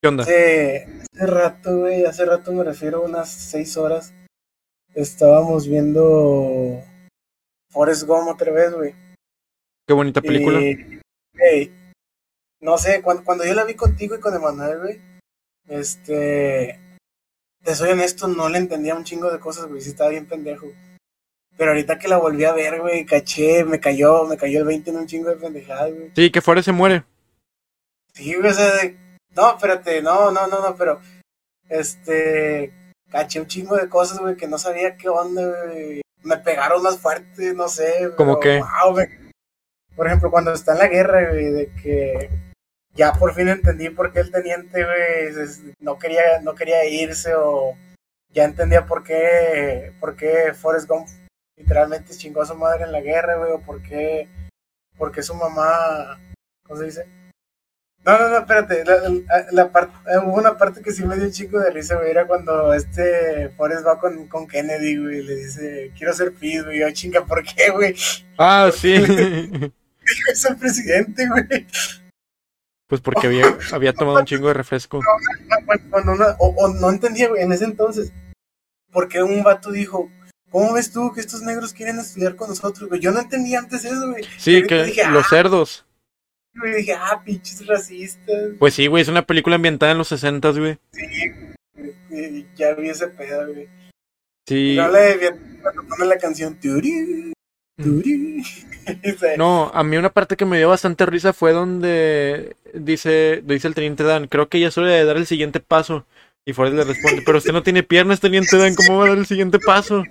¿Qué 0.00 0.08
onda? 0.08 0.22
Hace, 0.22 0.86
hace 1.12 1.26
rato, 1.26 1.78
güey, 1.78 2.04
hace 2.04 2.24
rato 2.24 2.52
me 2.52 2.62
refiero 2.64 2.98
a 2.98 3.06
unas 3.08 3.30
seis 3.30 3.76
horas. 3.76 4.12
Estábamos 4.94 5.68
viendo 5.68 6.82
Forrest 7.70 8.04
Gump 8.04 8.28
otra 8.28 8.52
vez, 8.52 8.72
güey. 8.72 8.94
Qué 9.86 9.94
bonita 9.94 10.20
película. 10.20 10.60
Y, 10.60 11.00
no 12.60 12.78
sé, 12.78 13.02
cuando, 13.02 13.24
cuando 13.24 13.44
yo 13.44 13.54
la 13.54 13.64
vi 13.64 13.74
contigo 13.74 14.14
y 14.14 14.20
con 14.20 14.34
Emanuel, 14.34 14.78
güey, 14.78 15.00
este, 15.68 16.78
te 17.64 17.74
soy 17.74 17.90
honesto, 17.90 18.28
no 18.28 18.48
le 18.48 18.58
entendía 18.58 18.94
un 18.94 19.04
chingo 19.04 19.30
de 19.30 19.38
cosas, 19.40 19.66
güey, 19.66 19.80
sí 19.80 19.90
estaba 19.90 20.10
bien 20.10 20.26
pendejo. 20.26 20.66
Pero 21.56 21.70
ahorita 21.72 21.98
que 21.98 22.06
la 22.08 22.18
volví 22.18 22.44
a 22.44 22.52
ver, 22.52 22.80
güey, 22.80 23.04
caché, 23.04 23.64
me 23.64 23.80
cayó, 23.80 24.24
me 24.26 24.36
cayó 24.36 24.60
el 24.60 24.64
20 24.66 24.90
en 24.90 24.96
un 24.96 25.06
chingo 25.06 25.30
de 25.30 25.36
pendejadas, 25.36 25.92
güey. 25.92 26.10
Sí, 26.14 26.30
que 26.30 26.40
fuera 26.40 26.62
se 26.62 26.70
muere. 26.72 27.04
Sí, 28.14 28.34
güey, 28.34 28.50
o 28.50 28.54
sea, 28.54 28.74
de- 28.76 28.96
no, 29.38 29.50
espérate, 29.54 30.02
no, 30.02 30.32
no, 30.32 30.48
no, 30.48 30.60
no, 30.60 30.74
pero, 30.74 31.00
este, 31.68 32.72
caché 33.08 33.40
un 33.40 33.46
chingo 33.46 33.76
de 33.76 33.88
cosas, 33.88 34.18
güey, 34.18 34.36
que 34.36 34.48
no 34.48 34.58
sabía 34.58 34.96
qué 34.96 35.08
onda, 35.08 35.46
güey. 35.46 36.02
Me 36.24 36.38
pegaron 36.38 36.82
más 36.82 36.98
fuerte, 36.98 37.54
no 37.54 37.68
sé. 37.68 38.10
¿Cómo 38.16 38.40
qué? 38.40 38.58
wow. 38.58 38.96
Por 39.94 40.06
ejemplo, 40.08 40.32
cuando 40.32 40.52
está 40.52 40.72
en 40.72 40.78
la 40.78 40.88
guerra, 40.88 41.30
güey, 41.30 41.52
de 41.52 41.72
que 41.80 42.30
ya 42.94 43.12
por 43.12 43.32
fin 43.32 43.48
entendí 43.48 43.90
por 43.90 44.12
qué 44.12 44.20
el 44.20 44.32
teniente, 44.32 44.84
güey, 44.84 45.48
no 45.78 45.98
quería, 45.98 46.40
no 46.42 46.56
quería 46.56 46.84
irse 46.86 47.32
o 47.36 47.76
ya 48.30 48.42
entendía 48.42 48.86
por 48.86 49.04
qué, 49.04 49.92
por 50.00 50.16
qué 50.16 50.52
Forrest 50.52 50.88
Gump 50.88 51.06
literalmente 51.56 52.16
chingó 52.16 52.42
a 52.42 52.46
su 52.46 52.56
madre 52.56 52.84
en 52.84 52.92
la 52.92 53.00
guerra, 53.00 53.36
güey, 53.36 53.52
o 53.52 53.60
por 53.60 53.82
qué, 53.82 54.28
por 54.96 55.12
qué 55.12 55.22
su 55.22 55.34
mamá, 55.34 56.20
¿cómo 56.64 56.80
se 56.80 56.86
dice? 56.86 57.17
No, 58.04 58.18
no, 58.18 58.28
no, 58.28 58.38
espérate, 58.38 58.84
la, 58.84 58.96
la, 59.00 59.46
la 59.50 59.72
parte, 59.72 59.92
hubo 60.24 60.36
una 60.36 60.56
parte 60.56 60.80
que 60.80 60.92
sí 60.92 61.04
me 61.04 61.16
dio 61.16 61.24
un 61.24 61.32
chico 61.32 61.58
de 61.58 61.70
risa, 61.70 61.96
güey, 61.96 62.10
era 62.10 62.26
cuando 62.26 62.72
este 62.72 63.50
Forrest 63.50 63.86
va 63.86 63.98
con, 63.98 64.28
con 64.28 64.46
Kennedy, 64.46 64.96
güey, 64.96 65.22
le 65.22 65.34
dice, 65.34 65.92
quiero 65.96 66.12
ser 66.14 66.32
PID, 66.32 66.64
güey, 66.64 66.80
yo 66.80 66.90
chinga, 66.92 67.24
¿por 67.26 67.44
qué, 67.44 67.70
güey? 67.70 67.94
Ah, 68.38 68.70
sí. 68.74 68.94
Es 70.32 70.42
el 70.46 70.56
presidente, 70.56 71.28
güey. 71.28 71.66
pues 72.86 73.02
porque 73.02 73.26
había, 73.26 73.58
había 73.72 73.92
tomado 73.92 74.20
un 74.20 74.24
chingo 74.24 74.48
de 74.48 74.54
refresco. 74.54 75.00
O, 76.38 76.46
o 76.56 76.68
no 76.74 76.88
entendía, 76.88 77.28
güey, 77.28 77.42
en 77.42 77.52
ese 77.52 77.64
entonces, 77.64 78.10
porque 78.90 79.22
un 79.22 79.42
vato 79.42 79.70
dijo, 79.70 80.10
¿cómo 80.50 80.72
ves 80.72 80.92
tú 80.92 81.12
que 81.12 81.20
estos 81.20 81.42
negros 81.42 81.74
quieren 81.74 81.98
estudiar 81.98 82.36
con 82.36 82.48
nosotros, 82.48 82.88
güey? 82.88 83.00
Yo 83.00 83.10
no 83.10 83.20
entendía 83.20 83.58
antes 83.58 83.84
eso, 83.84 84.10
güey. 84.10 84.24
Sí, 84.38 84.62
que 84.62 84.84
dije, 84.84 85.06
los 85.08 85.26
ah, 85.26 85.28
cerdos. 85.28 85.84
Y 86.54 86.70
dije, 86.76 86.94
ah, 86.94 87.22
pinches 87.24 87.66
racistas. 87.66 88.52
Pues 88.58 88.74
sí, 88.74 88.86
güey, 88.86 89.02
es 89.02 89.08
una 89.08 89.22
película 89.22 89.56
ambientada 89.56 89.92
en 89.92 89.98
los 89.98 90.08
60, 90.08 90.50
güey. 90.50 90.78
Y 92.10 92.46
ya 92.56 92.74
vi 92.74 92.88
ese 92.88 93.08
pedo, 93.08 93.52
güey. 93.52 93.68
Sí. 94.48 94.76
No 94.76 94.90
le 94.90 95.32
pone 95.88 96.06
la 96.06 96.18
canción. 96.18 96.58
Turi, 96.58 97.32
turi. 97.76 98.42
No, 99.36 99.70
a 99.74 99.84
mí 99.84 99.98
una 99.98 100.08
parte 100.08 100.36
que 100.36 100.46
me 100.46 100.56
dio 100.56 100.70
bastante 100.70 101.04
risa 101.04 101.34
fue 101.34 101.52
donde 101.52 102.56
dice, 102.72 103.42
dice 103.44 103.68
el 103.68 103.74
teniente 103.74 104.02
Dan, 104.02 104.28
creo 104.28 104.48
que 104.48 104.60
ya 104.60 104.68
es 104.68 104.78
hora 104.78 104.88
de 104.88 105.04
dar 105.04 105.18
el 105.18 105.26
siguiente 105.26 105.60
paso. 105.60 106.06
Y 106.46 106.54
Forrest 106.54 106.76
le 106.76 106.84
responde, 106.84 107.22
pero 107.26 107.36
usted 107.36 107.52
no 107.52 107.62
tiene 107.62 107.82
piernas, 107.82 108.20
teniente 108.20 108.56
Dan, 108.56 108.74
¿cómo 108.74 108.98
va 108.98 109.04
a 109.04 109.08
dar 109.10 109.18
el 109.18 109.26
siguiente 109.26 109.58
paso? 109.58 110.04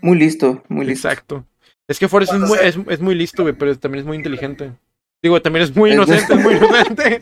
Muy 0.00 0.16
listo, 0.16 0.62
muy 0.68 0.86
listo. 0.86 1.08
Exacto. 1.08 1.44
Es 1.88 1.98
que 1.98 2.08
Forrest 2.08 2.32
es 2.32 2.40
muy, 2.40 2.58
se- 2.58 2.68
es, 2.68 2.78
es 2.88 3.00
muy 3.00 3.14
listo, 3.14 3.42
güey, 3.42 3.54
pero 3.54 3.78
también 3.78 4.00
es 4.00 4.06
muy 4.06 4.16
inteligente. 4.16 4.72
Digo, 5.22 5.40
también 5.40 5.64
es 5.64 5.74
muy 5.74 5.92
inocente, 5.92 6.32
es 6.34 6.40
muy 6.40 6.54
inocente. 6.56 7.20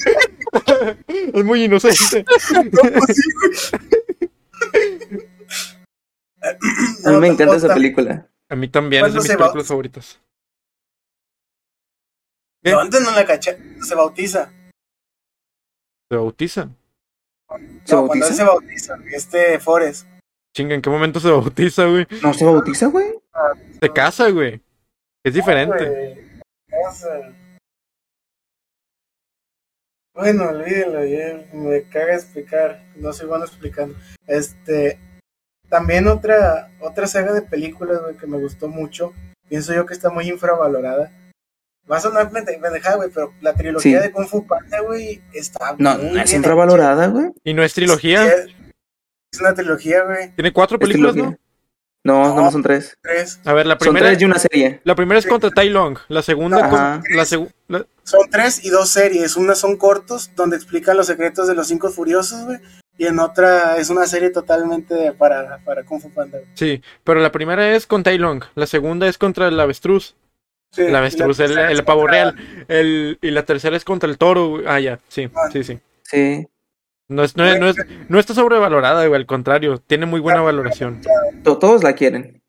es 1.34 1.44
muy 1.44 1.64
inocente. 1.64 2.24
A 7.04 7.10
mí 7.10 7.16
me 7.18 7.28
encanta 7.28 7.56
esa 7.56 7.74
película. 7.74 8.28
A 8.48 8.56
mí 8.56 8.68
también 8.68 9.04
es 9.06 9.12
de 9.12 9.18
¿Cuándo 9.18 9.28
mis 9.28 9.36
películas 9.38 9.66
favoritas. 9.66 10.20
No, 12.64 12.80
antes 12.80 13.00
no 13.00 13.10
la 13.12 13.24
caché. 13.24 13.58
Se 13.82 13.94
bautiza. 13.94 14.52
¿Se 16.10 16.16
bautiza? 16.16 16.68
¿Se 17.84 17.94
no, 17.94 18.06
cuando 18.06 18.26
él 18.26 18.34
se 18.34 18.44
bautiza, 18.44 18.98
este 19.12 19.58
Forrest. 19.58 20.06
Chinga, 20.54 20.74
¿en 20.74 20.82
qué 20.82 20.90
momento 20.90 21.18
se 21.20 21.30
bautiza, 21.30 21.86
güey? 21.86 22.06
¿No 22.22 22.32
se 22.34 22.44
bautiza, 22.44 22.86
güey? 22.86 23.21
Se 23.80 23.92
casa, 23.92 24.30
güey. 24.30 24.60
Es 25.24 25.34
diferente. 25.34 26.40
Sea, 26.92 27.32
Bueno, 30.14 30.48
olvídenlo, 30.48 31.04
ya 31.04 31.46
me 31.52 31.82
caga 31.88 32.14
explicar, 32.14 32.84
no 32.96 33.12
soy 33.12 33.26
bueno 33.26 33.44
explicando. 33.46 33.94
Este, 34.26 34.98
también 35.68 36.06
otra 36.06 36.70
otra 36.80 37.06
saga 37.06 37.32
de 37.32 37.42
películas 37.42 38.00
güey, 38.02 38.16
que 38.16 38.26
me 38.26 38.38
gustó 38.38 38.68
mucho, 38.68 39.14
pienso 39.48 39.72
yo 39.72 39.86
que 39.86 39.94
está 39.94 40.10
muy 40.10 40.28
infravalorada. 40.28 41.10
Va 41.90 41.96
a 41.96 42.00
sonar 42.00 42.30
pende- 42.30 42.60
pendejada, 42.60 42.96
güey, 42.96 43.10
pero 43.12 43.32
la 43.40 43.54
trilogía 43.54 43.98
Sí. 44.00 44.06
de 44.08 44.12
Kung 44.12 44.26
Fu 44.28 44.46
Panda, 44.46 44.80
güey, 44.80 45.22
está 45.32 45.74
No, 45.78 45.96
muy 45.98 46.10
no 46.12 46.20
es 46.22 46.32
infravalorada, 46.32 47.08
güey. 47.08 47.30
¿Y 47.42 47.54
no 47.54 47.62
es 47.62 47.72
trilogía? 47.74 48.26
Es- 48.26 48.50
Es 49.32 49.40
una 49.40 49.54
trilogía, 49.54 50.04
güey, 50.04 50.30
Tiene 50.34 50.52
cuatro 50.52 50.78
películas. 50.78 51.16
¿no? 51.16 51.34
No, 52.04 52.34
No. 52.34 52.50
son 52.50 52.62
tres. 52.62 52.96
tres. 53.00 53.38
A 53.44 53.52
ver, 53.52 53.66
la 53.66 53.74
Son 53.74 53.78
primera, 53.78 54.06
tres 54.08 54.22
y 54.22 54.24
una 54.24 54.38
serie. 54.38 54.80
la 54.82 54.94
primera 54.96 55.18
es 55.20 55.26
contra 55.26 55.50
Tai 55.50 55.68
Long. 55.68 55.98
La 56.08 56.22
segunda, 56.22 56.58
Ajá. 56.66 57.00
con- 57.00 57.16
la 57.16 57.22
segu- 57.22 57.50
la- 57.68 57.86
Son 58.02 58.28
tres 58.30 58.64
y 58.64 58.70
dos 58.70 58.88
series. 58.88 59.36
Una 59.36 59.54
son 59.54 59.76
cortos, 59.76 60.30
donde 60.34 60.56
explican 60.56 60.96
los 60.96 61.06
secretos 61.06 61.46
de 61.46 61.54
los 61.54 61.68
cinco 61.68 61.90
furiosos, 61.90 62.44
güey. 62.44 62.58
Y 62.98 63.06
en 63.06 63.18
otra 63.20 63.76
es 63.78 63.88
una 63.88 64.06
serie 64.06 64.30
totalmente 64.30 65.12
para, 65.12 65.58
para 65.64 65.84
Kung 65.84 66.00
Fu 66.02 66.10
Panda. 66.10 66.38
sí, 66.54 66.82
pero 67.04 67.20
la 67.20 67.30
primera 67.32 67.74
es 67.74 67.86
con 67.86 68.02
Tai 68.02 68.18
Long. 68.18 68.42
La 68.56 68.66
segunda 68.66 69.06
es 69.06 69.16
contra 69.16 69.46
el 69.48 69.58
avestruz. 69.60 70.14
Sí, 70.72 70.82
El 70.82 70.96
avestruz, 70.96 71.38
la 71.38 71.44
el, 71.44 71.58
el 71.78 71.84
pavo 71.84 72.06
real. 72.06 72.34
El, 72.68 73.18
y 73.20 73.30
la 73.30 73.44
tercera 73.44 73.76
es 73.76 73.84
contra 73.84 74.08
el 74.08 74.18
toro. 74.18 74.62
Ah, 74.66 74.80
ya, 74.80 74.98
sí, 75.08 75.30
sí, 75.52 75.62
sí. 75.64 75.78
Sí. 76.02 76.46
No, 77.12 77.22
es, 77.24 77.36
no, 77.36 77.46
es- 77.46 77.60
no, 77.60 77.68
es- 77.68 77.76
no 78.08 78.18
está 78.18 78.34
sobrevalorada, 78.34 79.06
güey, 79.06 79.20
al 79.20 79.26
contrario. 79.26 79.78
Tiene 79.78 80.06
muy 80.06 80.20
buena 80.20 80.40
valoración. 80.40 81.00
To- 81.44 81.58
Todos 81.58 81.82
la 81.82 81.94
quieren. 81.94 82.40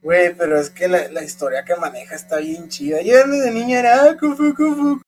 Güey, 0.00 0.34
pero 0.34 0.58
es 0.58 0.70
que 0.70 0.88
la, 0.88 1.08
la 1.08 1.22
historia 1.22 1.64
que 1.64 1.76
maneja 1.76 2.14
está 2.16 2.38
bien 2.38 2.68
chida. 2.68 3.00
Yo 3.02 3.24
de 3.26 3.50
niña 3.52 3.78
era 3.78 4.02
ah, 4.10 4.16
Kung 4.18 4.36
Fu, 4.36 4.52
Kung 4.54 4.74
Fu. 4.76 5.02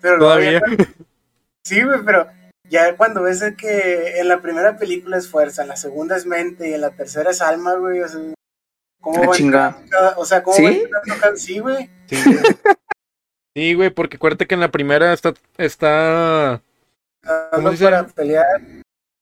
Pero 0.00 0.18
Todavía. 0.18 0.60
Sí, 1.64 1.82
güey, 1.82 2.00
pero 2.04 2.26
ya 2.68 2.96
cuando 2.96 3.22
ves 3.22 3.40
de 3.40 3.54
que 3.56 4.18
en 4.18 4.28
la 4.28 4.42
primera 4.42 4.76
película 4.76 5.16
es 5.16 5.28
fuerza, 5.30 5.62
en 5.62 5.68
la 5.68 5.76
segunda 5.76 6.16
es 6.16 6.26
mente 6.26 6.68
y 6.68 6.74
en 6.74 6.80
la 6.80 6.90
tercera 6.90 7.30
es 7.30 7.40
alma, 7.40 7.74
güey. 7.76 8.00
O 8.00 8.08
sea, 8.08 8.20
¿cómo 9.00 9.22
Ah, 9.32 9.76
va 9.96 10.14
O 10.16 10.24
sea, 10.24 10.42
¿cómo 10.42 10.56
¿Sí? 10.56 10.64
va 10.64 11.00
güey. 11.28 11.38
Sí, 11.38 11.60
güey. 11.60 11.90
Sí, 13.56 13.74
güey, 13.74 13.90
porque 13.90 14.16
acuérdate 14.16 14.46
que 14.48 14.54
en 14.54 14.60
la 14.60 14.72
primera 14.72 15.12
está, 15.12 15.32
está 15.56 16.60
Dice? 17.70 17.84
para 17.84 18.06
pelear. 18.06 18.46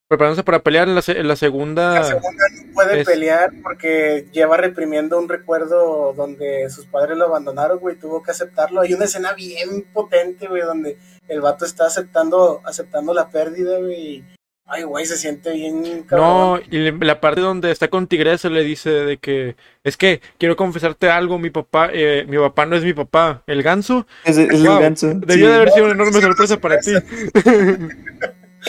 preparándose 0.09 0.43
para 0.45 0.63
pelear. 0.63 0.89
En 0.89 0.95
la, 0.95 1.03
se- 1.03 1.13
en 1.19 1.23
la 1.27 1.33
La 1.33 1.37
segunda. 1.37 2.05
segunda 2.05 2.45
no 2.67 2.73
puede 2.75 3.01
es- 3.01 3.07
pelear 3.07 3.51
porque 3.63 4.27
lleva 4.33 4.57
reprimiendo 4.59 5.19
un 5.19 5.29
recuerdo 5.29 6.13
donde 6.13 6.69
sus 6.71 6.85
padres 6.87 7.17
lo 7.17 7.25
abandonaron, 7.27 7.79
güey, 7.79 7.97
tuvo 7.97 8.23
que 8.23 8.31
aceptarlo. 8.31 8.81
Hay 8.83 8.93
una 8.95 9.07
escena 9.07 9.33
bien 9.33 9.85
potente, 9.93 10.49
güey, 10.49 10.63
donde 10.63 10.99
el 11.29 11.41
vato 11.41 11.65
está 11.65 11.87
aceptando, 11.87 12.61
aceptando 12.65 13.15
la 13.15 13.31
pérdida, 13.31 13.79
güey. 13.79 14.23
Ay, 14.65 14.85
güey, 14.85 15.05
se 15.05 15.17
siente 15.17 15.53
bien 15.53 16.05
cabrón. 16.05 16.29
No, 16.29 16.61
y 16.71 16.93
la 17.05 17.21
parte 17.21 17.41
donde 17.41 17.71
está 17.71 17.89
con 17.89 18.07
Tigresa 18.07 18.49
le 18.49 18.63
dice 18.63 18.91
de 18.91 19.19
que 19.19 19.57
es 19.85 19.97
que 19.97 20.21
quiero 20.39 20.57
confesarte 20.57 21.11
algo, 21.11 21.39
mi 21.39 21.51
papá, 21.51 21.91
eh, 21.93 22.25
mi 22.29 22.39
papá 22.39 22.65
no 22.65 22.77
es 22.77 22.85
mi 22.85 22.95
papá, 22.95 23.43
el 23.47 23.63
ganso. 23.63 24.07
Es, 24.25 24.39
es 24.39 24.63
Wow, 24.63 24.77
el 24.77 24.83
ganso. 24.83 25.09
Debió 25.15 25.47
Sí. 25.47 25.53
de 25.53 25.55
haber 25.55 25.71
sido 25.71 25.85
una 25.87 25.95
enorme 25.95 26.21
sorpresa 26.21 26.61
para 26.61 26.79
ti. 26.79 26.93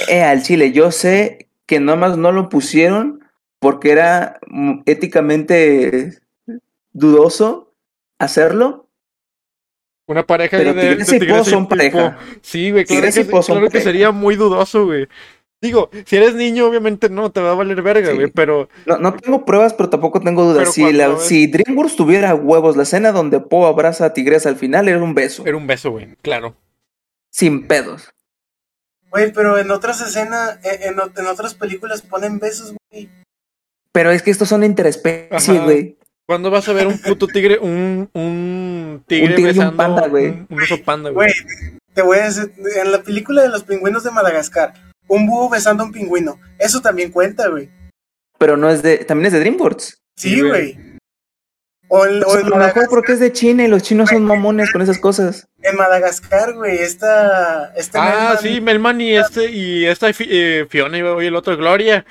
Eh, 0.07 0.23
al 0.23 0.41
chile, 0.41 0.71
yo 0.71 0.91
sé 0.91 1.49
que 1.67 1.79
nomás 1.79 2.17
no 2.17 2.31
lo 2.31 2.49
pusieron 2.49 3.23
porque 3.59 3.91
era 3.91 4.39
mm, 4.47 4.81
éticamente 4.87 6.19
dudoso 6.91 7.73
hacerlo. 8.19 8.89
Una 10.05 10.25
pareja 10.25 10.57
Pero 10.57 10.73
de, 10.73 10.81
Tigresa 10.81 11.15
y 11.15 11.19
Po 11.19 11.25
Tigresa 11.25 11.49
son 11.49 11.67
pareja. 11.67 12.17
Sí, 12.41 12.71
güey, 12.71 12.85
claro, 12.85 13.07
que, 13.13 13.25
claro 13.25 13.69
sería 13.71 14.11
muy 14.11 14.35
dudoso, 14.35 14.85
güey. 14.85 15.07
Digo, 15.63 15.89
si 16.05 16.17
eres 16.17 16.35
niño, 16.35 16.67
obviamente 16.67 17.09
no, 17.09 17.31
te 17.31 17.39
va 17.39 17.51
a 17.51 17.55
valer 17.55 17.81
verga, 17.81 18.09
Sí. 18.09 18.15
güey, 18.15 18.29
pero 18.29 18.67
No, 18.85 18.97
no 18.97 19.13
tengo 19.15 19.45
pruebas, 19.45 19.73
pero 19.73 19.89
tampoco 19.89 20.19
tengo 20.19 20.43
dudas. 20.43 20.73
Si, 20.73 20.91
la- 20.91 21.17
si 21.17 21.47
DreamWorks 21.47 21.95
tuviera 21.95 22.35
huevos, 22.35 22.75
la 22.75 22.83
escena 22.83 23.13
donde 23.13 23.39
Poe 23.39 23.67
abraza 23.69 24.05
a 24.07 24.13
Tigresa 24.13 24.49
al 24.49 24.57
final 24.57 24.89
era 24.89 25.01
un 25.01 25.15
beso. 25.15 25.43
era 25.45 25.55
un 25.55 25.65
beso, 25.65 25.91
güey, 25.91 26.15
claro. 26.21 26.55
Sin 27.31 27.65
pedos. 27.65 28.09
Güey, 29.09 29.31
pero 29.31 29.57
en 29.57 29.71
otras 29.71 30.01
escenas, 30.01 30.59
en, 30.65 30.83
en, 30.83 30.95
en 31.15 31.27
otras 31.27 31.53
películas 31.53 32.01
ponen 32.01 32.39
besos, 32.39 32.75
güey. 32.91 33.09
Pero 33.93 34.11
es 34.11 34.21
que 34.21 34.31
estos 34.31 34.49
son 34.49 34.63
interespecie, 34.65 35.55
Ajá. 35.55 35.63
güey. 35.63 35.97
¿Cuándo 36.25 36.51
vas 36.51 36.67
a 36.67 36.73
ver 36.73 36.87
un 36.87 36.97
puto 36.99 37.27
tigre, 37.27 37.57
un, 37.59 38.09
un 38.13 39.03
tigre 39.07 39.29
Un 39.29 39.35
tigre 39.35 39.51
y 39.53 39.59
un 39.59 39.75
panda, 39.77 40.07
güey. 40.07 40.27
Un, 40.27 40.47
un 40.49 40.61
oso 40.61 40.81
panda, 40.83 41.09
güey? 41.09 41.29
Güey, 41.29 41.77
te 41.93 42.01
voy 42.01 42.17
a 42.17 42.23
decir, 42.25 42.51
en 42.81 42.91
la 42.91 43.01
película 43.01 43.41
de 43.43 43.49
los 43.49 43.63
pingüinos 43.63 44.03
de 44.03 44.11
Madagascar, 44.11 44.73
un 45.07 45.27
búho 45.27 45.49
besando 45.49 45.83
a 45.83 45.85
un 45.87 45.91
pingüino, 45.91 46.39
eso 46.59 46.81
también 46.81 47.11
cuenta, 47.11 47.47
güey. 47.49 47.69
Pero 48.39 48.57
no 48.57 48.69
es 48.69 48.81
de. 48.83 48.97
También 48.99 49.27
es 49.27 49.33
de 49.33 49.39
DreamWorks. 49.39 50.01
Sí, 50.17 50.29
Sí, 50.35 50.41
güey. 50.41 50.77
O, 51.89 52.05
en, 52.05 52.11
O 52.11 52.15
en 52.15 52.23
a 52.23 52.25
lo 52.25 52.33
mejor 52.33 52.49
Madagascar, 52.51 52.87
porque 52.89 53.11
es 53.13 53.19
de 53.19 53.31
China 53.31 53.63
y 53.63 53.67
los 53.67 53.83
chinos 53.83 54.09
son 54.09 54.25
mamones 54.25 54.71
con 54.71 54.81
esas 54.81 54.97
cosas. 54.97 55.45
en 55.61 55.75
Madagascar, 55.75 56.53
güey, 56.53 56.79
esta... 56.79 57.71
Este 57.75 57.97
Ah, 57.99 58.35
Melman- 58.35 58.41
sí, 58.41 58.61
Melman 58.61 59.01
y 59.01 59.15
este, 59.15 59.51
y 59.51 59.85
esta 59.85 60.09
eh, 60.09 60.65
Fiona 60.69 60.97
y 60.97 61.01
y 61.01 61.27
el 61.27 61.35
otro 61.35 61.55
Gloria. 61.55 62.03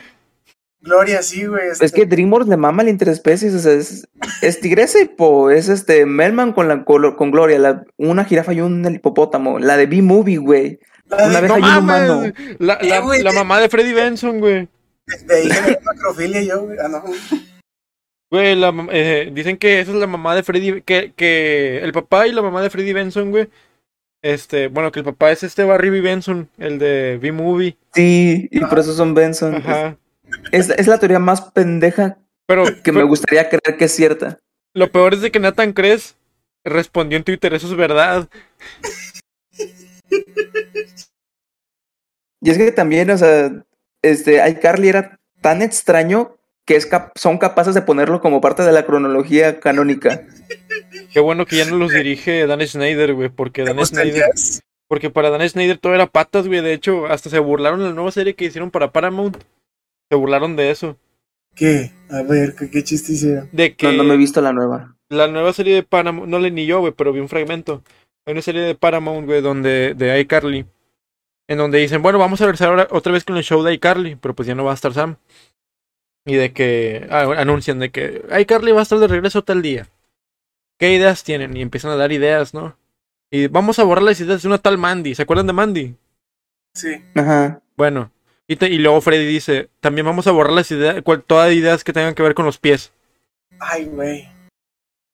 Gloria, 0.82 1.22
sí, 1.22 1.46
güey. 1.46 1.68
este- 1.70 1.84
Es 1.86 1.92
que 1.92 2.06
DreamWorks 2.06 2.48
le 2.48 2.56
mama 2.56 2.82
la 2.82 2.90
interespecies. 2.90 3.54
O 3.54 3.58
sea, 3.60 3.72
es, 3.72 4.08
es 4.42 4.60
Tigresa 4.60 5.00
y 5.00 5.04
Po. 5.06 5.50
Es 5.50 5.68
este 5.68 6.06
Melman 6.06 6.52
con, 6.52 6.66
la, 6.68 6.84
con, 6.84 7.14
con 7.14 7.30
Gloria. 7.30 7.58
la- 7.58 7.84
una 7.98 8.24
jirafa 8.24 8.52
y 8.52 8.60
un 8.60 8.84
hipopótamo. 8.92 9.58
La 9.58 9.76
de 9.76 9.86
B-Movie, 9.86 10.38
güey. 10.38 10.78
la 11.08 11.26
una 11.28 11.40
vez 11.40 11.48
No 11.48 11.54
hay 11.56 11.62
un 11.62 11.86
mames, 11.86 12.10
humano. 12.10 12.32
la, 12.58 12.78
la, 12.82 12.96
Eh, 12.96 13.00
güey, 13.00 13.22
la 13.22 13.32
mamá 13.32 13.60
de 13.60 13.68
Freddy 13.68 13.92
Benson, 13.92 14.40
güey. 14.40 14.68
de 15.26 15.34
ahí 15.36 15.48
generé 15.50 15.78
macrofilia 15.84 16.42
yo, 16.42 16.62
güey. 16.64 16.78
Ah, 16.82 16.88
no. 16.88 17.02
Güey, 18.30 18.56
la 18.56 18.72
eh, 18.90 19.30
dicen 19.32 19.58
que 19.58 19.80
esa 19.80 19.90
es 19.90 19.96
la 19.98 20.06
mamá 20.06 20.34
de 20.34 20.42
Freddy, 20.42 20.80
que, 20.82 21.12
que 21.14 21.78
el 21.82 21.92
papá 21.92 22.26
y 22.26 22.32
la 22.32 22.40
mamá 22.40 22.62
de 22.62 22.70
Freddy 22.70 22.92
Benson, 22.94 23.30
güey. 23.30 23.48
Este, 24.22 24.68
bueno, 24.68 24.90
que 24.90 25.00
el 25.00 25.04
papá 25.04 25.32
es 25.32 25.42
este 25.42 25.64
Barry 25.64 25.90
B. 25.90 26.00
Benson, 26.00 26.48
el 26.56 26.78
de 26.78 27.18
B-Movie. 27.20 27.76
Sí, 27.92 28.48
y 28.50 28.60
por 28.60 28.78
eso 28.78 28.94
son 28.94 29.14
Benson. 29.14 29.56
Ajá. 29.56 29.98
Es, 30.50 30.70
es 30.70 30.86
la 30.86 30.98
teoría 30.98 31.18
más 31.18 31.40
pendeja 31.52 32.18
Pero, 32.46 32.64
que 32.82 32.92
me 32.92 33.02
gustaría 33.02 33.48
creer 33.48 33.76
que 33.78 33.84
es 33.86 33.92
cierta. 33.94 34.38
lo 34.74 34.90
peor 34.90 35.14
es 35.14 35.20
de 35.20 35.30
que 35.30 35.38
Nathan 35.40 35.72
Cres 35.72 36.16
respondió 36.64 37.16
en 37.18 37.24
Twitter, 37.24 37.52
eso 37.54 37.66
es 37.66 37.74
verdad. 37.76 38.28
Y 42.40 42.50
es 42.50 42.58
que 42.58 42.72
también, 42.72 43.10
o 43.10 43.18
sea, 43.18 43.52
este, 44.02 44.46
iCarly 44.50 44.88
era 44.88 45.18
tan 45.40 45.62
extraño 45.62 46.36
que 46.64 46.76
es 46.76 46.86
cap- 46.86 47.12
son 47.16 47.38
capaces 47.38 47.74
de 47.74 47.82
ponerlo 47.82 48.20
como 48.20 48.40
parte 48.40 48.62
de 48.62 48.72
la 48.72 48.84
cronología 48.84 49.60
canónica. 49.60 50.26
Qué 51.12 51.20
bueno 51.20 51.46
que 51.46 51.56
ya 51.56 51.64
no 51.66 51.76
los 51.76 51.92
dirige 51.92 52.46
Dan 52.46 52.60
Schneider, 52.66 53.14
güey, 53.14 53.28
porque 53.28 53.64
¿Te 53.64 53.72
Dan 53.74 53.84
Schneider, 53.84 54.24
porque 54.88 55.10
para 55.10 55.30
Dan 55.30 55.48
Schneider 55.48 55.78
todo 55.78 55.94
era 55.94 56.06
patas, 56.06 56.46
güey. 56.48 56.60
De 56.60 56.72
hecho, 56.72 57.06
hasta 57.06 57.30
se 57.30 57.38
burlaron 57.38 57.80
en 57.80 57.86
la 57.88 57.92
nueva 57.94 58.10
serie 58.12 58.34
que 58.34 58.44
hicieron 58.44 58.70
para 58.70 58.92
Paramount. 58.92 59.38
Se 60.12 60.16
burlaron 60.16 60.56
de 60.56 60.70
eso. 60.70 60.98
¿Qué? 61.54 61.90
A 62.10 62.20
ver, 62.22 62.54
¿qué, 62.54 62.68
qué 62.68 62.84
chiste 62.84 63.12
hicieron? 63.14 63.48
De 63.50 63.74
que 63.74 63.86
No, 63.86 63.94
no 63.94 64.04
me 64.04 64.12
he 64.12 64.18
visto 64.18 64.42
la 64.42 64.52
nueva. 64.52 64.94
la 65.08 65.26
nueva 65.26 65.54
serie 65.54 65.74
de 65.74 65.82
Paramount, 65.82 66.28
no 66.28 66.38
leí 66.38 66.50
ni 66.50 66.66
yo, 66.66 66.80
güey, 66.80 66.92
pero 66.92 67.14
vi 67.14 67.20
un 67.20 67.30
fragmento. 67.30 67.82
Hay 68.26 68.32
una 68.32 68.42
serie 68.42 68.60
de 68.60 68.74
Paramount, 68.74 69.24
güey, 69.26 69.40
donde, 69.40 69.94
de 69.94 70.20
iCarly, 70.20 70.66
en 71.48 71.56
donde 71.56 71.78
dicen, 71.78 72.02
bueno, 72.02 72.18
vamos 72.18 72.42
a 72.42 72.44
regresar 72.44 72.68
ahora 72.68 72.88
otra 72.90 73.10
vez 73.10 73.24
con 73.24 73.38
el 73.38 73.42
show 73.42 73.62
de 73.62 73.72
iCarly, 73.72 74.16
pero 74.16 74.34
pues 74.34 74.46
ya 74.46 74.54
no 74.54 74.64
va 74.64 74.72
a 74.72 74.74
estar 74.74 74.92
Sam. 74.92 75.16
Y 76.26 76.34
de 76.34 76.52
que, 76.52 77.06
ah, 77.10 77.32
anuncian 77.38 77.78
de 77.78 77.90
que 77.90 78.22
iCarly 78.38 78.72
va 78.72 78.80
a 78.80 78.82
estar 78.82 78.98
de 78.98 79.08
regreso 79.08 79.42
tal 79.42 79.62
día. 79.62 79.88
¿Qué 80.78 80.92
ideas 80.92 81.24
tienen? 81.24 81.56
Y 81.56 81.62
empiezan 81.62 81.90
a 81.90 81.96
dar 81.96 82.12
ideas, 82.12 82.52
¿no? 82.52 82.76
Y 83.30 83.46
vamos 83.46 83.78
a 83.78 83.84
borrar 83.84 84.02
las 84.02 84.20
ideas 84.20 84.42
de 84.42 84.48
una 84.48 84.58
tal 84.58 84.76
Mandy. 84.76 85.14
¿Se 85.14 85.22
acuerdan 85.22 85.46
de 85.46 85.54
Mandy? 85.54 85.96
Sí. 86.74 87.02
Ajá. 87.14 87.62
Bueno. 87.78 88.12
Y, 88.48 88.56
te- 88.56 88.68
y 88.70 88.78
luego 88.78 89.00
Freddy 89.00 89.26
dice, 89.26 89.68
también 89.80 90.04
vamos 90.06 90.26
a 90.26 90.32
borrar 90.32 90.52
las 90.52 90.70
ideas, 90.70 91.00
cual- 91.02 91.22
todas 91.22 91.48
las 91.48 91.56
ideas 91.56 91.84
que 91.84 91.92
tengan 91.92 92.14
que 92.14 92.22
ver 92.22 92.34
con 92.34 92.44
los 92.44 92.58
pies. 92.58 92.92
Ay, 93.60 93.84
güey. 93.86 94.28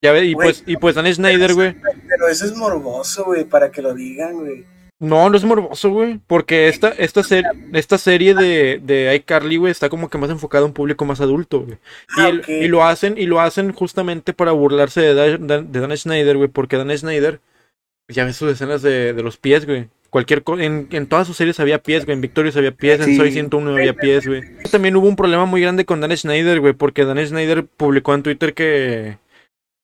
Ya 0.03 0.13
ve, 0.13 0.25
y 0.27 0.33
Güey, 0.33 0.47
pues, 0.49 0.65
y 0.67 0.77
pues 0.77 0.95
Dan 0.95 1.13
Snyder, 1.13 1.55
güey. 1.55 1.75
Pero 2.09 2.29
eso 2.29 2.45
es 2.45 2.55
morboso, 2.57 3.25
güey, 3.25 3.45
para 3.45 3.71
que 3.71 3.83
lo 3.83 3.95
digan, 3.95 4.35
güey. 4.35 4.65
No, 5.01 5.29
no 5.31 5.37
es 5.37 5.45
morboso, 5.45 5.91
güey. 5.91 6.21
Porque 6.27 6.69
esta, 6.69 6.89
esta, 6.91 7.23
ser- 7.23 7.45
esta 7.73 7.99
serie 7.99 8.35
de, 8.35 8.81
de 8.83 9.15
iCarly, 9.17 9.57
güey, 9.57 9.71
está 9.71 9.89
como 9.89 10.09
que 10.09 10.19
más 10.19 10.31
enfocada 10.31 10.63
a 10.63 10.67
un 10.67 10.73
público 10.73 11.05
más 11.05 11.21
adulto, 11.21 11.61
güey. 11.61 11.79
Y, 12.17 12.21
Ah, 12.21 12.29
el- 12.29 12.45
y 12.49 12.69
lo 12.69 12.85
hacen, 12.85 13.17
y 13.19 13.27
lo 13.27 13.41
hacen 13.41 13.73
justamente 13.73 14.33
para 14.33 14.53
burlarse 14.53 15.01
de 15.01 15.15
Dan, 15.15 15.71
de 15.73 15.81
Dan 15.81 15.97
Snyder, 15.97 16.37
güey. 16.37 16.49
Porque 16.49 16.77
Dan 16.77 16.97
Snyder, 16.97 17.41
ya 18.09 18.25
ves 18.25 18.37
sus 18.37 18.51
escenas 18.53 18.83
de, 18.83 19.13
de 19.13 19.23
los 19.23 19.37
pies, 19.37 19.67
güey. 19.67 19.89
Cualquier 20.11 20.43
cosa, 20.43 20.63
en, 20.65 20.89
en 20.91 21.07
todas 21.07 21.27
sus 21.27 21.37
series 21.37 21.61
había 21.61 21.83
pies, 21.83 22.05
güey. 22.07 22.15
En 22.15 22.21
Victorious 22.23 22.57
había 22.57 22.73
pies, 22.73 23.01
en. 23.01 23.17
Soy 23.17 23.31
101 23.33 23.73
había 23.73 23.93
pies, 23.95 24.27
güey. 24.27 24.43
También 24.71 24.97
hubo 24.97 25.07
un 25.07 25.17
problema 25.17 25.45
muy 25.45 25.61
grande 25.61 25.85
con 25.85 26.01
Dan 26.01 26.17
Snyder, 26.17 26.61
güey. 26.61 26.73
Porque 26.73 27.05
Dan 27.05 27.25
Snyder 27.27 27.65
publicó 27.67 28.15
en 28.15 28.23
Twitter 28.23 28.55
que. 28.55 29.19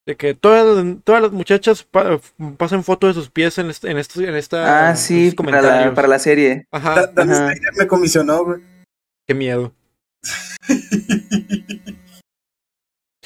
De 0.06 0.16
que 0.16 0.34
todas, 0.34 0.84
todas 1.04 1.22
las 1.22 1.32
muchachas 1.32 1.82
pa- 1.82 2.20
pasan 2.58 2.84
fotos 2.84 3.14
de 3.14 3.20
sus 3.20 3.30
pies 3.30 3.56
en, 3.58 3.70
este- 3.70 3.90
en, 3.90 3.96
esta. 3.98 4.88
Ah, 4.88 4.90
en 4.90 4.96
sí, 4.98 5.34
para 5.36 5.62
la, 5.62 5.94
para 5.94 6.08
la 6.08 6.18
serie. 6.18 6.66
Ajá. 6.70 6.94
Da- 6.94 7.06
Dan 7.08 7.30
ajá. 7.30 7.46
Snyder 7.52 7.72
me 7.78 7.86
comisionó, 7.86 8.44
güey. 8.44 8.60
Qué 9.26 9.34
miedo. 9.34 9.72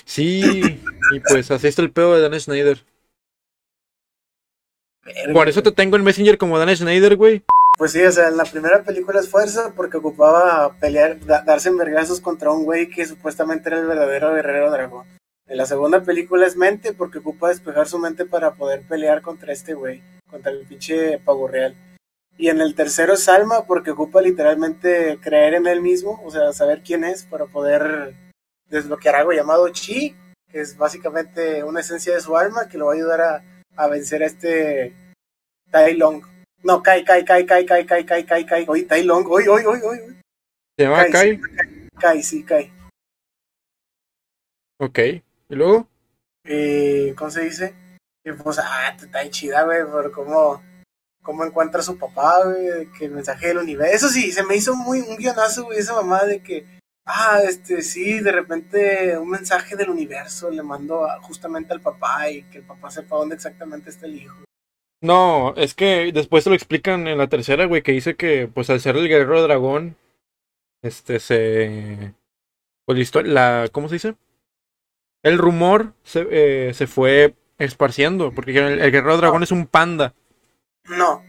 Sí, 0.04 0.40
y 1.14 1.20
pues 1.20 1.50
así 1.50 1.66
está 1.68 1.82
el 1.82 1.90
pedo 1.92 2.14
de 2.16 2.22
Dan 2.28 2.40
Snyder. 2.40 2.82
Verga, 5.14 5.32
Por 5.32 5.48
eso 5.48 5.62
te 5.62 5.72
tengo 5.72 5.96
en 5.96 6.04
Messenger 6.04 6.38
como 6.38 6.58
Dan 6.58 6.74
Snyder, 6.76 7.16
güey. 7.16 7.42
Pues 7.76 7.92
sí, 7.92 8.02
o 8.02 8.10
sea, 8.10 8.28
en 8.28 8.36
la 8.36 8.44
primera 8.44 8.82
película 8.82 9.20
es 9.20 9.28
fuerza 9.28 9.72
porque 9.76 9.98
ocupaba 9.98 10.74
pelear, 10.80 11.18
da- 11.24 11.42
darse 11.42 11.68
en 11.68 11.76
vergazos 11.76 12.20
contra 12.20 12.50
un 12.50 12.64
güey 12.64 12.88
que 12.88 13.06
supuestamente 13.06 13.68
era 13.68 13.78
el 13.78 13.86
verdadero 13.86 14.34
guerrero 14.34 14.70
dragón. 14.70 15.06
En 15.46 15.56
la 15.56 15.64
segunda 15.66 16.02
película 16.02 16.46
es 16.46 16.56
mente 16.56 16.92
porque 16.92 17.18
ocupa 17.18 17.48
despejar 17.48 17.86
su 17.88 17.98
mente 17.98 18.24
para 18.26 18.54
poder 18.54 18.82
pelear 18.86 19.22
contra 19.22 19.52
este 19.52 19.74
güey, 19.74 20.02
contra 20.28 20.50
el 20.50 20.66
pinche 20.66 21.18
pavo 21.20 21.46
real. 21.48 21.74
Y 22.36 22.48
en 22.48 22.60
el 22.60 22.74
tercero 22.74 23.14
es 23.14 23.28
alma 23.28 23.64
porque 23.66 23.92
ocupa 23.92 24.20
literalmente 24.20 25.18
creer 25.22 25.54
en 25.54 25.66
él 25.66 25.80
mismo, 25.80 26.20
o 26.24 26.30
sea, 26.30 26.52
saber 26.52 26.82
quién 26.84 27.02
es 27.04 27.24
para 27.24 27.46
poder 27.46 28.14
desbloquear 28.68 29.16
algo 29.16 29.32
llamado 29.32 29.68
chi, 29.70 30.14
que 30.50 30.60
es 30.60 30.76
básicamente 30.76 31.64
una 31.64 31.80
esencia 31.80 32.14
de 32.14 32.20
su 32.20 32.36
alma 32.36 32.68
que 32.68 32.78
lo 32.78 32.86
va 32.86 32.92
a 32.92 32.96
ayudar 32.96 33.20
a, 33.20 33.44
a 33.78 33.86
vencer 33.86 34.22
a 34.22 34.26
este 34.26 34.92
Tai 35.70 35.94
Long. 35.94 36.22
No, 36.64 36.82
Kai, 36.82 37.04
Kai, 37.04 37.24
Kai, 37.24 37.46
Kai, 37.46 37.64
Kai, 37.64 37.86
Kai, 37.86 38.04
Kai, 38.04 38.24
Kai, 38.26 38.44
Kai. 38.44 38.64
Oye, 38.68 38.82
Tai 38.84 39.02
Long, 39.04 39.24
oye, 39.28 39.48
oye, 39.48 39.66
oye, 39.66 39.82
oye. 39.82 40.20
Se 40.76 40.84
llama 40.84 41.06
Kai, 41.06 41.40
Kai. 41.98 42.22
Sí, 42.22 42.44
Kai. 42.44 42.72
Ok. 44.80 44.98
¿Y 44.98 45.54
luego? 45.54 45.88
Eh, 46.44 47.14
¿Cómo 47.16 47.30
se 47.30 47.44
dice? 47.44 47.74
Pues, 48.42 48.58
ah, 48.58 48.96
está 49.00 49.30
chida, 49.30 49.64
güey, 49.64 49.84
por 49.84 50.12
cómo, 50.12 50.62
cómo 51.22 51.44
encuentra 51.44 51.80
a 51.80 51.84
su 51.84 51.96
papá, 51.96 52.44
güey, 52.44 52.90
que 52.98 53.06
el 53.06 53.12
mensaje 53.12 53.48
del 53.48 53.58
universo. 53.58 53.94
Eso 53.94 54.08
sí, 54.08 54.32
se 54.32 54.42
me 54.44 54.56
hizo 54.56 54.74
muy 54.74 55.00
un 55.00 55.16
guionazo, 55.16 55.64
güey, 55.64 55.78
esa 55.78 55.94
mamá 55.94 56.24
de 56.24 56.42
que, 56.42 56.66
ah, 57.08 57.40
este, 57.48 57.82
sí, 57.82 58.20
de 58.20 58.30
repente 58.32 59.18
un 59.18 59.30
mensaje 59.30 59.74
del 59.76 59.90
universo 59.90 60.50
le 60.50 60.62
mando 60.62 61.04
a- 61.04 61.20
justamente 61.22 61.72
al 61.72 61.80
papá 61.80 62.30
y 62.30 62.42
que 62.44 62.58
el 62.58 62.64
papá 62.64 62.90
sepa 62.90 63.16
dónde 63.16 63.34
exactamente 63.34 63.90
está 63.90 64.06
el 64.06 64.16
hijo. 64.16 64.36
No, 65.00 65.54
es 65.56 65.74
que 65.74 66.10
después 66.12 66.44
te 66.44 66.50
lo 66.50 66.56
explican 66.56 67.06
en 67.06 67.18
la 67.18 67.28
tercera, 67.28 67.66
güey, 67.66 67.82
que 67.82 67.92
dice 67.92 68.16
que, 68.16 68.48
pues 68.52 68.68
al 68.70 68.80
ser 68.80 68.96
el 68.96 69.08
guerrero 69.08 69.42
dragón, 69.42 69.96
este 70.82 71.20
se. 71.20 72.14
Pues 72.84 72.96
la 72.98 73.02
historia, 73.02 73.32
la. 73.32 73.68
¿Cómo 73.70 73.88
se 73.88 73.94
dice? 73.96 74.14
El 75.22 75.38
rumor 75.38 75.94
se, 76.02 76.26
eh, 76.30 76.74
se 76.74 76.86
fue 76.86 77.34
esparciendo, 77.58 78.32
porque 78.32 78.56
el, 78.58 78.80
el 78.80 78.90
guerrero 78.90 79.16
dragón 79.18 79.42
es 79.42 79.52
un 79.52 79.66
panda. 79.66 80.14
No, 80.88 81.22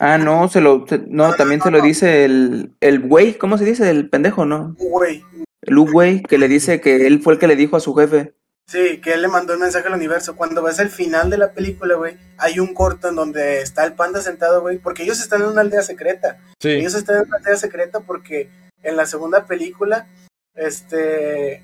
Ah, 0.00 0.16
no, 0.18 0.48
se 0.48 0.60
lo, 0.62 0.86
se- 0.88 1.04
no, 1.08 1.34
también 1.34 1.60
se 1.60 1.70
lo 1.70 1.80
dice 1.82 2.24
el, 2.24 2.74
el 2.80 3.00
güey, 3.00 3.34
¿cómo 3.34 3.58
se 3.58 3.64
dice? 3.66 3.88
El 3.90 4.08
pendejo, 4.08 4.46
¿no? 4.46 4.74
güey, 4.78 5.22
El 5.60 5.76
U 5.78 5.90
güey, 5.90 6.22
que 6.22 6.38
le 6.38 6.48
dice 6.48 6.80
que 6.80 7.06
él 7.06 7.20
fue 7.22 7.34
el 7.34 7.38
que 7.38 7.46
le 7.46 7.54
dijo 7.54 7.76
a 7.76 7.80
su 7.80 7.94
jefe. 7.94 8.34
Sí, 8.66 9.00
que 9.02 9.12
él 9.12 9.20
le 9.22 9.28
mandó 9.28 9.52
el 9.52 9.58
mensaje 9.58 9.88
al 9.88 9.94
universo. 9.94 10.36
Cuando 10.36 10.62
ves 10.62 10.78
el 10.78 10.88
final 10.90 11.28
de 11.28 11.36
la 11.38 11.52
película, 11.52 11.96
güey, 11.96 12.16
hay 12.38 12.60
un 12.60 12.72
corto 12.72 13.08
en 13.08 13.16
donde 13.16 13.60
está 13.60 13.84
el 13.84 13.92
panda 13.94 14.22
sentado, 14.22 14.62
güey, 14.62 14.78
porque 14.78 15.02
ellos 15.02 15.20
están 15.20 15.42
en 15.42 15.48
una 15.48 15.60
aldea 15.60 15.82
secreta. 15.82 16.38
Sí. 16.60 16.70
Ellos 16.70 16.94
están 16.94 17.16
en 17.16 17.26
una 17.28 17.36
aldea 17.38 17.56
secreta 17.56 18.00
porque 18.00 18.48
en 18.82 18.96
la 18.96 19.06
segunda 19.06 19.44
película, 19.44 20.06
este, 20.54 21.62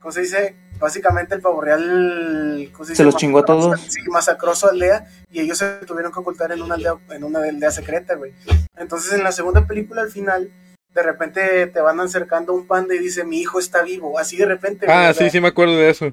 ¿cómo 0.00 0.12
se 0.12 0.20
dice? 0.22 0.56
Básicamente 0.82 1.36
el 1.36 1.40
pavo 1.40 1.60
real, 1.60 2.68
¿cómo 2.72 2.84
se, 2.84 3.04
los 3.04 3.14
chingó 3.14 3.38
a 3.38 3.44
todos. 3.44 3.80
Sí, 3.82 4.00
masacró 4.10 4.52
su 4.56 4.66
aldea 4.66 5.06
y 5.30 5.38
ellos 5.38 5.58
se 5.58 5.74
tuvieron 5.86 6.10
que 6.10 6.18
ocultar 6.18 6.50
en 6.50 6.60
una 6.60 6.74
aldea, 6.74 6.96
en 7.10 7.22
una 7.22 7.38
aldea 7.38 7.70
secreta, 7.70 8.16
güey. 8.16 8.32
Entonces 8.76 9.12
en 9.12 9.22
la 9.22 9.30
segunda 9.30 9.64
película 9.64 10.02
al 10.02 10.10
final, 10.10 10.50
de 10.92 11.02
repente 11.04 11.68
te 11.68 11.80
van 11.80 12.00
acercando 12.00 12.52
un 12.52 12.66
panda 12.66 12.96
y 12.96 12.98
dice, 12.98 13.22
mi 13.22 13.38
hijo 13.38 13.60
está 13.60 13.84
vivo, 13.84 14.18
así 14.18 14.36
de 14.36 14.46
repente. 14.46 14.86
Ah, 14.90 15.14
sí, 15.16 15.30
sí 15.30 15.40
me 15.40 15.48
acuerdo 15.48 15.76
de 15.76 15.88
eso. 15.88 16.12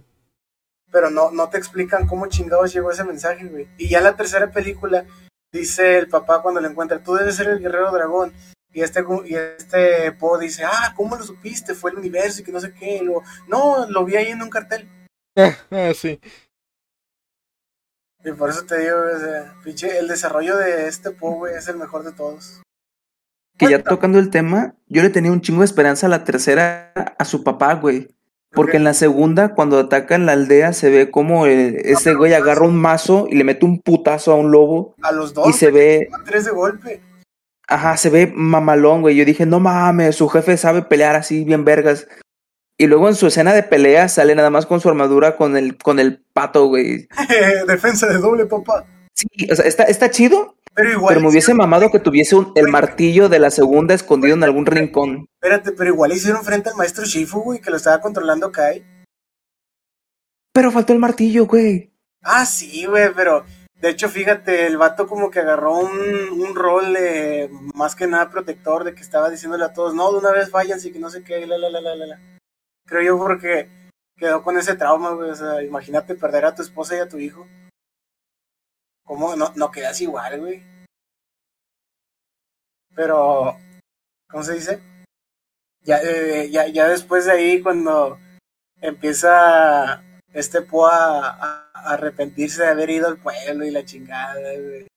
pero 0.91 1.09
no, 1.09 1.31
no 1.31 1.49
te 1.49 1.57
explican 1.57 2.05
cómo 2.05 2.27
chingados 2.27 2.71
llegó 2.71 2.91
ese 2.91 3.03
mensaje, 3.03 3.45
güey. 3.45 3.67
Y 3.79 3.89
ya 3.89 3.97
en 3.97 4.03
la 4.03 4.15
tercera 4.15 4.51
película 4.51 5.03
dice 5.51 5.97
el 5.97 6.09
papá 6.09 6.43
cuando 6.43 6.61
lo 6.61 6.67
encuentra, 6.67 6.99
tú 6.99 7.15
debes 7.15 7.35
ser 7.37 7.47
el 7.47 7.59
guerrero 7.59 7.91
dragón. 7.91 8.33
Y 8.71 8.81
este, 8.81 9.03
y 9.25 9.35
este 9.35 10.11
Po 10.13 10.37
dice, 10.37 10.63
ah, 10.63 10.93
¿cómo 10.95 11.15
lo 11.15 11.23
supiste? 11.23 11.73
Fue 11.73 11.91
el 11.91 11.97
universo 11.97 12.41
y 12.41 12.43
que 12.43 12.51
no 12.51 12.59
sé 12.59 12.73
qué. 12.73 12.97
Y 12.97 13.03
luego, 13.03 13.23
no, 13.47 13.89
lo 13.89 14.05
vi 14.05 14.15
ahí 14.15 14.27
en 14.27 14.41
un 14.41 14.49
cartel. 14.49 14.87
Ah, 15.71 15.91
sí. 15.95 16.19
Y 18.25 18.31
por 18.33 18.49
eso 18.49 18.65
te 18.65 18.77
digo, 18.79 18.97
o 18.97 19.19
sea, 19.19 19.55
pinche, 19.63 19.97
el 19.97 20.09
desarrollo 20.09 20.57
de 20.57 20.87
este 20.87 21.11
Po, 21.11 21.35
güey, 21.35 21.55
es 21.55 21.67
el 21.69 21.77
mejor 21.77 22.03
de 22.03 22.11
todos. 22.11 22.61
Que 23.57 23.69
ya 23.69 23.81
tocando 23.81 24.19
el 24.19 24.29
tema, 24.29 24.75
yo 24.87 25.01
le 25.01 25.09
tenía 25.09 25.31
un 25.31 25.41
chingo 25.41 25.61
de 25.61 25.65
esperanza 25.65 26.07
a 26.07 26.09
la 26.09 26.25
tercera 26.25 26.91
a 27.17 27.25
su 27.25 27.43
papá, 27.43 27.75
güey. 27.75 28.09
Porque 28.51 28.77
en 28.77 28.83
la 28.83 28.93
segunda, 28.93 29.53
cuando 29.53 29.77
atacan 29.77 30.25
la 30.25 30.31
aldea, 30.31 30.73
se 30.73 30.89
ve 30.89 31.11
como 31.11 31.45
eh, 31.45 31.81
ese 31.85 32.15
güey 32.15 32.33
agarra 32.33 32.65
un 32.65 32.77
mazo 32.77 33.27
y 33.29 33.35
le 33.35 33.43
mete 33.43 33.65
un 33.65 33.79
putazo 33.79 34.31
a 34.31 34.35
un 34.35 34.51
lobo. 34.51 34.95
A 35.01 35.11
los 35.11 35.33
dos, 35.33 35.47
Y 35.47 35.53
se 35.53 35.71
ve, 35.71 36.09
tres 36.25 36.45
de 36.45 36.51
golpe. 36.51 37.01
Ajá, 37.69 37.95
se 37.97 38.09
ve 38.09 38.31
mamalón, 38.35 39.01
güey. 39.01 39.15
Yo 39.15 39.23
dije, 39.25 39.45
no 39.45 39.59
mames, 39.59 40.15
su 40.17 40.27
jefe 40.29 40.57
sabe 40.57 40.81
pelear 40.81 41.15
así, 41.15 41.43
bien 41.45 41.63
vergas. 41.65 42.07
Y 42.77 42.87
luego 42.87 43.07
en 43.09 43.15
su 43.15 43.27
escena 43.27 43.53
de 43.53 43.63
pelea 43.63 44.07
sale 44.09 44.35
nada 44.35 44.49
más 44.49 44.65
con 44.65 44.79
su 44.81 44.89
armadura 44.89 45.35
con 45.35 45.55
el, 45.57 45.77
con 45.77 45.99
el 45.99 46.23
pato, 46.33 46.67
güey. 46.67 47.07
Defensa 47.67 48.07
de 48.07 48.17
doble, 48.17 48.45
papá. 48.45 48.85
Sí, 49.13 49.27
o 49.51 49.55
sea, 49.55 49.65
está, 49.65 49.83
está 49.83 50.09
chido, 50.11 50.55
Pero 50.73 50.91
igual. 50.93 51.09
pero 51.13 51.21
me 51.21 51.29
hubiese 51.29 51.53
mamado 51.53 51.91
que 51.91 51.99
tuviese 51.99 52.35
un- 52.37 52.53
el 52.55 52.69
martillo 52.69 53.27
de 53.27 53.39
la 53.39 53.51
segunda 53.51 53.93
escondido 53.93 54.33
en 54.35 54.43
algún 54.45 54.65
rincón. 54.65 55.27
Espérate, 55.41 55.73
pero 55.73 55.89
igual 55.89 56.13
hicieron 56.13 56.43
frente 56.45 56.69
al 56.69 56.75
maestro 56.77 57.03
Shifu, 57.03 57.41
güey, 57.41 57.59
que 57.59 57.69
lo 57.69 57.75
estaba 57.77 57.99
controlando 57.99 58.49
Kai. 58.51 58.85
Pero 60.53 60.71
faltó 60.71 60.93
el 60.93 60.99
martillo, 60.99 61.45
güey. 61.45 61.91
Ah, 62.23 62.45
sí, 62.45 62.85
güey, 62.85 63.13
pero 63.13 63.43
de 63.79 63.89
hecho, 63.89 64.09
fíjate, 64.09 64.67
el 64.67 64.77
vato 64.77 65.07
como 65.07 65.31
que 65.31 65.39
agarró 65.39 65.77
un, 65.77 65.89
un 66.31 66.53
rol 66.53 66.95
eh, 66.97 67.49
más 67.73 67.95
que 67.95 68.07
nada 68.07 68.29
protector 68.29 68.83
de 68.83 68.93
que 68.93 69.01
estaba 69.01 69.29
diciéndole 69.29 69.63
a 69.63 69.73
todos, 69.73 69.95
no, 69.95 70.11
de 70.11 70.17
una 70.17 70.31
vez 70.31 70.51
váyanse, 70.51 70.91
que 70.91 70.99
no 70.99 71.09
sé 71.09 71.23
qué, 71.23 71.47
la, 71.47 71.57
la, 71.57 71.69
la, 71.69 71.79
la, 71.81 71.95
la. 71.95 72.19
Creo 72.85 73.01
yo 73.01 73.17
porque 73.17 73.69
quedó 74.17 74.43
con 74.43 74.57
ese 74.57 74.75
trauma, 74.75 75.11
güey, 75.11 75.29
o 75.29 75.35
sea, 75.35 75.63
imagínate 75.63 76.15
perder 76.15 76.45
a 76.45 76.55
tu 76.55 76.61
esposa 76.61 76.97
y 76.97 76.99
a 76.99 77.07
tu 77.07 77.19
hijo. 77.19 77.47
¿Cómo? 79.05 79.37
No, 79.37 79.53
no 79.55 79.71
quedas 79.71 80.01
igual, 80.01 80.39
güey. 80.41 80.63
Pero, 82.93 83.57
¿cómo 84.29 84.43
se 84.43 84.55
dice? 84.55 84.83
Ya, 85.83 85.99
eh, 86.03 86.49
ya, 86.51 86.67
ya 86.67 86.89
después 86.89 87.25
de 87.25 87.31
ahí, 87.31 87.61
cuando 87.61 88.19
empieza 88.81 90.03
este 90.33 90.61
Po 90.61 90.87
a, 90.87 91.29
a- 91.29 91.65
arrepentirse 91.93 92.61
de 92.63 92.67
haber 92.69 92.89
ido 92.89 93.07
al 93.07 93.17
pueblo 93.17 93.65
y 93.65 93.71
la 93.71 93.85
chingada, 93.85 94.39
güey. 94.39 94.87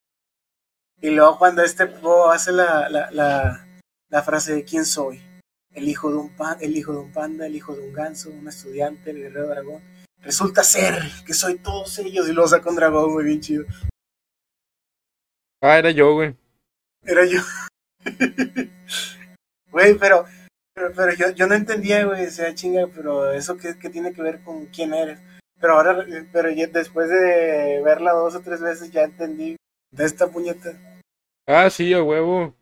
Y 1.01 1.09
luego 1.11 1.37
cuando 1.37 1.61
este 1.63 1.87
Po 1.87 2.29
hace 2.31 2.51
la, 2.51 2.89
la, 2.89 3.09
la, 3.11 3.67
la 4.09 4.23
frase 4.23 4.53
de 4.53 4.63
quién 4.63 4.85
soy, 4.85 5.21
el 5.71 5.87
hijo 5.89 6.09
de 6.09 6.17
un 6.17 6.35
pan, 6.35 6.57
el 6.61 6.75
hijo 6.77 6.91
de 6.93 6.99
un 6.99 7.11
panda, 7.11 7.45
el 7.47 7.55
hijo 7.55 7.75
de 7.75 7.81
un 7.87 7.93
ganso, 7.93 8.29
un 8.29 8.47
estudiante, 8.47 9.09
el 9.11 9.17
guerrero 9.17 9.47
dragón. 9.47 9.81
resulta 10.19 10.63
ser 10.63 11.01
que 11.25 11.33
soy 11.33 11.57
todos 11.59 11.97
ellos 11.99 12.27
y 12.29 12.33
luego 12.33 12.47
saca 12.49 12.69
un 12.69 12.75
dragón, 12.75 13.13
muy 13.13 13.23
bien 13.23 13.41
chido. 13.41 13.65
Ah, 15.61 15.77
era 15.79 15.91
yo, 15.91 16.13
güey. 16.13 16.35
Era 17.03 17.25
yo. 17.25 17.41
Güey, 19.71 19.97
pero, 19.97 20.25
pero, 20.73 20.91
pero 20.95 21.13
yo, 21.13 21.29
yo 21.31 21.47
no 21.47 21.55
entendía, 21.55 22.05
güey, 22.05 22.25
o 22.25 22.31
sea, 22.31 22.53
chinga, 22.55 22.87
pero 22.93 23.31
eso 23.31 23.57
qué, 23.57 23.75
qué 23.79 23.89
tiene 23.89 24.13
que 24.13 24.21
ver 24.21 24.41
con 24.43 24.65
quién 24.67 24.93
eres. 24.93 25.19
Pero 25.59 25.75
ahora, 25.75 26.05
pero 26.31 26.49
ya 26.49 26.67
después 26.67 27.09
de 27.09 27.81
verla 27.83 28.11
dos 28.11 28.35
o 28.35 28.41
tres 28.41 28.61
veces 28.61 28.91
ya 28.91 29.03
entendí 29.03 29.55
de 29.91 30.05
esta 30.05 30.27
puñeta. 30.27 30.73
Ah, 31.47 31.69
sí, 31.69 31.93
a 31.93 32.03
huevo. 32.03 32.53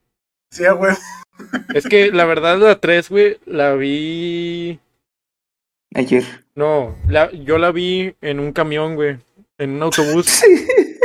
Sí, 0.51 0.65
a 0.65 0.73
huevo. 0.73 0.97
Es 1.73 1.87
que 1.87 2.11
la 2.11 2.25
verdad 2.25 2.59
la 2.59 2.79
3, 2.79 3.09
güey, 3.09 3.39
la 3.45 3.73
vi... 3.73 4.79
Ayer. 5.95 6.23
No, 6.53 6.95
la, 7.07 7.31
yo 7.31 7.57
la 7.57 7.71
vi 7.71 8.15
en 8.21 8.39
un 8.39 8.51
camión, 8.51 8.95
güey. 8.95 9.17
En 9.57 9.71
un 9.71 9.83
autobús. 9.83 10.43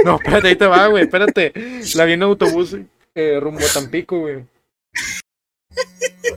No, 0.05 0.17
espérate, 0.17 0.49
ahí 0.49 0.57
te 0.57 0.67
va, 0.67 0.87
güey, 0.87 1.05
espérate. 1.05 1.53
La 1.97 2.05
vi 2.05 2.13
en 2.13 2.23
un 2.23 2.31
autobús 2.31 2.77
eh, 3.15 3.41
rumbo 3.41 3.61
a 3.61 3.73
Tampico, 3.73 4.21
güey. 4.21 4.45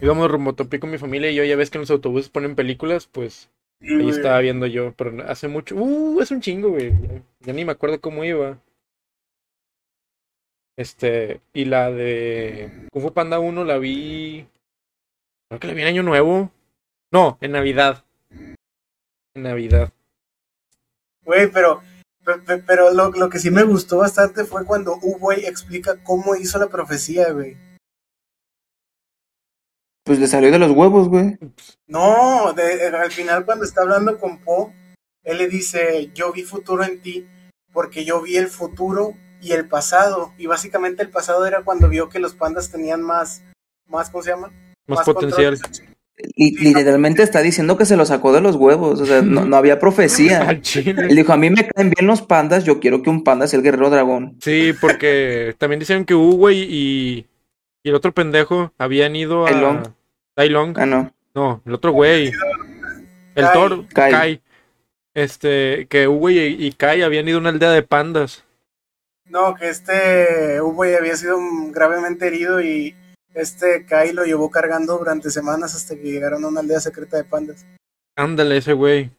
Íbamos 0.01 0.31
rumbo 0.31 0.51
a 0.51 0.55
Tampico 0.55 0.87
mi 0.87 0.97
familia 0.97 1.29
y 1.31 1.35
yo 1.35 1.43
ya 1.43 1.55
ves 1.55 1.69
que 1.69 1.77
en 1.77 1.81
los 1.81 1.91
autobuses 1.91 2.29
ponen 2.29 2.55
películas, 2.55 3.07
pues 3.07 3.49
Sí, 3.81 3.87
ahí 3.93 4.03
güey. 4.03 4.09
estaba 4.09 4.39
viendo 4.39 4.65
yo, 4.65 4.93
pero 4.97 5.23
hace 5.29 5.47
mucho, 5.47 5.75
uh, 5.75 6.19
es 6.21 6.31
un 6.31 6.41
chingo, 6.41 6.69
güey. 6.69 6.91
Ya, 7.01 7.21
ya 7.41 7.53
ni 7.53 7.63
me 7.65 7.71
acuerdo 7.71 7.99
cómo 8.01 8.23
iba. 8.23 8.59
Este, 10.77 11.41
y 11.53 11.65
la 11.65 11.91
de 11.91 12.87
Kung 12.91 13.03
Fu 13.03 13.13
Panda 13.13 13.39
1 13.39 13.63
la 13.65 13.77
vi, 13.77 14.47
creo 15.49 15.59
que 15.59 15.67
la 15.67 15.73
vi 15.73 15.81
en 15.81 15.87
Año 15.89 16.03
Nuevo. 16.03 16.51
No, 17.11 17.37
en 17.41 17.51
Navidad. 17.51 18.05
En 19.35 19.43
Navidad. 19.43 19.91
Güey, 21.25 21.51
pero, 21.51 21.81
pe- 22.23 22.39
pe- 22.39 22.63
pero 22.65 22.93
lo, 22.93 23.11
lo 23.11 23.29
que 23.29 23.39
sí 23.39 23.51
me 23.51 23.63
gustó 23.63 23.97
bastante 23.97 24.45
fue 24.45 24.65
cuando 24.65 24.95
U-Boy 25.01 25.45
explica 25.45 26.01
cómo 26.03 26.35
hizo 26.35 26.59
la 26.59 26.67
profecía, 26.67 27.31
güey. 27.33 27.57
Pues 30.03 30.19
le 30.19 30.27
salió 30.27 30.51
de 30.51 30.59
los 30.59 30.71
huevos, 30.71 31.07
güey. 31.07 31.37
No, 31.87 32.53
de- 32.53 32.87
al 32.87 33.11
final 33.11 33.45
cuando 33.45 33.65
está 33.65 33.81
hablando 33.81 34.17
con 34.17 34.39
Po, 34.39 34.73
él 35.23 35.37
le 35.37 35.47
dice, 35.47 36.09
yo 36.13 36.31
vi 36.31 36.43
futuro 36.43 36.83
en 36.83 37.01
ti 37.01 37.27
porque 37.71 38.05
yo 38.05 38.21
vi 38.21 38.37
el 38.37 38.47
futuro 38.47 39.13
y 39.41 39.51
el 39.51 39.67
pasado. 39.67 40.33
Y 40.37 40.47
básicamente 40.47 41.03
el 41.03 41.09
pasado 41.09 41.45
era 41.45 41.63
cuando 41.63 41.89
vio 41.89 42.09
que 42.09 42.19
los 42.19 42.33
pandas 42.33 42.71
tenían 42.71 43.01
más, 43.01 43.43
más 43.87 44.09
¿cómo 44.09 44.23
se 44.23 44.31
llama? 44.31 44.51
Más, 44.87 45.05
control. 45.05 45.29
potencial. 45.31 45.59
Y 46.35 46.57
literalmente 46.61 47.23
está 47.23 47.41
diciendo 47.41 47.77
que 47.77 47.85
se 47.85 47.95
lo 47.95 48.05
sacó 48.05 48.33
de 48.33 48.41
los 48.41 48.55
huevos. 48.55 48.99
O 48.99 49.05
sea, 49.05 49.21
no, 49.21 49.45
no 49.45 49.55
había 49.55 49.79
profecía. 49.79 50.49
Él 50.49 51.15
dijo, 51.15 51.31
a 51.31 51.37
mí 51.37 51.49
me 51.49 51.67
caen 51.67 51.91
bien 51.91 52.07
los 52.07 52.21
pandas, 52.21 52.63
yo 52.63 52.79
quiero 52.79 53.01
que 53.01 53.09
un 53.09 53.23
panda 53.23 53.47
sea 53.47 53.57
el 53.57 53.63
guerrero 53.63 53.89
dragón. 53.89 54.37
Sí, 54.41 54.73
porque 54.81 55.55
también 55.57 55.79
decían 55.79 56.05
que 56.05 56.15
Hugo 56.15 56.51
y, 56.51 57.27
y, 57.83 57.89
el 57.89 57.95
otro 57.95 58.13
pendejo 58.13 58.73
habían 58.77 59.15
ido 59.15 59.45
a. 59.45 59.51
Tai 59.51 59.61
Lung. 59.61 59.87
Tai 60.35 60.49
Lung. 60.49 60.77
Ah, 60.77 60.85
no. 60.85 61.13
No, 61.35 61.61
el 61.65 61.73
otro 61.73 61.91
güey. 61.91 62.31
El 63.35 63.45
Kai. 63.45 63.53
Thor. 63.53 63.87
Kai. 63.87 64.11
Kai. 64.11 64.41
Este, 65.13 65.87
que 65.87 66.07
Hugo 66.07 66.29
y, 66.29 66.37
y 66.37 66.71
Kai 66.71 67.01
habían 67.01 67.27
ido 67.27 67.37
a 67.37 67.41
una 67.41 67.49
aldea 67.49 67.71
de 67.71 67.83
pandas. 67.83 68.43
No, 69.29 69.53
que 69.53 69.69
este 69.69 70.59
U-Boy 70.59 70.95
había 70.95 71.15
sido 71.15 71.37
gravemente 71.71 72.27
herido 72.27 72.61
y 72.61 72.95
este 73.35 73.85
Kai 73.85 74.11
lo 74.11 74.25
llevó 74.25 74.49
cargando 74.49 74.97
durante 74.97 75.29
semanas 75.29 75.75
hasta 75.75 75.95
que 75.95 76.11
llegaron 76.11 76.43
a 76.43 76.47
una 76.47 76.61
aldea 76.61 76.79
secreta 76.79 77.17
de 77.17 77.23
pandas. 77.23 77.65
Ándale, 78.15 78.57
ese 78.57 78.73
güey. 78.73 79.11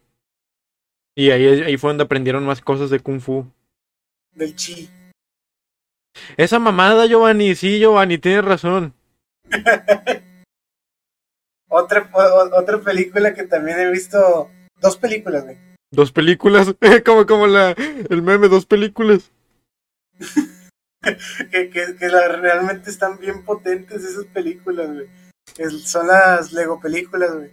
Y 1.15 1.31
ahí, 1.31 1.45
ahí 1.63 1.77
fue 1.77 1.89
donde 1.89 2.03
aprendieron 2.03 2.45
más 2.45 2.61
cosas 2.61 2.89
de 2.89 2.99
Kung 2.99 3.21
Fu. 3.21 3.45
Del 4.33 4.55
chi. 4.55 4.89
Esa 6.37 6.59
mamada, 6.59 7.05
Giovanni, 7.07 7.55
sí, 7.55 7.79
Giovanni, 7.79 8.17
tienes 8.17 8.45
razón. 8.45 8.93
Otra, 11.69 12.09
o- 12.13 12.57
otra 12.59 12.79
película 12.81 13.33
que 13.33 13.43
también 13.43 13.79
he 13.79 13.89
visto, 13.91 14.49
dos 14.81 14.97
películas, 14.97 15.43
güey. 15.45 15.57
Dos 15.91 16.11
películas, 16.11 16.75
como, 17.05 17.25
como 17.25 17.47
la, 17.47 17.71
el 17.71 18.21
meme, 18.21 18.49
dos 18.49 18.65
películas. 18.65 19.31
que, 21.01 21.69
que, 21.69 21.95
que 21.97 22.07
la- 22.09 22.27
realmente 22.27 22.89
están 22.89 23.19
bien 23.19 23.43
potentes 23.45 24.03
esas 24.03 24.25
películas, 24.25 24.89
güey. 24.91 25.07
Son 25.83 26.07
las 26.07 26.51
Lego 26.53 26.79
películas, 26.81 27.33
güey. 27.35 27.51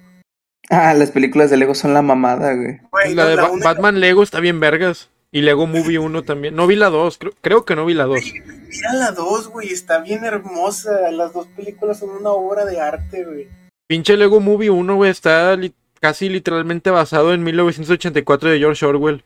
Ah, 0.71 0.93
las 0.95 1.11
películas 1.13 1.51
de 1.51 1.57
Lego 1.57 1.75
son 1.75 1.95
la 1.95 2.03
mamada, 2.03 2.55
güey. 2.55 2.81
Güey, 2.91 3.15
La 3.15 3.23
no, 3.25 3.29
de 3.31 3.37
la 3.37 3.43
Ba- 3.43 3.51
una- 3.53 3.65
Batman 3.65 4.01
Lego 4.01 4.23
está 4.25 4.41
bien 4.41 4.59
vergas. 4.61 5.11
Y 5.31 5.43
Lego 5.43 5.67
Movie 5.67 5.99
1 5.99 6.23
también. 6.23 6.57
No 6.57 6.67
vi 6.67 6.77
la 6.77 6.89
2, 6.89 7.19
creo, 7.19 7.33
creo 7.43 7.65
que 7.65 7.77
no 7.77 7.85
vi 7.85 7.95
la 7.95 8.05
2. 8.05 8.21
Mira 8.69 8.93
la 8.95 9.13
dos, 9.13 9.49
güey, 9.49 9.69
está 9.69 10.01
bien 10.01 10.25
hermosa. 10.25 11.11
Las 11.11 11.33
dos 11.35 11.47
películas 11.49 11.99
son 11.99 12.11
una 12.11 12.31
obra 12.31 12.65
de 12.65 12.81
arte, 12.81 13.25
güey. 13.25 13.49
Pinche 13.87 14.17
Lego 14.17 14.41
Movie 14.41 14.71
1, 14.71 14.97
güey, 14.97 15.11
está 15.11 15.55
li- 15.57 15.75
casi 16.01 16.29
literalmente 16.29 16.91
basado 16.91 17.33
en 17.35 17.43
1984 17.43 18.51
de 18.51 18.59
George 18.59 18.87
Orwell. 18.87 19.25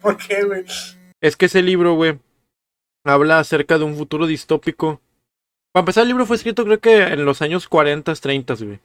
¿Por 0.00 0.16
qué, 0.18 0.44
güey? 0.44 0.64
Es 1.20 1.36
que 1.36 1.46
ese 1.46 1.62
libro, 1.62 1.94
güey, 1.94 2.18
habla 3.04 3.38
acerca 3.38 3.78
de 3.78 3.84
un 3.84 3.96
futuro 3.96 4.26
distópico. 4.26 5.00
Para 5.72 5.82
empezar, 5.82 6.02
el 6.02 6.08
libro 6.08 6.26
fue 6.26 6.36
escrito 6.36 6.64
creo 6.64 6.78
que 6.78 7.02
en 7.02 7.24
los 7.24 7.42
años 7.42 7.68
40, 7.68 8.14
30, 8.14 8.54
güey. 8.54 8.78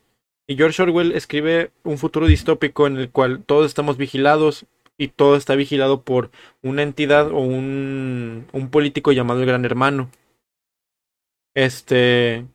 Y 0.47 0.55
George 0.55 0.81
Orwell 0.81 1.11
escribe 1.11 1.69
un 1.83 1.99
futuro 1.99 2.25
distópico 2.25 2.87
en 2.87 2.97
el 2.97 3.11
cual 3.11 3.43
todos 3.45 3.67
estamos 3.67 3.97
vigilados 3.97 4.65
y 4.99 5.07
todo 5.09 5.35
está 5.35 5.55
vigilado 5.55 6.03
por 6.03 6.29
una 6.61 6.83
entidad 6.83 7.29
o 7.31 7.39
un, 7.39 8.45
un 8.53 8.69
político 8.69 9.11
llamado 9.13 9.39
el 9.41 9.47
Gran 9.47 9.65
Hermano. 9.65 10.11
Este, 11.53 12.47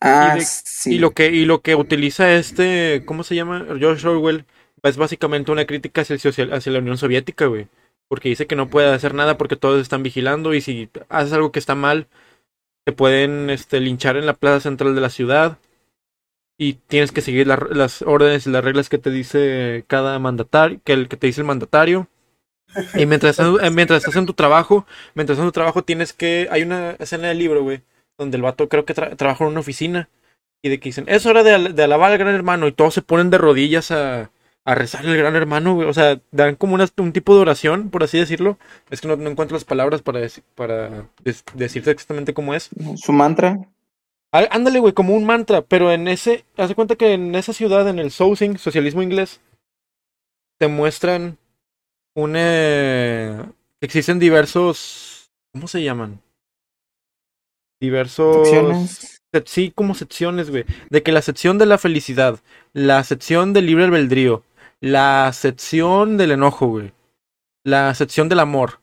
Ah, 0.00 0.34
Y 0.34 0.38
de- 0.40 0.44
sí. 0.44 0.94
y 0.96 0.98
lo 0.98 1.12
que, 1.12 1.26
y 1.30 1.44
lo 1.46 1.62
que 1.62 1.74
utiliza 1.74 2.32
este, 2.34 3.02
¿cómo 3.06 3.22
se 3.24 3.34
llama? 3.34 3.64
George 3.78 4.06
Orwell, 4.06 4.44
es 4.82 4.96
básicamente 4.96 5.50
una 5.50 5.64
crítica 5.66 6.02
hacia, 6.02 6.14
el 6.14 6.20
social- 6.20 6.52
hacia 6.52 6.72
la 6.72 6.78
Unión 6.80 6.98
Soviética, 6.98 7.46
güey. 7.46 7.68
Porque 8.08 8.28
dice 8.28 8.46
que 8.46 8.56
no 8.56 8.68
puede 8.68 8.92
hacer 8.92 9.14
nada 9.14 9.36
porque 9.38 9.56
todos 9.56 9.80
están 9.80 10.02
vigilando 10.02 10.54
y 10.54 10.60
si 10.60 10.88
haces 11.08 11.32
algo 11.32 11.50
que 11.50 11.58
está 11.58 11.74
mal, 11.74 12.08
te 12.86 12.92
pueden 12.92 13.50
este, 13.50 13.80
linchar 13.80 14.16
en 14.16 14.26
la 14.26 14.34
plaza 14.34 14.60
central 14.60 14.94
de 14.94 15.00
la 15.02 15.10
ciudad. 15.10 15.58
Y 16.58 16.74
tienes 16.74 17.12
que 17.12 17.20
seguir 17.20 17.46
la- 17.46 17.66
las 17.70 18.02
órdenes 18.02 18.46
y 18.46 18.50
las 18.50 18.64
reglas 18.64 18.88
que 18.88 18.98
te 18.98 19.10
dice 19.10 19.84
cada 19.88 20.18
mandatario, 20.18 20.80
que, 20.84 20.92
el, 20.94 21.08
que 21.08 21.16
te 21.16 21.26
dice 21.26 21.42
el 21.42 21.46
mandatario. 21.46 22.08
Y 22.94 23.06
mientras, 23.06 23.38
estás- 23.38 23.62
eh, 23.62 23.70
mientras 23.70 23.98
estás 23.98 24.16
en 24.16 24.26
tu 24.26 24.32
trabajo, 24.34 24.86
mientras 25.14 25.34
estás 25.36 25.44
en 25.44 25.48
tu 25.48 25.52
trabajo 25.52 25.84
tienes 25.84 26.12
que... 26.12 26.48
Hay 26.50 26.62
una 26.62 26.92
escena 26.92 27.28
del 27.28 27.38
libro, 27.38 27.62
güey, 27.62 27.82
donde 28.18 28.36
el 28.36 28.42
vato 28.42 28.68
creo 28.68 28.84
que 28.84 28.94
tra- 28.94 29.16
trabaja 29.16 29.44
en 29.44 29.50
una 29.50 29.60
oficina 29.60 30.08
y 30.62 30.70
de 30.70 30.80
que 30.80 30.88
dicen, 30.88 31.04
es 31.08 31.26
hora 31.26 31.42
de, 31.42 31.54
al- 31.54 31.74
de 31.74 31.82
alabar 31.84 32.10
al 32.12 32.18
gran 32.18 32.34
hermano 32.34 32.66
y 32.66 32.72
todos 32.72 32.94
se 32.94 33.02
ponen 33.02 33.28
de 33.30 33.38
rodillas 33.38 33.90
a, 33.90 34.30
a 34.64 34.74
rezar 34.74 35.06
al 35.06 35.16
gran 35.16 35.36
hermano, 35.36 35.74
güey. 35.74 35.86
O 35.88 35.92
sea, 35.92 36.20
dan 36.32 36.56
como 36.56 36.74
una- 36.74 36.88
un 36.96 37.12
tipo 37.12 37.34
de 37.34 37.42
oración, 37.42 37.90
por 37.90 38.02
así 38.02 38.18
decirlo. 38.18 38.58
Es 38.88 39.02
que 39.02 39.08
no, 39.08 39.16
no 39.16 39.28
encuentro 39.30 39.54
las 39.56 39.64
palabras 39.64 40.00
para, 40.00 40.20
para 40.54 41.04
decirte 41.54 41.90
exactamente 41.90 42.32
cómo 42.34 42.54
es. 42.54 42.70
Su 42.96 43.12
mantra. 43.12 43.58
Ándale, 44.50 44.78
güey, 44.80 44.92
como 44.92 45.14
un 45.14 45.24
mantra, 45.24 45.62
pero 45.62 45.90
en 45.92 46.08
ese, 46.08 46.44
haz 46.56 46.68
de 46.68 46.74
cuenta 46.74 46.96
que 46.96 47.12
en 47.14 47.34
esa 47.34 47.52
ciudad, 47.52 47.88
en 47.88 47.98
el 47.98 48.10
Sousing, 48.10 48.58
socialismo 48.58 49.02
inglés, 49.02 49.40
te 50.58 50.68
muestran 50.68 51.38
un, 52.14 52.34
eh, 52.36 53.42
existen 53.80 54.18
diversos, 54.18 55.30
¿cómo 55.52 55.68
se 55.68 55.82
llaman? 55.82 56.20
Diversos... 57.80 58.36
Secciones. 58.48 58.90
se- 58.90 59.16
Sí, 59.44 59.70
como 59.74 59.94
secciones, 59.94 60.48
güey. 60.48 60.64
De 60.88 61.02
que 61.02 61.12
la 61.12 61.20
sección 61.20 61.58
de 61.58 61.66
la 61.66 61.76
felicidad, 61.76 62.40
la 62.72 63.04
sección 63.04 63.52
del 63.52 63.66
libre 63.66 63.84
albedrío, 63.84 64.44
la 64.80 65.30
sección 65.34 66.16
del 66.16 66.30
enojo, 66.30 66.68
güey. 66.68 66.92
La 67.62 67.94
sección 67.94 68.30
del 68.30 68.40
amor, 68.40 68.80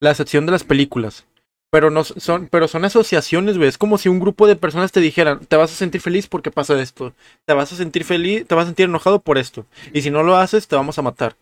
la 0.00 0.14
sección 0.16 0.44
de 0.46 0.52
las 0.52 0.64
películas. 0.64 1.24
Pero 1.70 1.90
no 1.90 2.02
son, 2.02 2.48
pero 2.48 2.66
son 2.66 2.84
asociaciones, 2.84 3.56
güey. 3.56 3.68
Es 3.68 3.78
como 3.78 3.96
si 3.96 4.08
un 4.08 4.18
grupo 4.18 4.48
de 4.48 4.56
personas 4.56 4.90
te 4.90 5.00
dijeran, 5.00 5.44
te 5.46 5.56
vas 5.56 5.72
a 5.72 5.76
sentir 5.76 6.00
feliz 6.00 6.26
porque 6.26 6.50
pasa 6.50 6.80
esto. 6.80 7.12
Te 7.44 7.54
vas 7.54 7.72
a 7.72 7.76
sentir 7.76 8.04
feliz, 8.04 8.46
te 8.46 8.54
vas 8.56 8.64
a 8.64 8.66
sentir 8.66 8.86
enojado 8.86 9.20
por 9.20 9.38
esto. 9.38 9.66
Y 9.92 10.02
si 10.02 10.10
no 10.10 10.24
lo 10.24 10.36
haces, 10.36 10.66
te 10.66 10.74
vamos 10.74 10.98
a 10.98 11.02
matar. 11.02 11.36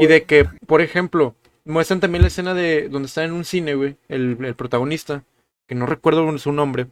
Y 0.00 0.06
de 0.06 0.24
que, 0.24 0.44
por 0.66 0.80
ejemplo, 0.80 1.34
muestran 1.64 2.00
también 2.00 2.22
la 2.22 2.28
escena 2.28 2.54
de 2.54 2.88
donde 2.88 3.06
está 3.06 3.24
en 3.24 3.32
un 3.32 3.44
cine, 3.44 3.74
güey, 3.74 3.96
el, 4.08 4.54
protagonista, 4.56 5.24
que 5.66 5.74
no 5.74 5.84
recuerdo 5.84 6.38
su 6.38 6.52
nombre, 6.52 6.86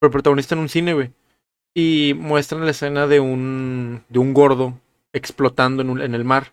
pero 0.00 0.08
el 0.08 0.12
protagonista 0.12 0.54
en 0.54 0.62
un 0.62 0.68
cine, 0.68 0.94
güey. 0.94 1.12
Y 1.74 2.14
muestran 2.14 2.64
la 2.64 2.70
escena 2.72 3.06
de 3.06 3.20
un, 3.20 4.02
de 4.08 4.18
un 4.18 4.34
gordo 4.34 4.74
explotando 5.12 5.82
en 5.82 6.14
el 6.14 6.24
mar. 6.24 6.52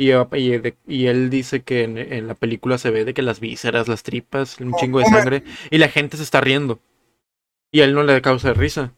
Y, 0.00 0.12
y, 0.12 0.56
de- 0.56 0.76
y 0.86 1.06
él 1.08 1.28
dice 1.28 1.60
que 1.62 1.82
en, 1.84 1.98
en 1.98 2.26
la 2.26 2.34
película 2.34 2.78
se 2.78 2.90
ve 2.90 3.04
de 3.04 3.12
que 3.12 3.20
las 3.20 3.38
vísceras, 3.38 3.86
las 3.86 4.02
tripas, 4.02 4.58
un 4.58 4.72
chingo 4.72 4.98
de 4.98 5.04
sangre, 5.04 5.44
y 5.70 5.76
la 5.76 5.88
gente 5.88 6.16
se 6.16 6.22
está 6.22 6.40
riendo. 6.40 6.80
Y 7.70 7.82
a 7.82 7.84
él 7.84 7.94
no 7.94 8.02
le 8.02 8.22
causa 8.22 8.54
risa. 8.54 8.94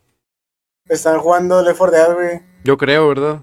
Están 0.89 1.19
jugando 1.19 1.61
Left 1.61 1.79
4 1.79 1.97
Dead, 1.97 2.15
güey. 2.15 2.41
Yo 2.63 2.77
creo, 2.79 3.09
¿verdad? 3.09 3.43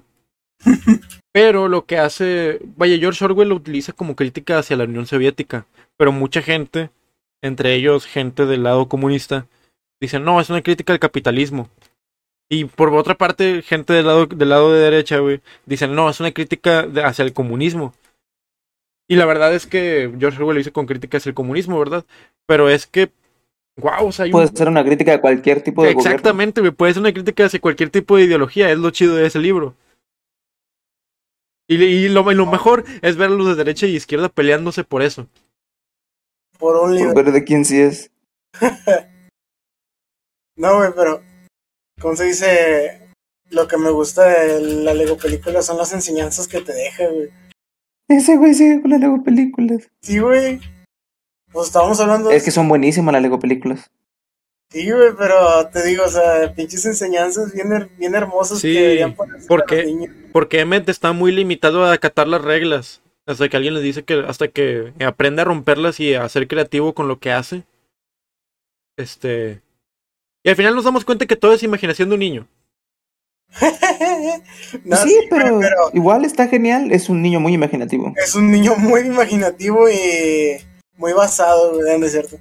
Pero 1.33 1.67
lo 1.67 1.85
que 1.85 1.97
hace, 1.97 2.59
vaya, 2.77 2.97
George 2.97 3.25
Orwell 3.25 3.49
lo 3.49 3.55
utiliza 3.55 3.91
como 3.91 4.15
crítica 4.15 4.59
hacia 4.59 4.77
la 4.77 4.85
Unión 4.85 5.05
Soviética, 5.05 5.67
pero 5.97 6.11
mucha 6.11 6.41
gente, 6.41 6.89
entre 7.43 7.75
ellos 7.75 8.05
gente 8.05 8.45
del 8.45 8.63
lado 8.63 8.87
comunista, 8.87 9.45
dicen, 10.01 10.23
no, 10.23 10.41
es 10.41 10.49
una 10.49 10.63
crítica 10.63 10.91
al 10.93 10.99
capitalismo. 10.99 11.69
Y 12.51 12.65
por 12.65 12.91
otra 12.95 13.15
parte, 13.15 13.61
gente 13.61 13.93
del 13.93 14.07
lado, 14.07 14.25
del 14.25 14.49
lado 14.49 14.73
de 14.73 14.79
derecha, 14.81 15.19
güey, 15.19 15.39
dicen, 15.65 15.93
no, 15.93 16.09
es 16.09 16.19
una 16.19 16.31
crítica 16.31 16.83
de- 16.87 17.03
hacia 17.03 17.23
el 17.23 17.33
comunismo. 17.33 17.93
Y 19.07 19.15
la 19.15 19.25
verdad 19.25 19.53
es 19.53 19.65
que 19.67 20.11
George 20.19 20.39
Orwell 20.39 20.55
lo 20.55 20.61
hizo 20.61 20.73
con 20.73 20.85
crítica 20.87 21.17
hacia 21.17 21.29
el 21.29 21.35
comunismo, 21.35 21.77
¿verdad? 21.79 22.05
Pero 22.47 22.69
es 22.69 22.87
que, 22.87 23.11
wow, 23.77 24.07
o 24.07 24.11
sea, 24.11 24.25
hay 24.25 24.29
un- 24.29 24.33
Puede 24.33 24.47
ser 24.47 24.67
una 24.67 24.83
crítica 24.83 25.11
de 25.11 25.21
cualquier 25.21 25.61
tipo 25.61 25.83
de. 25.83 25.91
Exactamente, 25.91 26.61
güey, 26.61 26.71
puede 26.73 26.93
ser 26.93 27.01
una 27.01 27.13
crítica 27.13 27.45
hacia 27.45 27.59
cualquier 27.61 27.89
tipo 27.91 28.17
de 28.17 28.23
ideología, 28.23 28.71
es 28.71 28.77
lo 28.79 28.89
chido 28.89 29.15
de 29.15 29.27
ese 29.27 29.39
libro. 29.39 29.75
Y, 31.67 31.75
y 31.83 32.09
lo, 32.09 32.31
y 32.31 32.35
lo 32.35 32.47
mejor 32.47 32.83
es 33.03 33.15
ver 33.15 33.27
a 33.29 33.33
los 33.33 33.45
de 33.47 33.55
derecha 33.55 33.85
y 33.85 33.95
izquierda 33.95 34.27
peleándose 34.29 34.83
por 34.83 35.03
eso. 35.03 35.27
Por 36.57 36.75
un 36.77 36.81
Por 36.81 36.91
libro. 36.91 37.13
ver 37.13 37.31
de 37.31 37.43
quién 37.43 37.63
sí 37.63 37.79
es. 37.79 38.09
No, 40.57 40.75
güey, 40.77 40.89
pero. 40.93 41.23
¿Cómo 42.01 42.15
se 42.15 42.25
dice? 42.25 43.01
Lo 43.49 43.67
que 43.67 43.77
me 43.77 43.89
gusta 43.89 44.27
de 44.27 44.61
la 44.83 44.93
Lego 44.93 45.17
película 45.17 45.61
son 45.61 45.77
las 45.77 45.91
enseñanzas 45.93 46.47
que 46.47 46.61
te 46.61 46.71
deja, 46.73 47.07
güey. 47.07 47.29
Ese 48.07 48.37
güey 48.37 48.53
sigue 48.53 48.81
con 48.81 48.91
las 48.91 48.99
Lego 48.99 49.23
películas. 49.23 49.87
Sí, 50.01 50.19
güey. 50.19 50.59
Pues 51.51 51.67
estábamos 51.67 51.99
hablando 51.99 52.29
de 52.29 52.35
Es 52.35 52.43
que 52.43 52.51
son 52.51 52.69
buenísimas 52.69 53.13
las 53.13 53.21
Lego 53.21 53.39
películas. 53.39 53.89
Sí, 54.71 54.89
güey, 54.91 55.09
pero 55.17 55.67
te 55.69 55.83
digo, 55.83 56.03
o 56.05 56.09
sea, 56.09 56.53
pinches 56.53 56.85
enseñanzas 56.85 57.51
bien, 57.53 57.71
her- 57.71 57.89
bien 57.97 58.13
hermosas 58.13 58.59
Sí, 58.59 58.71
que 58.71 58.81
deberían 58.81 59.15
ponerse 59.15 59.47
¿por 59.47 59.61
para 59.61 59.67
qué? 59.69 59.75
los 59.83 59.85
niños. 59.95 60.15
Porque 60.31 60.59
Emmet 60.59 60.87
está 60.89 61.11
muy 61.11 61.31
limitado 61.31 61.83
a 61.83 61.91
acatar 61.93 62.27
las 62.27 62.43
reglas. 62.43 63.01
Hasta 63.25 63.49
que 63.49 63.57
alguien 63.57 63.73
le 63.73 63.81
dice 63.81 64.03
que 64.03 64.23
hasta 64.27 64.47
que 64.47 64.93
aprende 65.03 65.41
a 65.41 65.45
romperlas 65.45 65.99
y 65.99 66.13
a 66.13 66.29
ser 66.29 66.47
creativo 66.47 66.93
con 66.93 67.07
lo 67.07 67.19
que 67.19 67.31
hace. 67.31 67.63
Este. 68.97 69.61
Y 70.43 70.49
al 70.49 70.55
final 70.55 70.75
nos 70.75 70.85
damos 70.85 71.05
cuenta 71.05 71.25
que 71.25 71.35
todo 71.35 71.53
es 71.53 71.63
imaginación 71.63 72.09
de 72.09 72.15
un 72.15 72.19
niño. 72.19 72.47
No, 74.83 74.95
sí, 74.97 75.15
pero, 75.29 75.59
pero 75.59 75.75
igual 75.93 76.23
está 76.23 76.47
genial. 76.47 76.91
Es 76.91 77.09
un 77.09 77.21
niño 77.21 77.39
muy 77.39 77.53
imaginativo. 77.53 78.13
es 78.17 78.35
un 78.35 78.51
niño 78.51 78.75
muy 78.75 79.01
imaginativo 79.01 79.89
y 79.89 80.57
muy 80.97 81.13
basado, 81.13 81.73
güey, 81.73 81.99
¿no 81.99 82.05
es 82.05 82.11
cierto? 82.11 82.37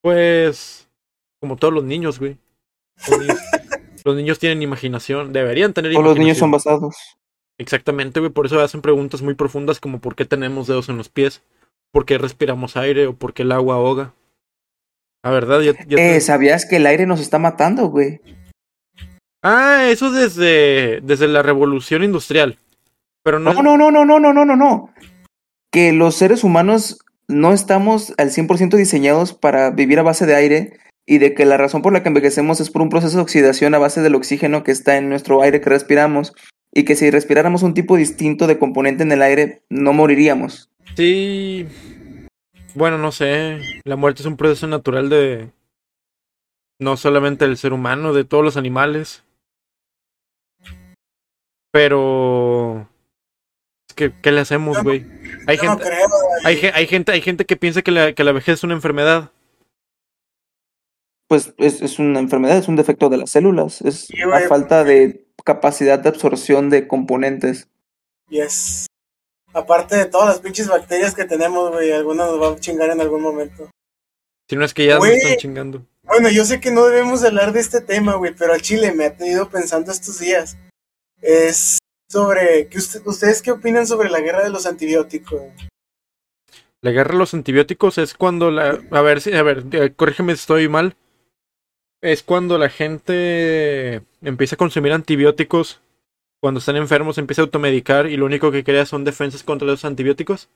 Pues. 0.00 0.88
Como 1.40 1.56
todos 1.56 1.74
los 1.74 1.84
niños, 1.84 2.18
güey. 2.18 2.38
Los 3.08 3.20
niños, 3.20 3.38
los 4.04 4.16
niños 4.16 4.38
tienen 4.38 4.62
imaginación. 4.62 5.32
Deberían 5.32 5.74
tener 5.74 5.92
Todos 5.92 6.04
los 6.04 6.14
niños 6.18 6.38
imaginación. 6.38 6.60
son 6.62 6.72
basados. 6.72 6.96
Exactamente, 7.58 8.20
güey. 8.20 8.32
Por 8.32 8.46
eso 8.46 8.60
hacen 8.60 8.80
preguntas 8.80 9.20
muy 9.20 9.34
profundas 9.34 9.80
como 9.80 10.00
por 10.00 10.14
qué 10.14 10.24
tenemos 10.24 10.66
dedos 10.66 10.88
en 10.88 10.96
los 10.96 11.08
pies, 11.08 11.42
por 11.92 12.06
qué 12.06 12.16
respiramos 12.18 12.76
aire 12.76 13.06
o 13.08 13.14
por 13.14 13.34
qué 13.34 13.42
el 13.42 13.52
agua 13.52 13.76
ahoga. 13.76 14.14
La 15.24 15.30
verdad, 15.30 15.60
yo. 15.62 15.72
eh, 15.96 16.20
¿Sabías 16.20 16.66
que 16.66 16.76
el 16.76 16.86
aire 16.86 17.06
nos 17.06 17.20
está 17.20 17.38
matando, 17.38 17.88
güey? 17.88 18.20
Ah, 19.42 19.86
eso 19.88 20.10
desde, 20.10 21.00
desde 21.02 21.28
la 21.28 21.42
revolución 21.42 22.04
industrial. 22.04 22.58
Pero 23.22 23.38
no, 23.38 23.54
no, 23.54 23.76
no, 23.76 23.90
no, 23.90 24.04
no, 24.04 24.20
no, 24.20 24.32
no, 24.32 24.44
no, 24.44 24.56
no. 24.56 24.90
Que 25.72 25.92
los 25.92 26.14
seres 26.14 26.44
humanos 26.44 26.98
no 27.26 27.52
estamos 27.52 28.12
al 28.18 28.30
100% 28.30 28.76
diseñados 28.76 29.32
para 29.32 29.70
vivir 29.70 29.98
a 29.98 30.02
base 30.02 30.26
de 30.26 30.34
aire 30.34 30.78
y 31.06 31.18
de 31.18 31.34
que 31.34 31.46
la 31.46 31.56
razón 31.56 31.80
por 31.80 31.92
la 31.92 32.02
que 32.02 32.08
envejecemos 32.08 32.60
es 32.60 32.70
por 32.70 32.82
un 32.82 32.90
proceso 32.90 33.16
de 33.16 33.22
oxidación 33.22 33.74
a 33.74 33.78
base 33.78 34.02
del 34.02 34.14
oxígeno 34.14 34.62
que 34.62 34.72
está 34.72 34.98
en 34.98 35.08
nuestro 35.08 35.42
aire 35.42 35.60
que 35.60 35.70
respiramos 35.70 36.34
y 36.72 36.84
que 36.84 36.96
si 36.96 37.10
respiráramos 37.10 37.62
un 37.62 37.72
tipo 37.72 37.96
distinto 37.96 38.46
de 38.46 38.58
componente 38.58 39.02
en 39.02 39.12
el 39.12 39.22
aire 39.22 39.62
no 39.70 39.94
moriríamos. 39.94 40.70
Sí, 40.96 41.66
bueno, 42.74 42.98
no 42.98 43.12
sé. 43.12 43.60
La 43.84 43.96
muerte 43.96 44.22
es 44.22 44.26
un 44.26 44.36
proceso 44.36 44.66
natural 44.66 45.08
de. 45.08 45.50
No 46.80 46.96
solamente 46.96 47.46
del 47.46 47.56
ser 47.56 47.72
humano, 47.72 48.12
de 48.12 48.24
todos 48.24 48.44
los 48.44 48.56
animales. 48.56 49.22
Pero. 51.70 52.88
Es 53.88 53.94
que, 53.94 54.12
¿qué 54.20 54.32
le 54.32 54.40
hacemos, 54.40 54.82
güey? 54.82 55.06
Hay 55.46 55.56
no 55.56 55.62
gente, 55.62 55.84
creo, 55.84 56.08
hay, 56.44 56.56
hay 56.74 56.86
gente, 56.86 57.12
hay 57.12 57.20
gente 57.20 57.44
que 57.44 57.56
piensa 57.56 57.82
que 57.82 57.90
la, 57.90 58.12
que 58.12 58.24
la 58.24 58.32
vejez 58.32 58.54
es 58.54 58.64
una 58.64 58.74
enfermedad. 58.74 59.30
Pues 61.28 61.54
es, 61.58 61.80
es 61.80 61.98
una 61.98 62.18
enfermedad, 62.18 62.58
es 62.58 62.68
un 62.68 62.76
defecto 62.76 63.08
de 63.08 63.18
las 63.18 63.30
células, 63.30 63.80
es 63.82 64.08
la 64.10 64.40
falta 64.48 64.84
de 64.84 65.26
capacidad 65.44 65.98
de 65.98 66.08
absorción 66.08 66.70
de 66.70 66.86
componentes. 66.88 67.68
Yes. 68.28 68.86
Aparte 69.54 69.96
de 69.96 70.06
todas 70.06 70.28
las 70.28 70.40
pinches 70.40 70.66
bacterias 70.68 71.14
que 71.14 71.24
tenemos, 71.24 71.70
güey, 71.70 71.92
alguna 71.92 72.26
nos 72.26 72.40
va 72.42 72.52
a 72.52 72.60
chingar 72.60 72.90
en 72.90 73.00
algún 73.00 73.22
momento. 73.22 73.70
Si 74.48 74.56
no 74.56 74.64
es 74.64 74.74
que 74.74 74.86
ya 74.86 74.96
nos 74.98 75.06
están 75.08 75.36
chingando. 75.36 75.86
Bueno, 76.02 76.28
yo 76.28 76.44
sé 76.44 76.60
que 76.60 76.70
no 76.70 76.84
debemos 76.84 77.24
hablar 77.24 77.52
de 77.52 77.60
este 77.60 77.80
tema, 77.80 78.16
güey, 78.16 78.34
pero 78.36 78.52
al 78.52 78.60
chile 78.60 78.92
me 78.92 79.06
ha 79.06 79.16
tenido 79.16 79.48
pensando 79.48 79.90
estos 79.90 80.18
días. 80.18 80.58
Es 81.22 81.78
sobre. 82.10 82.68
¿qué 82.68 82.76
usted- 82.78 83.00
¿Ustedes 83.06 83.40
qué 83.40 83.52
opinan 83.52 83.86
sobre 83.86 84.10
la 84.10 84.20
guerra 84.20 84.42
de 84.42 84.50
los 84.50 84.66
antibióticos? 84.66 85.40
La 86.82 86.90
guerra 86.90 87.12
de 87.12 87.18
los 87.18 87.32
antibióticos 87.32 87.96
es 87.96 88.12
cuando 88.12 88.50
la. 88.50 88.78
A 88.90 89.00
ver, 89.00 89.22
sí, 89.22 89.32
a 89.32 89.42
ver, 89.42 89.64
eh, 89.72 89.92
corrígeme 89.96 90.34
si 90.34 90.40
estoy 90.40 90.68
mal. 90.68 90.96
Es 92.02 92.22
cuando 92.22 92.58
la 92.58 92.68
gente 92.68 94.02
empieza 94.20 94.56
a 94.56 94.58
consumir 94.58 94.92
antibióticos. 94.92 95.80
Cuando 96.44 96.58
están 96.58 96.76
enfermos, 96.76 97.16
empieza 97.16 97.40
a 97.40 97.46
automedicar 97.46 98.04
y 98.06 98.18
lo 98.18 98.26
único 98.26 98.50
que 98.52 98.64
crea 98.64 98.84
son 98.84 99.02
defensas 99.02 99.42
contra 99.42 99.66
los 99.66 99.82
antibióticos. 99.86 100.50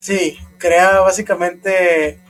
Sí, 0.00 0.38
crea 0.56 1.00
básicamente 1.00 2.20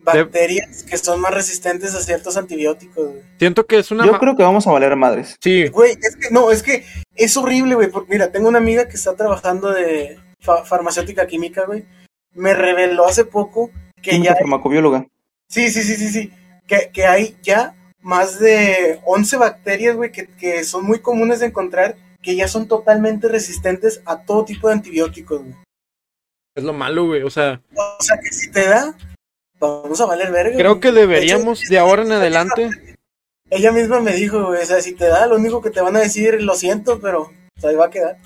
bacterias 0.00 0.82
que 0.82 0.98
son 0.98 1.20
más 1.20 1.32
resistentes 1.32 1.94
a 1.94 2.00
ciertos 2.00 2.36
antibióticos, 2.36 3.06
güey. 3.08 3.22
Siento 3.38 3.66
que 3.66 3.78
es 3.78 3.92
una. 3.92 4.04
Yo 4.04 4.18
creo 4.18 4.36
que 4.36 4.42
vamos 4.42 4.66
a 4.66 4.72
valer 4.72 4.96
madres. 4.96 5.36
Sí, 5.40 5.68
Güey, 5.68 5.92
es 5.92 6.16
que 6.16 6.30
no, 6.32 6.50
es 6.50 6.64
que 6.64 6.84
es 7.14 7.36
horrible, 7.36 7.76
güey. 7.76 7.88
porque, 7.88 8.12
Mira, 8.12 8.32
tengo 8.32 8.48
una 8.48 8.58
amiga 8.58 8.88
que 8.88 8.96
está 8.96 9.14
trabajando 9.14 9.70
de 9.70 10.18
fa- 10.40 10.64
farmacéutica 10.64 11.24
química, 11.28 11.66
güey. 11.66 11.84
Me 12.32 12.52
reveló 12.54 13.06
hace 13.06 13.24
poco 13.24 13.70
que 14.02 14.10
Química 14.10 14.32
ya 14.32 14.38
farmacobióloga. 14.40 15.06
Sí, 15.48 15.70
sí, 15.70 15.84
sí, 15.84 15.94
sí, 15.94 16.08
sí. 16.08 16.32
Que, 16.66 16.90
que 16.92 17.06
hay 17.06 17.36
ya 17.44 17.76
más 18.04 18.38
de 18.38 19.00
11 19.04 19.36
bacterias, 19.38 19.96
güey, 19.96 20.12
que, 20.12 20.26
que 20.28 20.62
son 20.62 20.84
muy 20.84 21.00
comunes 21.00 21.40
de 21.40 21.46
encontrar, 21.46 21.96
que 22.22 22.36
ya 22.36 22.46
son 22.46 22.68
totalmente 22.68 23.26
resistentes 23.28 24.00
a 24.04 24.22
todo 24.24 24.44
tipo 24.44 24.68
de 24.68 24.74
antibióticos, 24.74 25.42
güey. 25.42 25.54
es 26.54 26.62
lo 26.62 26.72
malo, 26.72 27.06
güey. 27.06 27.22
O 27.22 27.30
sea, 27.30 27.60
O 27.74 28.02
sea, 28.02 28.16
que 28.22 28.30
si 28.32 28.50
te 28.50 28.68
da, 28.68 28.94
vamos 29.58 30.00
a 30.00 30.06
valer 30.06 30.30
verga. 30.30 30.56
creo 30.56 30.70
güey. 30.72 30.80
que 30.80 30.92
deberíamos 30.92 31.62
hecho, 31.62 31.70
de 31.70 31.78
ahora 31.78 32.02
en 32.02 32.12
adelante. 32.12 32.70
Ella 33.50 33.72
misma 33.72 34.00
me 34.00 34.12
dijo, 34.12 34.46
güey, 34.46 34.62
o 34.62 34.66
sea, 34.66 34.80
si 34.80 34.94
te 34.94 35.06
da, 35.06 35.26
lo 35.26 35.36
único 35.36 35.60
que 35.62 35.70
te 35.70 35.80
van 35.80 35.96
a 35.96 36.00
decir, 36.00 36.42
lo 36.42 36.54
siento, 36.54 37.00
pero 37.00 37.30
pues, 37.54 37.64
ahí 37.64 37.74
va 37.76 37.86
a 37.86 37.90
quedar. 37.90 38.18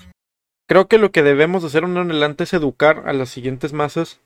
Creo 0.67 0.87
que 0.87 0.97
lo 0.97 1.11
que 1.11 1.23
debemos 1.23 1.63
hacer 1.63 1.83
en 1.83 1.97
adelante 1.97 2.43
es 2.43 2.53
educar 2.53 3.03
a 3.05 3.13
las 3.13 3.29
siguientes 3.29 3.73
masas 3.73 4.19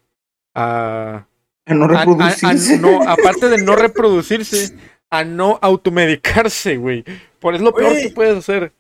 a 0.56 1.26
A 1.66 1.74
no 1.74 1.86
a- 1.86 1.88
a- 1.88 2.02
a- 2.02 2.06
reproducirse. 2.06 2.80
no, 2.80 3.02
aparte 3.10 3.48
de 3.50 3.64
no 3.64 3.76
reproducirse, 3.76 4.76
a 5.14 5.24
no 5.24 5.60
automedicarse, 5.62 6.78
güey. 6.78 7.06
Por 7.40 7.54
es 7.54 7.62
lo 7.62 7.72
peor 7.72 7.94
que 7.94 8.10
puedes 8.10 8.36
hacer. 8.36 8.74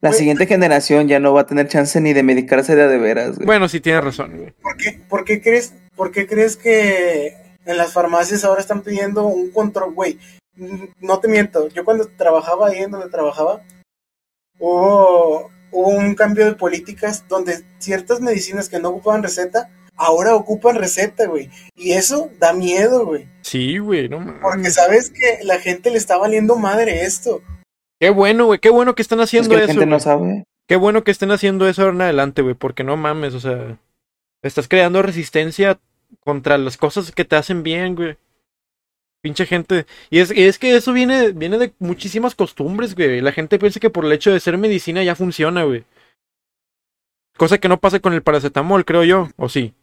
La 0.00 0.12
siguiente 0.12 0.46
generación 0.46 1.08
ya 1.08 1.18
no 1.18 1.34
va 1.34 1.40
a 1.40 1.46
tener 1.46 1.66
chance 1.66 2.00
ni 2.00 2.12
de 2.12 2.22
medicarse 2.22 2.76
de 2.76 2.82
a 2.82 2.88
de 2.88 2.98
veras, 2.98 3.34
güey. 3.34 3.46
Bueno, 3.46 3.68
sí 3.68 3.80
tienes 3.80 4.04
razón, 4.04 4.36
güey. 4.36 4.52
¿Por 4.62 4.76
qué, 4.76 5.00
por 5.08 5.24
qué 5.24 5.42
crees, 5.42 5.74
por 5.96 6.12
qué 6.12 6.28
crees 6.28 6.56
que 6.56 7.36
en 7.64 7.76
las 7.76 7.92
farmacias 7.92 8.44
ahora 8.44 8.60
están 8.60 8.82
pidiendo 8.82 9.26
un 9.26 9.50
control, 9.50 9.92
güey? 9.92 10.20
No 11.00 11.18
te 11.18 11.26
miento, 11.26 11.68
yo 11.68 11.84
cuando 11.84 12.06
trabajaba 12.06 12.68
ahí 12.68 12.84
en 12.84 12.92
donde 12.92 13.10
trabajaba, 13.10 13.62
hubo, 14.60 15.50
hubo 15.72 15.88
un 15.88 16.14
cambio 16.14 16.44
de 16.44 16.52
políticas 16.52 17.24
donde 17.26 17.64
ciertas 17.78 18.20
medicinas 18.20 18.68
que 18.68 18.78
no 18.78 18.90
ocupaban 18.90 19.24
receta, 19.24 19.68
ahora 19.96 20.34
ocupan 20.34 20.76
receta, 20.76 21.26
güey. 21.26 21.50
Y 21.74 21.92
eso 21.92 22.30
da 22.38 22.52
miedo, 22.52 23.06
güey. 23.06 23.28
Sí, 23.42 23.78
güey, 23.78 24.08
no 24.08 24.20
mames. 24.20 24.40
Porque 24.42 24.70
sabes 24.70 25.10
que 25.10 25.40
la 25.42 25.58
gente 25.58 25.90
le 25.90 25.98
está 25.98 26.16
valiendo 26.16 26.56
madre 26.56 27.04
esto. 27.04 27.42
Qué 28.00 28.10
bueno, 28.10 28.46
güey, 28.46 28.58
qué 28.58 28.70
bueno 28.70 28.94
que 28.94 29.02
están 29.02 29.20
es 29.20 29.24
haciendo 29.24 29.50
que 29.50 29.56
la 29.56 29.62
eso. 29.64 29.72
gente 29.72 29.86
no 29.86 30.00
sabe. 30.00 30.44
Qué 30.68 30.76
bueno 30.76 31.04
que 31.04 31.10
estén 31.10 31.30
haciendo 31.30 31.68
eso 31.68 31.82
ahora 31.82 31.94
en 31.94 32.02
adelante, 32.02 32.42
güey, 32.42 32.54
porque 32.54 32.84
no 32.84 32.96
mames, 32.96 33.34
o 33.34 33.40
sea, 33.40 33.78
estás 34.42 34.68
creando 34.68 35.00
resistencia 35.00 35.78
contra 36.24 36.58
las 36.58 36.76
cosas 36.76 37.12
que 37.12 37.24
te 37.24 37.36
hacen 37.36 37.62
bien, 37.62 37.94
güey. 37.94 38.16
Pinche 39.22 39.46
gente. 39.46 39.86
Y 40.10 40.18
es, 40.18 40.30
y 40.30 40.42
es 40.44 40.58
que 40.58 40.76
eso 40.76 40.92
viene, 40.92 41.32
viene 41.32 41.58
de 41.58 41.72
muchísimas 41.78 42.34
costumbres, 42.34 42.94
güey. 42.94 43.20
La 43.20 43.32
gente 43.32 43.58
piensa 43.58 43.80
que 43.80 43.90
por 43.90 44.04
el 44.04 44.12
hecho 44.12 44.32
de 44.32 44.40
ser 44.40 44.58
medicina 44.58 45.02
ya 45.02 45.14
funciona, 45.14 45.64
güey. 45.64 45.84
Cosa 47.36 47.58
que 47.58 47.68
no 47.68 47.78
pasa 47.78 48.00
con 48.00 48.12
el 48.12 48.22
paracetamol, 48.22 48.84
creo 48.84 49.04
yo, 49.04 49.30
o 49.36 49.48
sí. 49.48 49.74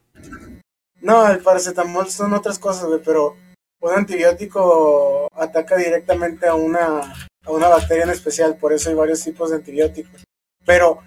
No, 1.04 1.28
el 1.28 1.38
paracetamol 1.40 2.08
son 2.10 2.32
otras 2.32 2.58
cosas, 2.58 2.86
güey, 2.86 3.00
pero 3.04 3.36
un 3.80 3.92
antibiótico 3.92 5.28
ataca 5.34 5.76
directamente 5.76 6.46
a 6.48 6.54
una, 6.54 7.00
a 7.44 7.50
una 7.50 7.68
bacteria 7.68 8.04
en 8.04 8.10
especial, 8.10 8.56
por 8.56 8.72
eso 8.72 8.88
hay 8.88 8.94
varios 8.96 9.22
tipos 9.22 9.50
de 9.50 9.56
antibióticos. 9.56 10.24
Pero 10.64 11.00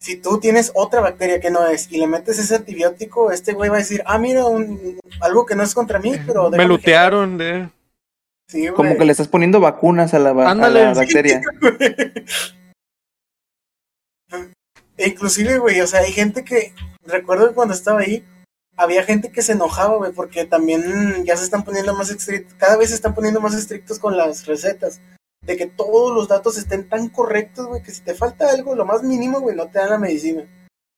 si 0.00 0.16
tú 0.16 0.38
tienes 0.38 0.70
otra 0.74 1.00
bacteria 1.00 1.40
que 1.40 1.50
no 1.50 1.66
es 1.66 1.90
y 1.90 1.98
le 1.98 2.06
metes 2.06 2.38
ese 2.38 2.54
antibiótico, 2.54 3.32
este 3.32 3.52
güey 3.52 3.68
va 3.70 3.76
a 3.76 3.80
decir, 3.80 4.02
ah, 4.06 4.18
mira, 4.18 4.44
un, 4.46 4.98
algo 5.20 5.44
que 5.44 5.56
no 5.56 5.64
es 5.64 5.74
contra 5.74 5.98
mí, 5.98 6.14
pero... 6.26 6.48
Me 6.50 6.64
lutearon 6.66 7.36
de... 7.36 7.68
Sí, 8.48 8.60
güey. 8.62 8.74
Como 8.74 8.96
que 8.96 9.04
le 9.04 9.12
estás 9.12 9.28
poniendo 9.28 9.58
vacunas 9.60 10.14
a 10.14 10.20
la, 10.20 10.32
ba- 10.32 10.46
a 10.46 10.50
Ándale. 10.52 10.84
la 10.84 10.94
bacteria. 10.94 11.40
E 14.96 15.08
inclusive, 15.08 15.58
güey, 15.58 15.80
o 15.80 15.86
sea, 15.86 16.00
hay 16.00 16.12
gente 16.12 16.44
que, 16.44 16.74
recuerdo 17.04 17.48
que 17.48 17.54
cuando 17.54 17.72
estaba 17.72 18.00
ahí, 18.00 18.22
había 18.76 19.02
gente 19.04 19.30
que 19.30 19.42
se 19.42 19.52
enojaba, 19.52 19.96
güey, 19.96 20.12
porque 20.12 20.44
también 20.46 21.24
ya 21.24 21.36
se 21.36 21.44
están 21.44 21.64
poniendo 21.64 21.94
más 21.94 22.10
estrictos, 22.10 22.54
cada 22.54 22.76
vez 22.76 22.88
se 22.90 22.94
están 22.94 23.14
poniendo 23.14 23.40
más 23.40 23.54
estrictos 23.54 23.98
con 23.98 24.16
las 24.16 24.46
recetas, 24.46 25.00
de 25.42 25.56
que 25.56 25.66
todos 25.66 26.14
los 26.14 26.28
datos 26.28 26.56
estén 26.58 26.88
tan 26.88 27.08
correctos, 27.08 27.66
güey, 27.66 27.82
que 27.82 27.90
si 27.92 28.02
te 28.02 28.14
falta 28.14 28.50
algo, 28.50 28.74
lo 28.74 28.84
más 28.84 29.02
mínimo, 29.02 29.40
güey, 29.40 29.56
no 29.56 29.66
te 29.68 29.78
dan 29.78 29.90
la 29.90 29.98
medicina. 29.98 30.44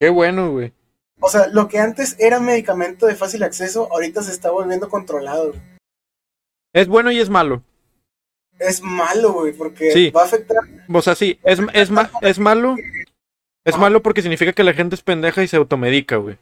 Qué 0.01 0.09
bueno, 0.11 0.51
güey. 0.53 0.73
O 1.21 1.29
sea, 1.29 1.47
lo 1.49 1.69
que 1.69 1.79
antes 1.79 2.17
era 2.19 2.41
medicamento 2.41 3.07
de 3.07 3.15
fácil 3.15 3.43
acceso, 3.45 3.89
ahorita 3.93 4.23
se 4.23 4.33
está 4.33 4.51
volviendo 4.51 4.89
controlado, 4.89 5.49
güey. 5.51 5.61
Es 6.75 6.89
bueno 6.89 7.13
y 7.13 7.21
es 7.21 7.29
malo. 7.31 7.63
Es 8.59 8.81
malo, 8.83 9.33
güey, 9.33 9.53
porque 9.53 9.91
Sí. 9.93 10.11
va 10.11 10.23
a 10.23 10.25
afectar 10.25 10.59
O 10.93 11.03
sea, 11.03 11.15
sí, 11.15 11.39
es, 11.45 11.59
es, 11.75 11.91
ma- 11.91 12.11
es 12.23 12.39
malo. 12.39 12.77
Es 13.65 13.79
malo 13.79 14.03
porque 14.03 14.23
significa 14.23 14.53
que 14.53 14.65
la 14.65 14.73
gente 14.73 14.95
es 14.97 15.03
pendeja 15.03 15.43
y 15.43 15.49
se 15.49 15.57
automedica, 15.57 16.17
güey. 16.17 16.39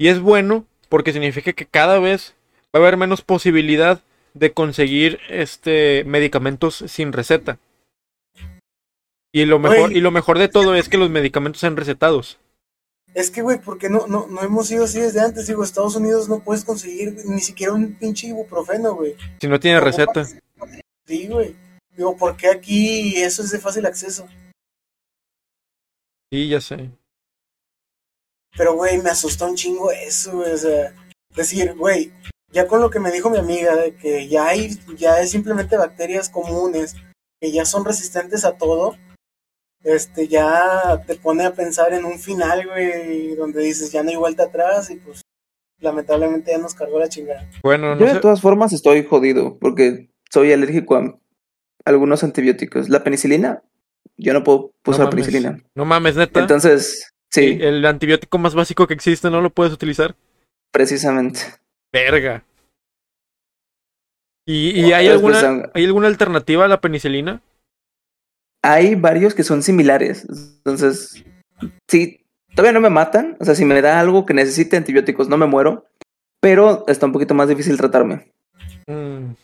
Y 0.00 0.08
es 0.08 0.18
bueno 0.18 0.64
porque 0.88 1.12
significa 1.12 1.52
que 1.52 1.66
cada 1.66 1.98
vez 1.98 2.34
va 2.74 2.78
a 2.80 2.82
haber 2.82 2.96
menos 2.96 3.20
posibilidad 3.20 4.00
de 4.32 4.52
conseguir 4.52 5.18
este 5.28 6.04
medicamentos 6.04 6.82
sin 6.88 7.12
receta. 7.12 7.58
Y 9.30 9.44
lo 9.44 9.58
mejor, 9.58 9.92
y 9.92 10.00
lo 10.00 10.10
mejor 10.10 10.38
de 10.38 10.48
todo 10.48 10.74
es 10.74 10.88
que 10.88 10.96
los 10.96 11.10
medicamentos 11.10 11.60
sean 11.60 11.76
recetados. 11.76 12.38
Es 13.12 13.30
que, 13.30 13.42
güey, 13.42 13.60
porque 13.60 13.90
no, 13.90 14.06
no, 14.06 14.26
no 14.26 14.40
hemos 14.40 14.68
sido 14.68 14.84
así 14.84 14.98
desde 15.00 15.20
antes. 15.20 15.46
Digo, 15.46 15.62
Estados 15.62 15.96
Unidos 15.96 16.30
no 16.30 16.40
puedes 16.40 16.64
conseguir 16.64 17.14
ni 17.26 17.40
siquiera 17.40 17.74
un 17.74 17.92
pinche 17.92 18.28
ibuprofeno, 18.28 18.94
güey. 18.94 19.16
Si 19.38 19.48
no 19.48 19.60
tiene 19.60 19.80
receta. 19.80 20.24
Sí, 21.04 21.28
güey. 21.28 21.54
Digo, 21.94 22.16
¿por 22.16 22.38
qué 22.38 22.48
aquí 22.48 23.16
eso 23.18 23.42
es 23.42 23.50
de 23.50 23.58
fácil 23.58 23.84
acceso? 23.84 24.26
Sí, 26.32 26.48
ya 26.48 26.62
sé. 26.62 26.88
Pero, 28.56 28.74
güey, 28.74 28.98
me 29.02 29.10
asustó 29.10 29.46
un 29.48 29.54
chingo 29.56 29.90
eso, 29.90 30.32
güey. 30.38 30.52
O 30.52 30.56
sea, 30.58 30.94
decir, 31.34 31.74
güey, 31.76 32.12
ya 32.52 32.66
con 32.66 32.80
lo 32.80 32.90
que 32.90 32.98
me 33.00 33.12
dijo 33.12 33.30
mi 33.30 33.38
amiga, 33.38 33.76
de 33.76 33.94
que 33.94 34.28
ya 34.28 34.48
hay, 34.48 34.78
ya 34.96 35.20
es 35.20 35.30
simplemente 35.30 35.76
bacterias 35.76 36.28
comunes, 36.28 36.96
que 37.40 37.52
ya 37.52 37.64
son 37.64 37.84
resistentes 37.84 38.44
a 38.44 38.56
todo, 38.58 38.96
este, 39.84 40.28
ya 40.28 41.02
te 41.06 41.14
pone 41.14 41.44
a 41.46 41.54
pensar 41.54 41.92
en 41.94 42.04
un 42.04 42.18
final, 42.18 42.66
güey, 42.66 43.34
donde 43.36 43.62
dices, 43.62 43.92
ya 43.92 44.02
no 44.02 44.10
hay 44.10 44.16
vuelta 44.16 44.44
atrás 44.44 44.90
y 44.90 44.96
pues, 44.96 45.22
lamentablemente 45.78 46.50
ya 46.50 46.58
nos 46.58 46.74
cargó 46.74 46.98
la 46.98 47.08
chingada. 47.08 47.48
Bueno, 47.62 47.94
Yo 47.94 48.00
no 48.00 48.06
de 48.06 48.12
sé. 48.14 48.20
todas 48.20 48.40
formas 48.40 48.72
estoy 48.72 49.04
jodido 49.06 49.58
porque 49.58 50.10
soy 50.30 50.52
alérgico 50.52 50.96
a 50.96 51.18
algunos 51.86 52.22
antibióticos. 52.24 52.88
La 52.90 53.02
penicilina, 53.02 53.62
yo 54.18 54.34
no 54.34 54.44
puedo 54.44 54.72
No 54.84 54.90
usar 54.90 55.06
mames. 55.06 55.14
penicilina. 55.26 55.62
No 55.74 55.84
mames, 55.86 56.16
neta. 56.16 56.40
Entonces, 56.40 57.09
sí, 57.30 57.58
El 57.60 57.84
antibiótico 57.86 58.38
más 58.38 58.54
básico 58.54 58.86
que 58.86 58.94
existe 58.94 59.30
no 59.30 59.40
lo 59.40 59.50
puedes 59.50 59.72
utilizar. 59.72 60.14
precisamente. 60.72 61.40
Verga. 61.92 62.44
¿Y, 64.46 64.70
y 64.80 64.92
hay, 64.92 65.08
Después, 65.08 65.36
alguna, 65.42 65.70
hay 65.74 65.84
alguna 65.84 66.06
alternativa 66.08 66.64
a 66.64 66.68
la 66.68 66.80
penicilina? 66.80 67.40
Hay 68.62 68.94
varios 68.94 69.34
que 69.34 69.42
son 69.44 69.62
similares. 69.62 70.26
Entonces, 70.58 71.24
sí, 71.88 72.24
todavía 72.54 72.72
no 72.72 72.80
me 72.80 72.90
matan. 72.90 73.36
O 73.40 73.44
sea, 73.44 73.54
si 73.54 73.64
me 73.64 73.80
da 73.80 74.00
algo 74.00 74.26
que 74.26 74.34
necesite 74.34 74.76
antibióticos, 74.76 75.28
no 75.28 75.36
me 75.36 75.46
muero. 75.46 75.86
Pero 76.40 76.84
está 76.88 77.06
un 77.06 77.12
poquito 77.12 77.34
más 77.34 77.48
difícil 77.48 77.76
tratarme. 77.76 78.30
Mm, 78.86 79.34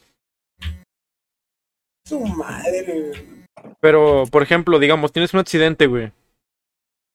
Su 2.05 2.21
madre. 2.21 3.13
Pero, 3.81 4.25
por 4.31 4.43
ejemplo, 4.43 4.79
digamos, 4.79 5.13
tienes 5.13 5.35
un 5.35 5.41
accidente, 5.41 5.87
güey. 5.87 6.13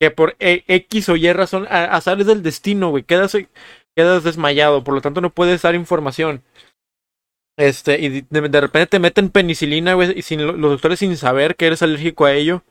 Que 0.01 0.09
por 0.09 0.35
E- 0.39 0.63
X 0.67 1.09
o 1.09 1.15
Y 1.15 1.31
razón, 1.31 1.67
a- 1.69 1.95
azares 1.95 2.25
del 2.25 2.41
destino, 2.41 2.89
güey, 2.89 3.03
quedas, 3.03 3.37
quedas 3.95 4.23
desmayado, 4.23 4.83
por 4.83 4.95
lo 4.95 5.01
tanto 5.01 5.21
no 5.21 5.29
puedes 5.29 5.61
dar 5.61 5.75
información. 5.75 6.41
Este, 7.55 7.99
y 7.99 8.21
de, 8.21 8.49
de 8.49 8.61
repente 8.61 8.87
te 8.87 8.99
meten 8.99 9.29
penicilina, 9.29 9.93
güey, 9.93 10.17
y 10.17 10.23
sin 10.23 10.43
lo- 10.47 10.53
los 10.53 10.71
doctores 10.71 10.97
sin 10.97 11.15
saber 11.17 11.55
que 11.55 11.67
eres 11.67 11.83
alérgico 11.83 12.25
a 12.25 12.33
ello. 12.33 12.63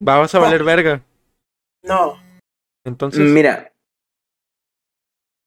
Vas 0.00 0.34
a 0.34 0.38
valer 0.38 0.64
verga. 0.64 1.02
No, 1.82 2.18
Entonces, 2.86 3.28
Mira, 3.28 3.74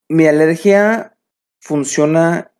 mi 0.07 0.27
alergia 0.27 1.17
funciona. 1.61 2.51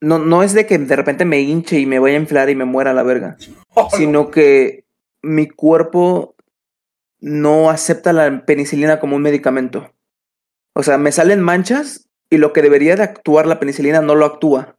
No, 0.00 0.20
no 0.20 0.44
es 0.44 0.54
de 0.54 0.66
que 0.66 0.78
de 0.78 0.94
repente 0.94 1.24
me 1.24 1.40
hinche 1.40 1.80
y 1.80 1.86
me 1.86 1.98
vaya 1.98 2.16
a 2.16 2.20
inflar 2.20 2.48
y 2.48 2.54
me 2.54 2.64
muera 2.64 2.92
a 2.92 2.94
la 2.94 3.02
verga. 3.02 3.36
sino 3.90 4.30
que 4.30 4.84
mi 5.22 5.48
cuerpo 5.48 6.36
no 7.20 7.70
acepta 7.70 8.12
la 8.12 8.44
penicilina 8.44 9.00
como 9.00 9.16
un 9.16 9.22
medicamento. 9.22 9.92
O 10.74 10.82
sea, 10.82 10.98
me 10.98 11.12
salen 11.12 11.42
manchas 11.42 12.08
y 12.30 12.38
lo 12.38 12.52
que 12.52 12.62
debería 12.62 12.96
de 12.96 13.02
actuar 13.02 13.46
la 13.46 13.58
penicilina 13.58 14.00
no 14.00 14.14
lo 14.14 14.26
actúa. 14.26 14.76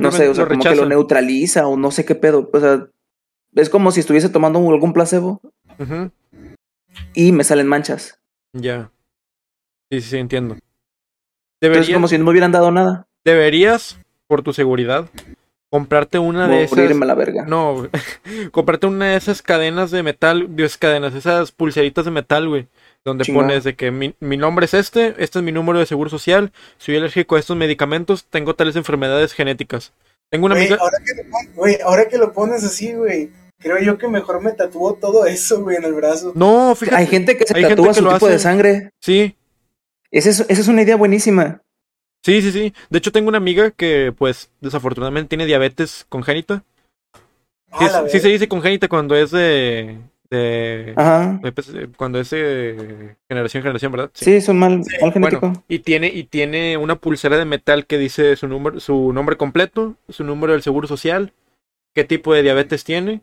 No 0.00 0.10
sé, 0.10 0.28
o 0.28 0.34
sea, 0.34 0.46
como 0.46 0.62
que 0.62 0.74
lo 0.74 0.86
neutraliza 0.86 1.66
o 1.66 1.76
no 1.76 1.90
sé 1.90 2.04
qué 2.04 2.14
pedo. 2.14 2.50
O 2.52 2.60
sea, 2.60 2.88
es 3.54 3.70
como 3.70 3.90
si 3.90 4.00
estuviese 4.00 4.28
tomando 4.28 4.58
algún 4.58 4.92
placebo 4.92 5.40
y 7.14 7.32
me 7.32 7.44
salen 7.44 7.66
manchas. 7.66 8.20
Ya. 8.52 8.90
Sí, 9.90 10.00
sí, 10.00 10.10
sí, 10.10 10.18
entiendo. 10.18 10.54
Entonces 10.54 10.66
Deberías, 11.60 11.88
es 11.88 11.94
como 11.94 12.08
si 12.08 12.18
no 12.18 12.24
me 12.24 12.30
hubieran 12.30 12.52
dado 12.52 12.70
nada. 12.70 13.06
deberías, 13.24 13.98
por 14.26 14.42
tu 14.42 14.52
seguridad, 14.52 15.08
comprarte 15.70 16.18
una 16.18 16.48
de 16.48 16.64
esas. 16.64 16.78
Morirme 16.78 17.04
a 17.04 17.08
la 17.08 17.14
verga. 17.14 17.44
No, 17.46 17.88
comprarte 18.52 18.86
una 18.86 19.10
de 19.10 19.16
esas 19.16 19.42
cadenas 19.42 19.90
de 19.90 20.02
metal, 20.02 20.48
Dios, 20.56 20.76
cadenas, 20.76 21.14
esas 21.14 21.52
pulseritas 21.52 22.04
de 22.04 22.10
metal, 22.10 22.48
güey. 22.48 22.66
Donde 23.04 23.24
pones 23.32 23.62
de 23.62 23.76
que 23.76 23.92
mi, 23.92 24.16
mi 24.18 24.36
nombre 24.36 24.66
es 24.66 24.74
este, 24.74 25.14
este 25.18 25.38
es 25.38 25.44
mi 25.44 25.52
número 25.52 25.78
de 25.78 25.86
seguro 25.86 26.10
social, 26.10 26.50
soy 26.76 26.96
alérgico 26.96 27.36
a 27.36 27.38
estos 27.38 27.56
medicamentos, 27.56 28.24
tengo 28.24 28.54
tales 28.56 28.74
enfermedades 28.74 29.32
genéticas. 29.32 29.92
Tengo 30.28 30.46
una 30.46 30.56
amiga. 30.56 30.76
ahora, 30.80 30.98
que 31.04 31.14
lo 31.14 31.54
güey, 31.54 31.78
ahora 31.84 32.08
que 32.08 32.18
lo 32.18 32.32
pones 32.32 32.64
así, 32.64 32.94
güey, 32.94 33.30
creo 33.58 33.78
yo 33.78 33.96
que 33.96 34.08
mejor 34.08 34.42
me 34.42 34.50
tatúo 34.52 34.94
todo 34.94 35.24
eso, 35.26 35.62
güey, 35.62 35.76
en 35.76 35.84
el 35.84 35.94
brazo. 35.94 36.32
No, 36.34 36.74
fíjate. 36.74 36.96
Hay 36.96 37.06
gente 37.06 37.36
que 37.36 37.46
se 37.46 37.54
tatúa 37.54 37.94
su 37.94 38.02
tipo 38.02 38.16
hace. 38.16 38.30
de 38.30 38.38
sangre. 38.40 38.90
Sí, 39.00 39.36
Esa 40.10 40.30
es, 40.30 40.40
esa 40.40 40.60
es 40.60 40.66
una 40.66 40.82
idea 40.82 40.96
buenísima. 40.96 41.62
Sí, 42.22 42.42
sí, 42.42 42.52
sí. 42.52 42.74
De 42.90 42.98
hecho, 42.98 43.12
tengo 43.12 43.28
una 43.28 43.38
amiga 43.38 43.70
que, 43.70 44.12
pues, 44.16 44.50
desafortunadamente 44.60 45.28
tiene 45.30 45.46
diabetes 45.46 46.06
congénita. 46.08 46.64
Sí, 47.78 47.84
es- 47.84 48.12
sí 48.12 48.20
se 48.20 48.28
dice 48.28 48.48
congénita 48.48 48.88
cuando 48.88 49.14
es 49.16 49.30
de. 49.30 49.98
de 50.30 50.94
Ajá. 50.96 51.40
pues, 51.54 51.68
eh, 51.68 51.88
cuando 51.96 52.18
es 52.18 52.30
de 52.30 53.16
generación 53.28 53.62
generación, 53.62 53.92
¿verdad? 53.92 54.10
Sí, 54.14 54.40
son 54.40 54.58
mal, 54.58 54.82
mal 55.00 55.12
genético. 55.12 55.40
Bueno, 55.48 55.64
y 55.68 55.80
tiene, 55.80 56.08
y 56.08 56.24
tiene 56.24 56.76
una 56.76 56.96
pulsera 56.96 57.36
de 57.36 57.44
metal 57.44 57.86
que 57.86 57.98
dice 57.98 58.34
su 58.36 58.48
número, 58.48 58.80
su 58.80 59.12
nombre 59.12 59.36
completo, 59.36 59.96
su 60.08 60.24
número 60.24 60.52
del 60.52 60.62
seguro 60.62 60.88
social, 60.88 61.32
qué 61.94 62.04
tipo 62.04 62.34
de 62.34 62.42
diabetes 62.42 62.82
tiene 62.84 63.20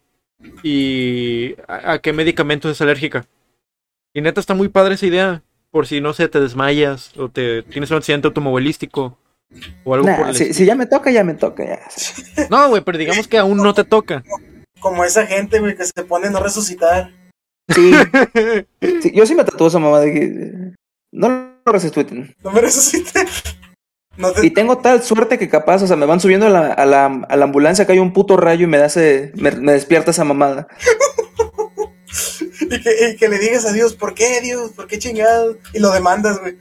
y 0.61 1.55
a, 1.67 1.93
a 1.93 1.99
qué 1.99 2.13
medicamentos 2.13 2.71
es 2.71 2.81
alérgica. 2.81 3.25
Y 4.13 4.21
neta 4.21 4.39
está 4.39 4.53
muy 4.53 4.69
padre 4.69 4.93
esa 4.95 5.07
idea, 5.07 5.41
por 5.73 5.87
si 5.87 5.99
no 6.01 6.13
sé, 6.13 6.27
te 6.29 6.39
desmayas 6.39 7.17
o 7.17 7.29
te 7.29 7.63
tienes 7.63 7.89
un 7.89 7.97
accidente 7.97 8.27
automovilístico 8.27 9.17
o 9.83 9.93
algo 9.95 10.05
Nah, 10.07 10.17
por 10.17 10.29
el 10.29 10.35
si, 10.53 10.65
ya 10.65 10.75
me 10.75 10.85
toca, 10.85 11.09
ya 11.09 11.23
me 11.23 11.33
toca. 11.33 11.65
Ya. 11.65 11.79
No, 12.51 12.69
güey, 12.69 12.83
pero 12.83 12.99
digamos 12.99 13.27
que 13.27 13.39
aún 13.39 13.57
no 13.57 13.73
te 13.73 13.83
toca. 13.83 14.23
Como 14.79 15.03
esa 15.03 15.25
gente, 15.25 15.59
güey, 15.59 15.75
que 15.75 15.83
se 15.85 16.03
pone 16.03 16.27
a 16.27 16.29
no 16.29 16.39
resucitar. 16.41 17.11
Sí, 17.69 17.91
sí, 19.01 19.11
yo 19.15 19.25
sí 19.25 19.33
me 19.33 19.43
tatuó 19.45 19.67
esa 19.67 19.79
mamá 19.79 19.99
de 19.99 20.13
que 20.13 20.73
no 21.11 21.55
lo 21.65 21.71
resuciten. 21.71 22.35
No 22.43 22.51
me 22.51 22.61
resucite. 22.61 23.25
No 24.15 24.31
te- 24.31 24.45
Y 24.45 24.51
tengo 24.51 24.77
tal 24.77 25.01
suerte 25.01 25.39
que 25.39 25.49
capaz, 25.49 25.81
o 25.81 25.87
sea, 25.87 25.95
me 25.95 26.05
van 26.05 26.19
subiendo 26.19 26.45
a 26.45 26.49
la, 26.51 26.71
a 26.71 26.85
la, 26.85 27.05
a 27.27 27.35
la 27.35 27.45
ambulancia, 27.45 27.87
cae 27.87 27.99
un 27.99 28.13
puto 28.13 28.37
rayo 28.37 28.65
y 28.65 28.67
me 28.67 28.77
da 28.77 28.85
ese, 28.85 29.31
me, 29.35 29.49
me 29.51 29.71
despierta 29.71 30.11
esa 30.11 30.23
mamada. 30.23 30.67
y, 32.69 32.81
que, 32.81 33.09
y 33.09 33.15
que 33.17 33.29
le 33.29 33.39
digas 33.39 33.65
a 33.65 33.73
Dios, 33.73 33.93
¿por 33.95 34.13
qué, 34.13 34.41
Dios? 34.41 34.71
¿Por 34.71 34.87
qué 34.87 34.99
chingados? 34.99 35.57
Y 35.73 35.79
lo 35.79 35.91
demandas, 35.91 36.39
güey. 36.39 36.57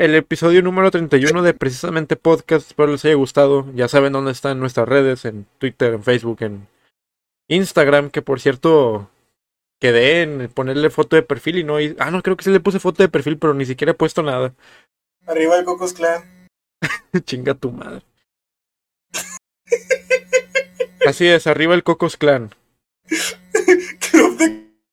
El 0.00 0.14
episodio 0.16 0.60
número 0.62 0.90
31 0.90 1.42
de 1.42 1.54
precisamente 1.54 2.16
podcast, 2.16 2.66
espero 2.66 2.90
les 2.92 3.04
haya 3.04 3.14
gustado. 3.14 3.66
Ya 3.74 3.86
saben 3.88 4.12
dónde 4.12 4.32
están 4.32 4.58
nuestras 4.58 4.88
redes, 4.88 5.24
en 5.24 5.46
Twitter, 5.58 5.94
en 5.94 6.02
Facebook, 6.02 6.38
en 6.40 6.66
Instagram, 7.48 8.10
que 8.10 8.20
por 8.22 8.40
cierto 8.40 9.08
quedé 9.80 10.22
en 10.22 10.48
ponerle 10.48 10.90
foto 10.90 11.14
de 11.14 11.22
perfil 11.22 11.58
y 11.58 11.64
no... 11.64 11.78
hi- 11.80 11.94
Ah, 11.98 12.10
no, 12.10 12.22
creo 12.22 12.36
que 12.36 12.42
sí 12.44 12.50
le 12.50 12.58
puse 12.60 12.80
foto 12.80 13.02
de 13.02 13.08
perfil, 13.08 13.38
pero 13.38 13.54
ni 13.54 13.66
siquiera 13.66 13.92
he 13.92 13.94
puesto 13.94 14.22
nada. 14.22 14.52
Arriba 15.26 15.56
el 15.58 15.64
Cocos 15.64 15.92
Clan. 15.92 16.48
Chinga 17.24 17.54
tu 17.54 17.70
madre. 17.70 18.02
Así 21.06 21.26
es, 21.28 21.46
arriba 21.46 21.74
el 21.74 21.82
Cocos 21.84 22.16
Clan 22.16 22.50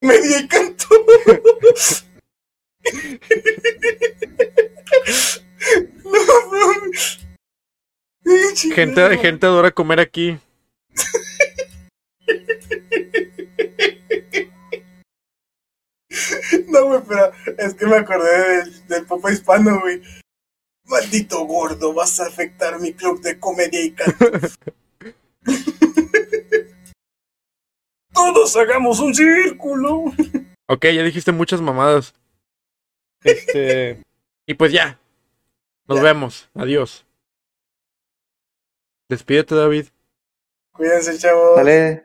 media 0.01 0.39
y 0.39 0.47
canto. 0.47 0.85
no, 8.23 8.75
gente, 8.75 9.17
gente 9.17 9.45
adora 9.45 9.71
comer 9.71 9.99
aquí. 9.99 10.37
No, 16.67 16.85
güey, 16.85 17.01
pero 17.07 17.31
es 17.57 17.73
que 17.73 17.85
me 17.85 17.97
acordé 17.97 18.63
del, 18.87 19.05
papá 19.05 19.31
hispano, 19.31 19.79
güey. 19.79 20.01
Maldito 20.85 21.45
gordo, 21.45 21.93
vas 21.93 22.19
a 22.19 22.27
afectar 22.27 22.79
mi 22.79 22.93
club 22.93 23.21
de 23.21 23.39
comedia 23.39 23.83
y 23.83 23.91
canto. 23.91 24.25
Todos 28.13 28.55
hagamos 28.55 28.99
un 28.99 29.13
círculo. 29.13 30.05
Ok, 30.67 30.85
ya 30.85 31.03
dijiste 31.03 31.31
muchas 31.31 31.61
mamadas. 31.61 32.13
Este. 33.23 34.01
y 34.47 34.53
pues 34.53 34.71
ya. 34.71 34.99
Nos 35.87 35.97
Ya. 35.97 36.03
vemos. 36.03 36.49
Adiós. 36.53 37.05
Despídete, 39.09 39.55
David. 39.55 39.87
Cuídense, 40.73 41.17
chavos. 41.17 41.57
Dale. 41.57 41.99